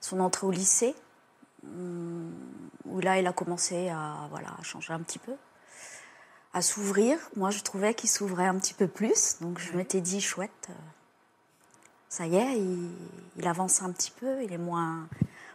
son 0.00 0.18
entrée 0.20 0.46
au 0.46 0.50
lycée, 0.50 0.94
hum, 1.64 2.32
où 2.84 3.00
là, 3.00 3.18
il 3.18 3.26
a 3.26 3.32
commencé 3.32 3.88
à, 3.88 4.26
voilà, 4.30 4.48
à 4.58 4.62
changer 4.62 4.92
un 4.92 5.00
petit 5.00 5.18
peu, 5.18 5.34
à 6.52 6.62
s'ouvrir. 6.62 7.18
Moi, 7.36 7.50
je 7.50 7.60
trouvais 7.62 7.94
qu'il 7.94 8.10
s'ouvrait 8.10 8.46
un 8.46 8.56
petit 8.56 8.74
peu 8.74 8.88
plus, 8.88 9.36
donc 9.40 9.58
je 9.58 9.76
m'étais 9.76 10.00
dit, 10.00 10.20
chouette, 10.20 10.68
euh, 10.70 10.74
ça 12.08 12.26
y 12.26 12.36
est, 12.36 12.58
il, 12.58 12.90
il 13.36 13.46
avance 13.46 13.82
un 13.82 13.92
petit 13.92 14.10
peu, 14.10 14.42
il 14.42 14.52
est 14.52 14.58
moins, 14.58 15.06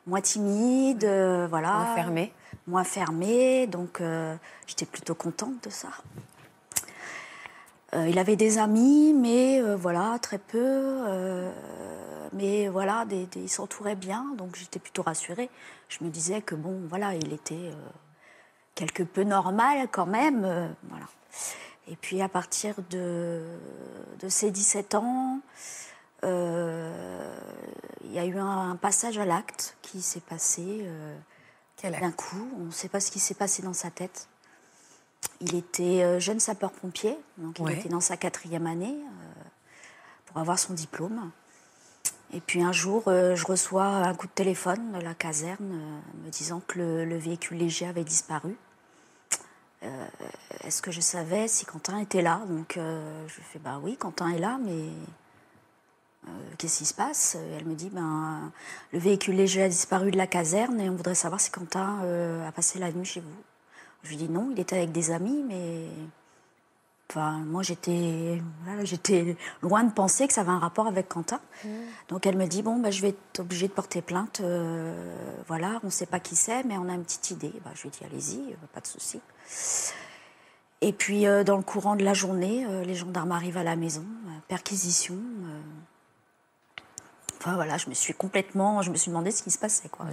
moins 0.07 0.21
timide, 0.21 1.03
euh, 1.03 1.47
voilà. 1.49 1.73
Moins 1.73 1.95
fermé. 1.95 2.33
Moins 2.67 2.83
fermé, 2.83 3.67
donc 3.67 4.01
euh, 4.01 4.35
j'étais 4.65 4.85
plutôt 4.85 5.15
contente 5.15 5.63
de 5.63 5.69
ça. 5.69 5.89
Euh, 7.93 8.07
il 8.09 8.17
avait 8.17 8.35
des 8.35 8.57
amis, 8.57 9.13
mais 9.13 9.61
euh, 9.61 9.75
voilà, 9.75 10.17
très 10.19 10.39
peu. 10.39 10.57
euh, 10.57 11.51
mais 12.35 12.67
voilà, 12.67 13.05
des- 13.05 13.25
des- 13.25 13.41
il 13.41 13.49
s'entourait 13.49 13.95
bien, 13.95 14.23
donc 14.37 14.55
j'étais 14.55 14.77
plutôt 14.79 15.01
rassurée. 15.01 15.49
Je 15.89 16.03
me 16.03 16.09
disais 16.09 16.41
que 16.43 16.53
bon, 16.53 16.81
voilà, 16.87 17.15
il 17.15 17.33
était 17.33 17.55
euh, 17.55 17.73
quelque 18.75 19.01
peu 19.03 19.23
normal 19.23 19.87
quand 19.91 20.05
même. 20.05 20.43
euh, 20.45 20.67
voilà. 20.89 21.05
Et 21.87 21.95
puis 21.95 22.21
à 22.21 22.29
partir 22.29 22.75
de, 22.91 23.41
de 24.19 24.29
ses 24.29 24.51
17 24.51 24.95
ans, 24.95 25.39
euh, 26.23 27.37
il 28.03 28.11
y 28.11 28.19
a 28.19 28.25
eu 28.25 28.37
un, 28.37 28.71
un 28.71 28.75
passage 28.75 29.17
à 29.17 29.25
l'acte 29.25 29.77
qui 29.81 30.01
s'est 30.01 30.19
passé 30.21 30.87
d'un 31.83 32.11
coup. 32.11 32.47
On 32.59 32.63
ne 32.65 32.71
sait 32.71 32.89
pas 32.89 32.99
ce 32.99 33.11
qui 33.11 33.19
s'est 33.19 33.35
passé 33.35 33.61
dans 33.61 33.73
sa 33.73 33.91
tête. 33.91 34.27
Il 35.41 35.53
était 35.55 36.19
jeune 36.19 36.39
sapeur-pompier, 36.39 37.15
donc 37.37 37.57
Ouais. 37.59 37.73
il 37.73 37.79
était 37.79 37.89
dans 37.89 37.99
sa 38.01 38.17
quatrième 38.17 38.65
année 38.65 38.95
pour 40.25 40.37
avoir 40.39 40.57
son 40.57 40.73
diplôme. 40.73 41.29
Et 42.33 42.41
puis 42.41 42.61
un 42.61 42.71
jour, 42.71 43.03
euh, 43.07 43.35
je 43.35 43.45
reçois 43.45 43.85
un 43.85 44.13
coup 44.13 44.27
de 44.27 44.31
téléphone 44.31 44.91
de 44.93 45.01
la 45.01 45.13
caserne 45.13 45.71
euh, 45.71 46.25
me 46.25 46.29
disant 46.31 46.61
que 46.67 46.79
le, 46.79 47.05
le 47.05 47.17
véhicule 47.17 47.57
léger 47.57 47.87
avait 47.87 48.03
disparu. 48.03 48.57
Euh, 49.83 50.07
Est-ce 50.63 50.81
que 50.81 50.91
je 50.91 51.01
savais 51.01 51.47
si 51.47 51.65
Quentin 51.65 51.99
était 51.99 52.21
là? 52.21 52.41
Donc 52.49 52.77
je 52.77 53.41
fais 53.41 53.59
bah 53.59 53.79
oui, 53.81 53.97
Quentin 53.97 54.29
est 54.29 54.39
là, 54.39 54.57
mais 54.65 54.89
qu'est-ce 56.57 56.79
qui 56.79 56.85
se 56.85 56.93
passe? 56.93 57.37
Elle 57.57 57.65
me 57.65 57.75
dit 57.75 57.89
ben 57.89 58.51
le 58.91 58.99
véhicule 58.99 59.35
léger 59.35 59.61
a 59.61 59.69
disparu 59.69 60.09
de 60.09 60.17
la 60.17 60.25
caserne 60.25 60.79
et 60.81 60.89
on 60.89 60.95
voudrait 60.95 61.13
savoir 61.13 61.39
si 61.39 61.51
Quentin 61.51 61.99
a 62.47 62.51
passé 62.51 62.79
la 62.79 62.91
nuit 62.91 63.05
chez 63.05 63.19
vous. 63.19 63.43
Je 64.01 64.09
lui 64.09 64.17
dis 64.17 64.29
non, 64.29 64.49
il 64.51 64.59
était 64.59 64.77
avec 64.77 64.91
des 64.91 65.11
amis, 65.11 65.43
mais 65.47 65.87
enfin 67.09 67.39
moi 67.45 67.61
j'étais 67.63 68.41
loin 69.61 69.83
de 69.83 69.91
penser 69.91 70.27
que 70.27 70.33
ça 70.33 70.41
avait 70.41 70.49
un 70.51 70.59
rapport 70.59 70.87
avec 70.87 71.07
Quentin. 71.07 71.39
Donc 72.09 72.25
elle 72.25 72.37
me 72.37 72.45
dit 72.47 72.61
bon 72.61 72.79
bah, 72.79 72.91
je 72.91 73.01
vais 73.01 73.09
être 73.09 73.39
obligée 73.39 73.67
de 73.67 73.73
porter 73.73 74.01
plainte. 74.01 74.41
euh, 74.41 75.15
voilà, 75.47 75.79
on 75.83 75.87
ne 75.87 75.91
sait 75.91 76.05
pas 76.07 76.19
qui 76.19 76.35
c'est, 76.35 76.63
mais 76.63 76.77
on 76.77 76.89
a 76.89 76.93
une 76.93 77.03
petite 77.03 77.31
idée. 77.31 77.53
Bah, 77.63 77.71
je 77.75 77.83
lui 77.83 77.89
dis 77.89 77.99
allez-y, 78.03 78.53
euh, 78.53 78.55
pas 78.73 78.81
de 78.81 78.87
souci. 78.87 79.19
Et 80.81 80.93
puis 80.93 81.25
euh, 81.25 81.43
dans 81.43 81.57
le 81.57 81.63
courant 81.63 81.95
de 81.95 82.03
la 82.03 82.13
journée, 82.13 82.65
euh, 82.67 82.83
les 82.83 82.95
gendarmes 82.95 83.31
arrivent 83.31 83.57
à 83.57 83.63
la 83.63 83.75
maison, 83.75 84.05
perquisition. 84.47 85.17
Enfin 87.45 87.57
voilà, 87.57 87.77
je 87.77 87.89
me 87.89 87.93
suis 87.93 88.15
complètement, 88.15 88.81
je 88.81 88.89
me 88.89 88.95
suis 88.95 89.09
demandé 89.09 89.29
ce 89.29 89.43
qui 89.43 89.51
se 89.51 89.59
passait 89.59 89.87
quoi. 89.87 90.07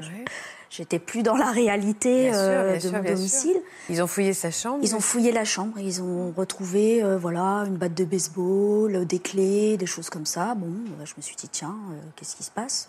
J'étais 0.69 0.99
plus 0.99 1.23
dans 1.23 1.37
la 1.37 1.51
réalité 1.51 2.25
Bien 2.25 2.33
sûr, 2.35 2.41
euh, 2.43 2.65
bien 2.65 2.75
de 2.75 2.81
sûr, 2.81 2.93
mon 2.93 3.03
sûr. 3.07 3.15
domicile. 3.15 3.57
Ils 3.89 4.03
ont 4.03 4.07
fouillé 4.07 4.35
sa 4.35 4.51
chambre 4.51 4.81
Ils 4.83 4.95
ont 4.95 5.01
fouillé 5.01 5.33
la 5.33 5.47
chambre, 5.47 5.79
ils 5.79 6.03
ont 6.03 6.31
retrouvé 6.37 7.03
euh, 7.03 7.17
voilà 7.17 7.65
une 7.67 7.77
batte 7.79 7.95
de 7.95 8.05
baseball, 8.05 8.95
euh, 8.97 9.05
des 9.07 9.19
clés, 9.19 9.79
des 9.79 9.87
choses 9.87 10.11
comme 10.11 10.27
ça. 10.27 10.55
Bon, 10.55 10.67
euh, 11.01 11.07
je 11.07 11.15
me 11.17 11.23
suis 11.23 11.35
dit 11.35 11.49
tiens, 11.49 11.75
qu'est-ce 12.17 12.37
qui 12.37 12.43
se 12.43 12.51
passe? 12.51 12.89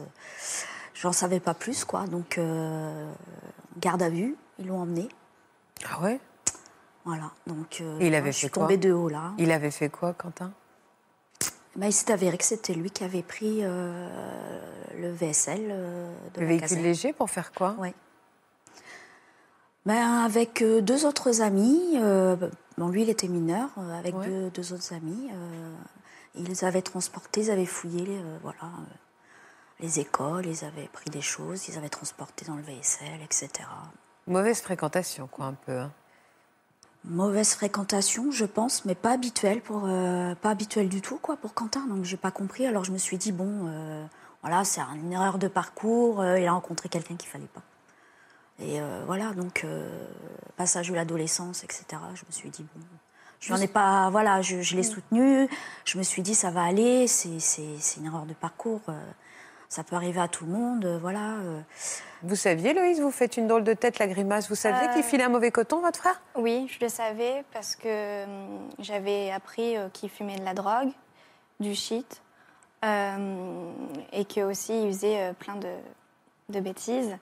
J'en 0.94 1.14
savais 1.14 1.39
pas 1.39 1.54
plus 1.54 1.86
quoi. 1.86 2.06
Donc 2.08 2.38
garde 3.80 4.02
à 4.04 4.10
vue, 4.10 4.36
ils 4.60 4.68
l'ont 4.68 4.82
emmené. 4.82 5.08
Ah 5.89 6.02
ouais? 6.02 6.20
Voilà. 7.06 7.32
Donc 7.48 7.80
Et 8.02 8.08
il 8.08 8.14
avait 8.16 8.34
je 8.34 8.38
suis 8.39 8.48
fait 8.48 8.54
quoi? 8.54 8.64
tombée 8.64 8.78
de 8.78 8.91
haut 8.91 9.08
là. 9.08 9.32
Il 9.38 9.52
avait 9.52 9.72
fait 9.72 9.88
quoi, 9.88 10.12
Quentin? 10.14 10.52
Il 11.82 11.92
s'est 11.94 12.12
avéré 12.12 12.38
que 12.38 12.44
c'était 12.44 12.74
lui 12.74 12.92
qui 12.92 13.04
avait 13.04 13.24
pris 13.24 13.60
euh, 13.64 14.08
le 14.98 15.12
VSL 15.12 15.68
euh, 15.72 16.14
de 16.36 16.40
Le 16.40 16.46
la 16.46 16.48
véhicule 16.50 16.68
caserne. 16.70 16.84
léger 16.84 17.14
pour 17.14 17.30
faire 17.30 17.52
quoi? 17.52 17.72
Ouais. 17.80 17.94
Ben, 19.86 20.24
avec 20.24 20.62
euh, 20.62 20.82
deux 20.82 21.06
autres 21.06 21.42
amis, 21.42 21.98
euh, 21.98 22.36
bon, 22.78 22.88
lui 22.90 23.02
il 23.04 23.10
était 23.10 23.28
mineur, 23.28 23.70
avec 23.98 24.16
Ouais. 24.16 24.28
deux, 24.28 24.50
deux 24.52 24.72
autres 24.74 24.94
amis, 24.94 25.30
ils 26.36 26.64
avaient 26.66 26.82
transporté, 26.82 27.42
ils 27.42 27.52
avaient 27.52 27.66
fouillé 27.66 28.22
voilà, 28.44 28.72
les 29.80 30.00
écoles, 30.00 30.46
ils 30.46 30.64
avaient 30.64 30.88
pris 30.88 31.10
des 31.10 31.22
choses, 31.22 31.68
ils 31.68 31.78
avaient 31.78 31.90
transporté 31.90 32.46
dans 32.46 32.56
le 32.56 32.62
VSL, 32.62 33.20
etc. 33.24 33.50
Mauvaise 34.28 34.62
fréquentation, 34.62 35.28
quoi, 35.28 35.46
un 35.48 35.54
peu. 35.54 35.78
hein. 35.80 35.92
Mauvaise 37.06 37.54
fréquentation, 37.54 38.32
je 38.32 38.45
pense, 38.45 38.86
mais 38.86 38.95
pas 38.95 39.12
habituelle 39.12 39.60
pour 39.60 39.84
euh, 39.86 40.36
pas 40.36 40.51
habituelle 40.51 40.88
du 40.88 41.01
tout 41.01 41.18
quoi 41.18 41.36
pour 41.36 41.54
Quentin. 41.54 41.86
Donc 41.88 42.06
j'ai 42.06 42.16
pas 42.16 42.32
compris. 42.32 42.66
Alors 42.66 42.86
je 42.86 42.91
me 42.91 42.97
suis 42.97 43.18
dit 43.18 43.34
bon, 43.34 43.68
euh, 43.68 44.06
voilà, 44.41 44.64
c'est 44.64 44.80
une 44.95 45.12
erreur 45.12 45.38
de 45.38 45.49
parcours. 45.49 46.22
euh, 46.22 46.39
il 46.39 46.45
a 46.47 46.54
rencontré 46.54 46.88
quelqu'un 46.88 47.16
qu'il 47.16 47.30
fallait 47.30 47.45
pas. 47.45 47.62
Et 48.60 48.80
voilà, 49.08 49.34
donc 49.34 49.66
passage 50.58 50.89
de 50.89 50.93
l'adolescence, 50.93 51.64
etc. 51.64 51.86
Je 52.14 52.22
me 52.26 52.32
suis 52.32 52.49
dit 52.51 52.64
bon, 52.74 52.82
je 53.39 53.51
n'en 53.51 53.60
ai 53.60 53.68
pas, 53.68 54.10
voilà, 54.12 54.43
je, 54.43 54.62
je 54.62 54.76
l'ai 54.76 54.84
soutenu. 54.84 55.49
Je 55.86 55.97
me 55.97 56.04
suis 56.04 56.22
dit 56.22 56.36
ça 56.36 56.51
va 56.51 56.64
aller. 56.64 57.08
C'est 57.08 57.97
une 57.97 58.06
erreur 58.06 58.26
de 58.28 58.34
parcours. 58.34 58.82
Euh, 59.74 59.76
ça 59.76 59.84
peut 59.84 59.96
arriver 59.96 60.22
à 60.22 60.28
tout 60.28 60.46
le 60.46 60.52
monde, 60.52 60.86
euh, 60.86 60.98
voilà. 61.00 61.34
euh. 61.42 61.60
Vous 62.24 62.36
saviez, 62.36 62.74
Loïs, 62.74 63.00
vous 63.02 63.12
faites 63.12 63.36
une 63.38 63.48
drôle 63.48 63.64
de 63.64 63.74
tête, 63.74 64.00
la 64.00 64.08
grimace. 64.08 64.48
Vous 64.50 64.56
saviez 64.56 64.88
Euh, 64.88 64.94
qu'il 64.94 65.04
filait 65.04 65.24
un 65.26 65.30
mauvais 65.30 65.52
coton, 65.52 65.82
votre 65.82 66.00
frère? 66.00 66.22
Oui, 66.36 66.68
je 66.72 66.84
le 66.84 66.90
savais 66.90 67.44
parce 67.54 67.76
que 67.76 68.24
hum, 68.24 68.70
j'avais 68.80 69.32
appris 69.32 69.76
euh, 69.78 69.90
qu'il 69.92 70.10
fumait 70.10 70.38
de 70.38 70.46
la 70.46 70.54
drogue, 70.54 70.90
du 71.60 71.76
shit, 71.76 72.22
euh, 72.86 73.72
et 74.14 74.26
que 74.26 74.42
aussi 74.42 74.84
il 74.84 74.94
faisait 74.94 75.20
euh, 75.20 75.34
plein 75.34 75.56
de, 75.56 75.70
de 76.50 76.60
bêtises. 76.60 77.16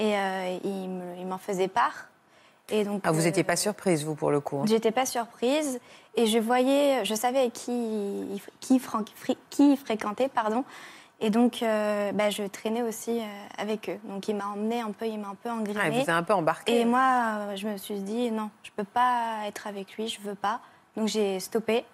Et 0.00 0.16
euh, 0.16 0.58
il 0.64 0.88
me- 0.88 1.16
il 1.18 1.26
m'en 1.26 1.38
faisait 1.38 1.68
part. 1.68 2.06
Et 2.70 2.84
donc, 2.84 3.00
Ah, 3.04 3.12
vous 3.12 3.20
euh, 3.20 3.24
n'étiez 3.24 3.44
pas 3.44 3.56
surprise, 3.56 4.04
vous, 4.04 4.14
pour 4.14 4.30
le 4.30 4.40
coup. 4.40 4.58
hein. 4.58 4.64
J'étais 4.66 4.92
pas 4.92 5.06
surprise 5.06 5.80
et 6.16 6.26
je 6.26 6.38
voyais, 6.38 7.04
je 7.04 7.14
savais 7.14 7.50
qui, 7.50 8.40
qui, 8.60 8.80
qui 9.50 9.76
fréquentait, 9.76 10.28
pardon. 10.28 10.64
Et 11.20 11.30
donc, 11.30 11.62
euh, 11.62 12.12
bah, 12.12 12.30
je 12.30 12.44
traînais 12.44 12.82
aussi 12.82 13.20
euh, 13.20 13.24
avec 13.56 13.88
eux. 13.88 13.98
Donc, 14.04 14.28
il 14.28 14.36
m'a 14.36 14.46
emmené 14.46 14.80
un 14.80 14.92
peu, 14.92 15.06
il 15.06 15.18
m'a 15.18 15.28
un 15.28 15.34
peu 15.34 15.50
Ah, 15.50 15.88
il 15.88 16.04
vous 16.04 16.10
a 16.10 16.14
un 16.14 16.22
peu 16.22 16.32
embarqué. 16.32 16.80
Et 16.80 16.84
moi, 16.84 17.00
euh, 17.38 17.56
je 17.56 17.66
me 17.66 17.76
suis 17.76 18.00
dit, 18.00 18.30
non, 18.30 18.50
je 18.62 18.70
peux 18.70 18.84
pas 18.84 19.40
être 19.46 19.66
avec 19.66 19.96
lui, 19.96 20.06
je 20.06 20.20
veux 20.20 20.36
pas. 20.36 20.60
Donc 20.96 21.08
j'ai 21.08 21.40
stoppé. 21.40 21.84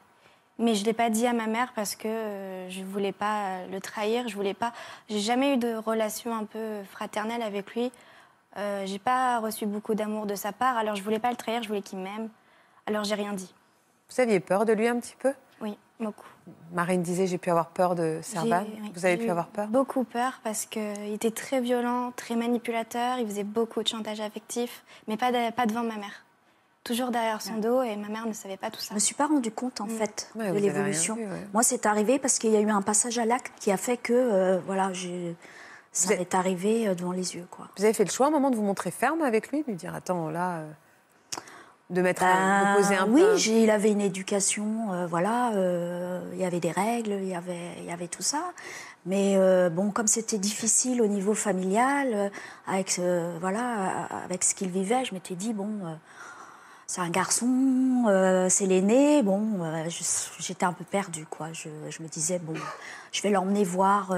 Mais 0.58 0.74
je 0.74 0.84
l'ai 0.84 0.92
pas 0.92 1.10
dit 1.10 1.26
à 1.26 1.32
ma 1.32 1.46
mère 1.46 1.72
parce 1.74 1.96
que 1.96 2.66
je 2.68 2.84
voulais 2.84 3.12
pas 3.12 3.66
le 3.72 3.80
trahir, 3.80 4.28
je 4.28 4.36
voulais 4.36 4.54
pas. 4.54 4.72
J'ai 5.08 5.18
jamais 5.18 5.54
eu 5.54 5.56
de 5.56 5.74
relation 5.74 6.34
un 6.34 6.44
peu 6.44 6.82
fraternelle 6.84 7.42
avec 7.42 7.74
lui. 7.74 7.90
J'ai 8.84 9.00
pas 9.00 9.40
reçu 9.40 9.66
beaucoup 9.66 9.94
d'amour 9.94 10.26
de 10.26 10.36
sa 10.36 10.52
part, 10.52 10.76
alors 10.76 10.94
je 10.94 11.02
voulais 11.02 11.18
pas 11.18 11.30
le 11.30 11.36
trahir, 11.36 11.64
je 11.64 11.68
voulais 11.68 11.82
qu'il 11.82 11.98
m'aime. 11.98 12.28
Alors 12.86 13.02
j'ai 13.02 13.16
rien 13.16 13.32
dit. 13.32 13.52
Vous 14.08 14.20
aviez 14.20 14.38
peur 14.38 14.64
de 14.64 14.72
lui 14.72 14.86
un 14.86 15.00
petit 15.00 15.16
peu? 15.18 15.34
Oui, 15.60 15.76
beaucoup. 15.98 16.28
Marine 16.72 17.02
disait 17.02 17.26
j'ai 17.26 17.38
pu 17.38 17.50
avoir 17.50 17.68
peur 17.68 17.94
de 17.94 18.18
Servan. 18.22 18.64
Vous 18.94 19.06
avez 19.06 19.16
pu 19.16 19.30
avoir 19.30 19.46
peur 19.46 19.68
Beaucoup 19.68 20.04
peur 20.04 20.40
parce 20.42 20.66
qu'il 20.66 21.12
était 21.12 21.30
très 21.30 21.60
violent, 21.60 22.12
très 22.16 22.36
manipulateur, 22.36 23.18
il 23.18 23.26
faisait 23.26 23.44
beaucoup 23.44 23.82
de 23.82 23.88
chantage 23.88 24.20
affectif, 24.20 24.84
mais 25.08 25.16
pas, 25.16 25.30
de- 25.32 25.52
pas 25.52 25.66
devant 25.66 25.82
ma 25.84 25.96
mère. 25.96 26.24
Toujours 26.82 27.10
derrière 27.10 27.40
son 27.40 27.56
dos 27.56 27.80
et 27.82 27.96
ma 27.96 28.08
mère 28.08 28.26
ne 28.26 28.32
savait 28.34 28.58
pas 28.58 28.70
tout 28.70 28.80
ça. 28.80 28.88
Je 28.90 28.94
me 28.94 28.98
suis 28.98 29.14
pas 29.14 29.26
rendu 29.26 29.50
compte 29.50 29.80
en 29.80 29.86
fait 29.86 30.30
Ouais, 30.34 30.52
de 30.52 30.58
l'évolution. 30.58 31.14
ouais. 31.14 31.26
Moi, 31.54 31.62
c'est 31.62 31.86
arrivé 31.86 32.18
parce 32.18 32.38
qu'il 32.38 32.50
y 32.50 32.56
a 32.56 32.60
eu 32.60 32.68
un 32.68 32.82
passage 32.82 33.18
à 33.18 33.24
l'acte 33.24 33.52
qui 33.58 33.70
a 33.70 33.78
fait 33.78 33.96
que 33.96 34.12
euh, 34.12 34.58
voilà, 34.66 34.92
j'ai- 34.92 35.34
ça 35.92 36.14
m'est 36.16 36.34
arrivé 36.34 36.88
euh, 36.88 36.94
devant 36.94 37.12
les 37.12 37.36
yeux 37.36 37.46
quoi. 37.50 37.68
Vous 37.78 37.84
avez 37.84 37.94
fait 37.94 38.04
le 38.04 38.10
choix 38.10 38.26
à 38.26 38.28
un 38.28 38.32
moment 38.32 38.50
de 38.50 38.56
vous 38.56 38.62
montrer 38.64 38.90
ferme 38.90 39.22
avec 39.22 39.50
lui, 39.50 39.62
de 39.62 39.68
lui 39.68 39.76
dire 39.76 39.94
attends 39.94 40.28
là, 40.28 40.56
euh, 40.58 40.70
de 41.90 42.00
mettre, 42.00 42.22
de 42.22 42.76
poser 42.76 42.96
un 42.96 43.06
Ben, 43.06 43.12
oui, 43.12 43.20
peu. 43.20 43.36
j'ai- 43.36 43.62
il 43.64 43.70
avait 43.70 43.90
une 43.92 44.00
éducation, 44.00 44.92
euh, 44.92 45.06
voilà, 45.06 45.52
euh, 45.52 46.20
il 46.32 46.38
y 46.40 46.44
avait 46.44 46.60
des 46.60 46.70
règles, 46.70 47.12
il 47.22 47.28
y 47.28 47.34
avait, 47.34 47.74
il 47.78 47.84
y 47.84 47.90
avait 47.92 48.08
tout 48.08 48.22
ça. 48.22 48.52
Mais 49.06 49.34
euh, 49.36 49.68
bon, 49.68 49.90
comme 49.90 50.06
c'était 50.06 50.38
difficile 50.38 51.02
au 51.02 51.06
niveau 51.06 51.34
familial, 51.34 52.30
avec, 52.66 52.98
voilà, 53.40 54.08
avec 54.24 54.42
ce 54.44 54.54
qu'il 54.54 54.70
vivait, 54.70 55.04
je 55.04 55.12
m'étais 55.12 55.34
dit 55.34 55.52
bon, 55.52 55.68
c'est 56.86 57.02
un 57.02 57.10
garçon, 57.10 58.06
c'est 58.48 58.64
l'aîné. 58.64 59.22
Bon, 59.22 59.42
j'étais 60.38 60.64
un 60.64 60.72
peu 60.72 60.84
perdue, 60.84 61.26
quoi. 61.26 61.48
Je, 61.52 61.68
je 61.90 62.02
me 62.02 62.08
disais 62.08 62.38
bon, 62.38 62.54
je 63.12 63.20
vais 63.20 63.28
l'emmener 63.30 63.62
voir 63.64 64.14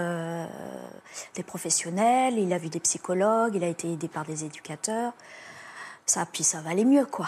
des 1.35 1.43
professionnels. 1.43 2.39
Il 2.39 2.53
a 2.53 2.59
vu 2.59 2.69
des 2.69 2.79
psychologues, 2.81 3.57
il 3.57 3.65
a 3.65 3.69
été 3.69 3.93
aidé 3.93 4.07
par 4.07 4.25
des 4.25 4.45
éducateurs. 4.45 5.15
Ça, 6.07 6.25
puis 6.25 6.45
ça 6.45 6.61
va 6.61 6.71
aller 6.71 6.85
mieux, 6.85 7.05
quoi. 7.07 7.27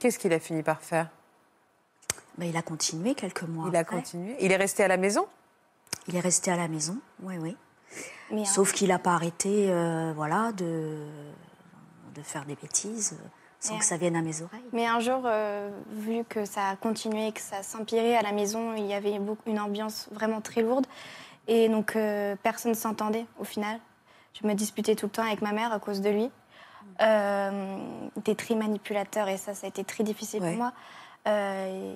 Qu'est-ce 0.00 0.18
qu'il 0.18 0.32
a 0.32 0.40
fini 0.40 0.62
par 0.62 0.80
faire? 0.82 1.08
Ben, 2.36 2.46
il 2.46 2.56
a 2.56 2.62
continué 2.62 3.14
quelques 3.14 3.44
mois. 3.44 3.66
Il 3.68 3.76
a 3.76 3.84
continué. 3.84 4.36
Il 4.40 4.52
est 4.52 4.56
resté 4.56 4.82
à 4.82 4.88
la 4.88 4.96
maison? 4.96 5.26
Il 6.08 6.16
est 6.16 6.20
resté 6.20 6.50
à 6.50 6.56
la 6.56 6.68
maison, 6.68 6.98
oui, 7.22 7.36
oui. 7.38 7.56
Mais, 8.30 8.42
euh, 8.42 8.44
Sauf 8.44 8.72
qu'il 8.72 8.88
n'a 8.88 8.98
pas 8.98 9.14
arrêté, 9.14 9.70
euh, 9.70 10.12
voilà, 10.14 10.52
de, 10.52 11.06
de 12.14 12.22
faire 12.22 12.44
des 12.44 12.56
bêtises 12.56 13.16
sans 13.60 13.76
Et- 13.76 13.78
que 13.78 13.84
ça 13.84 13.96
vienne 13.96 14.16
à 14.16 14.22
mes 14.22 14.42
oreilles. 14.42 14.60
Mais 14.72 14.86
un 14.86 15.00
jour, 15.00 15.22
euh, 15.24 15.70
vu 15.90 16.24
que 16.28 16.44
ça 16.44 16.70
a 16.70 16.76
continué, 16.76 17.32
que 17.32 17.40
ça 17.40 17.62
s'empirait 17.62 18.16
à 18.16 18.22
la 18.22 18.32
maison, 18.32 18.74
il 18.74 18.86
y 18.86 18.92
avait 18.94 19.18
beaucoup- 19.18 19.48
une 19.48 19.58
ambiance 19.60 20.08
vraiment 20.12 20.40
très 20.40 20.62
lourde. 20.62 20.86
Et 21.48 21.68
donc, 21.68 21.94
euh, 21.96 22.36
personne 22.42 22.72
ne 22.72 22.76
s'entendait 22.76 23.26
au 23.38 23.44
final. 23.44 23.78
Je 24.40 24.46
me 24.46 24.54
disputais 24.54 24.94
tout 24.96 25.06
le 25.06 25.12
temps 25.12 25.22
avec 25.24 25.40
ma 25.42 25.52
mère 25.52 25.72
à 25.72 25.78
cause 25.78 26.00
de 26.00 26.10
lui. 26.10 26.30
Euh, 27.00 27.78
il 28.16 28.20
était 28.20 28.34
très 28.34 28.54
manipulateur 28.54 29.28
et 29.28 29.36
ça, 29.36 29.54
ça 29.54 29.66
a 29.66 29.68
été 29.68 29.84
très 29.84 30.04
difficile 30.04 30.42
Ouais. 30.42 30.50
pour 30.50 30.58
moi. 30.58 30.72
Euh, 31.26 31.94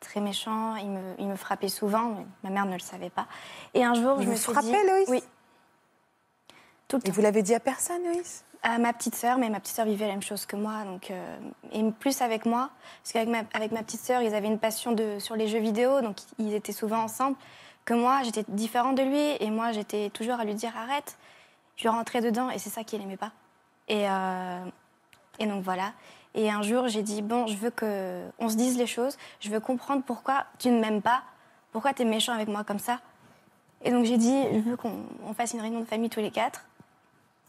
très 0.00 0.20
méchant, 0.20 0.76
il 0.76 0.90
me, 0.90 1.14
il 1.18 1.26
me 1.28 1.36
frappait 1.36 1.68
souvent, 1.68 2.10
mais 2.10 2.24
ma 2.44 2.50
mère 2.50 2.66
ne 2.66 2.72
le 2.72 2.78
savait 2.80 3.10
pas. 3.10 3.26
Et 3.74 3.84
un 3.84 3.94
jour, 3.94 4.18
je 4.20 4.24
vous 4.24 4.30
me 4.32 4.36
suis 4.36 4.52
frappait, 4.52 4.68
dit... 4.68 4.88
Loïs 4.90 5.08
Oui. 5.08 5.22
Tout 6.88 6.96
le 6.96 7.02
Et 7.02 7.06
temps. 7.06 7.12
vous 7.12 7.20
l'avez 7.22 7.42
dit 7.42 7.54
à 7.54 7.60
personne, 7.60 8.02
Loïs? 8.04 8.44
À 8.62 8.78
ma 8.78 8.92
petite 8.92 9.14
sœur, 9.14 9.38
mais 9.38 9.48
ma 9.48 9.58
petite 9.60 9.76
sœur 9.76 9.86
vivait 9.86 10.06
la 10.06 10.12
même 10.12 10.22
chose 10.22 10.44
que 10.44 10.54
moi, 10.56 10.84
donc 10.84 11.10
euh, 11.10 11.38
et 11.72 11.82
plus 11.92 12.20
avec 12.20 12.44
moi, 12.44 12.68
parce 13.02 13.12
qu'avec 13.12 13.28
ma, 13.28 13.38
avec 13.54 13.72
ma 13.72 13.82
petite 13.82 14.00
sœur, 14.02 14.20
ils 14.20 14.34
avaient 14.34 14.48
une 14.48 14.58
passion 14.58 14.92
de, 14.92 15.18
sur 15.18 15.34
les 15.34 15.48
jeux 15.48 15.60
vidéo, 15.60 16.02
donc 16.02 16.16
ils 16.38 16.52
étaient 16.54 16.72
souvent 16.72 16.98
ensemble. 17.02 17.36
Que 17.86 17.94
moi, 17.94 18.22
j'étais 18.22 18.44
différente 18.48 18.96
de 18.96 19.02
lui, 19.02 19.36
et 19.40 19.50
moi, 19.50 19.72
j'étais 19.72 20.10
toujours 20.10 20.34
à 20.40 20.44
lui 20.44 20.54
dire 20.54 20.76
arrête. 20.76 21.16
Je 21.76 21.88
rentrais 21.88 22.20
dedans, 22.20 22.50
et 22.50 22.58
c'est 22.58 22.68
ça 22.68 22.84
qu'il 22.84 23.00
aimait 23.00 23.16
pas. 23.16 23.32
Et, 23.90 24.08
euh, 24.08 24.64
et 25.40 25.46
donc 25.46 25.64
voilà. 25.64 25.92
Et 26.34 26.48
un 26.48 26.62
jour, 26.62 26.86
j'ai 26.86 27.02
dit 27.02 27.22
bon, 27.22 27.48
je 27.48 27.56
veux 27.56 27.70
que 27.70 28.22
on 28.38 28.48
se 28.48 28.54
dise 28.54 28.78
les 28.78 28.86
choses, 28.86 29.18
je 29.40 29.50
veux 29.50 29.58
comprendre 29.58 30.04
pourquoi 30.06 30.46
tu 30.60 30.70
ne 30.70 30.80
m'aimes 30.80 31.02
pas, 31.02 31.22
pourquoi 31.72 31.92
tu 31.92 32.02
es 32.02 32.04
méchant 32.04 32.32
avec 32.32 32.48
moi 32.48 32.62
comme 32.62 32.78
ça? 32.78 33.00
Et 33.82 33.90
donc 33.90 34.04
j'ai 34.04 34.16
dit 34.16 34.44
je 34.52 34.60
veux 34.60 34.76
qu'on 34.76 35.02
on 35.26 35.34
fasse 35.34 35.54
une 35.54 35.60
réunion 35.60 35.80
de 35.80 35.86
famille 35.86 36.08
tous 36.08 36.20
les 36.20 36.30
quatre 36.30 36.66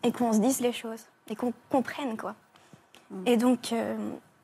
et 0.02 0.12
qu'on 0.12 0.34
se 0.34 0.40
dise 0.40 0.62
les 0.62 0.74
choses 0.74 1.04
et 1.30 1.36
qu'on 1.36 1.54
comprenne 1.70 2.18
quoi. 2.18 2.34
Et 3.28 3.38
donc 3.38 3.72
euh, 3.72 3.96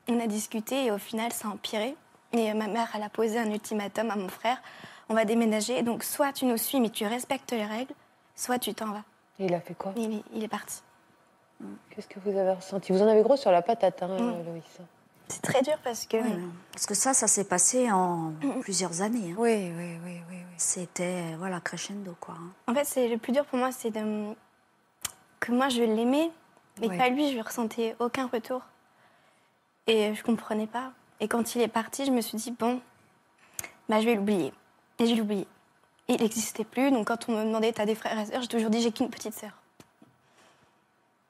on 0.08 0.20
a 0.20 0.28
discuté 0.28 0.84
et 0.84 0.92
au 0.92 0.98
final 0.98 1.32
ça 1.32 1.48
a 1.48 1.50
empiré. 1.50 1.96
Et 2.32 2.54
ma 2.54 2.68
mère 2.68 2.88
elle 2.94 3.02
a 3.02 3.08
posé 3.08 3.40
un 3.40 3.50
ultimatum 3.50 4.08
à 4.10 4.16
mon 4.16 4.28
frère. 4.28 4.62
On 5.08 5.14
va 5.14 5.24
déménager 5.24 5.82
donc 5.82 6.04
soit 6.04 6.32
tu 6.32 6.44
nous 6.44 6.58
suis 6.58 6.78
mais 6.78 6.90
tu 6.90 7.06
respectes 7.06 7.50
les 7.50 7.64
règles, 7.64 7.94
soit 8.36 8.60
tu 8.60 8.72
t'en 8.72 8.92
vas. 8.92 9.04
Et 9.40 9.46
il 9.46 9.54
a 9.54 9.60
fait 9.60 9.74
quoi? 9.74 9.94
Il 9.96 10.44
est 10.44 10.48
parti. 10.48 10.82
Qu'est-ce 11.90 12.06
que 12.08 12.20
vous 12.20 12.36
avez 12.38 12.52
ressenti? 12.52 12.92
Vous 12.92 13.02
en 13.02 13.08
avez 13.08 13.22
gros 13.22 13.36
sur 13.36 13.50
la 13.50 13.62
patate, 13.62 14.02
hein, 14.02 14.08
Mm. 14.08 14.44
Loïs. 14.46 14.62
C'est 15.30 15.42
très 15.42 15.60
dur 15.62 15.76
parce 15.84 16.06
que 16.06 16.16
Parce 16.72 16.86
que 16.86 16.94
ça, 16.94 17.12
ça 17.12 17.26
s'est 17.26 17.44
passé 17.44 17.90
en 17.90 18.32
plusieurs 18.62 19.02
années. 19.02 19.32
hein. 19.32 19.36
Oui, 19.38 19.72
oui, 19.76 19.96
oui, 20.04 20.20
oui. 20.20 20.20
oui. 20.30 20.36
C'était, 20.56 21.34
voilà, 21.38 21.60
crescendo, 21.60 22.16
quoi. 22.20 22.34
hein. 22.38 22.52
en 22.72 22.74
fait 22.74 22.84
c'est 22.84 23.08
le 23.08 23.18
plus 23.18 23.32
dur 23.32 23.44
pour 23.44 23.58
moi 23.58 23.70
c'est 23.72 23.90
de 23.90 24.34
que 25.40 25.52
moi 25.52 25.68
je 25.68 25.82
l'aimais 25.82 26.30
mais 26.80 26.88
Ouais. 26.88 26.96
pas 26.98 27.08
lui 27.10 27.32
je 27.32 27.40
ressentais 27.40 27.94
aucun 28.00 28.26
retour 28.26 28.62
et 29.86 30.14
je 30.14 30.22
comprenais 30.22 30.66
pas. 30.66 30.92
Et 31.20 31.28
quand 31.28 31.54
il 31.54 31.60
est 31.62 31.68
parti 31.68 32.04
je 32.06 32.10
me 32.10 32.20
suis 32.20 32.38
dit 32.38 32.50
bon 32.52 32.80
bah 33.88 34.00
je 34.00 34.06
vais 34.06 34.14
l'oublier 34.14 34.52
et 34.98 35.06
je 35.06 35.14
l'ai 35.14 35.20
oublié. 35.20 35.46
Et 36.08 36.14
il 36.14 36.22
n'existait 36.22 36.64
plus 36.64 36.90
donc 36.90 37.06
quand 37.08 37.28
on 37.28 37.32
me 37.32 37.44
demandait 37.44 37.72
t'as 37.72 37.84
des 37.86 37.94
frères 37.94 38.18
et 38.18 38.26
sœurs? 38.26 38.42
J'ai 38.42 38.48
toujours 38.48 38.70
dit 38.70 38.80
j'ai 38.80 38.92
qu'une 38.92 39.10
petite 39.10 39.34
sœur. 39.34 39.52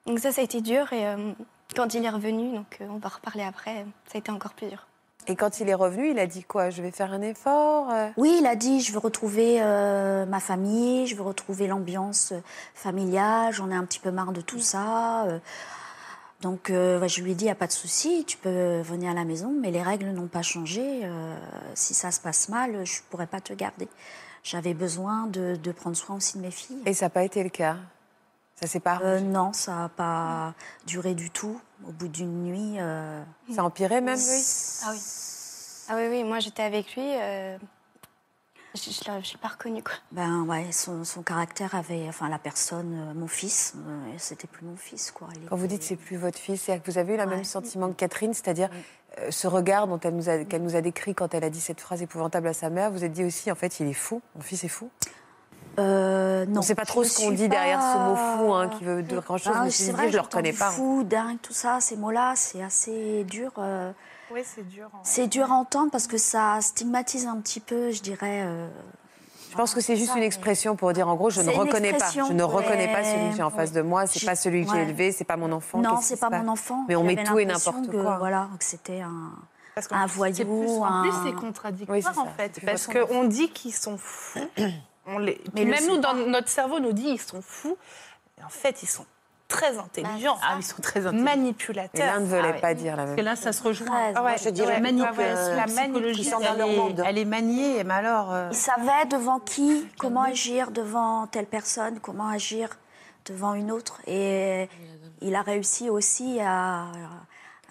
Donc 0.09 0.19
ça 0.19 0.33
ça 0.33 0.41
a 0.41 0.45
été 0.45 0.61
dur 0.61 0.93
et 0.93 1.07
euh, 1.07 1.33
quand 1.77 1.95
il 1.95 2.05
est 2.05 2.09
revenu 2.11 2.53
donc 2.55 2.79
euh, 2.81 2.87
on 2.91 2.97
va 2.97 3.11
reparler 3.11 3.45
après 3.45 3.85
ça 4.07 4.17
a 4.17 4.19
été 4.19 4.33
encore 4.33 4.55
plus 4.55 4.67
dur. 4.69 4.87
Et 5.27 5.37
quand 5.37 5.61
il 5.61 5.69
est 5.69 5.75
revenu, 5.75 6.13
il 6.13 6.19
a 6.19 6.27
dit 6.27 6.43
quoi? 6.43 6.71
Je 6.71 6.81
vais 6.81 6.91
faire 6.91 7.13
un 7.13 7.21
effort 7.21 7.91
euh? 7.91 8.09
Oui, 8.17 8.39
il 8.41 8.47
a 8.47 8.57
dit 8.57 8.81
je 8.81 8.91
veux 8.93 8.99
retrouver 8.99 9.59
euh, 9.61 10.25
ma 10.25 10.41
famille, 10.41 11.07
je 11.07 11.15
veux 11.15 11.23
retrouver 11.23 11.67
l'ambiance 11.67 12.33
familiale, 12.75 13.53
j'en 13.53 13.71
ai 13.71 13.75
un 13.75 13.85
petit 13.85 14.01
peu 14.01 14.11
marre 14.11 14.33
de 14.33 14.41
tout 14.41 14.61
ça. 14.61 15.27
euh. 15.27 15.39
donc 16.41 16.71
euh, 16.71 17.07
je 17.07 17.21
lui 17.21 17.33
ai 17.33 17.35
dit 17.35 17.45
il 17.45 17.49
n'y 17.49 17.53
a 17.53 17.55
pas 17.55 17.67
de 17.67 17.73
souci, 17.73 18.25
tu 18.27 18.39
peux 18.39 18.81
venir 18.81 19.11
à 19.11 19.15
la 19.15 19.25
maison, 19.25 19.53
mais 19.61 19.71
les 19.71 19.83
règles 19.83 20.09
n'ont 20.13 20.29
pas 20.29 20.43
changé. 20.43 21.05
euh, 21.05 21.37
si 21.75 21.93
ça 21.93 22.11
se 22.11 22.21
passe 22.21 22.49
mal, 22.49 22.87
je 22.87 23.01
ne 23.01 23.03
pourrais 23.11 23.27
pas 23.27 23.43
te 23.43 23.53
garder. 23.53 23.89
J'avais 24.43 24.73
besoin 24.73 25.27
de, 25.27 25.57
de 25.57 25.73
prendre 25.73 25.97
soin 25.97 26.17
aussi 26.17 26.39
de 26.39 26.43
mes 26.43 26.51
filles. 26.51 26.81
Et 26.87 26.95
ça 26.95 27.07
n'a 27.07 27.11
pas 27.11 27.25
été 27.25 27.43
le 27.43 27.51
cas? 27.51 27.77
Ça 28.61 28.67
s'est 28.67 28.81
pas 28.81 29.01
Euh, 29.05 29.21
non, 29.21 29.53
ça 29.53 29.73
n'a 29.75 29.89
pas 29.89 30.55
duré 30.87 31.15
du 31.15 31.31
tout. 31.31 31.61
Au 31.87 31.93
bout 31.93 32.09
d'une 32.09 32.45
nuit. 32.45 32.77
euh, 32.81 33.23
Ça 33.55 33.61
a 33.61 33.65
empiré 33.65 34.01
même, 34.01 34.19
Loïs 34.19 34.83
Ah 34.85 34.91
oui. 34.93 34.99
Ah 35.91 35.95
oui, 35.97 36.09
oui, 36.11 36.25
moi 36.25 36.41
j'étais 36.41 36.63
avec 36.65 36.95
lui. 36.97 37.05
euh, 37.05 37.57
je 38.75 39.11
ne 39.11 39.17
l'ai 39.17 39.39
pas 39.41 39.49
reconnu. 39.49 39.83
Quoi. 39.83 39.95
Ben 40.13 40.43
ouais, 40.43 40.71
son, 40.73 41.03
son, 41.05 41.23
caractère 41.23 41.75
avait, 41.75 42.07
enfin 42.09 42.29
la 42.29 42.39
personne, 42.39 42.95
euh, 42.95 43.15
mon 43.15 43.27
fils, 43.27 43.75
euh, 43.77 44.13
c'était 44.19 44.47
plus 44.47 44.65
mon 44.67 44.77
fils 44.77 45.11
quoi. 45.11 45.29
Il 45.37 45.49
Quand 45.49 45.57
vous 45.57 45.67
dites 45.67 45.83
c'est 45.83 45.97
plus 45.97 46.17
votre 46.17 46.39
fils, 46.39 46.63
c'est 46.63 46.79
que 46.79 46.91
vous 46.91 46.99
avez 46.99 47.15
eu 47.15 47.17
le 47.17 47.27
même 47.27 47.45
sentiment 47.45 47.89
que 47.89 47.95
Catherine, 47.95 48.35
c'est-à-dire 48.35 48.69
euh, 49.19 49.31
ce 49.31 49.47
regard 49.49 49.87
dont 49.89 49.99
elle 50.01 50.15
nous 50.15 50.29
a, 50.29 50.45
qu'elle 50.45 50.63
nous 50.63 50.77
a 50.77 50.81
décrit 50.83 51.15
quand 51.15 51.33
elle 51.35 51.45
a 51.45 51.51
dit 51.51 51.61
cette 51.61 51.81
phrase 51.81 52.03
épouvantable 52.03 52.49
à 52.49 52.53
sa 52.53 52.69
mère. 52.71 52.91
Vous 52.91 53.05
êtes 53.05 53.13
dit 53.13 53.25
aussi 53.25 53.51
en 53.51 53.55
fait 53.57 53.81
il 53.81 53.89
est 53.89 53.95
fou, 53.95 54.21
mon 54.37 54.43
fils 54.43 54.63
est 54.65 54.69
fou? 54.69 54.91
Euh, 55.79 56.45
non. 56.47 56.57
On 56.57 56.59
ne 56.59 56.63
sait 56.63 56.75
pas 56.75 56.85
trop 56.85 57.05
ce 57.05 57.17
qu'on 57.19 57.31
dit 57.31 57.49
derrière 57.49 57.81
ce 57.81 57.99
mot 57.99 58.17
fou, 58.17 58.53
hein, 58.53 58.69
qui 58.69 58.85
veut 58.85 59.03
de 59.03 59.19
grand 59.21 59.39
chose. 59.39 59.53
Ah, 59.55 59.71
c'est 59.71 59.93
vrai, 59.93 60.09
je 60.09 60.15
le 60.15 60.21
reconnais 60.21 60.53
pas. 60.53 60.71
Fou, 60.71 61.05
dingue, 61.05 61.39
tout 61.41 61.53
ça, 61.53 61.79
ces 61.81 61.97
mots-là, 61.97 62.35
c'est 62.37 62.63
assez 62.63 63.25
dur. 63.25 63.53
Oui, 64.31 64.41
c'est 64.45 64.67
dur. 64.69 64.91
C'est 65.03 65.27
dur 65.27 65.51
à 65.51 65.55
entendre 65.55 65.91
parce 65.91 66.07
que 66.07 66.19
ça 66.19 66.59
stigmatise 66.61 67.27
un 67.27 67.41
petit 67.41 67.61
peu, 67.61 67.91
je 67.91 68.03
dirais. 68.03 68.43
Euh, 68.45 68.69
je 69.51 69.57
pense 69.57 69.75
que 69.75 69.81
c'est 69.81 69.97
juste 69.97 70.15
une 70.15 70.23
expression 70.23 70.77
pour 70.77 70.93
dire 70.93 71.09
en 71.09 71.17
gros 71.17 71.31
je 71.31 71.41
ne 71.41 71.51
reconnais 71.51 71.95
pas, 71.95 72.11
je 72.11 72.33
ne 72.33 72.43
reconnais 72.43 72.93
pas 72.93 73.03
celui 73.03 73.31
que 73.31 73.37
j'ai 73.37 73.43
en 73.43 73.51
face 73.51 73.73
de 73.73 73.81
moi, 73.81 74.07
c'est 74.07 74.25
pas 74.27 74.37
celui 74.37 74.67
que 74.67 74.73
j'ai 74.73 74.83
élevé, 74.83 75.13
c'est 75.13 75.25
pas 75.25 75.39
mon 75.39 75.51
enfant. 75.53 75.79
Non, 75.79 75.99
c'est 76.03 76.21
pas 76.21 76.31
mon 76.31 76.49
enfant. 76.49 76.85
Mais 76.89 76.97
on 76.97 77.05
met 77.05 77.23
tout 77.23 77.39
et 77.39 77.47
n'importe 77.47 77.91
quoi. 77.91 78.19
Voilà, 78.19 78.49
que 78.59 78.65
c'était 78.65 79.01
un. 79.01 79.33
un 79.91 80.07
voyou. 80.07 80.85
En 80.85 81.03
plus, 81.03 81.13
c'est 81.25 81.35
contradictoire 81.35 82.19
en 82.19 82.27
fait, 82.27 82.61
parce 82.65 82.87
qu'on 82.87 83.25
dit 83.25 83.51
qu'ils 83.51 83.75
sont 83.75 83.97
fous. 83.97 84.41
On 85.09 85.19
les... 85.19 85.41
Mais 85.55 85.65
même 85.65 85.87
nous, 85.87 85.99
dans 85.99 86.15
notre 86.15 86.49
cerveau, 86.49 86.81
nous 86.81 86.93
dit 86.93 87.09
ils 87.09 87.21
sont 87.21 87.43
fous. 87.43 87.77
Et 88.39 88.45
en 88.45 88.49
fait, 88.49 88.83
ils 88.83 88.89
sont 88.89 89.07
très 89.49 89.79
intelligents. 89.79 90.39
Ah, 90.43 90.57
ils 90.59 90.63
sont 90.63 90.81
très 90.83 91.07
intelligents. 91.07 91.25
Manipulateurs. 91.25 92.05
Et 92.05 92.07
l'un 92.07 92.21
ne 92.21 92.27
voulait 92.27 92.55
ah 92.57 92.61
pas 92.61 92.75
dire 92.75 92.97
la 92.97 93.07
même 93.07 93.17
chose. 93.17 93.25
Parce 93.25 93.37
que 93.37 93.45
là, 93.47 93.53
ça 93.53 93.53
se 93.53 93.63
rejoint. 93.63 94.13
Ah 94.15 94.23
ouais, 94.23 94.37
je 94.39 94.51
dirais 94.51 94.75
la, 94.75 94.81
manip 94.81 95.07
la 95.17 95.65
psychologie, 95.65 96.31
elle, 96.43 96.61
est, 96.61 97.03
elle 97.05 97.19
est 97.19 97.25
maniée, 97.25 97.83
mais 97.85 97.95
alors... 97.95 98.33
Euh... 98.33 98.49
Il 98.53 98.57
savait 98.57 99.07
devant 99.11 99.41
qui, 99.41 99.89
comment 99.99 100.23
agir 100.23 100.71
devant 100.71 101.27
telle 101.27 101.47
personne, 101.47 101.99
comment 102.01 102.29
agir 102.29 102.69
devant 103.25 103.55
une 103.55 103.73
autre. 103.73 104.01
Et 104.07 104.69
il 105.23 105.35
a 105.35 105.43
réussi 105.43 105.89
aussi 105.89 106.41
à, 106.41 106.87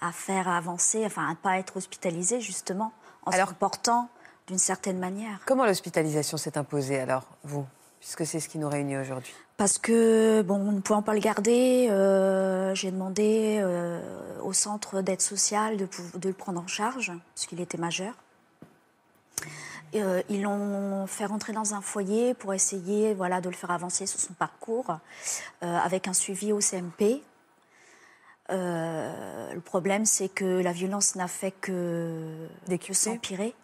à 0.00 0.12
faire 0.12 0.48
avancer, 0.48 1.04
enfin 1.06 1.26
à 1.26 1.30
ne 1.30 1.36
pas 1.36 1.58
être 1.58 1.76
hospitalisé, 1.76 2.40
justement, 2.40 2.92
en 3.24 3.30
alors, 3.30 3.48
se 3.48 3.52
comportant 3.52 4.08
d'une 4.48 4.58
certaine 4.58 4.98
manière. 4.98 5.40
Comment 5.46 5.66
l'hospitalisation 5.66 6.36
s'est 6.36 6.58
imposée, 6.58 6.98
alors, 6.98 7.24
vous 7.44 7.66
Puisque 8.00 8.26
c'est 8.26 8.40
ce 8.40 8.48
qui 8.48 8.58
nous 8.58 8.68
réunit 8.68 8.96
aujourd'hui? 8.96 9.34
Parce 9.56 9.76
que, 9.78 10.42
bon, 10.42 10.70
ne 10.72 10.80
pouvant 10.80 11.02
pas 11.02 11.14
le 11.14 11.20
garder, 11.20 11.88
euh, 11.90 12.74
j'ai 12.74 12.90
demandé 12.92 13.58
euh, 13.60 14.00
au 14.42 14.52
centre 14.52 15.02
d'aide 15.02 15.20
sociale 15.20 15.76
de, 15.76 15.88
de, 16.14 16.28
le 16.28 16.34
prendre 16.34 16.60
en 16.60 16.66
charge, 16.68 17.12
puisqu'il 17.34 17.60
était 17.60 17.78
majeur. 17.78 18.14
Euh, 19.94 20.22
ils 20.28 20.42
l'ont 20.42 21.06
fait 21.06 21.26
rentrer 21.26 21.52
dans 21.52 21.74
un 21.74 21.80
foyer 21.80 22.34
pour 22.34 22.54
essayer 22.54 23.14
voilà, 23.14 23.40
de 23.40 23.48
le 23.48 23.54
faire 23.54 23.72
avancer 23.72 24.06
sur 24.06 24.20
son 24.20 24.32
parcours, 24.32 24.96
avec 25.60 26.06
un 26.06 26.12
suivi 26.12 26.52
au 26.52 26.60
CMP. 26.60 27.22
Le 28.50 29.60
problème, 29.60 30.04
c'est 30.04 30.28
que 30.28 30.44
la 30.62 30.72
violence 30.72 31.14
n'a 31.16 31.28
fait 31.28 31.52
que, 31.52 32.48
que 32.68 32.92
s'empirer. 32.94 33.54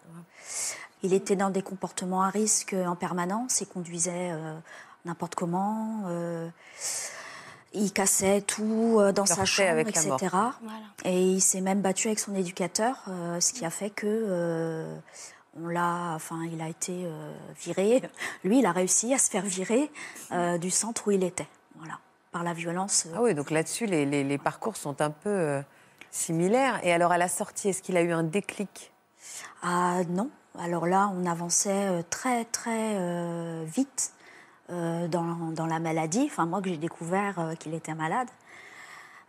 Il 1.03 1.12
était 1.12 1.37
dans 1.37 1.51
des 1.51 1.62
comportements 1.62 2.22
à 2.22 2.30
risque 2.30 2.74
en 2.74 2.97
permanence 2.97 3.62
et 3.62 3.66
conduisait 3.66 4.32
n'importe 5.05 5.35
comment. 5.35 6.03
Euh, 6.07 6.49
il 7.72 7.93
cassait 7.93 8.41
tout 8.41 8.97
euh, 8.99 9.12
dans 9.12 9.26
sa 9.26 9.45
chambre, 9.45 9.80
etc. 9.80 10.14
Et 11.05 11.22
il 11.22 11.41
s'est 11.41 11.61
même 11.61 11.80
battu 11.80 12.09
avec 12.09 12.20
son 12.20 12.35
éducateur, 12.35 13.03
euh, 13.09 13.41
ce 13.41 13.53
qui 13.53 13.64
a 13.64 13.70
fait 13.70 13.91
que 13.91 14.87
on 15.57 15.68
l'a, 15.68 16.14
enfin, 16.14 16.43
il 16.53 16.61
a 16.61 16.68
été 16.68 17.07
viré. 17.61 18.03
Lui, 18.45 18.59
il 18.59 18.66
a 18.66 18.72
réussi 18.72 19.14
à 19.14 19.18
se 19.18 19.30
faire 19.30 19.45
virer 19.45 19.89
du 20.59 20.70
centre 20.70 21.07
où 21.07 21.11
il 21.12 21.22
était, 21.22 21.47
voilà, 21.76 21.99
par 22.35 22.45
la 22.45 22.53
violence. 22.53 23.07
Ah 23.14 23.22
oui, 23.22 23.32
donc 23.32 23.51
là-dessus, 23.51 23.87
les, 23.87 24.05
les, 24.05 24.39
parcours 24.39 24.76
sont 24.76 25.01
un 25.01 25.11
peu 25.11 25.62
similaires. 26.11 26.78
Et 26.82 26.93
alors, 26.93 27.12
à 27.12 27.16
la 27.18 27.28
sortie, 27.28 27.70
est-ce 27.70 27.80
qu'il 27.80 27.97
a 27.97 28.03
eu 28.03 28.12
un 28.12 28.24
déclic? 28.24 28.93
Ah 29.62 30.01
non. 30.11 30.28
Alors 30.59 30.87
là, 30.87 31.11
on 31.16 31.24
avançait 31.24 32.05
très 32.11 32.45
très 32.45 32.99
vite. 33.64 34.12
Euh, 34.70 35.09
dans, 35.09 35.66
la 35.66 35.78
maladie. 35.78 36.24
Enfin, 36.24 36.47
moi, 36.47 36.62
que 36.62 36.70
j'ai 36.70 36.78
découvert 36.78 37.39
euh, 37.39 37.55
qu'il 37.55 37.74
était 37.74 37.95
malade. 37.95 38.28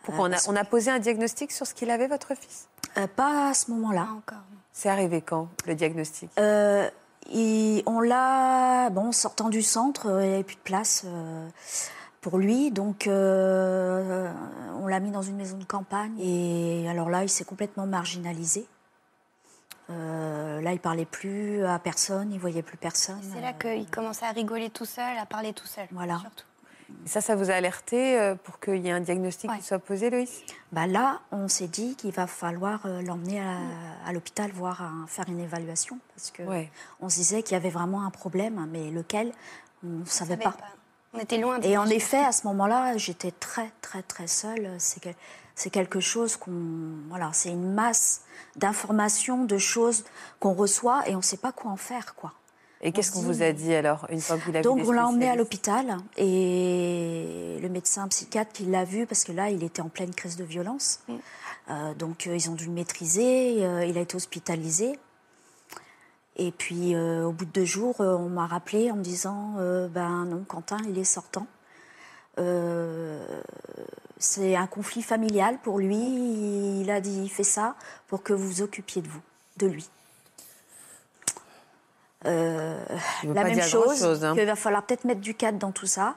Pourquoi 0.04 0.30
on, 0.48 0.56
a, 0.56 0.64
posé 0.64 0.92
un 0.92 1.00
diagnostic 1.00 1.52
sur 1.52 1.68
ce 1.68 1.74
qu'il 1.74 1.92
avait, 1.92 2.08
votre 2.08 2.36
fils? 2.36 2.70
Euh, 2.98 3.06
Pas 3.08 3.50
à 3.50 3.54
ce 3.54 3.70
moment-là. 3.72 4.08
encore. 4.16 4.44
C'est 4.72 4.88
arrivé 4.88 5.22
quand, 5.22 5.50
le 5.68 5.76
diagnostic? 5.76 6.30
On 6.40 8.00
l'a, 8.00 8.90
bon, 8.92 9.12
sortant 9.12 9.50
du 9.50 9.62
centre, 9.62 10.06
il 10.22 10.28
n'y 10.28 10.34
avait 10.36 10.44
plus 10.44 10.56
de 10.56 10.62
place 10.62 11.06
pour 12.26 12.40
lui. 12.40 12.72
Donc, 12.72 13.08
on 13.08 14.88
l'a 14.88 15.00
mis 15.00 15.12
dans 15.12 15.22
une 15.22 15.36
maison 15.36 15.58
de 15.58 15.64
campagne. 15.64 16.20
Et 16.20 16.90
alors 16.90 17.12
là, 17.12 17.22
il 17.22 17.30
s'est 17.30 17.46
complètement 17.46 17.86
marginalisé. 17.86 18.66
Euh, 19.92 20.60
là, 20.62 20.74
il 20.74 20.80
parlait 20.80 21.06
plus 21.06 21.64
à 21.64 21.78
personne, 21.78 22.32
il 22.34 22.40
voyait 22.40 22.64
plus 22.64 22.78
personne. 22.78 23.20
C'est 23.32 23.42
là 23.42 23.54
qu'il 23.54 23.88
commençait 23.92 24.26
à 24.26 24.32
rigoler 24.32 24.72
tout 24.72 24.86
seul, 24.86 25.16
à 25.20 25.28
parler 25.28 25.54
tout 25.54 25.68
seul. 25.68 25.86
Voilà. 25.92 26.20
Et 27.06 27.08
ça, 27.08 27.22
ça 27.22 27.36
vous 27.36 27.52
a 27.52 27.54
alerté 27.54 28.20
euh, 28.20 28.34
pour 28.34 28.60
qu'il 28.60 28.78
y 28.78 28.88
ait 28.88 28.92
un 28.92 29.02
diagnostic 29.02 29.52
qui 29.58 29.62
soit 29.62 29.78
posé, 29.78 30.10
Loïs? 30.10 30.42
Bah 30.72 30.88
Là, 30.88 31.22
on 31.32 31.48
s'est 31.48 31.68
dit 31.68 31.96
qu'il 31.96 32.12
va 32.12 32.26
falloir 32.26 32.88
euh, 32.88 33.04
l'emmener 33.04 33.40
à, 33.40 34.12
l'hôpital, 34.14 34.50
voir 34.52 34.84
faire 35.08 35.26
une 35.28 35.40
évaluation. 35.40 36.00
Parce 36.16 36.32
qu'on 36.32 36.66
on 37.02 37.10
se 37.10 37.18
disait 37.18 37.44
qu'il 37.44 37.54
y 37.54 37.58
avait 37.58 37.70
vraiment 37.70 38.04
un 38.04 38.12
problème, 38.12 38.68
mais 38.72 38.90
lequel, 38.90 39.32
on 39.84 40.00
ne 40.00 40.06
savait, 40.06 40.38
pas. 40.38 40.58
On 41.16 41.20
était 41.20 41.38
loin. 41.38 41.60
Et 41.62 41.78
en 41.78 41.88
effet, 41.88 42.24
à 42.24 42.32
ce 42.32 42.46
moment-là, 42.48 42.98
j'étais 42.98 43.32
très, 43.32 43.72
très, 43.82 44.04
très 44.04 44.28
seule. 44.28 44.70
C'est 44.78 45.02
que 45.02 45.10
c'est 45.56 45.70
quelque 45.70 46.00
chose 46.00 46.36
qu'on. 46.36 46.52
Voilà, 47.10 47.30
c'est 47.34 47.50
une 47.50 47.74
masse 47.74 48.22
d'informations, 48.56 49.46
de 49.46 49.58
choses 49.58 50.04
qu'on 50.40 50.54
reçoit 50.54 51.08
et 51.08 51.14
on 51.14 51.20
ne 51.20 51.24
sait 51.24 51.38
pas 51.38 51.52
quoi 51.52 51.72
en 51.72 51.78
faire, 51.78 52.16
quoi. 52.16 52.34
Et 52.82 52.92
qu'est-ce 52.92 53.12
qu'on 53.12 53.22
vous 53.22 53.42
a 53.42 53.52
dit 53.52 53.74
alors, 53.74 54.06
une 54.10 54.20
fois 54.20 54.38
qu'il 54.38 54.56
a 54.56 54.62
Donc, 54.62 54.80
on 54.86 54.92
l'a 54.92 55.08
emmené 55.08 55.30
à 55.30 55.36
l'hôpital 55.36 55.98
et 56.18 57.58
le 57.62 57.70
médecin 57.70 58.08
psychiatre 58.10 58.52
qui 58.52 58.66
l'a 58.66 58.84
vu, 58.84 59.08
parce 59.08 59.24
que 59.24 59.32
là, 59.32 59.50
il 59.50 59.64
était 59.64 59.82
en 59.82 59.90
pleine 59.90 60.14
crise 60.14 60.36
de 60.36 60.44
violence. 60.44 61.00
Mm. 61.08 61.14
Euh, 61.70 61.94
donc, 61.96 62.28
euh, 62.28 62.36
ils 62.36 62.50
ont 62.50 62.54
dû 62.54 62.66
le 62.66 62.72
maîtriser. 62.72 63.66
Euh, 63.66 63.86
il 63.86 63.98
a 63.98 64.02
été 64.02 64.16
hospitalisé. 64.16 65.00
Et 66.38 66.52
puis, 66.52 66.96
au 66.98 67.32
bout 67.32 67.46
de 67.46 67.52
deux 67.52 67.66
jours, 67.66 67.96
on 68.00 68.30
m'a 68.30 68.46
rappelé 68.48 68.92
en 68.92 68.96
me 68.96 69.04
disant 69.04 69.54
Ben 69.90 70.26
non, 70.26 70.44
Quentin, 70.48 70.78
il 70.88 70.98
est 70.98 71.04
sortant. 71.04 71.48
C'est 74.18 74.56
un 74.56 74.68
conflit 74.68 75.02
familial 75.02 75.58
pour 75.64 75.80
lui. 75.80 76.82
Il 76.82 76.90
a 76.92 77.00
dit, 77.02 77.22
il 77.24 77.30
fait 77.30 77.44
ça 77.44 77.76
pour 78.08 78.24
que 78.24 78.34
vous 78.34 78.48
vous 78.48 78.62
occupiez 78.62 79.02
de 79.02 79.08
vous, 79.08 79.22
de 79.58 79.68
lui. 79.68 79.90
Euh, 82.26 82.84
la 83.24 83.44
même 83.44 83.62
chose, 83.62 84.04
hein. 84.24 84.34
qu'il 84.34 84.46
va 84.46 84.56
falloir 84.56 84.84
peut-être 84.84 85.04
mettre 85.04 85.22
du 85.22 85.36
cadre 85.36 85.60
dans 85.60 85.72
tout 85.72 85.86
ça, 85.86 86.16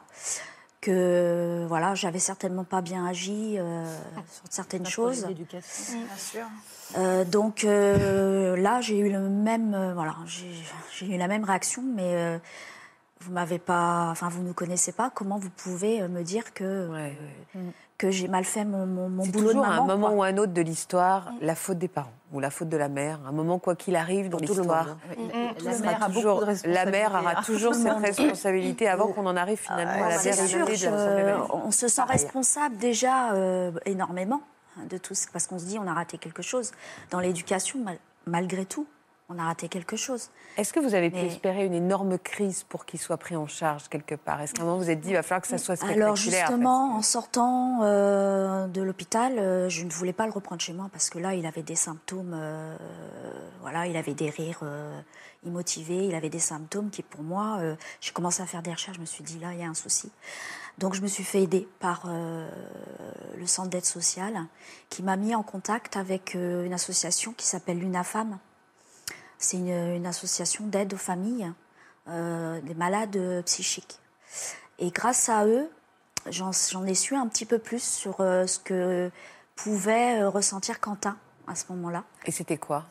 que 0.88 1.64
voilà, 1.68 1.94
j'avais 1.94 2.18
certainement 2.18 2.64
pas 2.64 2.80
bien 2.80 3.06
agi 3.06 3.56
euh, 3.58 3.84
sur 4.30 4.44
certaines 4.50 4.86
choses. 4.86 5.26
Bien 5.26 5.60
sûr. 6.16 6.46
Euh, 6.96 7.24
donc 7.24 7.62
là, 7.64 8.80
j'ai 8.80 8.98
eu 8.98 9.10
le 9.10 9.20
même, 9.28 9.92
voilà, 9.94 10.16
j'ai 10.26 11.06
eu 11.06 11.18
la 11.18 11.28
même 11.28 11.44
réaction, 11.44 11.82
mais 11.82 12.40
vous 13.20 13.32
m'avez 13.32 13.58
pas, 13.58 14.08
enfin 14.10 14.28
vous 14.28 14.42
ne 14.42 14.52
connaissez 14.52 14.92
pas. 14.92 15.10
Comment 15.14 15.38
vous 15.38 15.50
pouvez 15.50 16.06
me 16.08 16.22
dire 16.22 16.54
que 16.54 16.88
que 17.98 18.10
j'ai 18.10 18.28
mal 18.28 18.44
fait 18.44 18.64
mon, 18.64 18.86
mon, 18.86 19.08
mon 19.08 19.26
boulot 19.26 19.52
de 19.52 19.58
maman. 19.58 19.64
à 19.64 19.76
un 19.76 19.84
moment 19.84 20.10
ou 20.14 20.22
un 20.22 20.36
autre 20.38 20.52
de 20.52 20.62
l'histoire, 20.62 21.32
la 21.40 21.56
faute 21.56 21.78
des 21.78 21.88
parents 21.88 22.12
ou 22.32 22.40
la 22.40 22.50
faute 22.50 22.68
de 22.68 22.76
la 22.76 22.88
mère. 22.88 23.18
Un 23.26 23.32
moment, 23.32 23.58
quoi 23.58 23.74
qu'il 23.74 23.96
arrive 23.96 24.28
dans 24.28 24.38
l'histoire, 24.38 24.96
la, 25.64 25.78
mère 25.78 26.02
a 26.04 26.10
toujours, 26.10 26.44
la 26.64 26.86
mère 26.86 27.10
aura 27.14 27.42
toujours 27.42 27.74
cette 27.74 27.98
responsabilité 27.98 28.88
avant 28.88 29.08
qu'on 29.08 29.26
en 29.26 29.36
arrive 29.36 29.58
finalement 29.58 30.04
à 30.04 30.10
la 30.10 30.18
vérité 30.18 30.58
de 30.58 31.66
On 31.66 31.70
se 31.70 31.88
sent 31.88 32.02
responsable 32.02 32.76
déjà 32.76 33.32
euh, 33.32 33.72
énormément 33.84 34.42
de 34.88 34.96
tout, 34.96 35.14
parce 35.32 35.46
qu'on 35.48 35.58
se 35.58 35.64
dit 35.64 35.78
on 35.78 35.86
a 35.88 35.94
raté 35.94 36.18
quelque 36.18 36.42
chose 36.42 36.70
dans 37.10 37.18
l'éducation 37.18 37.80
malgré 38.26 38.64
tout 38.64 38.86
on 39.30 39.38
a 39.38 39.44
raté 39.44 39.68
quelque 39.68 39.96
chose. 39.96 40.30
Est-ce 40.56 40.72
que 40.72 40.80
vous 40.80 40.94
avez 40.94 41.10
pu 41.10 41.18
espérer 41.18 41.66
une 41.66 41.74
énorme 41.74 42.18
crise 42.18 42.64
pour 42.64 42.86
qu'il 42.86 42.98
soit 42.98 43.18
pris 43.18 43.36
en 43.36 43.46
charge 43.46 43.88
quelque 43.88 44.14
part? 44.14 44.40
Est-ce 44.40 44.54
qu'à 44.54 44.62
un 44.62 44.64
moment 44.64 44.78
vous 44.78 44.84
vous 44.84 44.90
êtes 44.90 45.00
dit, 45.00 45.10
il 45.10 45.14
va 45.14 45.22
falloir 45.22 45.42
que 45.42 45.48
ça 45.48 45.58
soit 45.58 45.76
spectaculaire 45.76 46.06
Alors 46.06 46.16
justement, 46.16 46.96
en 46.96 47.02
sortant 47.02 47.80
euh, 47.82 48.66
de 48.68 48.80
l'hôpital, 48.80 49.38
euh, 49.38 49.68
je 49.68 49.84
ne 49.84 49.90
voulais 49.90 50.14
pas 50.14 50.24
le 50.24 50.32
reprendre 50.32 50.62
chez 50.62 50.72
moi 50.72 50.88
parce 50.90 51.10
que 51.10 51.18
là, 51.18 51.34
il 51.34 51.44
avait 51.44 51.62
des 51.62 51.74
symptômes, 51.74 52.32
euh, 52.34 52.74
voilà, 53.60 53.86
il 53.86 53.98
avait 53.98 54.14
des 54.14 54.30
rires 54.30 54.64
immotivés, 55.44 56.06
il 56.06 56.14
avait 56.14 56.30
des 56.30 56.38
symptômes 56.38 56.88
qui, 56.88 57.02
pour 57.02 57.22
moi, 57.22 57.60
j'ai 58.00 58.12
commencé 58.12 58.42
à 58.42 58.46
faire 58.46 58.62
des 58.62 58.72
recherches, 58.72 58.96
je 58.96 59.02
me 59.02 59.06
suis 59.06 59.24
dit, 59.24 59.38
là, 59.38 59.52
il 59.52 59.60
y 59.60 59.62
a 59.62 59.68
un 59.68 59.74
souci. 59.74 60.10
Donc 60.78 60.94
je 60.94 61.02
me 61.02 61.06
suis 61.06 61.24
fait 61.24 61.42
aider 61.42 61.68
par 61.80 62.06
le 62.06 63.46
centre 63.46 63.68
d'aide 63.68 63.84
sociale 63.84 64.38
qui 64.88 65.02
m'a 65.02 65.16
mis 65.16 65.34
en 65.34 65.42
contact 65.42 65.96
avec 65.96 66.34
une 66.34 66.72
association 66.72 67.34
qui 67.34 67.46
s'appelle 67.46 67.78
l'UNAFAM 67.78 68.38
c'est 69.38 69.56
une, 69.56 70.06
association 70.06 70.66
d'aide 70.66 70.94
aux 70.94 70.98
familles 70.98 71.52
euh, 72.08 72.60
des 72.62 72.74
malades 72.74 73.42
psychiques. 73.44 73.98
Et 74.78 74.90
grâce 74.90 75.28
à 75.28 75.46
eux, 75.46 75.70
j'en 76.30 76.52
ai 76.86 76.94
su 76.94 77.14
un 77.14 77.26
petit 77.26 77.46
peu 77.46 77.58
plus 77.58 77.82
sur 77.82 78.20
euh, 78.20 78.46
ce 78.46 78.58
que 78.58 79.10
pouvait 79.56 80.20
euh, 80.20 80.28
ressentir 80.28 80.80
Quentin 80.80 81.16
à 81.46 81.54
ce 81.54 81.64
moment-là. 81.70 82.04
Et 82.26 82.30
c'était 82.30 82.58
quoi? 82.58 82.84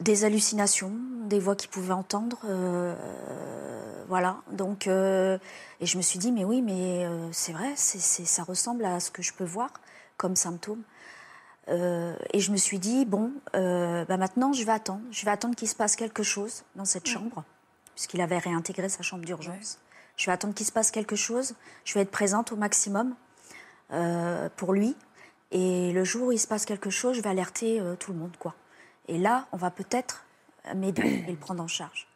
Des 0.00 0.24
hallucinations, 0.24 0.92
des 1.26 1.38
voix 1.38 1.56
qu'il 1.56 1.68
pouvait 1.68 1.92
entendre. 1.92 2.38
euh, 2.46 2.94
voilà. 4.08 4.36
Donc, 4.50 4.86
euh, 4.86 5.38
et 5.80 5.86
je 5.86 5.96
me 5.96 6.02
suis 6.02 6.18
dit, 6.18 6.32
mais 6.32 6.44
oui, 6.44 6.62
mais 6.62 7.04
euh, 7.04 7.28
c'est 7.32 7.52
vrai, 7.52 7.74
ça 7.76 8.42
ressemble 8.44 8.84
à 8.84 9.00
ce 9.00 9.10
que 9.10 9.22
je 9.22 9.32
peux 9.32 9.44
voir 9.44 9.70
comme 10.16 10.36
symptôme. 10.36 10.82
Euh, 11.68 12.14
et 12.32 12.40
je 12.40 12.52
me 12.52 12.56
suis 12.56 12.78
dit, 12.78 13.04
bon, 13.04 13.32
euh, 13.54 14.04
bah 14.04 14.16
maintenant, 14.16 14.52
je 14.52 14.64
vais 14.64 14.72
attendre. 14.72 15.02
Je 15.10 15.24
vais 15.24 15.30
attendre 15.30 15.54
qu'il 15.54 15.68
se 15.68 15.74
passe 15.74 15.96
quelque 15.96 16.22
chose 16.22 16.64
dans 16.76 16.84
cette 16.84 17.06
chambre, 17.06 17.44
puisqu'il 17.94 18.20
avait 18.20 18.38
réintégré 18.38 18.88
sa 18.88 19.02
chambre 19.02 19.24
d'urgence. 19.24 19.78
Je 20.16 20.26
vais 20.26 20.32
attendre 20.32 20.54
qu'il 20.54 20.66
se 20.66 20.72
passe 20.72 20.90
quelque 20.90 21.16
chose. 21.16 21.54
Je 21.84 21.94
vais 21.94 22.00
être 22.00 22.10
présente 22.10 22.52
au 22.52 22.56
maximum 22.56 23.14
euh, 23.92 24.48
pour 24.56 24.72
lui. 24.72 24.96
Et 25.50 25.92
le 25.92 26.04
jour 26.04 26.28
où 26.28 26.32
il 26.32 26.38
se 26.38 26.46
passe 26.46 26.64
quelque 26.64 26.90
chose, 26.90 27.16
je 27.16 27.22
vais 27.22 27.30
alerter 27.30 27.80
tout 27.98 28.12
le 28.12 28.18
monde, 28.18 28.36
quoi. 28.38 28.54
Et 29.08 29.18
là, 29.18 29.46
on 29.52 29.56
va 29.56 29.70
peut-être 29.70 30.24
m'aider 30.74 31.24
et 31.28 31.30
le 31.30 31.38
prendre 31.38 31.62
en 31.62 31.68
charge. 31.68 32.08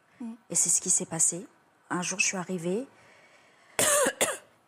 Et 0.51 0.55
c'est 0.55 0.68
ce 0.68 0.80
qui 0.80 0.90
s'est 0.90 1.07
passé. 1.07 1.46
Un 1.90 2.03
jour, 2.03 2.18
je 2.18 2.26
suis 2.26 2.36
arrivée. 2.36 2.86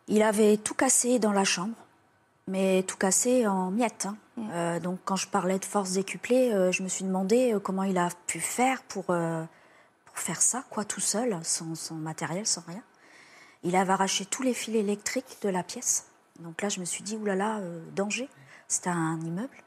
Il 0.07 0.23
avait 0.23 0.57
tout 0.57 0.73
cassé 0.73 1.19
dans 1.19 1.31
la 1.31 1.43
chambre, 1.43 1.75
mais 2.51 2.83
tout 2.83 2.97
cassé 2.97 3.47
en 3.47 3.71
miettes. 3.71 4.05
hein. 4.05 4.17
Euh, 4.51 4.79
donc, 4.79 4.99
quand 5.05 5.15
je 5.15 5.27
parlais 5.27 5.57
de 5.57 5.65
force 5.65 5.93
décuplée, 5.93 6.51
euh, 6.51 6.71
je 6.71 6.83
me 6.83 6.89
suis 6.89 7.05
demandé 7.05 7.53
euh, 7.53 7.59
comment 7.59 7.83
il 7.83 7.97
a 7.97 8.09
pu 8.27 8.39
faire 8.41 8.83
pour, 8.83 9.05
euh, 9.09 9.43
pour 10.05 10.19
faire 10.19 10.41
ça, 10.41 10.63
quoi, 10.69 10.83
tout 10.83 10.99
seul, 10.99 11.39
sans, 11.43 11.75
sans 11.75 11.95
matériel, 11.95 12.45
sans 12.45 12.63
rien. 12.67 12.83
Il 13.63 13.75
avait 13.75 13.93
arraché 13.93 14.25
tous 14.25 14.43
les 14.43 14.53
fils 14.53 14.75
électriques 14.75 15.37
de 15.41 15.49
la 15.49 15.63
pièce. 15.63 16.07
Donc 16.39 16.61
là, 16.61 16.69
je 16.69 16.81
me 16.81 16.85
suis 16.85 17.03
dit, 17.03 17.15
oulala, 17.15 17.61
danger. 17.95 18.27
C'était 18.67 18.89
un 18.89 19.19
immeuble. 19.21 19.57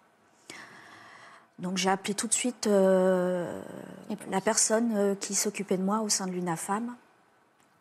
Donc 1.59 1.76
j'ai 1.76 1.91
appelé 1.91 2.14
tout 2.14 2.26
de 2.26 2.32
suite 2.32 2.66
la 2.66 4.41
personne 4.43 5.16
qui 5.20 5.35
s'occupait 5.37 5.76
de 5.76 5.85
moi 5.85 6.01
au 6.01 6.09
sein 6.09 6.26
de 6.26 6.32
l'UNAFAM. 6.32 6.97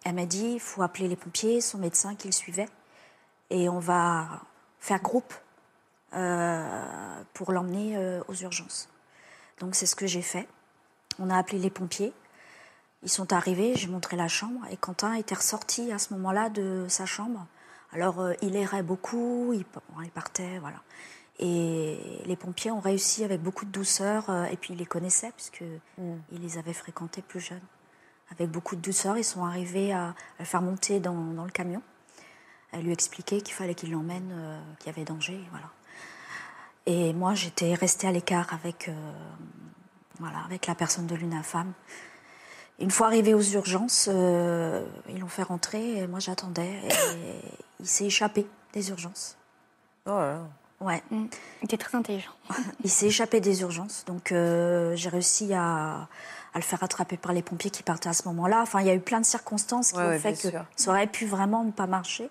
Elle 0.05 0.15
m'a 0.15 0.25
dit, 0.27 0.51
il 0.53 0.59
faut 0.59 0.83
appeler 0.83 1.07
les 1.07 1.15
pompiers, 1.15 1.59
son 1.61 1.79
médecin 1.79 2.13
qui 2.13 2.27
le 2.27 2.33
suivait, 2.33 2.69
et 3.49 3.69
on 3.69 3.79
va 3.79 4.41
faire 4.83 5.01
groupe 5.01 5.33
euh, 6.13 7.23
pour 7.33 7.53
l'emmener 7.53 7.95
euh, 7.95 8.21
aux 8.27 8.35
urgences. 8.35 8.89
Donc 9.59 9.75
c'est 9.75 9.85
ce 9.85 9.95
que 9.95 10.07
j'ai 10.07 10.21
fait. 10.21 10.45
On 11.19 11.29
a 11.29 11.37
appelé 11.37 11.57
les 11.57 11.69
pompiers. 11.69 12.11
Ils 13.01 13.09
sont 13.09 13.31
arrivés, 13.31 13.75
j'ai 13.75 13.87
montré 13.87 14.17
la 14.17 14.27
chambre, 14.27 14.59
et 14.71 14.75
Quentin 14.75 15.13
était 15.13 15.35
ressorti 15.35 15.93
à 15.93 15.99
ce 15.99 16.13
moment-là 16.13 16.49
de 16.49 16.85
sa 16.89 17.05
chambre. 17.05 17.47
Alors 17.93 18.19
euh, 18.19 18.33
il 18.41 18.57
errait 18.57 18.83
beaucoup, 18.83 19.53
il, 19.53 19.63
bon, 19.73 20.01
il 20.03 20.11
partait, 20.11 20.59
voilà. 20.59 20.81
Et 21.39 22.21
les 22.25 22.35
pompiers 22.35 22.71
ont 22.71 22.81
réussi 22.81 23.23
avec 23.23 23.41
beaucoup 23.41 23.63
de 23.63 23.71
douceur, 23.71 24.29
euh, 24.29 24.43
et 24.45 24.57
puis 24.57 24.73
ils 24.73 24.79
les 24.79 24.85
connaissaient, 24.85 25.31
puisqu'ils 25.31 25.79
les 26.31 26.57
avaient 26.57 26.73
fréquentés 26.73 27.21
plus 27.21 27.39
jeunes. 27.39 27.67
Avec 28.31 28.49
beaucoup 28.49 28.75
de 28.75 28.81
douceur, 28.81 29.17
ils 29.17 29.23
sont 29.23 29.45
arrivés 29.45 29.93
à, 29.93 30.07
à 30.07 30.13
le 30.39 30.45
faire 30.45 30.61
monter 30.61 30.99
dans, 30.99 31.33
dans 31.33 31.45
le 31.45 31.51
camion, 31.51 31.81
lui 32.79 32.91
expliquer 32.91 33.41
qu'il 33.41 33.53
fallait 33.53 33.75
qu'il 33.75 33.91
l'emmène, 33.91 34.29
euh, 34.33 34.59
qu'il 34.79 34.87
y 34.87 34.89
avait 34.95 35.05
danger, 35.05 35.39
voilà. 35.51 35.65
Et 36.85 37.13
moi, 37.13 37.33
j'étais 37.33 37.73
restée 37.75 38.07
à 38.07 38.11
l'écart 38.11 38.53
avec, 38.53 38.89
euh, 38.89 39.11
voilà, 40.19 40.39
avec 40.45 40.67
la 40.67 40.75
personne 40.75 41.07
de 41.07 41.15
l'UNAFAM. 41.15 41.71
Une 42.79 42.91
fois 42.91 43.07
arrivé 43.07 43.33
aux 43.33 43.41
urgences, 43.41 44.09
euh, 44.11 44.83
ils 45.09 45.19
l'ont 45.19 45.27
fait 45.27 45.43
rentrer, 45.43 45.97
et 45.99 46.07
moi 46.07 46.19
j'attendais, 46.19 46.71
et 46.83 47.51
il 47.79 47.87
s'est 47.87 48.05
échappé 48.05 48.45
des 48.73 48.89
urgences. 48.89 49.37
Oh 50.05 50.09
là 50.09 50.33
là. 50.33 50.47
Ouais. 50.81 51.01
Mm. 51.11 51.25
Il 51.61 51.65
était 51.65 51.77
très 51.77 51.95
intelligent. 51.97 52.31
Il 52.83 52.89
s'est 52.89 53.05
échappé 53.05 53.39
des 53.39 53.61
urgences, 53.61 54.03
donc 54.05 54.31
euh, 54.33 54.93
j'ai 54.97 55.07
réussi 55.07 55.53
à, 55.53 56.09
à 56.53 56.55
le 56.55 56.61
faire 56.61 56.83
attraper 56.83 57.15
par 57.15 57.31
les 57.31 57.41
pompiers 57.41 57.71
qui 57.71 57.83
partaient 57.83 58.09
à 58.09 58.13
ce 58.13 58.27
moment-là. 58.27 58.61
Enfin, 58.63 58.81
il 58.81 58.87
y 58.87 58.89
a 58.89 58.95
eu 58.95 58.99
plein 58.99 59.21
de 59.21 59.25
circonstances 59.25 59.91
qui 59.93 59.99
Ouais, 59.99 60.03
ont 60.03 60.07
ouais, 60.09 60.19
fait 60.19 60.33
que 60.33 60.49
sûr. 60.49 60.65
ça 60.75 60.89
aurait 60.91 61.07
pu 61.07 61.25
vraiment 61.25 61.63
ne 61.63 61.71
pas 61.71 61.87
marcher. 61.87 62.29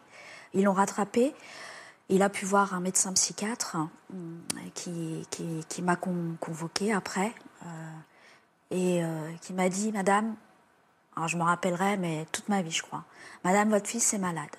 Ils 0.54 0.64
l'ont 0.64 0.72
rattrapé. 0.72 1.34
Il 2.08 2.22
a 2.22 2.28
pu 2.28 2.44
voir 2.44 2.74
un 2.74 2.80
médecin 2.80 3.12
psychiatre 3.12 3.76
hum, 4.12 4.40
qui, 4.74 5.26
qui, 5.30 5.64
qui 5.68 5.82
m'a 5.82 5.96
con- 5.96 6.36
convoqué 6.40 6.92
après 6.92 7.32
euh, 7.64 7.68
et 8.70 9.02
euh, 9.04 9.30
qui 9.40 9.52
m'a 9.52 9.68
dit, 9.68 9.92
Madame, 9.92 10.34
alors 11.16 11.28
je 11.28 11.36
me 11.36 11.42
rappellerai, 11.42 11.96
mais 11.96 12.26
toute 12.32 12.48
ma 12.48 12.60
vie, 12.62 12.70
je 12.70 12.82
crois, 12.82 13.04
Madame, 13.44 13.70
votre 13.70 13.86
fils 13.86 14.12
est 14.14 14.18
malade. 14.18 14.50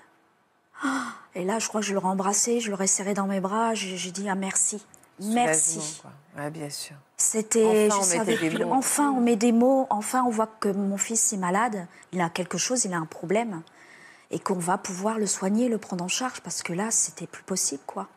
Et 1.35 1.43
là, 1.45 1.57
je 1.57 1.67
crois 1.67 1.81
que 1.81 1.87
je 1.87 1.93
l'aurais 1.95 2.07
embrassé, 2.09 2.59
je 2.59 2.69
l'aurais 2.69 2.85
serré 2.87 3.13
dans 3.15 3.25
mes 3.25 3.39
bras, 3.39 3.73
j'ai 3.73 3.97
j'ai 3.97 4.11
dit, 4.11 4.29
ah 4.29 4.35
merci, 4.35 4.83
merci. 5.19 6.03
Ouais, 6.37 6.51
bien 6.51 6.69
sûr. 6.69 6.95
C'était, 7.17 7.87
Enfin, 7.89 8.01
je 8.01 8.05
savais 8.05 8.37
des 8.37 8.49
plus. 8.49 8.65
mots. 8.65 8.73
Enfin, 8.73 9.11
on 9.11 9.21
met 9.21 9.35
des 9.35 9.51
mots. 9.51 9.87
Enfin, 9.89 10.23
on 10.25 10.29
voit 10.29 10.47
que 10.59 10.67
mon 10.69 10.97
fils 10.97 11.31
est 11.33 11.37
malade. 11.37 11.87
Il 12.11 12.21
a 12.21 12.29
quelque 12.29 12.57
chose, 12.57 12.85
il 12.85 12.93
a 12.93 12.97
un 12.97 13.05
problème, 13.05 13.61
et 14.33 14.39
qu'on 14.39 14.55
va 14.55 14.77
pouvoir 14.79 15.19
le 15.19 15.27
soigner, 15.27 15.69
le 15.69 15.77
prendre 15.77 16.03
en 16.03 16.07
charge, 16.07 16.41
parce 16.41 16.63
que 16.63 16.73
là, 16.73 16.89
c'était 16.89 17.27
plus 17.27 17.43
possible, 17.43 17.83
quoi. 17.85 18.07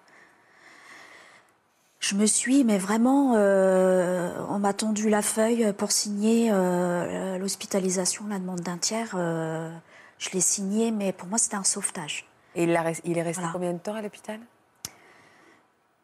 Je 2.00 2.14
me 2.14 2.24
suis, 2.26 2.64
mais 2.64 2.78
vraiment, 2.78 3.34
euh, 3.36 4.32
on 4.48 4.58
m'a 4.58 4.72
tendu 4.72 5.10
la 5.10 5.22
feuille 5.22 5.72
pour 5.74 5.92
signer 5.92 6.50
euh, 6.52 7.36
l'hospitalisation, 7.38 8.26
la 8.28 8.38
demande 8.38 8.60
d'un 8.60 8.78
tiers. 8.78 9.14
euh, 9.14 9.70
je 10.18 10.30
l'ai 10.30 10.40
signé, 10.40 10.90
mais 10.90 11.12
pour 11.12 11.28
moi, 11.28 11.36
c'était 11.36 11.56
un 11.56 11.64
sauvetage. 11.64 12.26
Et 12.54 12.64
il, 12.64 12.74
a 12.74 12.92
il 13.04 13.18
est 13.18 13.22
resté 13.22 13.40
Voilà. 13.42 13.52
combien 13.52 13.72
de 13.74 13.78
temps 13.78 13.94
à 13.94 14.00
l'hôpital? 14.00 14.40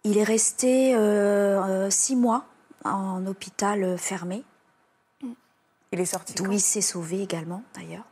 Il 0.05 0.19
est 0.19 0.25
resté 0.25 0.95
six 1.91 2.17
mois 2.17 2.45
en 2.85 3.25
hôpital 3.27 3.97
fermé. 3.97 4.45
Il 5.93 6.01
est 6.01 6.05
sorti 6.05 6.35
D'où 6.35 6.53
il 6.53 6.61
s'est 6.61 6.81
sauvé 6.83 7.23
également, 7.23 7.63
d'ailleurs. 7.75 8.05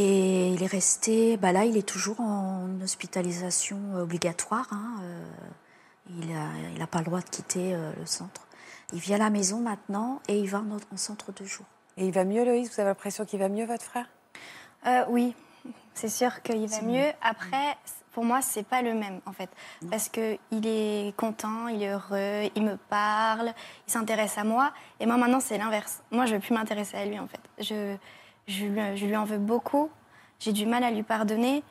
Et 0.00 0.50
il 0.50 0.62
est 0.62 0.66
resté, 0.70 1.36
bah 1.36 1.50
là, 1.50 1.64
il 1.64 1.76
est 1.76 1.88
toujours 1.88 2.20
en 2.20 2.68
hospitalisation 2.80 3.78
obligatoire. 3.96 4.68
hein, 4.70 5.00
euh, 5.02 5.24
il 6.10 6.32
n'a 6.32 6.46
il 6.72 6.80
a 6.80 6.86
pas 6.86 7.00
le 7.00 7.06
droit 7.06 7.18
de 7.18 7.28
quitter 7.28 7.74
euh, 7.74 7.90
le 7.98 8.06
centre. 8.06 8.46
Il 8.92 9.00
vit 9.00 9.14
à 9.14 9.18
la 9.18 9.28
maison 9.28 9.58
maintenant 9.58 10.20
et 10.28 10.38
il 10.38 10.48
va 10.48 10.58
en, 10.58 10.94
en 10.94 10.96
centre 10.96 11.32
de 11.32 11.44
jour. 11.44 11.66
Et 11.96 12.06
il 12.06 12.12
va 12.12 12.24
mieux, 12.24 12.44
Loïs? 12.44 12.68
Vous 12.72 12.80
avez 12.80 12.90
l'impression 12.90 13.24
qu'il 13.24 13.40
va 13.40 13.48
mieux, 13.48 13.66
votre 13.66 13.82
frère? 13.82 14.06
Euh, 14.86 15.04
oui, 15.08 15.34
c'est 15.94 16.08
sûr 16.08 16.42
qu'il 16.42 16.68
va 16.68 16.82
mieux. 16.82 17.10
Après, 17.20 17.76
pour 18.12 18.24
moi, 18.24 18.40
c'est 18.40 18.62
pas 18.62 18.82
le 18.82 18.94
même 18.94 19.20
en 19.26 19.32
fait, 19.32 19.50
parce 19.90 20.08
que 20.08 20.38
il 20.52 20.64
est 20.64 21.16
content, 21.16 21.66
il 21.66 21.82
est 21.82 21.90
heureux, 21.90 22.48
il 22.54 22.62
me 22.62 22.76
parle, 22.76 23.52
il 23.88 23.92
s'intéresse 23.92 24.38
à 24.38 24.44
moi. 24.44 24.72
Et 25.00 25.06
moi 25.06 25.16
maintenant, 25.16 25.40
c'est 25.40 25.58
l'inverse. 25.58 26.02
Moi, 26.12 26.26
je 26.26 26.34
veux 26.34 26.40
plus 26.40 26.54
m'intéresser 26.54 26.96
à 26.98 27.04
lui 27.04 27.18
en 27.18 27.26
fait. 27.26 27.40
Je, 27.58 27.96
je, 28.48 28.64
lui- 28.64 28.96
je 28.96 29.06
lui 29.06 29.16
en 29.16 29.24
veux 29.24 29.38
beaucoup. 29.38 29.90
J'ai 30.40 30.52
du 30.52 30.66
mal 30.66 30.82
à 30.84 30.90
lui 30.90 31.02
pardonner 31.04 31.62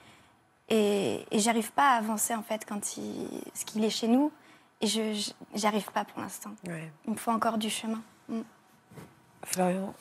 et, 0.69 1.25
et 1.31 1.39
j'arrive 1.39 1.71
pas 1.71 1.91
à 1.91 1.97
avancer 1.97 2.33
en 2.35 2.43
fait 2.43 2.65
quand 2.65 2.97
il, 2.97 3.27
ce 3.53 3.65
qu'il 3.65 3.83
est 3.83 3.89
chez 3.89 4.07
nous. 4.07 4.31
Et 4.79 4.87
je, 4.87 5.31
j'arrive 5.55 5.89
pas 5.91 6.05
pour 6.05 6.21
l'instant. 6.21 6.51
Ouais. 6.67 6.91
Il 7.05 7.11
me 7.13 7.17
faut 7.17 7.31
encore 7.31 7.57
du 7.57 7.69
chemin. 7.69 8.01
Mm. 8.29 8.41
Florian? 9.43 9.93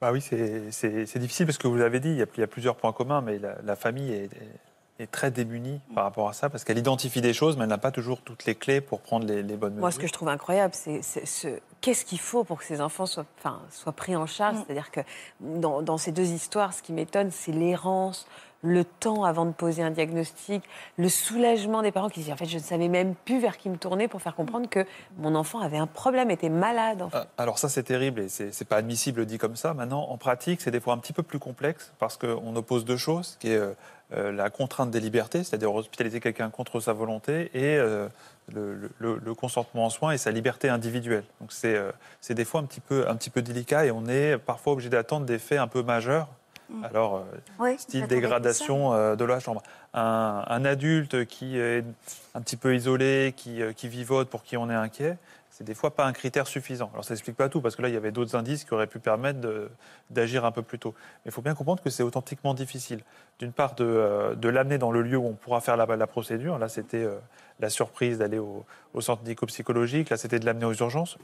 Bah 0.00 0.12
oui, 0.12 0.20
c'est- 0.20 0.70
difficile 1.18 1.46
parce 1.46 1.58
que 1.58 1.66
vous 1.66 1.76
l'avez 1.76 1.98
dit, 1.98 2.10
il 2.10 2.16
y, 2.18 2.22
a, 2.22 2.26
il 2.36 2.40
y 2.40 2.42
a 2.44 2.46
plusieurs 2.46 2.76
points 2.76 2.92
communs, 2.92 3.20
mais 3.20 3.38
la, 3.38 3.60
la 3.62 3.74
famille 3.74 4.12
est, 4.12 4.24
est- 4.32 4.60
est 4.98 5.10
très 5.10 5.30
démunie 5.30 5.80
par 5.94 6.04
rapport 6.04 6.28
à 6.28 6.32
ça 6.32 6.50
parce 6.50 6.64
qu'elle 6.64 6.78
identifie 6.78 7.20
des 7.20 7.32
choses, 7.32 7.56
mais 7.56 7.62
elle 7.62 7.68
n'a 7.68 7.78
pas 7.78 7.92
toujours 7.92 8.20
toutes 8.20 8.44
les 8.46 8.54
clés 8.54 8.80
pour 8.80 9.00
prendre 9.00 9.26
les, 9.26 9.42
les 9.42 9.56
bonnes 9.56 9.74
mesures. 9.74 9.80
Moi, 9.80 9.90
ce 9.92 9.98
que 9.98 10.06
je 10.06 10.12
trouve 10.12 10.28
incroyable, 10.28 10.74
c'est 10.74 11.02
c'est 11.02 11.26
ce... 11.26 11.60
qu'est-ce 11.80 12.04
qu'il 12.04 12.18
faut 12.18 12.42
pour 12.44 12.58
que 12.58 12.64
ces 12.64 12.80
enfants 12.80 13.06
soient, 13.06 13.26
enfin, 13.38 13.60
soient 13.70 13.92
pris 13.92 14.16
en 14.16 14.26
charge? 14.26 14.56
Mm. 14.56 14.64
C'est-à-dire 14.66 14.90
que 14.90 15.00
dans, 15.40 15.82
dans 15.82 15.98
ces 15.98 16.10
deux 16.10 16.30
histoires, 16.30 16.72
ce 16.74 16.82
qui 16.82 16.92
m'étonne, 16.92 17.30
c'est 17.30 17.52
l'errance, 17.52 18.26
le 18.62 18.84
temps 18.84 19.24
avant 19.24 19.46
de 19.46 19.52
poser 19.52 19.82
un 19.82 19.90
diagnostic, 19.90 20.64
le 20.96 21.08
soulagement 21.08 21.82
des 21.82 21.92
parents 21.92 22.08
qui 22.08 22.20
disent 22.20 22.32
en 22.32 22.36
fait, 22.36 22.46
je 22.46 22.58
ne 22.58 22.62
savais 22.62 22.88
même 22.88 23.14
plus 23.14 23.38
vers 23.38 23.56
qui 23.56 23.68
me 23.68 23.76
tourner 23.76 24.08
pour 24.08 24.20
faire 24.20 24.34
comprendre 24.34 24.68
que 24.68 24.84
mon 25.18 25.34
enfant 25.34 25.60
avait 25.60 25.78
un 25.78 25.86
problème, 25.86 26.30
était 26.30 26.48
malade. 26.48 27.04
Ah, 27.12 27.26
Alors 27.36 27.58
ça 27.58 27.68
c'est 27.68 27.84
terrible 27.84 28.20
et 28.20 28.28
c'est 28.28 28.68
pas 28.68 28.76
admissible 28.76 29.26
dit 29.26 29.38
comme 29.38 29.56
ça. 29.56 29.74
Maintenant 29.74 30.08
en 30.08 30.16
pratique 30.16 30.60
c'est 30.60 30.70
des 30.70 30.80
fois 30.80 30.94
un 30.94 30.98
petit 30.98 31.12
peu 31.12 31.22
plus 31.22 31.38
complexe 31.38 31.92
parce 31.98 32.16
qu'on 32.16 32.54
oppose 32.56 32.84
deux 32.84 32.96
choses, 32.96 33.36
qui 33.40 33.52
est 33.52 33.60
euh, 34.14 34.32
la 34.32 34.48
contrainte 34.48 34.90
des 34.90 35.00
libertés, 35.00 35.44
c'est-à-dire 35.44 35.74
hospitaliser 35.74 36.18
quelqu'un 36.18 36.48
contre 36.48 36.80
sa 36.80 36.94
volonté 36.94 37.50
et 37.52 37.76
euh, 37.76 38.08
le, 38.54 39.34
consentement 39.34 39.84
en 39.84 39.90
soins 39.90 40.12
et 40.12 40.18
sa 40.18 40.30
liberté 40.30 40.70
individuelle. 40.70 41.24
Donc 41.42 41.52
c'est 41.52 41.76
euh, 41.76 41.92
c'est 42.22 42.32
des 42.32 42.46
fois 42.46 42.62
un 42.62 42.64
petit 42.64 42.80
peu 42.80 43.06
un 43.06 43.16
petit 43.16 43.28
peu 43.28 43.42
délicat 43.42 43.84
et 43.84 43.90
on 43.90 44.06
est 44.06 44.38
parfois 44.38 44.72
obligé 44.72 44.88
d'attendre 44.88 45.26
des 45.26 45.38
faits 45.38 45.58
un 45.58 45.68
peu 45.68 45.82
majeurs. 45.82 46.26
Alors 46.82 47.16
euh, 47.16 47.22
Oui, 47.58 47.78
style 47.78 48.06
dégradation 48.06 48.92
euh, 48.92 49.16
de 49.16 49.24
la 49.24 49.40
chambre. 49.40 49.62
Un, 49.94 50.44
un 50.46 50.64
adulte 50.64 51.26
qui 51.26 51.58
est 51.58 51.84
un 52.34 52.40
petit 52.40 52.56
peu 52.56 52.74
isolé, 52.74 53.32
qui, 53.36 53.62
euh, 53.62 53.72
qui 53.72 53.88
vivote, 53.88 54.28
pour 54.28 54.42
qui 54.42 54.56
on 54.56 54.68
est 54.70 54.74
inquiet, 54.74 55.16
c'est 55.50 55.64
des 55.64 55.74
fois 55.74 55.92
pas 55.92 56.04
un 56.04 56.12
critère 56.12 56.46
suffisant. 56.46 56.90
Alors 56.92 57.04
ça 57.04 57.14
n'explique 57.14 57.36
pas 57.36 57.48
tout, 57.48 57.60
parce 57.60 57.74
que 57.74 57.82
là, 57.82 57.88
il 57.88 57.94
y 57.94 57.96
avait 57.96 58.12
d'autres 58.12 58.36
indices 58.36 58.64
qui 58.64 58.74
auraient 58.74 58.86
pu 58.86 59.00
permettre 59.00 59.40
d'agir 60.10 60.44
un 60.44 60.52
peu 60.52 60.62
plus 60.62 60.78
tôt. 60.78 60.94
Mais 61.24 61.30
il 61.30 61.32
faut 61.32 61.42
bien 61.42 61.54
comprendre 61.54 61.82
que 61.82 61.90
c'est 61.90 62.04
authentiquement 62.04 62.54
difficile. 62.54 63.00
D'une 63.40 63.52
part, 63.52 63.74
de, 63.74 63.84
euh, 63.84 64.34
de 64.36 64.48
l'amener 64.48 64.78
dans 64.78 64.92
le 64.92 65.02
lieu 65.02 65.16
où 65.16 65.26
on 65.26 65.34
pourra 65.34 65.60
faire 65.60 65.76
la, 65.76 65.86
la 65.86 66.06
procédure. 66.06 66.58
Là, 66.58 66.68
c'était 66.68 67.02
euh, 67.02 67.18
la 67.58 67.70
surprise 67.70 68.18
d'aller 68.18 68.38
au, 68.38 68.64
au 68.94 69.00
centre 69.00 69.22
médico-psychologique. 69.22 70.10
Là, 70.10 70.16
c'était 70.16 70.38
de 70.38 70.46
l'amener 70.46 70.66
aux 70.66 70.74
urgences. 70.74 71.18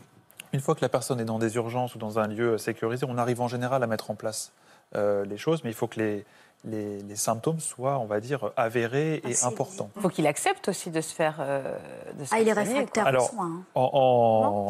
Une 0.52 0.60
fois 0.60 0.74
que 0.74 0.82
la 0.82 0.88
personne 0.88 1.20
est 1.20 1.24
dans 1.24 1.38
des 1.38 1.54
urgences 1.56 1.94
ou 1.94 1.98
dans 1.98 2.18
un 2.18 2.26
lieu 2.26 2.58
sécurisé, 2.58 3.06
on 3.08 3.18
arrive 3.18 3.40
en 3.40 3.48
général 3.48 3.82
à 3.82 3.86
mettre 3.86 4.10
en 4.10 4.14
place 4.14 4.52
euh, 4.96 5.24
les 5.24 5.36
choses, 5.36 5.62
mais 5.64 5.70
il 5.70 5.74
faut 5.74 5.86
que 5.86 6.00
les, 6.00 6.24
les, 6.64 7.02
les 7.02 7.16
symptômes 7.16 7.60
soient, 7.60 7.98
on 7.98 8.06
va 8.06 8.20
dire, 8.20 8.50
avérés 8.56 9.20
et 9.24 9.32
Assez 9.32 9.44
importants. 9.44 9.90
Il 9.96 10.02
faut 10.02 10.08
qu'il 10.08 10.26
accepte 10.26 10.68
aussi 10.68 10.90
de 10.90 11.00
se 11.00 11.14
faire. 11.14 11.36
euh, 11.40 11.76
de 12.18 12.24
se 12.24 12.34
Ah, 12.34 12.40
il 12.40 12.48
est 12.48 12.52
réfractaire 12.52 13.06
aux 13.14 13.20
soins. 13.26 13.46
hein. 13.46 13.62
En, 13.74 13.90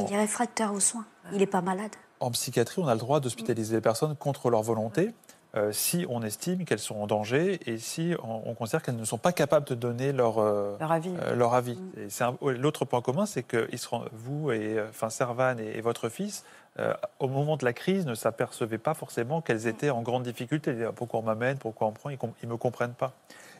en- 0.00 0.06
Il 0.06 0.12
est 0.12 0.18
réfractaire 0.18 0.72
aux 0.72 0.80
soins. 0.80 1.04
Il 1.32 1.38
n'est 1.38 1.46
pas 1.46 1.60
malade. 1.62 1.92
en 2.20 2.30
psychiatrie, 2.30 2.80
on 2.82 2.88
a 2.88 2.94
le 2.94 3.00
droit 3.00 3.20
d'hospitaliser 3.20 3.76
les 3.76 3.80
personnes 3.80 4.16
contre 4.16 4.50
leur 4.50 4.62
volonté 4.62 5.12
euh, 5.56 5.70
si 5.72 6.04
on 6.08 6.22
estime 6.22 6.64
qu'elles 6.64 6.80
sont 6.80 6.96
en 6.96 7.06
danger 7.06 7.60
et 7.70 7.78
si 7.78 8.12
on, 8.24 8.42
on 8.50 8.54
considère 8.54 8.82
qu'elles 8.82 8.96
ne 8.96 9.04
sont 9.04 9.18
pas 9.18 9.30
capables 9.32 9.66
de 9.66 9.76
donner 9.76 10.10
leur, 10.12 10.38
euh, 10.38 10.76
Leur 10.80 10.90
avis. 10.90 11.14
euh, 11.22 11.36
leur 11.36 11.54
un- 11.54 12.36
L'autre 12.42 12.84
point 12.84 13.00
commun, 13.02 13.24
c'est 13.24 13.44
que 13.44 13.68
ils 13.70 13.78
seront- 13.78 14.04
vous 14.12 14.50
et 14.50 14.82
enfin 14.88 15.10
Servan 15.10 15.56
et, 15.60 15.78
et 15.78 15.80
votre 15.80 16.08
fils, 16.08 16.44
euh, 16.78 16.92
au 17.20 17.28
moment 17.28 17.56
de 17.56 17.64
la 17.64 17.72
crise, 17.72 18.04
ne 18.06 18.14
s'apercevaient 18.14 18.78
pas 18.78 18.94
forcément 18.94 19.40
qu'elles 19.40 19.66
étaient 19.66 19.90
en 19.90 20.02
grande 20.02 20.24
difficulté. 20.24 20.70
Ils 20.72 20.76
disaient, 20.78 20.88
pourquoi 20.94 21.20
on 21.20 21.22
m'amène, 21.22 21.58
pourquoi 21.58 21.86
on 21.86 21.90
me 21.90 21.96
prend, 21.96 22.10
ils 22.10 22.18
ne 22.44 22.48
me 22.52 22.56
comprennent 22.56 22.94
pas. 22.94 23.12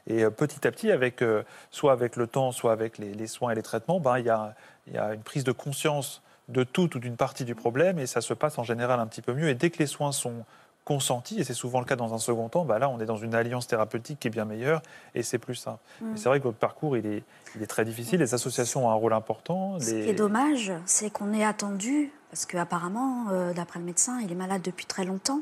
Et 0.06 0.24
euh, 0.24 0.30
petit 0.30 0.66
à 0.66 0.70
petit, 0.70 0.90
avec, 0.90 1.22
euh, 1.22 1.42
soit 1.70 1.92
avec 1.92 2.16
le 2.16 2.26
temps, 2.26 2.50
soit 2.52 2.72
avec 2.72 2.98
les, 2.98 3.14
les 3.14 3.26
soins 3.26 3.50
et 3.52 3.54
les 3.54 3.62
traitements, 3.62 4.00
ben, 4.00 4.18
il 4.18 4.26
y, 4.26 4.30
a, 4.30 4.54
y 4.92 4.98
a 4.98 5.14
une 5.14 5.22
prise 5.22 5.44
de 5.44 5.52
conscience 5.52 6.22
de 6.48 6.62
tout 6.64 6.96
ou 6.96 6.98
d'une 6.98 7.16
partie 7.16 7.44
du 7.44 7.54
problème 7.54 7.98
et 7.98 8.06
ça 8.06 8.20
se 8.20 8.34
passe 8.34 8.58
en 8.58 8.64
général 8.64 9.00
un 9.00 9.06
petit 9.06 9.22
peu 9.22 9.32
mieux. 9.32 9.48
Et 9.48 9.54
dès 9.54 9.70
que 9.70 9.78
les 9.78 9.86
soins 9.86 10.12
sont 10.12 10.44
consentis, 10.84 11.40
et 11.40 11.44
c'est 11.44 11.54
souvent 11.54 11.78
le 11.80 11.86
cas 11.86 11.96
dans 11.96 12.12
un 12.12 12.18
second 12.18 12.50
temps, 12.50 12.66
ben 12.66 12.78
là 12.78 12.90
on 12.90 13.00
est 13.00 13.06
dans 13.06 13.16
une 13.16 13.34
alliance 13.34 13.66
thérapeutique 13.66 14.20
qui 14.20 14.28
est 14.28 14.30
bien 14.30 14.44
meilleure 14.44 14.82
et 15.14 15.22
c'est 15.22 15.38
plus 15.38 15.54
simple. 15.54 15.78
Et 16.02 16.18
c'est 16.18 16.28
vrai 16.28 16.40
que 16.40 16.44
votre 16.44 16.58
parcours 16.58 16.98
il 16.98 17.06
est, 17.06 17.22
il 17.56 17.62
est 17.62 17.66
très 17.66 17.86
difficile, 17.86 18.20
les 18.20 18.34
associations 18.34 18.86
ont 18.86 18.90
un 18.90 18.94
rôle 18.94 19.14
important. 19.14 19.80
Ce 19.80 19.94
les- 19.94 20.02
qui 20.04 20.10
est 20.10 20.14
dommage, 20.14 20.72
c'est 20.84 21.08
qu'on 21.08 21.32
est 21.32 21.42
attendu, 21.42 22.12
parce 22.34 22.46
qu'apparemment, 22.46 23.26
euh, 23.30 23.52
d'après 23.52 23.78
le 23.78 23.84
médecin, 23.84 24.18
il 24.20 24.32
est 24.32 24.34
malade 24.34 24.60
depuis 24.60 24.86
très 24.86 25.04
longtemps, 25.04 25.40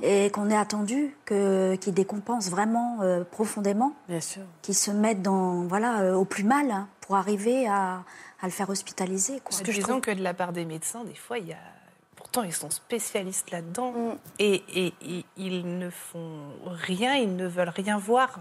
et 0.00 0.30
qu'on 0.30 0.48
est 0.48 0.56
attendu 0.56 1.12
que- 1.24 1.74
qu'il 1.74 1.92
décompense 1.92 2.50
vraiment 2.50 2.98
euh, 3.02 3.24
profondément, 3.24 3.94
Bien 4.08 4.20
sûr. 4.20 4.42
qu'il 4.62 4.76
se 4.76 4.92
mette 4.92 5.22
dans, 5.22 5.62
voilà, 5.62 6.02
euh, 6.02 6.14
au 6.14 6.24
plus 6.24 6.44
mal 6.44 6.70
hein, 6.70 6.86
pour 7.00 7.16
arriver 7.16 7.66
à, 7.66 8.04
à 8.40 8.44
le 8.44 8.50
faire 8.50 8.70
hospitaliser. 8.70 9.40
Quoi. 9.40 9.46
Parce 9.50 9.62
que 9.62 9.72
disons 9.72 10.00
que 10.00 10.12
de 10.12 10.22
la 10.22 10.32
part 10.32 10.52
des 10.52 10.64
médecins, 10.64 11.02
des 11.02 11.16
fois, 11.16 11.38
il 11.38 11.48
y 11.48 11.52
a. 11.52 11.56
Pourtant, 12.14 12.44
ils 12.44 12.52
sont 12.52 12.70
spécialistes 12.70 13.50
là-dedans 13.50 13.92
et, 14.38 14.62
et- 14.72 14.94
et 15.02 15.24
ils 15.36 15.78
ne 15.80 15.90
font 15.90 16.38
rien, 16.64 17.14
ils 17.16 17.34
ne 17.34 17.48
veulent 17.48 17.70
rien 17.74 17.98
voir. 17.98 18.38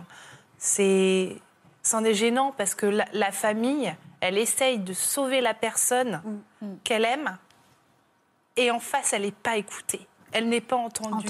C'est, 0.60 1.38
c'en 1.82 2.04
est 2.04 2.14
gênant 2.14 2.54
parce 2.56 2.76
que 2.76 2.86
la, 2.86 3.06
la 3.14 3.32
famille, 3.32 3.92
elle 4.22 4.38
essaye 4.38 4.78
de 4.78 4.94
sauver 4.94 5.42
la 5.42 5.56
personne 5.56 6.22
qu'elle 6.84 7.06
aime 7.06 7.36
et 8.60 8.72
en 8.72 8.80
face, 8.80 9.14
elle 9.14 9.24
n'est 9.24 9.32
pas 9.32 9.58
écoutée. 9.58 10.02
Elle 10.32 10.48
n'est 10.50 10.62
pas 10.62 10.76
entendue. 10.76 11.28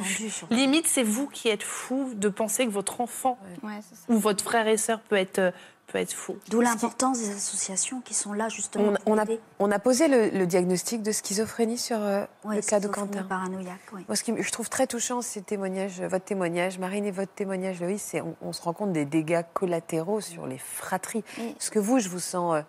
Limite, 0.49 0.85
c'est 0.87 1.03
vous 1.03 1.27
qui 1.27 1.47
êtes 1.47 1.63
fou 1.63 2.11
de 2.15 2.27
penser 2.27 2.65
que 2.65 2.71
votre 2.71 2.99
enfant 2.99 3.37
Ouais, 3.63 3.79
ou 4.09 4.17
votre 4.17 4.43
frère 4.43 4.67
et 4.67 4.75
sœur 4.75 4.99
peut 4.99 5.15
être, 5.15 5.39
euh, 5.39 5.51
peut 5.87 5.99
être 5.99 6.11
fou. 6.13 6.35
D'où 6.49 6.59
l'importance 6.59 7.19
des 7.19 7.29
associations 7.31 8.01
qui 8.01 8.13
sont 8.13 8.33
là 8.33 8.49
justement 8.49 8.89
On, 8.89 8.93
pour 8.95 9.01
on 9.13 9.17
a, 9.17 9.23
aider. 9.23 9.39
on 9.59 9.71
a 9.71 9.79
posé 9.79 10.09
le, 10.09 10.37
le 10.37 10.45
diagnostic 10.45 11.01
de 11.01 11.13
schizophrénie 11.13 11.77
sur 11.77 11.97
euh, 11.97 12.25
Ouais, 12.43 12.57
le 12.57 12.61
cas 12.61 12.81
de 12.81 12.89
Quentin. 12.89 13.23
paranoïaque. 13.23 13.79
Moi, 14.05 14.17
ce 14.17 14.23
qui 14.25 14.33
je 14.37 14.51
trouve 14.51 14.67
très 14.69 14.85
touchant, 14.85 15.21
c'est 15.21 15.49
votre 15.49 16.25
témoignage, 16.25 16.77
Marine 16.77 17.05
et 17.05 17.11
votre 17.11 17.31
témoignage, 17.33 17.79
Loïs, 17.79 18.01
c'est 18.01 18.19
on, 18.19 18.35
on 18.41 18.51
se 18.51 18.61
rend 18.61 18.73
compte 18.73 18.91
des 18.91 19.05
dégâts 19.05 19.43
collatéraux 19.53 20.19
sur 20.19 20.45
les 20.45 20.57
fratries. 20.57 21.23
Oui. 21.37 21.53
Parce 21.53 21.69
que 21.69 21.79
vous, 21.79 21.99
je 21.99 22.09
vous 22.09 22.19
sens 22.19 22.55
euh, 22.55 22.61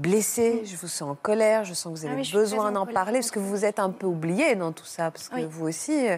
blessée, 0.00 0.62
je 0.64 0.76
vous 0.76 0.88
sens 0.88 1.10
en 1.10 1.14
colère, 1.14 1.64
je 1.64 1.74
sens 1.74 1.92
que 1.94 1.98
vous 2.00 2.06
Ah 2.06 2.12
avez 2.12 2.22
oui, 2.22 2.32
besoin 2.32 2.72
d'en 2.72 2.86
parler, 2.86 3.18
parce 3.20 3.30
que 3.30 3.38
vous 3.38 3.64
êtes 3.64 3.78
un 3.78 3.90
peu 3.90 4.06
oublié 4.06 4.54
dans 4.56 4.72
tout 4.72 4.84
ça, 4.84 5.10
parce 5.10 5.28
que 5.28 5.36
Oui. 5.36 5.46
vous 5.48 5.66
aussi, 5.66 6.08
euh, 6.08 6.16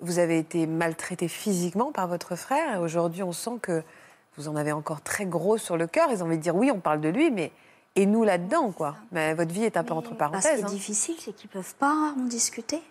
vous 0.00 0.18
avez 0.18 0.38
été 0.38 0.66
maltraité 0.66 1.28
physiquement 1.28 1.92
par 1.92 2.06
votre 2.08 2.36
frère, 2.36 2.74
et 2.74 2.78
aujourd'hui, 2.78 3.22
on 3.22 3.32
sent 3.32 3.58
que 3.62 3.82
vous 4.36 4.48
en 4.48 4.56
avez 4.56 4.72
encore 4.72 5.00
très 5.00 5.24
gros 5.26 5.56
sur 5.58 5.76
le 5.76 5.86
cœur. 5.86 6.08
Ils 6.12 6.22
ont 6.22 6.26
envie 6.26 6.36
de 6.36 6.42
dire 6.42 6.54
oui, 6.54 6.70
on 6.70 6.80
parle 6.80 7.00
de 7.00 7.08
lui, 7.08 7.30
mais 7.30 7.52
et 7.94 8.04
nous 8.04 8.22
là-dedans, 8.24 8.70
quoi. 8.72 8.96
Mais 9.12 9.32
votre 9.32 9.52
vie 9.52 9.64
est 9.64 9.78
un 9.78 9.82
peu 9.82 9.94
Mais- 9.94 9.98
entre 10.00 10.10
Bah, 10.14 10.28
ce 10.32 10.36
qui 10.36 10.42
parenthèses. 10.42 10.60
est 10.60 10.64
difficile, 10.74 11.14
c'est 11.18 11.32
qu'ils 11.32 11.48
ne 11.48 11.52
peuvent 11.54 11.74
pas 11.76 12.12
en 12.18 12.24
discuter. 12.24 12.82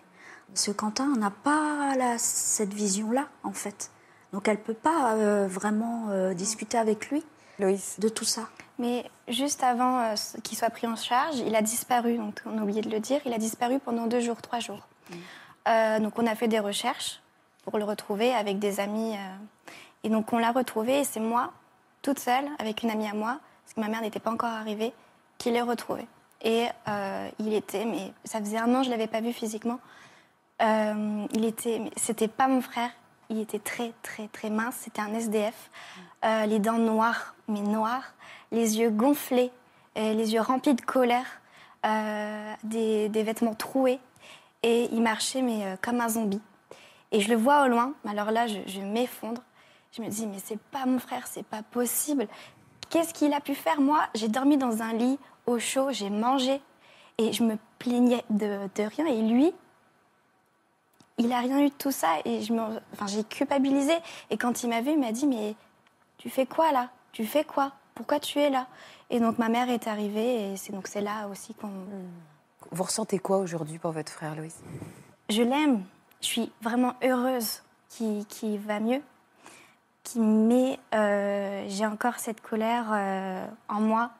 Parce 0.48 0.66
que 0.66 0.72
Quentin 0.72 1.06
n'a 1.16 1.30
pas 1.30 1.94
la- 1.96 2.18
cette 2.18 2.74
vision-là, 2.74 3.28
en 3.44 3.52
fait. 3.52 3.90
Donc 4.32 4.48
elle 4.48 4.56
ne 4.58 4.62
peut 4.62 4.74
pas 4.74 5.14
euh, 5.14 5.46
vraiment 5.48 6.06
euh, 6.10 6.34
discuter 6.34 6.76
avec 6.78 7.10
lui 7.10 7.24
Loïs. 7.60 8.00
de 8.00 8.08
tout 8.08 8.24
ça. 8.24 8.48
Mais 8.78 9.04
juste 9.28 9.62
avant 9.62 10.00
euh, 10.00 10.14
qu'il 10.42 10.56
soit 10.56 10.70
pris 10.70 10.86
en 10.86 10.96
charge, 10.96 11.38
il 11.38 11.54
a 11.56 11.62
disparu. 11.62 12.18
Donc 12.18 12.40
on 12.44 12.58
a 12.58 12.62
oublié 12.62 12.82
de 12.82 12.90
le 12.90 13.00
dire. 13.00 13.20
Il 13.24 13.32
a 13.32 13.38
disparu 13.38 13.78
pendant 13.78 14.06
deux 14.06 14.20
jours, 14.20 14.40
trois 14.42 14.60
jours. 14.60 14.86
Euh, 15.68 15.98
donc 15.98 16.18
on 16.18 16.26
a 16.26 16.34
fait 16.34 16.48
des 16.48 16.60
recherches 16.60 17.20
pour 17.64 17.78
le 17.78 17.84
retrouver 17.84 18.34
avec 18.34 18.58
des 18.58 18.80
amis. 18.80 19.14
euh, 19.14 19.36
et 20.04 20.08
donc 20.08 20.32
on 20.32 20.38
l'a 20.38 20.52
retrouvé. 20.52 21.00
Et 21.00 21.04
c'est 21.04 21.20
moi, 21.20 21.52
toute 22.02 22.18
seule, 22.18 22.44
avec 22.58 22.82
une 22.82 22.90
amie 22.90 23.08
à 23.08 23.14
moi, 23.14 23.40
parce 23.64 23.74
que 23.74 23.80
ma 23.80 23.88
mère 23.88 24.02
n'était 24.02 24.20
pas 24.20 24.30
encore 24.30 24.50
arrivée, 24.50 24.92
qui 25.38 25.50
l'ai 25.50 25.62
retrouvé. 25.62 26.06
Et 26.42 26.66
il 27.40 27.54
était, 27.54 27.84
mais 27.86 28.12
ça 28.24 28.38
faisait 28.38 28.58
un 28.58 28.72
an, 28.72 28.84
je 28.84 28.90
l'avais 28.90 29.08
pas 29.08 29.20
vu 29.20 29.32
physiquement. 29.32 29.80
Il 30.60 31.44
était, 31.44 31.80
mais 31.80 31.90
c'était 31.96 32.28
pas 32.28 32.46
mon 32.46 32.60
frère. 32.60 32.90
Il 33.28 33.40
était 33.40 33.58
très, 33.58 33.92
très, 34.02 34.28
très 34.28 34.50
mince. 34.50 34.76
C'était 34.82 35.00
un 35.00 35.12
SDF. 35.12 35.70
Euh, 36.24 36.46
les 36.46 36.58
dents 36.58 36.78
noires, 36.78 37.34
mais 37.48 37.60
noires. 37.60 38.14
Les 38.52 38.78
yeux 38.78 38.90
gonflés, 38.90 39.50
euh, 39.98 40.12
les 40.14 40.32
yeux 40.34 40.40
remplis 40.40 40.74
de 40.74 40.80
colère. 40.82 41.26
euh, 41.84 42.54
des, 42.64 43.08
des 43.08 43.22
vêtements 43.22 43.54
troués. 43.54 44.00
Et 44.62 44.88
il 44.92 45.02
marchait, 45.02 45.42
mais 45.42 45.64
euh, 45.64 45.76
comme 45.80 46.00
un 46.00 46.08
zombie. 46.08 46.40
Et 47.12 47.20
je 47.20 47.28
le 47.28 47.36
vois 47.36 47.64
au 47.64 47.68
loin. 47.68 47.92
Alors 48.08 48.30
là, 48.32 48.46
je, 48.48 48.58
je 48.66 48.80
m'effondre. 48.80 49.42
Je 49.92 50.02
me 50.02 50.08
dis, 50.08 50.26
mais 50.26 50.38
c'est 50.44 50.58
pas 50.58 50.84
mon 50.86 50.98
frère, 50.98 51.26
c'est 51.26 51.44
pas 51.46 51.62
possible. 51.62 52.26
Qu'est-ce 52.90 53.14
qu'il 53.14 53.32
a 53.32 53.40
pu 53.40 53.54
faire 53.54 53.80
Moi, 53.80 54.00
j'ai 54.14 54.28
dormi 54.28 54.56
dans 54.56 54.82
un 54.82 54.92
lit 54.92 55.18
au 55.46 55.58
chaud, 55.58 55.88
j'ai 55.92 56.10
mangé. 56.10 56.60
Et 57.18 57.32
je 57.32 57.44
me 57.44 57.56
plaignais 57.78 58.24
de, 58.30 58.68
de 58.74 58.82
rien. 58.82 59.06
Et 59.06 59.22
lui, 59.22 59.52
il 61.18 61.32
a 61.32 61.38
rien 61.40 61.60
eu 61.60 61.68
de 61.68 61.74
tout 61.74 61.92
ça 61.92 62.08
et 62.24 62.42
je 62.42 62.52
enfin, 62.52 63.06
j'ai 63.06 63.24
culpabilisé. 63.24 63.94
Et 64.30 64.36
quand 64.36 64.62
il 64.62 64.68
m'a 64.68 64.82
vu, 64.82 64.90
il 64.90 64.98
m'a 64.98 65.12
dit 65.12 65.26
mais 65.26 65.54
tu 66.18 66.28
fais 66.28 66.44
quoi 66.46 66.72
là? 66.72 66.90
Tu 67.12 67.24
fais 67.24 67.44
quoi? 67.44 67.72
Pourquoi 67.96 68.20
tu 68.20 68.38
es 68.38 68.50
là? 68.50 68.66
Et 69.10 69.18
donc 69.18 69.38
ma 69.38 69.48
mère 69.48 69.68
est 69.70 69.88
arrivée 69.88 70.52
et 70.52 70.56
c'est 70.56 70.72
donc 70.72 70.86
c'est 70.86 71.00
là 71.00 71.26
aussi 71.28 71.54
qu'on. 71.54 71.70
Vous 72.70 72.82
ressentez 72.84 73.18
quoi 73.18 73.38
aujourd'hui 73.38 73.78
pour 73.78 73.90
votre 73.92 74.12
frère, 74.12 74.36
Loïs 74.36 74.60
Je 75.30 75.42
l'aime. 75.42 75.82
Je 76.20 76.26
suis 76.26 76.52
vraiment 76.60 76.94
heureuse 77.02 77.62
qu'il 77.88 78.58
va 78.58 78.80
mieux. 78.80 79.00
Qui, 80.02 80.20
mais 80.20 80.78
euh, 80.94 81.64
j'ai 81.68 81.86
encore 81.86 82.18
cette 82.18 82.40
colère 82.40 82.86
euh, 82.92 83.46
en 83.68 83.80
moi. 83.80 84.10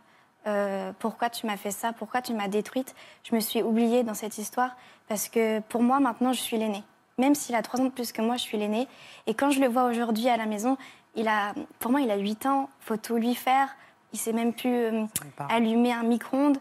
Euh, 0.47 0.93
pourquoi 0.99 1.29
tu 1.29 1.47
m'as 1.47 1.57
fait 1.57 1.70
ça? 1.70 1.93
Pourquoi 1.93 2.22
tu 2.22 2.33
m'as 2.33 2.49
détruite? 2.49 2.95
Je 3.24 3.35
me 3.35 3.41
suis 3.41 3.62
oubliée 3.62 4.05
dans 4.05 4.14
cette 4.14 4.39
histoire 4.39 4.77
parce 5.09 5.29
que 5.29 5.61
pour 5.61 5.83
moi 5.83 6.01
maintenant 6.01 6.33
je 6.33 6.41
suis 6.41 6.57
l'aînée. 6.57 6.83
Même 7.18 7.35
s'il 7.35 7.55
a 7.55 7.62
trois 7.62 7.81
ans 7.81 7.85
de 7.85 7.91
plus 7.91 8.12
que 8.12 8.20
moi, 8.20 8.37
je 8.37 8.43
suis 8.43 8.59
l'aînée. 8.59 8.87
Et 9.27 9.33
quand 9.33 9.51
je 9.51 9.61
le 9.61 9.68
vois 9.68 9.85
aujourd'hui 9.85 10.29
à 10.29 10.37
la 10.37 10.45
maison, 10.45 10.77
il 11.17 11.29
a, 11.29 11.55
pour 11.79 11.91
moi 11.91 12.01
il 12.01 12.11
a 12.11 12.17
8 12.17 12.47
ans. 12.47 12.71
Faut 12.81 12.97
tout 12.97 13.17
lui 13.17 13.35
faire. 13.35 13.75
Il 14.12 14.19
sait 14.19 14.33
même 14.33 14.53
plus 14.53 14.75
euh, 14.75 15.05
allumer 15.49 15.93
un 15.93 16.05
micro-ondes. 16.05 16.59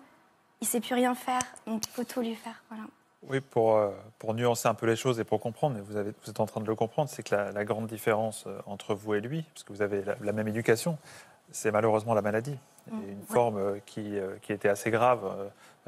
Il 0.62 0.68
sait 0.68 0.80
plus 0.80 0.96
rien 0.96 1.14
faire. 1.16 1.42
Donc 1.68 1.86
il 1.86 1.92
faut 1.92 2.04
tout 2.04 2.22
lui 2.22 2.36
faire. 2.36 2.64
Voilà. 2.70 2.84
Oui, 3.28 3.40
pour, 3.40 3.76
euh, 3.76 3.90
pour 4.20 4.34
nuancer 4.34 4.68
un 4.68 4.74
peu 4.74 4.86
les 4.86 4.96
choses 4.96 5.20
et 5.20 5.24
pour 5.24 5.40
comprendre, 5.40 5.76
mais 5.76 5.82
vous, 5.82 5.96
avez, 5.96 6.12
vous 6.24 6.30
êtes 6.30 6.40
en 6.40 6.46
train 6.46 6.62
de 6.62 6.68
le 6.68 6.76
comprendre, 6.76 7.10
c'est 7.10 7.24
que 7.24 7.34
la, 7.34 7.52
la 7.52 7.66
grande 7.66 7.88
différence 7.88 8.46
euh, 8.46 8.60
entre 8.68 8.94
vous 8.94 9.16
et 9.16 9.22
lui, 9.22 9.44
parce 9.54 9.64
que 9.64 9.74
vous 9.74 9.82
avez 9.82 10.04
la, 10.04 10.16
la 10.22 10.32
même 10.32 10.48
éducation, 10.48 10.98
c'est 11.52 11.72
malheureusement 11.72 12.14
la 12.14 12.22
maladie. 12.22 12.58
Et 12.92 13.12
une 13.12 13.26
forme 13.28 13.58
euh, 13.58 13.78
qui, 13.86 14.18
euh, 14.18 14.36
qui 14.42 14.54
était 14.54 14.70
assez 14.70 14.92
grave, 14.92 15.22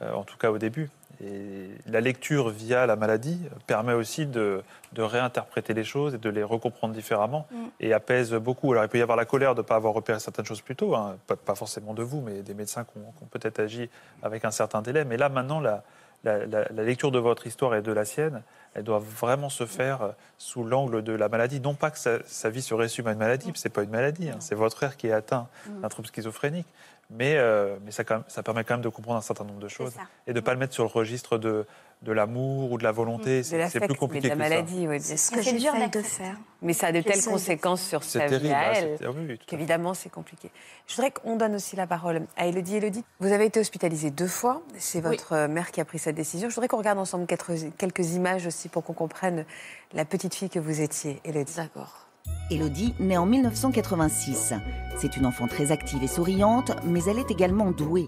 euh, 0.02 0.14
en 0.14 0.24
tout 0.24 0.38
cas 0.38 0.50
au 0.52 0.58
début. 0.58 0.90
Et 1.24 1.70
la 1.88 2.02
lecture 2.02 2.50
via 2.50 2.86
la 2.86 2.96
maladie 2.96 3.40
permet 3.66 3.94
aussi 3.94 4.26
de, 4.28 4.62
de 4.94 5.02
réinterpréter 5.02 5.74
les 5.74 5.84
choses 5.84 6.14
et 6.16 6.18
de 6.20 6.30
les 6.30 6.44
recomprendre 6.44 6.94
différemment 6.94 7.48
Mm. 7.52 7.56
et 7.80 7.94
apaise 7.94 8.34
beaucoup. 8.34 8.72
Alors 8.72 8.84
il 8.84 8.88
peut 8.90 9.00
y 9.00 9.02
avoir 9.02 9.18
la 9.18 9.26
colère 9.26 9.56
de 9.56 9.62
ne 9.62 9.66
pas 9.66 9.76
avoir 9.76 9.94
repéré 9.94 10.20
certaines 10.20 10.46
choses 10.46 10.62
plus 10.62 10.76
tôt, 10.76 10.96
hein, 10.96 11.18
pas, 11.26 11.36
pas 11.36 11.56
forcément 11.56 11.94
de 11.94 12.04
vous, 12.04 12.22
mais 12.22 12.42
des 12.42 12.54
médecins 12.54 12.84
qui 12.84 12.98
ont, 12.98 13.12
qui 13.18 13.24
ont 13.24 13.28
peut-être 13.28 13.60
agi 13.60 13.90
avec 14.22 14.46
un 14.46 14.52
certain 14.52 14.82
délai. 14.82 15.06
Mais 15.06 15.18
là 15.18 15.30
maintenant, 15.30 15.60
la, 15.60 15.84
la, 16.24 16.46
la- 16.46 16.68
la 16.74 16.84
lecture 16.84 17.12
de 17.12 17.20
votre 17.20 17.48
histoire 17.48 17.76
et 17.76 17.82
de 17.82 17.92
la 17.92 18.06
sienne, 18.06 18.42
elle 18.74 18.84
doit 18.84 19.00
vraiment 19.00 19.50
se 19.50 19.66
faire 19.66 20.02
euh, 20.02 20.10
sous 20.38 20.64
l'angle 20.64 21.02
de 21.04 21.14
la 21.14 21.30
maladie. 21.30 21.60
Non 21.60 21.74
pas 21.74 21.90
que 21.92 21.98
sa, 21.98 22.20
sa 22.26 22.50
vie 22.50 22.62
se 22.62 22.74
résume 22.74 23.08
à 23.08 23.12
une 23.14 23.18
maladie, 23.20 23.52
ce 23.56 23.68
n'est 23.68 23.72
pas 23.74 23.84
une 23.84 23.90
maladie, 23.90 24.30
hein, 24.30 24.38
c'est 24.40 24.56
votre 24.56 24.76
frère 24.76 24.98
qui 24.98 25.08
est 25.08 25.12
atteint 25.12 25.48
d'un 25.82 25.90
trouble 25.90 26.08
schizophrénique. 26.08 26.68
Mais, 27.10 27.36
euh, 27.38 27.78
mais 27.86 27.92
ça, 27.92 28.04
quand 28.04 28.16
même- 28.16 28.24
ça 28.28 28.44
permet 28.44 28.66
quand 28.66 28.74
même 28.74 28.82
de 28.84 28.90
comprendre 28.90 29.18
un 29.18 29.22
certain 29.22 29.46
nombre 29.46 29.60
de 29.62 29.70
choses 29.70 29.94
et 30.28 30.32
de 30.34 30.36
ne 30.36 30.42
pas 30.44 30.54
le 30.54 30.60
mettre 30.60 30.74
sur 30.74 30.84
le 30.84 30.90
registre 30.90 31.38
de, 31.38 31.66
de 32.02 32.12
l'amour 32.12 32.70
ou 32.74 32.78
de 32.78 32.84
la 32.84 32.92
volonté. 32.92 33.38
De 33.38 33.44
C'est 33.44 33.80
plus 33.80 33.88
mais 33.90 33.96
compliqué 33.96 34.30
de 34.30 34.36
la 34.36 34.36
que 34.36 34.44
ça. 34.44 34.50
maladie, 34.50 34.88
oui, 34.90 35.00
C'est 35.00 35.16
ce 35.16 35.32
que 35.32 35.40
dur 35.40 35.72
j'essaye 35.74 35.90
de 35.90 36.02
faire. 36.02 36.36
Mais 36.62 36.74
ça 36.74 36.88
a 36.88 36.92
de 36.92 37.00
telles 37.00 37.24
conséquences 37.24 37.82
sur 37.82 38.04
sa 38.04 38.26
vie 38.26 38.30
terrible. 38.32 38.54
à 38.54 38.74
elle. 38.74 38.98
c'est- 38.98 39.06
ah 39.06 39.12
oui, 39.12 39.24
à 39.24 39.28
fait. 39.30 39.38
qu'évidemment 39.46 39.94
c'est 39.94 40.10
compliqué. 40.10 40.52
Je 40.86 40.96
voudrais 40.96 41.12
qu'on 41.12 41.38
donne 41.38 41.56
aussi 41.56 41.78
la 41.78 41.88
parole 41.88 42.24
à 42.36 42.46
Elodie. 42.48 42.76
Elodie, 42.76 43.06
vous 43.22 43.32
avez 43.32 43.46
été 43.46 43.62
hospitalisée 43.62 44.12
deux 44.12 44.28
fois. 44.28 44.62
C'est 44.78 45.00
votre 45.00 45.48
mère 45.48 45.72
qui 45.72 45.80
a 45.80 45.86
pris 45.86 46.00
cette 46.00 46.16
décision. 46.16 46.50
Je 46.50 46.56
voudrais 46.56 46.68
qu'on 46.68 46.78
regarde 46.78 47.00
ensemble 47.00 47.26
quatre- 47.26 47.54
quelques 47.78 48.16
images 48.16 48.46
aussi 48.48 48.68
pour 48.68 48.84
qu'on 48.84 48.94
comprenne 48.94 49.46
la 49.94 50.04
petite 50.04 50.36
fille 50.36 50.50
que 50.50 50.60
vous 50.60 50.82
étiez, 50.82 51.22
Elodie. 51.24 51.56
D'accord. 51.56 52.07
Élodie 52.50 52.94
naît 53.00 53.18
en 53.18 53.26
1986. 53.26 54.54
C'est 54.98 55.18
une 55.18 55.26
enfant 55.26 55.48
très 55.48 55.72
active 55.72 56.02
et 56.02 56.08
souriante, 56.08 56.72
mais 56.86 57.04
elle 57.04 57.20
est 57.20 57.30
également 57.30 57.72
douée. 57.72 58.08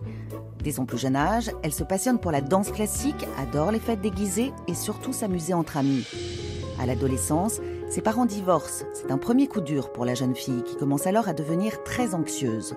Dès 0.63 0.71
son 0.71 0.85
plus 0.85 0.97
jeune 0.97 1.15
âge, 1.15 1.51
elle 1.61 1.73
se 1.73 1.83
passionne 1.83 2.19
pour 2.19 2.31
la 2.31 2.41
danse 2.41 2.71
classique, 2.71 3.27
adore 3.37 3.71
les 3.71 3.79
fêtes 3.79 4.01
déguisées 4.01 4.53
et 4.67 4.75
surtout 4.75 5.13
s'amuser 5.13 5.53
entre 5.53 5.77
amis. 5.77 6.05
À 6.79 6.85
l'adolescence, 6.85 7.59
ses 7.89 8.01
parents 8.01 8.25
divorcent. 8.25 8.85
C'est 8.93 9.11
un 9.11 9.17
premier 9.17 9.47
coup 9.47 9.61
dur 9.61 9.91
pour 9.91 10.05
la 10.05 10.15
jeune 10.15 10.35
fille 10.35 10.63
qui 10.63 10.77
commence 10.77 11.07
alors 11.07 11.27
à 11.27 11.33
devenir 11.33 11.83
très 11.83 12.15
anxieuse. 12.15 12.75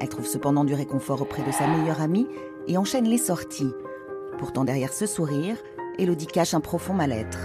Elle 0.00 0.08
trouve 0.08 0.26
cependant 0.26 0.64
du 0.64 0.74
réconfort 0.74 1.20
auprès 1.20 1.42
de 1.42 1.52
sa 1.52 1.66
meilleure 1.66 2.00
amie 2.00 2.28
et 2.66 2.78
enchaîne 2.78 3.06
les 3.06 3.18
sorties. 3.18 3.72
Pourtant, 4.38 4.64
derrière 4.64 4.92
ce 4.92 5.06
sourire, 5.06 5.56
Élodie 5.98 6.26
cache 6.26 6.54
un 6.54 6.60
profond 6.60 6.94
mal-être. 6.94 7.38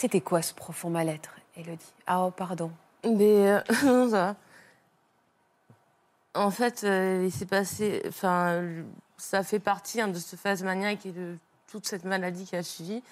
C'était 0.00 0.22
quoi 0.22 0.40
ce 0.40 0.54
profond 0.54 0.88
mal-être, 0.88 1.28
Elodie? 1.56 1.92
Ah, 2.06 2.24
oh, 2.24 2.30
pardon. 2.30 2.72
Mais 3.04 3.50
euh, 3.50 3.60
ça 4.08 4.08
va. 4.08 4.36
En 6.32 6.50
fait, 6.50 6.84
euh, 6.84 7.24
il 7.26 7.30
s'est 7.30 7.44
passé. 7.44 8.00
Enfin, 8.08 8.62
ça 9.18 9.42
fait 9.42 9.58
partie 9.58 10.00
hein, 10.00 10.08
de 10.08 10.18
cette 10.18 10.40
phase 10.40 10.62
maniaque 10.62 11.04
et 11.04 11.12
de 11.12 11.36
toute 11.70 11.86
cette 11.86 12.06
maladie 12.06 12.46
qui 12.46 12.56
a 12.56 12.62
suivi. 12.62 13.02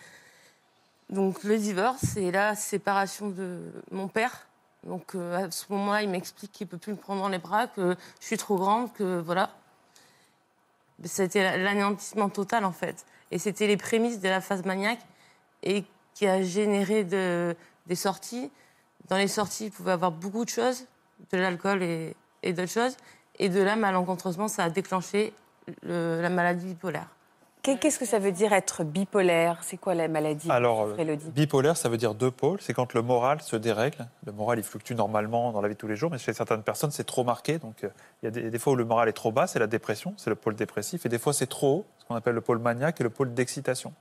Donc, 1.11 1.45
le 1.45 1.59
divorce 1.59 2.17
et 2.17 2.31
la 2.31 2.55
séparation 2.55 3.29
de 3.29 3.71
mon 3.91 4.09
père. 4.09 4.47
Donc, 4.83 5.15
euh, 5.15 5.45
à 5.45 5.51
ce 5.51 5.71
moment-là, 5.71 6.03
il 6.03 6.09
m'explique 6.09 6.53
qu'il 6.53 6.69
ne 6.69 6.71
peut 6.71 6.79
plus 6.79 6.93
me 6.93 6.97
prendre 6.97 7.21
dans 7.21 7.29
les 7.29 7.37
bras, 7.37 7.67
que 7.67 7.99
je 8.19 8.25
suis 8.25 8.39
trop 8.39 8.57
grande, 8.57 8.91
que 8.95 9.21
voilà. 9.21 9.51
C'était 11.05 11.59
l'anéantissement 11.59 12.31
total, 12.31 12.65
en 12.65 12.73
fait. 12.73 13.05
Et 13.31 13.39
c'était 13.39 13.67
les 13.67 13.77
prémices 13.77 14.21
de 14.21 14.29
la 14.31 14.41
phase 14.41 14.65
maniaque 14.65 15.05
et 15.63 15.85
qui 16.19 16.27
a 16.27 16.43
généré 16.43 17.05
de- 17.05 17.55
des 17.87 17.95
sorties. 17.95 18.51
Dans 19.09 19.17
les 19.17 19.29
sorties, 19.29 19.67
il 19.67 19.71
pouvait 19.71 19.93
y 19.93 19.95
avoir 19.95 20.11
beaucoup 20.11 20.45
de 20.45 20.51
choses, 20.51 20.85
de 21.31 21.39
l'alcool 21.39 21.81
et, 21.85 22.17
et 22.43 22.53
d'autres 22.53 22.73
choses. 22.73 22.97
Et 23.39 23.49
de 23.49 23.61
là, 23.63 23.77
malencontreusement, 23.77 24.49
ça 24.49 24.65
a 24.65 24.71
déclenché 24.71 25.33
le- 25.85 26.21
la 26.21 26.29
maladie 26.29 26.67
bipolaire. 26.67 27.07
Qu'est- 27.63 27.79
Qu'est-ce 27.79 28.01
que 28.01 28.05
ça 28.05 28.19
veut 28.19 28.33
dire 28.33 28.53
être 28.53 28.83
bipolaire? 28.83 29.59
C'est 29.63 29.77
quoi 29.77 29.95
la 29.95 30.09
maladie? 30.09 30.51
Alors, 30.51 30.89
bipolaire, 31.35 31.77
ça 31.77 31.89
veut 31.89 31.97
dire 31.99 32.15
deux 32.15 32.33
pôles. 32.33 32.61
C'est 32.61 32.75
quand 32.75 32.95
le 32.95 33.03
moral 33.03 33.41
se 33.41 33.55
dérègle. 33.55 34.09
Le 34.27 34.33
moral, 34.33 34.59
il 34.59 34.65
fluctue 34.65 34.95
normalement 34.95 35.53
dans 35.53 35.61
la 35.61 35.69
vie 35.69 35.75
de 35.75 35.79
tous 35.79 35.87
les 35.89 35.95
jours, 35.97 36.11
mais 36.11 36.19
chez 36.19 36.33
certaines 36.33 36.65
personnes, 36.65 36.91
c'est 36.91 37.05
trop 37.05 37.23
marqué. 37.23 37.59
Donc, 37.59 37.85
euh, 37.85 37.91
il 38.23 38.27
y 38.27 38.29
a 38.29 38.31
des, 38.33 38.51
des 38.51 38.59
fois 38.59 38.73
où 38.73 38.77
le 38.77 38.85
moral 38.85 39.09
est 39.09 39.13
trop 39.13 39.31
bas, 39.31 39.47
c'est 39.47 39.61
la 39.61 39.69
dépression, 39.69 40.15
c'est 40.17 40.31
le 40.31 40.37
pôle 40.37 40.57
dépressif. 40.57 41.07
Et 41.07 41.09
des 41.09 41.19
fois, 41.21 41.33
c'est 41.33 41.47
trop 41.47 41.69
haut, 41.79 41.87
ce 41.99 42.05
qu'on 42.07 42.17
appelle 42.17 42.35
le 42.35 42.41
pôle 42.41 42.59
maniaque 42.59 43.01
et 43.01 43.05
le 43.05 43.11
pôle 43.11 43.33
d'excitation. 43.35 43.93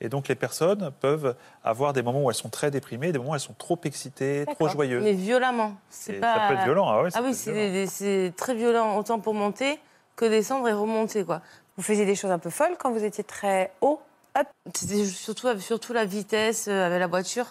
Et 0.00 0.08
donc, 0.08 0.28
les 0.28 0.36
personnes 0.36 0.92
peuvent 1.00 1.34
avoir 1.64 1.92
des 1.92 2.02
moments 2.02 2.22
où 2.22 2.30
elles 2.30 2.36
sont 2.36 2.50
très 2.50 2.70
déprimées, 2.70 3.10
des 3.10 3.18
moments 3.18 3.32
où 3.32 3.34
elles 3.34 3.40
sont 3.40 3.54
trop 3.58 3.78
excitées, 3.84 4.44
trop 4.54 4.68
joyeuses. 4.68 5.02
Mais 5.02 5.12
violemment. 5.12 5.74
C'est 5.90 6.14
pas... 6.14 6.34
Ça 6.34 6.48
peut 6.48 6.54
être 6.54 6.64
violent. 6.64 6.88
Ah, 6.88 7.10
ça 7.10 7.18
Ah 7.20 7.22
oui, 7.24 7.34
c'est 7.34 8.32
très 8.36 8.54
violent, 8.54 8.96
autant 8.96 9.18
pour 9.18 9.34
monter 9.34 9.80
que 10.14 10.24
descendre 10.24 10.68
et 10.68 10.72
remonter, 10.72 11.24
quoi. 11.24 11.42
Vous 11.76 11.82
faisiez 11.82 12.06
des 12.06 12.14
choses 12.14 12.30
un 12.30 12.38
peu 12.38 12.50
folles 12.50 12.76
quand 12.78 12.92
vous 12.92 13.04
étiez 13.04 13.24
très 13.24 13.72
haut 13.80 14.00
C'était 14.74 15.04
surtout, 15.04 15.58
surtout 15.58 15.92
la 15.92 16.04
vitesse 16.04 16.66
euh, 16.68 16.86
avec 16.86 17.00
la 17.00 17.06
voiture. 17.08 17.46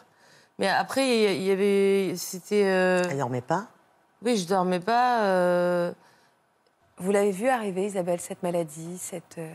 Mais 0.60 0.68
après, 0.70 1.06
il 1.08 1.32
y- 1.32 1.36
il 1.36 1.44
y 1.44 1.52
avait... 1.52 2.14
C'était... 2.16 2.64
euh, 2.66 3.04
Elle 3.10 3.18
dormait 3.18 3.42
pas? 3.42 3.68
Oui, 4.24 4.38
je 4.38 4.48
dormais 4.48 4.80
pas. 4.80 5.24
euh, 5.24 5.92
Vous 6.98 7.12
l'avez 7.12 7.32
vu 7.32 7.48
arriver, 7.50 7.86
Isabelle, 7.86 8.20
cette 8.20 8.42
maladie, 8.42 8.98
cette, 8.98 9.38
euh, 9.38 9.54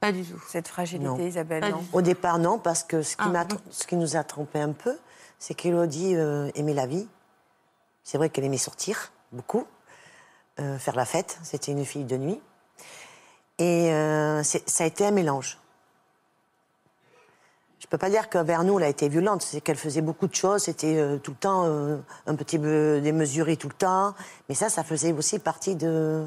Pas 0.00 0.12
du 0.12 0.24
tout. 0.24 0.40
cette 0.48 0.66
fragilité, 0.68 1.04
Non. 1.08 1.18
Isabelle 1.18 1.60
Pas 1.60 1.70
non 1.70 1.78
du 1.78 1.88
Au 1.92 2.00
départ, 2.02 2.38
non, 2.38 2.58
parce 2.58 2.82
que 2.82 3.02
ce 3.02 3.16
qui, 3.16 3.22
Ah, 3.34 3.46
ce 3.70 3.86
qui 3.86 3.96
nous 3.96 4.16
a 4.16 4.24
trompé 4.24 4.58
un 4.58 4.72
peu, 4.72 4.96
c'est 5.38 5.54
qu'Élodie 5.54 6.16
euh, 6.16 6.50
aimait 6.54 6.74
la 6.74 6.86
vie. 6.86 7.06
C'est 8.02 8.16
vrai 8.18 8.30
qu'elle 8.30 8.44
aimait 8.44 8.56
sortir, 8.56 9.12
beaucoup, 9.30 9.66
euh, 10.58 10.78
faire 10.78 10.96
la 10.96 11.04
fête. 11.04 11.38
C'était 11.42 11.72
une 11.72 11.84
fille 11.84 12.04
de 12.04 12.16
nuit. 12.16 12.40
Et 13.58 13.92
euh, 13.92 14.42
c'est- 14.42 14.68
ça 14.68 14.84
a 14.84 14.86
été 14.86 15.04
un 15.06 15.10
mélange. 15.10 15.58
Je 17.80 17.86
peux 17.86 17.96
pas 17.96 18.10
dire 18.10 18.28
que 18.28 18.36
vers 18.36 18.62
nous, 18.62 18.78
elle 18.78 18.84
a 18.84 18.88
été 18.88 19.08
violente. 19.08 19.40
C'est 19.40 19.62
qu'elle 19.62 19.78
faisait 19.78 20.02
beaucoup 20.02 20.26
de 20.26 20.34
choses. 20.34 20.64
C'était 20.64 20.98
euh, 20.98 21.16
tout 21.16 21.30
le 21.30 21.36
temps 21.38 21.64
euh, 21.64 21.96
un 22.26 22.34
petit 22.34 22.58
peu 22.58 23.00
démesuré 23.02 23.56
tout 23.56 23.68
le 23.68 23.74
temps. 23.74 24.14
Mais 24.48 24.54
ça, 24.54 24.68
ça 24.68 24.84
faisait 24.84 25.12
aussi 25.12 25.38
partie 25.38 25.76
de, 25.76 26.26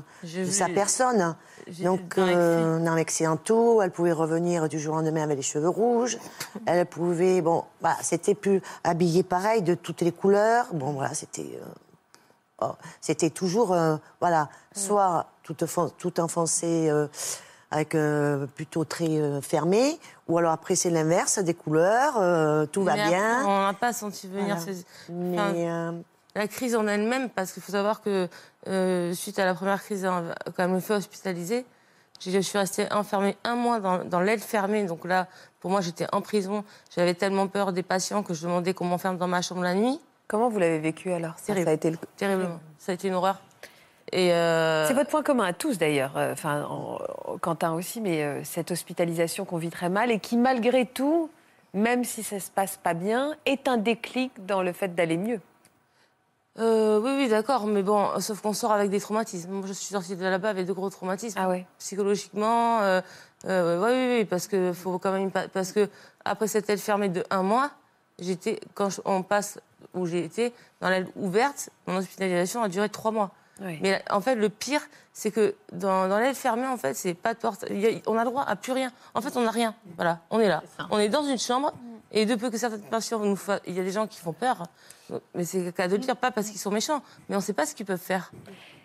sa 0.50 0.68
personne. 0.68 1.36
Donc, 1.80 2.18
euh, 2.18 2.84
dans 2.84 2.96
l'excès 2.96 3.28
en 3.28 3.38
tout, 3.38 3.82
elle 3.84 3.92
pouvait 3.92 4.12
revenir 4.12 4.68
du 4.68 4.80
jour 4.80 4.96
au 4.96 4.98
lendemain 4.98 5.22
avec 5.22 5.38
les 5.38 5.44
cheveux 5.44 5.70
rouges. 5.70 6.18
Elle 6.66 6.86
pouvait, 6.88 7.42
bon, 7.42 7.64
bah, 7.82 7.96
c'était 8.02 8.36
plus 8.36 8.62
habillée 8.84 9.24
pareil, 9.24 9.62
de 9.62 9.76
toutes 9.76 10.02
les 10.02 10.12
couleurs. 10.12 10.66
Bon, 10.74 10.92
voilà, 10.92 11.14
c'était. 11.14 11.60
euh, 11.62 12.66
oh, 12.66 12.72
c'était 13.00 13.30
toujours, 13.30 13.78
voilà, 14.20 14.50
soit 14.74 15.28
tout, 15.44 15.56
tout 15.98 16.20
enfoncé 16.20 16.92
avec 17.74 17.96
euh, 17.96 18.46
plutôt 18.46 18.86
très 18.86 19.08
euh, 19.10 19.42
fermé, 19.42 19.98
ou 20.28 20.38
alors 20.38 20.52
après 20.52 20.76
c'est 20.76 20.90
l'inverse, 20.92 21.40
des 21.40 21.54
couleurs, 21.56 22.18
euh, 22.22 22.66
tout 22.68 22.84
va 22.84 22.94
après, 22.94 23.08
bien. 23.10 23.44
on 23.46 23.64
n'a 23.64 23.74
pas 23.74 23.94
senti 23.94 24.28
venir 24.28 24.56
Voilà. 24.58 24.62
ces- 24.62 24.86
Mais 25.10 25.40
enfin, 25.40 25.54
euh, 25.56 25.92
la 26.36 26.48
crise 26.48 26.76
en 26.76 26.88
elle-même, 26.88 27.30
parce 27.30 27.52
qu'il 27.52 27.64
faut 27.64 27.72
savoir 27.72 28.02
que 28.02 28.28
euh, 28.68 29.14
suite 29.14 29.40
à 29.40 29.46
la 29.46 29.56
première 29.56 29.82
crise, 29.84 30.06
hein, 30.06 30.24
quand 30.56 30.64
elle 30.64 30.70
me 30.70 30.80
fait 30.80 30.94
hospitaliser, 30.94 31.66
je 32.26 32.40
suis 32.40 32.58
restée 32.58 32.86
enfermée 32.94 33.36
un 33.44 33.56
mois 33.56 33.80
dans, 33.80 34.06
dans 34.06 34.22
l'aile 34.22 34.40
fermée. 34.40 34.86
Donc 34.86 35.04
là, 35.06 35.28
pour 35.60 35.70
moi, 35.72 35.82
j'étais 35.82 36.06
en 36.14 36.22
prison. 36.22 36.64
J'avais 36.96 37.16
tellement 37.16 37.48
peur 37.48 37.74
des 37.74 37.84
patients 37.84 38.24
que 38.24 38.34
je 38.34 38.44
demandais 38.44 38.74
qu'on 38.74 38.86
m'enferme 38.86 39.18
dans 39.18 39.28
ma 39.28 39.42
chambre 39.42 39.62
la 39.62 39.74
nuit. 39.74 40.00
Comment 40.30 40.48
vous 40.48 40.58
l'avez 40.60 40.80
vécu 40.80 41.12
alors? 41.12 41.34
Ça, 41.38 41.48
Terrible. 41.48 41.66
ça 41.66 41.72
a 41.72 41.74
été 41.74 41.92
le- 41.92 41.98
Terriblement. 42.16 42.60
Ça 42.78 42.94
a 42.94 42.96
été 42.96 43.10
une 43.10 43.16
horreur. 43.16 43.42
Euh, 44.14 44.86
C'est 44.88 44.94
votre 44.94 45.10
point 45.10 45.24
commun 45.24 45.46
à 45.46 45.54
tous 45.54 45.78
d'ailleurs, 45.78 46.18
euh, 46.18 46.34
enfin 46.34 46.64
en- 46.66 47.00
en- 47.26 47.38
Quentin 47.40 47.74
aussi, 47.74 48.00
mais 48.02 48.24
euh, 48.24 48.44
cette 48.44 48.70
hospitalisation 48.72 49.46
qu'on 49.46 49.58
vit 49.58 49.70
très 49.72 49.90
mal 49.90 50.12
et 50.12 50.20
qui 50.20 50.38
malgré 50.38 50.86
tout, 50.86 51.30
même 51.74 52.04
si 52.04 52.22
ça 52.22 52.40
se 52.40 52.52
passe 52.52 52.78
pas 52.78 52.94
bien, 52.94 53.36
est 53.46 53.68
un 53.68 53.78
déclic 53.78 54.46
dans 54.46 54.62
le 54.62 54.72
fait 54.74 54.94
d'aller 54.94 55.18
mieux. 55.18 55.40
euh, 56.60 57.00
oui, 57.00 57.12
oui, 57.18 57.28
d'accord. 57.30 57.66
Mais 57.66 57.82
bon, 57.82 58.08
sauf 58.20 58.42
qu'on 58.42 58.54
sort 58.54 58.72
avec 58.72 58.92
des 58.92 59.00
traumatismes. 59.00 59.52
Moi, 59.52 59.64
je 59.68 59.74
suis 59.74 59.88
sortie 59.88 60.16
de 60.16 60.24
là-bas 60.24 60.50
avec 60.50 60.68
de 60.68 60.74
gros 60.74 60.90
traumatismes. 60.92 61.40
Ah 61.42 61.50
ouais. 61.50 61.66
psychologiquement. 61.80 62.82
Euh, 62.82 63.02
euh, 63.46 63.82
ouais, 63.82 63.92
oui, 63.92 64.18
oui, 64.20 64.26
parce 64.26 64.48
que 64.48 64.72
faut 64.74 65.00
quand 65.00 65.12
même 65.12 65.32
pas- 65.32 65.48
parce 65.48 65.72
que 65.72 65.90
après 66.26 66.48
cette 66.48 66.70
aile 66.70 66.78
fermée 66.78 67.10
de 67.10 67.24
un 67.32 67.42
mois, 67.42 67.72
j'étais 68.20 68.60
quand 68.76 68.92
je- 68.92 69.02
on 69.06 69.24
passe 69.24 69.60
où 69.96 70.06
j'ai 70.06 70.24
été 70.24 70.54
dans 70.80 70.90
l'aile 70.90 71.08
ouverte, 71.16 71.72
mon 71.88 71.98
hospitalisation 71.98 72.62
a 72.62 72.70
duré 72.70 72.88
trois 72.90 73.12
mois. 73.12 73.32
Oui. 73.62 73.78
Mais 73.82 74.04
en 74.10 74.20
fait, 74.20 74.36
le 74.36 74.50
pire, 74.50 74.82
c'est 75.14 75.30
que 75.32 75.56
dans, 75.72 76.08
dans 76.08 76.18
l'aile 76.18 76.34
fermée, 76.36 76.66
en 76.66 76.78
fait, 76.78 76.94
c'est 76.96 77.14
pas 77.14 77.34
de 77.34 77.40
porte. 77.40 77.66
il 77.70 77.80
y 77.80 77.88
a- 77.88 78.00
on 78.08 78.18
a 78.18 78.26
droit 78.26 78.44
à 78.44 78.56
plus 78.56 78.72
rien. 78.72 78.92
En 79.14 79.22
fait, 79.22 79.36
on 79.38 79.42
n'a 79.42 79.52
rien. 79.52 79.76
Voilà, 79.96 80.20
on 80.32 80.40
est 80.40 80.48
là. 80.48 80.64
On 80.90 80.98
est 81.00 81.10
dans 81.10 81.24
une 81.24 81.38
chambre. 81.40 81.72
Et 82.16 82.26
de 82.28 82.36
peu 82.36 82.50
que 82.52 82.58
certaines 82.58 82.82
patients 82.84 83.20
nous 83.20 83.36
fassent. 83.36 83.62
Il 83.66 83.74
y 83.74 83.80
a 83.80 83.84
des 83.84 83.92
gens 83.92 84.06
qui 84.08 84.20
font 84.20 84.34
peur. 84.34 84.64
Mais 85.34 85.46
c'est 85.46 85.72
cas 85.76 85.88
de 85.88 85.94
le 85.94 86.00
dire, 86.00 86.16
pas 86.16 86.30
parce 86.32 86.48
qu'ils 86.50 86.60
sont 86.60 86.70
méchants. 86.72 87.02
Mais 87.30 87.36
on 87.36 87.40
ne 87.40 87.44
sait 87.44 87.54
pas 87.54 87.66
ce 87.66 87.74
qu'ils 87.76 87.86
peuvent 87.88 87.98
faire. 88.00 88.32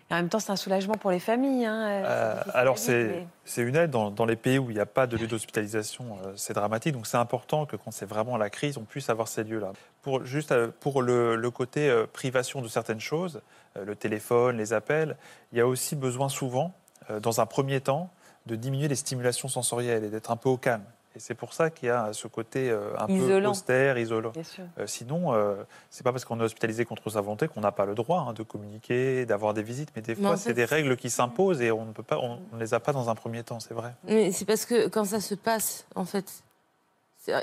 Et 0.09 0.13
en 0.13 0.17
même 0.17 0.29
temps, 0.29 0.39
c'est 0.39 0.51
un 0.51 0.55
soulagement 0.55 0.95
pour 0.95 1.11
les 1.11 1.19
familles. 1.19 1.65
hein, 1.65 1.81
euh, 1.87 2.03
Euh, 2.05 2.41
alors, 2.53 2.77
c'est 2.79 3.25
mais- 3.57 3.63
une 3.63 3.75
aide. 3.75 3.91
Dans, 3.91 4.09
dans 4.09 4.25
les 4.25 4.35
pays 4.35 4.57
où 4.57 4.71
il 4.71 4.73
n'y 4.73 4.79
a 4.79 4.85
pas 4.87 5.05
de 5.05 5.15
lieu 5.17 5.27
d'hospitalisation, 5.27 6.17
euh, 6.25 6.33
c'est 6.35 6.53
dramatique. 6.53 6.93
Donc, 6.93 7.05
c'est 7.05 7.17
important 7.17 7.65
que 7.67 7.75
quand 7.75 7.91
c'est 7.91 8.07
vraiment 8.07 8.35
la 8.37 8.49
crise, 8.49 8.77
on 8.77 8.83
puisse 8.85 9.09
avoir 9.09 9.27
ces 9.27 9.43
lieux-là. 9.43 9.73
Pour, 10.01 10.25
juste 10.25 10.51
euh, 10.51 10.69
pour 10.79 11.01
le, 11.03 11.35
le 11.35 11.51
côté 11.51 11.93
privation 12.11 12.61
de 12.61 12.67
certaines 12.67 12.99
choses, 12.99 13.41
le 13.79 13.95
téléphone, 13.95 14.57
les 14.57 14.73
appels, 14.73 15.15
il 15.51 15.59
y 15.59 15.61
a 15.61 15.67
aussi 15.67 15.95
besoin 15.95 16.27
souvent, 16.27 16.73
dans 17.21 17.39
un 17.39 17.45
premier 17.45 17.79
temps, 17.81 18.09
de 18.47 18.55
diminuer 18.55 18.87
les 18.87 18.95
stimulations 18.95 19.47
sensorielles 19.47 20.03
et 20.03 20.09
d'être 20.09 20.31
un 20.31 20.37
peu 20.37 20.49
au 20.49 20.57
calme. 20.57 20.83
Et 21.15 21.19
c'est 21.19 21.33
pour 21.33 21.53
ça 21.53 21.71
qu'il 21.71 21.87
y 21.87 21.91
a 21.91 22.13
ce 22.13 22.27
côté 22.27 22.69
euh, 22.69 22.93
un 22.97 23.07
peu 23.07 23.13
Isolant. 23.13 23.51
austère, 23.51 23.97
isolant. 23.97 24.31
Euh, 24.77 24.85
sinon, 24.85 25.33
euh, 25.33 25.55
c'est 25.89 26.03
pas 26.03 26.11
parce 26.11 26.23
qu'on 26.23 26.39
est 26.39 26.43
hospitalisé 26.43 26.85
contre 26.85 27.09
sa 27.09 27.19
volonté 27.21 27.47
qu'on 27.47 27.61
n'a 27.61 27.71
pas 27.71 27.85
le 27.85 27.95
droit 27.95 28.27
hein, 28.29 28.33
de 28.33 28.43
communiquer, 28.43 29.25
d'avoir 29.25 29.55
des 29.55 29.63
visites. 29.63 29.89
Mais 29.95 30.03
des 30.03 30.15
fois, 30.15 30.37
c'est 30.37 30.53
des 30.53 30.65
règles 30.65 30.95
qui 30.97 31.09
s'imposent 31.09 31.61
et 31.61 31.71
on 31.71 31.85
ne 31.85 31.93
peut 31.93 32.03
pas, 32.03 32.19
on 32.19 32.39
ne 32.53 32.59
les 32.59 32.73
a 32.73 32.79
pas 32.79 32.93
dans 32.93 33.09
un 33.09 33.15
premier 33.15 33.43
temps, 33.43 33.59
c'est 33.59 33.73
vrai. 33.73 33.95
Mais 34.03 34.31
c'est 34.31 34.45
parce 34.45 34.65
que 34.65 34.87
quand 34.87 35.05
ça 35.05 35.19
se 35.19 35.35
passe, 35.35 35.85
en 35.95 36.05
fait. 36.05 36.43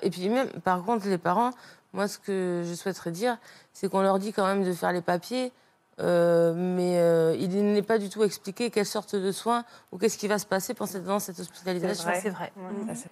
Et 0.02 0.10
puis 0.10 0.28
même, 0.28 0.48
par 0.62 0.82
contre, 0.84 1.06
les 1.08 1.18
parents, 1.18 1.50
moi, 1.92 2.08
ce 2.08 2.18
que 2.18 2.62
je 2.64 2.74
souhaiterais 2.74 3.10
dire, 3.10 3.36
c'est 3.72 3.90
qu'on 3.90 4.00
leur 4.00 4.18
dit 4.18 4.32
quand 4.32 4.46
même 4.46 4.64
de 4.64 4.72
faire 4.72 4.92
les 4.92 5.02
papiers. 5.02 5.52
Euh, 5.98 6.52
mais 6.54 6.98
euh, 6.98 7.34
il 7.38 7.72
n'est 7.72 7.82
pas 7.82 7.98
du 7.98 8.10
tout 8.10 8.22
expliqué 8.22 8.70
quelle 8.70 8.84
sorte 8.84 9.16
de 9.16 9.32
soins 9.32 9.64
ou 9.92 9.98
qu'est-ce 9.98 10.18
qui 10.18 10.28
va 10.28 10.38
se 10.38 10.44
passer 10.44 10.74
pendant 10.74 11.18
cette 11.18 11.38
hospitalisation. 11.38 12.10
C'est 12.20 12.28
vrai. 12.28 12.52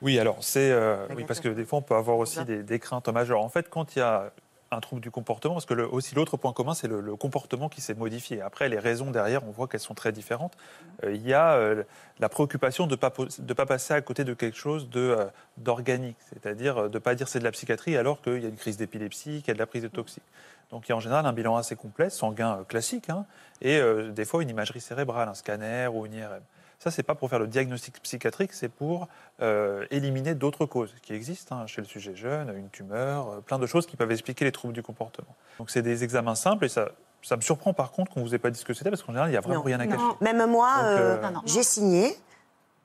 Oui, 0.02 0.18
alors 0.18 0.36
c'est 0.40 0.70
euh, 0.70 1.06
oui, 1.16 1.24
parce 1.24 1.40
que 1.40 1.48
des 1.48 1.64
fois 1.64 1.78
on 1.78 1.82
peut 1.82 1.94
avoir 1.94 2.18
aussi 2.18 2.44
des, 2.44 2.62
des 2.62 2.78
craintes 2.78 3.08
majeures. 3.08 3.40
En 3.40 3.48
fait, 3.48 3.70
quand 3.70 3.96
il 3.96 4.00
y 4.00 4.02
a 4.02 4.32
un 4.74 4.80
trouble 4.80 5.00
du 5.00 5.10
comportement, 5.10 5.54
parce 5.54 5.66
que 5.66 5.74
aussi 5.74 6.14
l'autre 6.14 6.36
point 6.36 6.52
commun, 6.52 6.74
c'est 6.74 6.88
le, 6.88 7.16
comportement 7.16 7.68
qui 7.68 7.80
s'est 7.80 7.94
modifié. 7.94 8.40
Après, 8.40 8.68
les 8.68 8.78
raisons 8.78 9.10
derrière, 9.10 9.46
on 9.46 9.50
voit 9.50 9.68
qu'elles 9.68 9.80
sont 9.80 9.94
très 9.94 10.12
différentes. 10.12 10.56
Euh, 11.04 11.14
il 11.14 11.26
y 11.26 11.32
a 11.32 11.54
euh, 11.54 11.84
la 12.18 12.28
préoccupation 12.28 12.86
de 12.86 12.92
ne 12.92 13.52
pas, 13.54 13.66
passer 13.66 13.94
à 13.94 14.00
côté 14.00 14.24
de 14.24 14.34
quelque 14.34 14.56
chose 14.56 14.88
euh, 14.96 15.26
d'organique, 15.56 16.16
c'est-à-dire 16.28 16.88
de 16.88 16.94
ne 16.94 16.98
pas 16.98 17.14
dire 17.14 17.28
c'est 17.28 17.38
de 17.38 17.44
la 17.44 17.52
psychiatrie 17.52 17.96
alors 17.96 18.20
qu'il 18.20 18.42
y 18.42 18.46
a 18.46 18.48
une 18.48 18.56
crise 18.56 18.76
d'épilepsie, 18.76 19.40
qu'il 19.40 19.48
y 19.48 19.50
a 19.52 19.54
de 19.54 19.58
la 19.58 19.66
prise 19.66 19.82
de 19.82 19.88
toxiques. 19.88 20.22
Donc 20.70 20.88
il 20.88 20.90
y 20.90 20.92
a 20.92 20.96
en 20.96 21.00
général 21.00 21.26
un 21.26 21.32
bilan 21.32 21.56
assez 21.56 21.76
complet, 21.76 22.10
sanguin 22.10 22.64
classique, 22.68 23.10
hein, 23.10 23.26
et 23.60 23.80
des 24.10 24.24
fois 24.24 24.42
une 24.42 24.48
imagerie 24.48 24.80
cérébrale, 24.80 25.28
un 25.28 25.34
scanner 25.34 25.88
ou 25.92 26.06
une 26.06 26.14
IRM. 26.14 26.40
Ça, 26.78 26.90
c'est 26.90 27.02
pas 27.02 27.14
pour 27.14 27.30
faire 27.30 27.38
le 27.38 27.46
diagnostic 27.46 28.00
psychiatrique, 28.02 28.52
c'est 28.52 28.68
pour 28.68 29.08
euh, 29.40 29.86
éliminer 29.90 30.34
d'autres 30.34 30.66
causes 30.66 30.94
qui 31.02 31.12
existent 31.14 31.56
hein, 31.56 31.66
chez 31.66 31.80
le 31.80 31.86
sujet 31.86 32.14
jeune, 32.14 32.54
une 32.56 32.68
tumeur, 32.68 33.28
euh, 33.28 33.40
plein 33.40 33.58
de 33.58 33.66
choses 33.66 33.86
qui 33.86 33.96
peuvent 33.96 34.10
expliquer 34.12 34.44
les 34.44 34.52
troubles 34.52 34.74
du 34.74 34.82
comportement. 34.82 35.34
Donc 35.58 35.70
c'est 35.70 35.82
des 35.82 36.04
examens 36.04 36.34
simples 36.34 36.66
et 36.66 36.68
ça, 36.68 36.90
ça 37.22 37.36
me 37.36 37.40
surprend 37.40 37.72
par 37.72 37.90
contre 37.92 38.12
qu'on 38.12 38.22
vous 38.22 38.34
ait 38.34 38.38
pas 38.38 38.50
dit 38.50 38.58
ce 38.60 38.64
que 38.64 38.74
c'était 38.74 38.90
parce 38.90 39.02
qu'en 39.02 39.12
général, 39.12 39.28
il 39.30 39.32
n'y 39.32 39.38
a 39.38 39.40
vraiment 39.40 39.60
Non. 39.60 39.62
rien 39.64 39.80
à 39.80 39.86
cacher. 39.86 40.02
Même 40.20 40.44
moi, 40.50 40.70
euh, 40.82 41.16
euh, 41.22 41.30
j'ai 41.46 41.62
signé, 41.62 42.14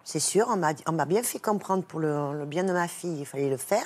c'est 0.06 0.20
sûr, 0.20 0.48
on 0.50 0.92
m'a 0.94 1.06
bien 1.06 1.24
fait 1.24 1.40
comprendre 1.40 1.84
pour 1.84 2.00
le, 2.00 2.34
le 2.38 2.46
bien 2.46 2.64
de 2.64 2.72
ma 2.72 2.88
fille, 2.88 3.20
il 3.20 3.26
fallait 3.26 3.50
le 3.50 3.58
faire. 3.58 3.84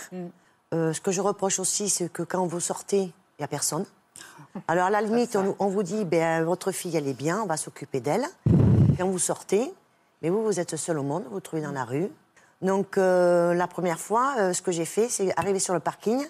Euh, 0.73 0.93
ce 0.93 1.01
que 1.01 1.11
je 1.11 1.21
reproche 1.21 1.59
aussi, 1.59 1.89
c'est 1.89 2.11
que 2.11 2.23
quand 2.23 2.45
vous 2.45 2.59
sortez, 2.59 3.01
il 3.01 3.13
n'y 3.39 3.45
a 3.45 3.47
personne. 3.47 3.85
Alors 4.67 4.85
à 4.85 4.89
la 4.91 5.01
limite, 5.01 5.35
on, 5.35 5.55
on 5.59 5.67
vous 5.67 5.81
dit, 5.83 6.05
ben, 6.05 6.43
votre 6.43 6.71
fille, 6.71 6.95
elle 6.95 7.07
est 7.07 7.13
bien, 7.17 7.41
on 7.41 7.47
va 7.47 7.57
s'occuper 7.57 7.99
d'elle. 7.99 8.25
Quand 8.97 9.07
vous 9.07 9.17
sortez, 9.19 9.73
mais 10.23 10.29
vous, 10.29 10.41
vous 10.43 10.59
êtes 10.59 10.75
seul 10.77 10.97
au 10.97 11.03
monde, 11.03 11.23
vous 11.25 11.31
vous 11.35 11.39
trouvez 11.41 11.61
dans 11.61 11.71
la 11.71 11.83
rue. 11.83 12.09
Donc 12.61 12.97
euh, 12.97 13.53
la 13.53 13.67
première 13.67 13.99
fois, 13.99 14.35
euh, 14.39 14.53
ce 14.53 14.61
que 14.61 14.71
j'ai 14.71 14.85
fait, 14.85 15.09
c'est 15.09 15.37
arriver 15.37 15.59
sur 15.59 15.73
le 15.73 15.79
parking, 15.81 16.25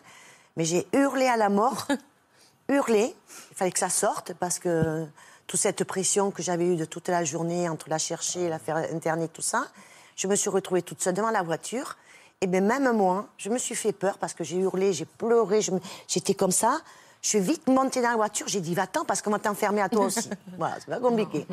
mais 0.57 0.65
j'ai 0.65 0.87
hurlé 0.93 1.27
à 1.27 1.37
la 1.37 1.49
mort, 1.49 1.87
hurlé. 2.69 3.15
Il 3.51 3.55
fallait 3.55 3.71
que 3.71 3.79
ça 3.79 3.89
sorte 3.89 4.33
parce 4.33 4.57
que 4.59 5.05
toute 5.45 5.59
cette 5.59 5.83
pression 5.83 6.31
que 6.31 6.41
j'avais 6.41 6.65
eue 6.65 6.75
de 6.75 6.85
toute 6.85 7.07
la 7.07 7.23
journée 7.23 7.69
entre 7.69 7.89
la 7.89 7.99
chercher, 7.99 8.49
la 8.49 8.57
faire 8.59 8.77
interner, 8.77 9.27
tout 9.27 9.41
ça, 9.43 9.67
je 10.15 10.27
me 10.27 10.35
suis 10.35 10.49
retrouvée 10.49 10.81
toute 10.81 11.01
seule 11.01 11.13
devant 11.13 11.31
la 11.31 11.43
voiture. 11.43 11.97
Et 12.41 12.47
bien 12.47 12.61
même 12.61 12.91
moi, 12.91 13.27
je 13.37 13.49
me 13.49 13.57
suis 13.57 13.75
fait 13.75 13.93
peur 13.93 14.17
parce 14.17 14.33
que 14.33 14.43
j'ai 14.43 14.57
hurlé, 14.57 14.91
j'ai 14.91 15.05
pleuré, 15.05 15.59
me- 15.71 15.79
j'étais 16.07 16.33
comme 16.33 16.51
ça. 16.51 16.81
Je 17.23 17.29
suis 17.29 17.39
vite 17.39 17.67
montée 17.67 18.01
dans 18.01 18.09
la 18.09 18.15
voiture, 18.17 18.47
j'ai 18.49 18.59
dit 18.59 18.75
va-t'en 18.75 19.05
parce 19.05 19.21
qu'on 19.21 19.31
va 19.31 19.39
t'enfermer 19.39 19.81
à 19.81 19.87
toi 19.87 20.05
aussi. 20.05 20.29
voilà, 20.57 20.75
c'est 20.79 20.89
pas 20.89 20.99
compliqué. 20.99 21.47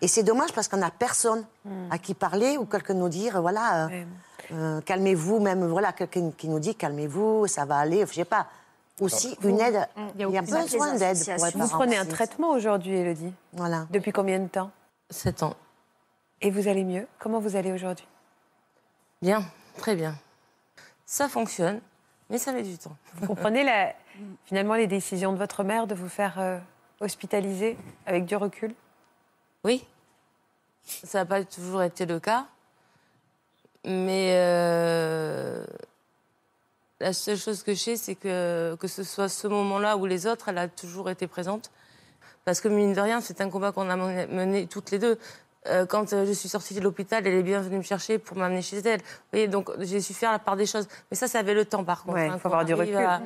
Et 0.00 0.06
c'est 0.06 0.22
dommage 0.22 0.52
parce 0.52 0.68
qu'on 0.68 0.76
n'a 0.76 0.92
personne 0.92 1.44
à 1.90 1.98
qui 1.98 2.14
parler 2.14 2.56
ou 2.56 2.64
quelqu'un 2.64 2.94
nous 2.94 3.08
dire 3.08 3.40
voilà, 3.42 3.86
euh, 3.86 4.04
euh, 4.52 4.80
calmez-vous, 4.82 5.40
même 5.40 5.66
voilà, 5.66 5.92
quelqu'un 5.92 6.30
qui 6.30 6.48
nous 6.48 6.60
dit 6.60 6.76
calmez-vous, 6.76 7.48
ça 7.48 7.64
va 7.64 7.78
aller, 7.78 8.06
je 8.06 8.12
sais 8.14 8.24
pas. 8.24 8.46
Aussi 9.00 9.36
une 9.42 9.60
aide, 9.60 9.86
il 10.14 10.20
y 10.20 10.24
a, 10.24 10.28
aucune- 10.28 10.44
besoin 10.46 10.94
d'aide 10.94 11.18
pour 11.36 11.46
être 11.46 11.58
Vous 11.58 11.68
prenez 11.68 11.96
un 11.98 12.06
traitement 12.06 12.50
aujourd'hui, 12.52 12.94
Elodie 12.94 13.32
Voilà. 13.52 13.86
Depuis 13.90 14.12
combien 14.12 14.38
de 14.38 14.46
temps 14.48 14.70
Sept 15.10 15.42
ans. 15.42 15.54
Et 16.40 16.50
vous 16.52 16.68
allez 16.68 16.84
mieux? 16.84 17.06
Comment 17.18 17.40
vous 17.40 17.56
allez 17.56 17.72
aujourd'hui? 17.72 18.06
Bien, 19.20 19.44
très 19.76 19.96
bien. 19.96 20.14
Ça 21.04 21.28
fonctionne, 21.28 21.80
mais 22.30 22.38
ça 22.38 22.52
met 22.52 22.62
du 22.62 22.76
temps. 22.78 22.96
Vous 23.14 23.26
comprenez 23.26 23.64
la- 23.64 23.94
finalement 24.46 24.74
les 24.74 24.86
décisions 24.86 25.32
de 25.32 25.38
votre 25.38 25.62
mère 25.64 25.86
de 25.86 25.94
vous 25.94 26.08
faire 26.08 26.38
euh, 26.38 26.58
hospitaliser 27.00 27.76
avec 28.06 28.24
du 28.24 28.36
recul? 28.36 28.74
Oui. 29.64 29.84
Ça 30.84 31.18
n'a 31.18 31.24
pas 31.26 31.44
toujours 31.44 31.82
été 31.82 32.06
le 32.06 32.20
cas. 32.20 32.46
Mais 33.84 34.32
euh, 34.34 35.64
la 37.00 37.12
seule 37.12 37.36
chose 37.36 37.62
que 37.62 37.72
je 37.74 37.78
sais, 37.78 37.96
c'est 37.96 38.14
que, 38.16 38.76
que 38.80 38.88
ce 38.88 39.04
soit 39.04 39.28
ce 39.28 39.46
moment-là 39.46 39.96
ou 39.96 40.06
les 40.06 40.26
autres, 40.26 40.48
elle 40.48 40.58
a 40.58 40.66
toujours 40.68 41.10
été 41.10 41.26
présente. 41.26 41.70
Parce 42.44 42.60
que, 42.60 42.68
mine 42.68 42.92
de 42.92 43.00
rien, 43.00 43.20
c'est 43.20 43.40
un 43.40 43.50
combat 43.50 43.72
qu'on 43.72 43.88
a 43.90 43.96
mené, 43.96 44.26
mené 44.26 44.66
toutes 44.66 44.90
les 44.90 44.98
deux. 44.98 45.18
Euh, 45.68 45.86
quand 45.86 46.12
euh, 46.12 46.24
je 46.26 46.32
suis 46.32 46.48
sortie 46.48 46.74
de 46.74 46.80
l'hôpital, 46.80 47.26
elle 47.26 47.34
est 47.34 47.42
bien 47.42 47.60
venue 47.60 47.78
me 47.78 47.82
chercher 47.82 48.18
pour 48.18 48.36
m'amener 48.36 48.62
chez 48.62 48.78
elle. 48.78 49.00
Vous 49.00 49.06
voyez, 49.32 49.48
donc 49.48 49.70
j'ai 49.80 50.00
su 50.00 50.14
faire 50.14 50.32
la 50.32 50.38
part 50.38 50.56
des 50.56 50.66
choses. 50.66 50.86
Mais 51.10 51.16
ça, 51.16 51.28
ça 51.28 51.38
avait 51.40 51.54
le 51.54 51.64
temps, 51.64 51.84
par 51.84 52.02
contre. 52.04 52.14
Ouais, 52.16 52.28
hein, 52.28 52.32
il 52.34 52.40
faut 52.40 52.48
avoir 52.48 52.64
du 52.64 52.74
recul. 52.74 52.96
à- 52.96 53.20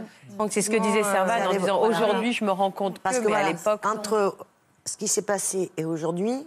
C'est 0.50 0.62
ce 0.62 0.70
que 0.70 0.76
disait 0.78 1.02
euh, 1.04 1.46
en 1.48 1.52
disant 1.52 1.78
voilà. 1.80 1.96
aujourd'hui 1.96 2.32
je 2.32 2.44
me 2.44 2.50
rends 2.50 2.70
compte 2.70 2.98
Parce 3.00 3.18
que, 3.18 3.22
que 3.24 3.28
mais 3.28 3.34
à 3.34 3.38
voilà, 3.40 3.52
l'époque 3.52 3.84
entre 3.86 4.36
ce 4.84 4.96
qui 4.96 5.08
s'est 5.08 5.22
passé 5.22 5.70
et 5.76 5.84
aujourd'hui, 5.84 6.46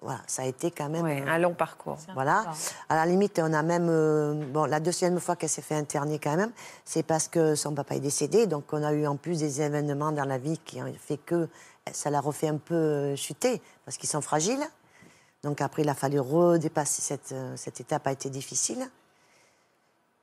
voilà, 0.00 0.20
ça 0.26 0.42
a 0.42 0.44
été 0.44 0.70
quand 0.70 0.88
même 0.90 1.02
Ouais, 1.04 1.22
euh, 1.26 1.30
un 1.30 1.38
long 1.38 1.54
parcours. 1.54 1.96
Voilà. 2.12 2.44
À 2.88 2.94
la 2.94 3.06
limite, 3.06 3.40
on 3.42 3.52
a 3.52 3.62
même. 3.62 3.88
euh, 3.88 4.34
bon, 4.52 4.66
la 4.66 4.78
deuxième 4.78 5.18
fois 5.18 5.34
qu'elle 5.34 5.48
s'est 5.48 5.62
fait 5.62 5.74
interner, 5.76 6.18
quand 6.18 6.36
même, 6.36 6.52
c'est 6.84 7.02
parce 7.02 7.26
que 7.26 7.54
son 7.54 7.72
papa 7.74 7.96
est 7.96 8.00
décédé. 8.00 8.46
Donc, 8.46 8.64
on 8.72 8.82
a 8.84 8.92
eu 8.92 9.06
en 9.06 9.16
plus 9.16 9.38
des 9.38 9.62
événements 9.62 10.12
dans 10.12 10.26
la 10.26 10.36
vie 10.38 10.58
qui 10.64 10.82
ont 10.82 10.92
fait 11.00 11.16
que 11.16 11.48
ça 11.90 12.10
l'a 12.10 12.20
refait 12.20 12.48
un 12.48 12.58
peu 12.58 13.16
chuter, 13.16 13.60
parce 13.86 13.96
qu'ils 13.96 14.08
sont 14.10 14.20
fragiles. 14.20 14.62
Donc, 15.44 15.60
après, 15.60 15.82
il 15.82 15.88
a 15.88 15.94
fallu 15.94 16.18
redépasser 16.18 17.02
cette, 17.02 17.32
euh, 17.32 17.54
cette 17.56 17.80
étape, 17.80 18.06
a 18.06 18.12
été 18.12 18.30
difficile. 18.30 18.88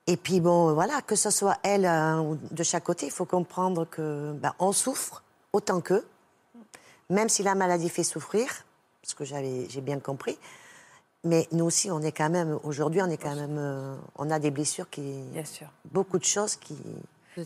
Et 0.07 0.17
puis, 0.17 0.41
bon, 0.41 0.73
voilà, 0.73 1.01
que 1.01 1.15
ce 1.15 1.29
soit 1.29 1.57
elle 1.63 1.85
euh, 1.85 2.19
ou 2.19 2.37
de 2.49 2.63
chaque 2.63 2.83
côté, 2.83 3.05
il 3.05 3.11
faut 3.11 3.25
comprendre 3.25 3.85
que 3.85 4.33
ben, 4.33 4.53
on 4.59 4.71
souffre 4.71 5.23
autant 5.53 5.79
qu'eux, 5.79 6.05
même 7.09 7.29
si 7.29 7.43
la 7.43 7.55
maladie 7.55 7.89
fait 7.89 8.03
souffrir, 8.03 8.65
ce 9.03 9.15
que 9.15 9.23
j'ai 9.23 9.81
bien 9.81 9.99
compris. 9.99 10.37
Mais 11.23 11.47
nous 11.51 11.65
aussi, 11.65 11.91
on 11.91 12.01
est 12.01 12.11
quand 12.11 12.29
même, 12.29 12.59
aujourd'hui, 12.63 13.01
on 13.01 13.09
est 13.09 13.17
quand 13.17 13.35
même, 13.35 13.57
euh, 13.59 13.95
on 14.15 14.31
a 14.31 14.39
des 14.39 14.49
blessures 14.49 14.89
qui. 14.89 15.01
Bien 15.31 15.45
sûr. 15.45 15.67
Beaucoup 15.91 16.17
de 16.17 16.25
choses 16.25 16.55
qui. 16.55 16.75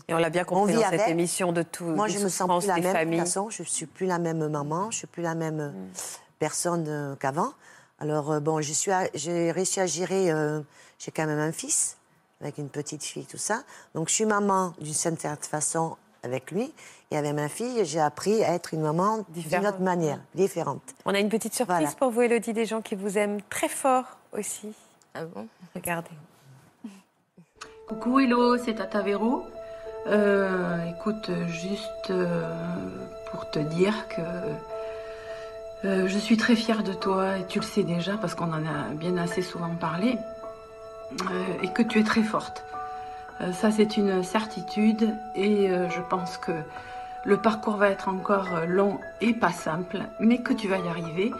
Et 0.08 0.14
on 0.14 0.18
l'a 0.18 0.30
bien 0.30 0.44
compris 0.44 0.74
dans 0.74 0.90
cette 0.90 1.08
émission 1.08 1.52
de 1.52 1.62
tout. 1.62 1.84
Moi, 1.84 2.08
je 2.08 2.18
me 2.18 2.28
sens 2.28 2.48
plus 2.64 2.68
la 2.68 2.80
même. 2.80 3.10
De 3.10 3.16
toute 3.16 3.24
façon, 3.26 3.50
je 3.50 3.62
suis 3.62 3.86
plus 3.86 4.06
la 4.06 4.18
même 4.18 4.48
maman, 4.48 4.90
je 4.90 4.98
suis 4.98 5.06
plus 5.06 5.22
la 5.22 5.34
même 5.34 5.60
euh, 5.60 5.70
personne 6.38 6.86
euh, 6.88 7.14
qu'avant. 7.16 7.52
Alors, 7.98 8.30
euh, 8.32 8.40
bon, 8.40 8.60
je 8.60 8.72
suis 8.72 8.90
à- 8.92 9.08
j'ai 9.14 9.50
réussi 9.52 9.80
à 9.80 9.86
gérer. 9.86 10.30
euh, 10.30 10.60
j'ai 10.98 11.10
quand 11.10 11.26
même 11.26 11.38
un 11.38 11.52
fils, 11.52 11.96
avec 12.40 12.58
une 12.58 12.68
petite 12.68 13.02
fille, 13.04 13.24
tout 13.26 13.36
ça. 13.38 13.62
Donc, 13.94 14.08
je 14.08 14.14
suis 14.14 14.24
maman 14.26 14.72
d'une 14.80 14.92
certaine 14.94 15.36
façon 15.36 15.96
avec 16.22 16.50
lui. 16.50 16.72
Et 17.10 17.16
avec 17.16 17.34
ma 17.34 17.48
fille, 17.48 17.84
j'ai 17.84 18.00
appris 18.00 18.42
à 18.44 18.52
être 18.54 18.74
une 18.74 18.80
maman 18.80 19.24
d'une 19.28 19.66
autre 19.66 19.80
manière, 19.80 20.18
différente. 20.34 20.82
On 21.04 21.14
a 21.14 21.20
une 21.20 21.28
petite 21.28 21.54
surprise 21.54 21.76
Voilà. 21.82 21.96
pour 21.96 22.10
vous, 22.10 22.22
Elodie, 22.22 22.52
des 22.52 22.66
gens 22.66 22.82
qui 22.82 22.94
vous 22.96 23.16
aiment 23.16 23.40
très 23.48 23.68
fort 23.68 24.04
aussi. 24.32 24.72
Ah 25.14 25.24
bon? 25.24 25.46
Regardez. 25.74 26.10
Coucou 27.88 28.18
Hello, 28.18 28.56
c'est 28.58 28.74
Tata 28.74 29.02
Véro. 29.02 29.44
Euh, 30.08 30.84
écoute, 30.98 31.30
juste 31.48 32.10
euh, 32.10 32.50
pour 33.30 33.48
te 33.50 33.58
dire 33.60 34.08
que 34.08 34.20
euh, 35.84 36.08
je 36.08 36.18
suis 36.18 36.36
très 36.36 36.56
fière 36.56 36.82
de 36.82 36.92
toi 36.92 37.38
et 37.38 37.46
tu 37.46 37.60
le 37.60 37.64
sais 37.64 37.82
déjà 37.82 38.16
parce 38.16 38.34
qu'on 38.34 38.52
en 38.52 38.64
a 38.66 38.94
bien 38.94 39.16
assez 39.18 39.42
souvent 39.42 39.74
parlé 39.78 40.16
euh, 41.12 41.62
et 41.62 41.68
que 41.68 41.82
tu 41.82 42.00
es 42.00 42.02
très 42.02 42.22
forte. 42.22 42.64
Euh, 43.40 43.52
ça 43.52 43.70
c'est 43.70 43.96
une 43.96 44.22
certitude 44.22 45.14
et 45.34 45.68
je 45.68 46.00
pense 46.08 46.38
que 46.38 46.52
le 47.24 47.36
parcours 47.36 47.76
va 47.76 47.90
être 47.90 48.08
encore 48.08 48.48
long 48.66 48.98
et 49.20 49.34
pas 49.34 49.50
simple, 49.50 49.98
mais 50.20 50.38
que 50.38 50.52
tu 50.52 50.68
vas 50.68 50.78
y 50.78 50.88
arriver. 50.88 51.32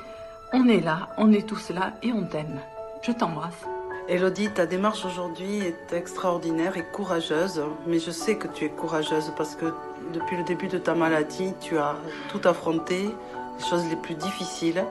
On 0.52 0.68
est 0.68 0.80
là, 0.80 1.08
on 1.16 1.32
est 1.32 1.46
tous 1.46 1.70
là 1.70 1.92
et 2.02 2.12
on 2.12 2.24
t'aime. 2.24 2.60
Je 3.02 3.12
t'embrasse. 3.12 3.64
Elodie, 4.08 4.50
ta 4.50 4.66
démarche 4.66 5.04
aujourd'hui 5.04 5.58
est 5.58 5.92
extraordinaire 5.92 6.76
et 6.76 6.84
courageuse, 6.84 7.62
mais 7.86 7.98
je 7.98 8.10
sais 8.12 8.36
que 8.36 8.46
tu 8.46 8.64
es 8.64 8.68
courageuse 8.68 9.32
parce 9.36 9.56
que 9.56 9.66
depuis 10.12 10.36
le 10.36 10.44
début 10.44 10.68
de 10.68 10.78
ta 10.78 10.94
maladie, 10.94 11.54
tu 11.60 11.76
as 11.78 11.96
tout 12.30 12.40
affronté, 12.44 13.10
les 13.58 13.64
choses 13.64 13.86
les 13.88 13.96
plus 13.96 14.14
difficiles, 14.14 14.84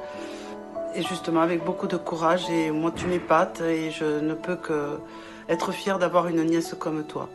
et 0.93 1.01
justement 1.03 1.41
avec 1.41 1.63
beaucoup 1.63 1.87
de 1.87 1.97
courage. 1.97 2.49
Et 2.49 2.71
moi, 2.71 2.91
tu 2.95 3.05
m'épates 3.07 3.61
et 3.61 3.91
je 3.91 4.19
ne 4.19 4.33
peux 4.33 4.55
que 4.55 4.99
être 5.49 5.71
fière 5.71 5.99
d'avoir 5.99 6.27
une 6.27 6.43
nièce 6.43 6.75
comme 6.77 7.03
toi. 7.03 7.29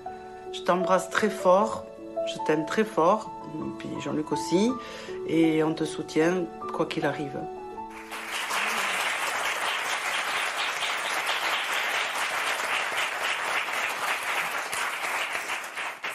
Je 0.52 0.60
t'embrasse 0.60 1.10
très 1.10 1.30
fort, 1.30 1.84
je 2.26 2.38
t'aime 2.46 2.66
très 2.66 2.84
fort, 2.84 3.30
et 3.54 3.78
puis 3.78 3.88
Jean-Luc 4.00 4.32
aussi, 4.32 4.72
et 5.28 5.62
on 5.62 5.74
te 5.74 5.84
soutient 5.84 6.44
quoi 6.72 6.86
qu'il 6.86 7.06
arrive. 7.06 7.38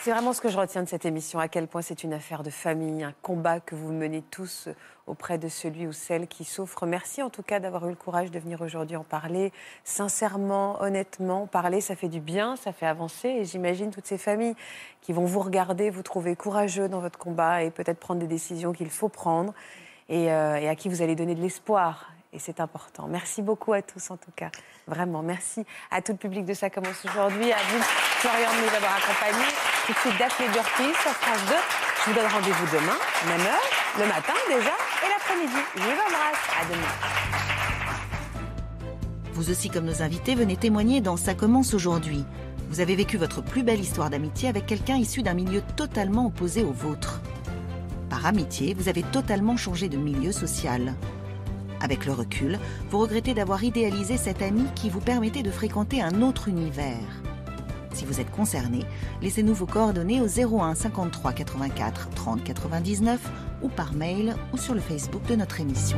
C'est 0.05 0.11
vraiment 0.11 0.33
ce 0.33 0.41
que 0.41 0.49
je 0.49 0.57
retiens 0.59 0.83
de 0.83 0.87
cette 0.87 1.05
émission, 1.05 1.39
à 1.39 1.47
quel 1.47 1.67
point 1.67 1.81
c'est 1.81 2.03
une 2.03 2.13
affaire 2.13 2.43
de 2.43 2.51
famille, 2.51 3.03
un 3.03 3.15
combat 3.23 3.59
que 3.59 3.73
vous 3.73 3.91
menez 3.91 4.21
tous 4.21 4.69
auprès 5.07 5.39
de 5.39 5.47
celui 5.47 5.87
ou 5.87 5.93
celle 5.93 6.27
qui 6.27 6.43
souffre. 6.43 6.85
Merci 6.85 7.23
en 7.23 7.31
tout 7.31 7.41
cas 7.41 7.59
d'avoir 7.59 7.87
eu 7.87 7.89
le 7.89 7.95
courage 7.95 8.29
de 8.29 8.37
venir 8.37 8.61
aujourd'hui 8.61 8.97
en 8.97 9.03
parler. 9.03 9.51
Sincèrement, 9.83 10.79
honnêtement, 10.79 11.47
parler, 11.47 11.81
ça 11.81 11.95
fait 11.95 12.07
du 12.07 12.19
bien, 12.19 12.55
ça 12.55 12.71
fait 12.71 12.85
avancer. 12.85 13.29
Et 13.29 13.45
j'imagine 13.45 13.89
toutes 13.89 14.05
ces 14.05 14.19
familles 14.19 14.53
qui 15.01 15.11
vont 15.11 15.25
vous 15.25 15.39
regarder, 15.39 15.89
vous 15.89 16.03
trouver 16.03 16.35
courageux 16.35 16.87
dans 16.87 16.99
votre 16.99 17.17
combat 17.17 17.63
et 17.63 17.71
peut-être 17.71 17.97
prendre 17.99 18.19
des 18.19 18.27
décisions 18.27 18.73
qu'il 18.73 18.91
faut 18.91 19.09
prendre. 19.09 19.55
et, 20.07 20.31
euh, 20.31 20.57
et 20.57 20.69
à 20.69 20.75
qui 20.75 20.87
vous 20.87 21.01
allez 21.01 21.15
donner 21.15 21.33
de 21.33 21.41
l'espoir. 21.41 22.11
Et 22.35 22.39
c'est 22.39 22.59
important. 22.59 23.07
Merci 23.07 23.41
beaucoup 23.41 23.71
à 23.71 23.81
tous, 23.81 24.11
en 24.11 24.17
tout 24.17 24.31
cas. 24.35 24.51
Vraiment, 24.87 25.21
merci 25.23 25.65
à 25.89 26.01
tout 26.01 26.11
le 26.11 26.17
public 26.17 26.43
de 26.43 26.53
Ça 26.53 26.69
commence 26.69 27.05
aujourd'hui, 27.05 27.49
à 27.53 27.55
vous, 27.69 27.81
Florian, 27.81 28.49
de 28.51 28.67
nous 28.67 28.75
avoir 28.75 28.97
accompagnés. 28.97 29.53
Tout 29.87 29.93
de 29.93 29.97
suite, 29.99 30.17
Daphné 30.19 30.93
sur 31.01 31.11
France 31.11 31.45
2. 31.47 31.53
Je 32.03 32.09
vous 32.09 32.15
donne 32.17 32.29
rendez-vous 32.29 32.65
demain, 32.75 32.97
même 33.29 33.39
heure, 33.39 33.63
le 33.97 34.07
matin 34.07 34.33
déjà, 34.49 34.73
et 35.05 35.09
l'après-midi. 35.09 35.61
Je 35.75 35.81
vous 35.81 35.87
embrasse. 35.87 36.43
À 36.59 36.65
demain. 36.65 36.93
Vous 39.31 39.49
aussi, 39.49 39.69
comme 39.69 39.85
nos 39.85 40.01
invités, 40.01 40.35
venez 40.35 40.57
témoigner 40.57 40.99
dans 40.99 41.15
Ça 41.15 41.35
commence 41.35 41.73
aujourd'hui. 41.73 42.25
Vous 42.67 42.81
avez 42.81 42.97
vécu 42.97 43.15
votre 43.15 43.41
plus 43.41 43.63
belle 43.63 43.79
histoire 43.79 44.09
d'amitié 44.09 44.49
avec 44.49 44.65
quelqu'un 44.65 44.97
issu 44.97 45.23
d'un 45.23 45.35
milieu 45.35 45.61
totalement 45.77 46.25
opposé 46.25 46.65
au 46.65 46.73
vôtre. 46.73 47.21
Par 48.09 48.25
amitié, 48.25 48.73
vous 48.73 48.89
avez 48.89 49.03
totalement 49.03 49.55
changé 49.55 49.87
de 49.87 49.95
milieu 49.95 50.33
social. 50.33 50.95
Avec 51.81 52.05
le 52.05 52.13
recul, 52.13 52.59
vous 52.89 52.99
regrettez 52.99 53.33
d'avoir 53.33 53.63
idéalisé 53.63 54.17
cet 54.17 54.41
ami 54.41 54.63
qui 54.75 54.89
vous 54.89 55.01
permettait 55.01 55.43
de 55.43 55.51
fréquenter 55.51 56.01
un 56.01 56.21
autre 56.21 56.47
univers. 56.47 57.21
Si 57.93 58.05
vous 58.05 58.19
êtes 58.19 58.31
concerné, 58.31 58.79
laissez-nous 59.21 59.53
vos 59.53 59.65
coordonnées 59.65 60.21
au 60.21 60.27
01 60.27 60.75
53 60.75 61.31
84 61.31 62.09
30 62.09 62.43
99 62.43 63.19
ou 63.61 63.69
par 63.69 63.93
mail 63.93 64.35
ou 64.53 64.57
sur 64.57 64.73
le 64.73 64.81
Facebook 64.81 65.25
de 65.27 65.35
notre 65.35 65.61
émission. 65.61 65.97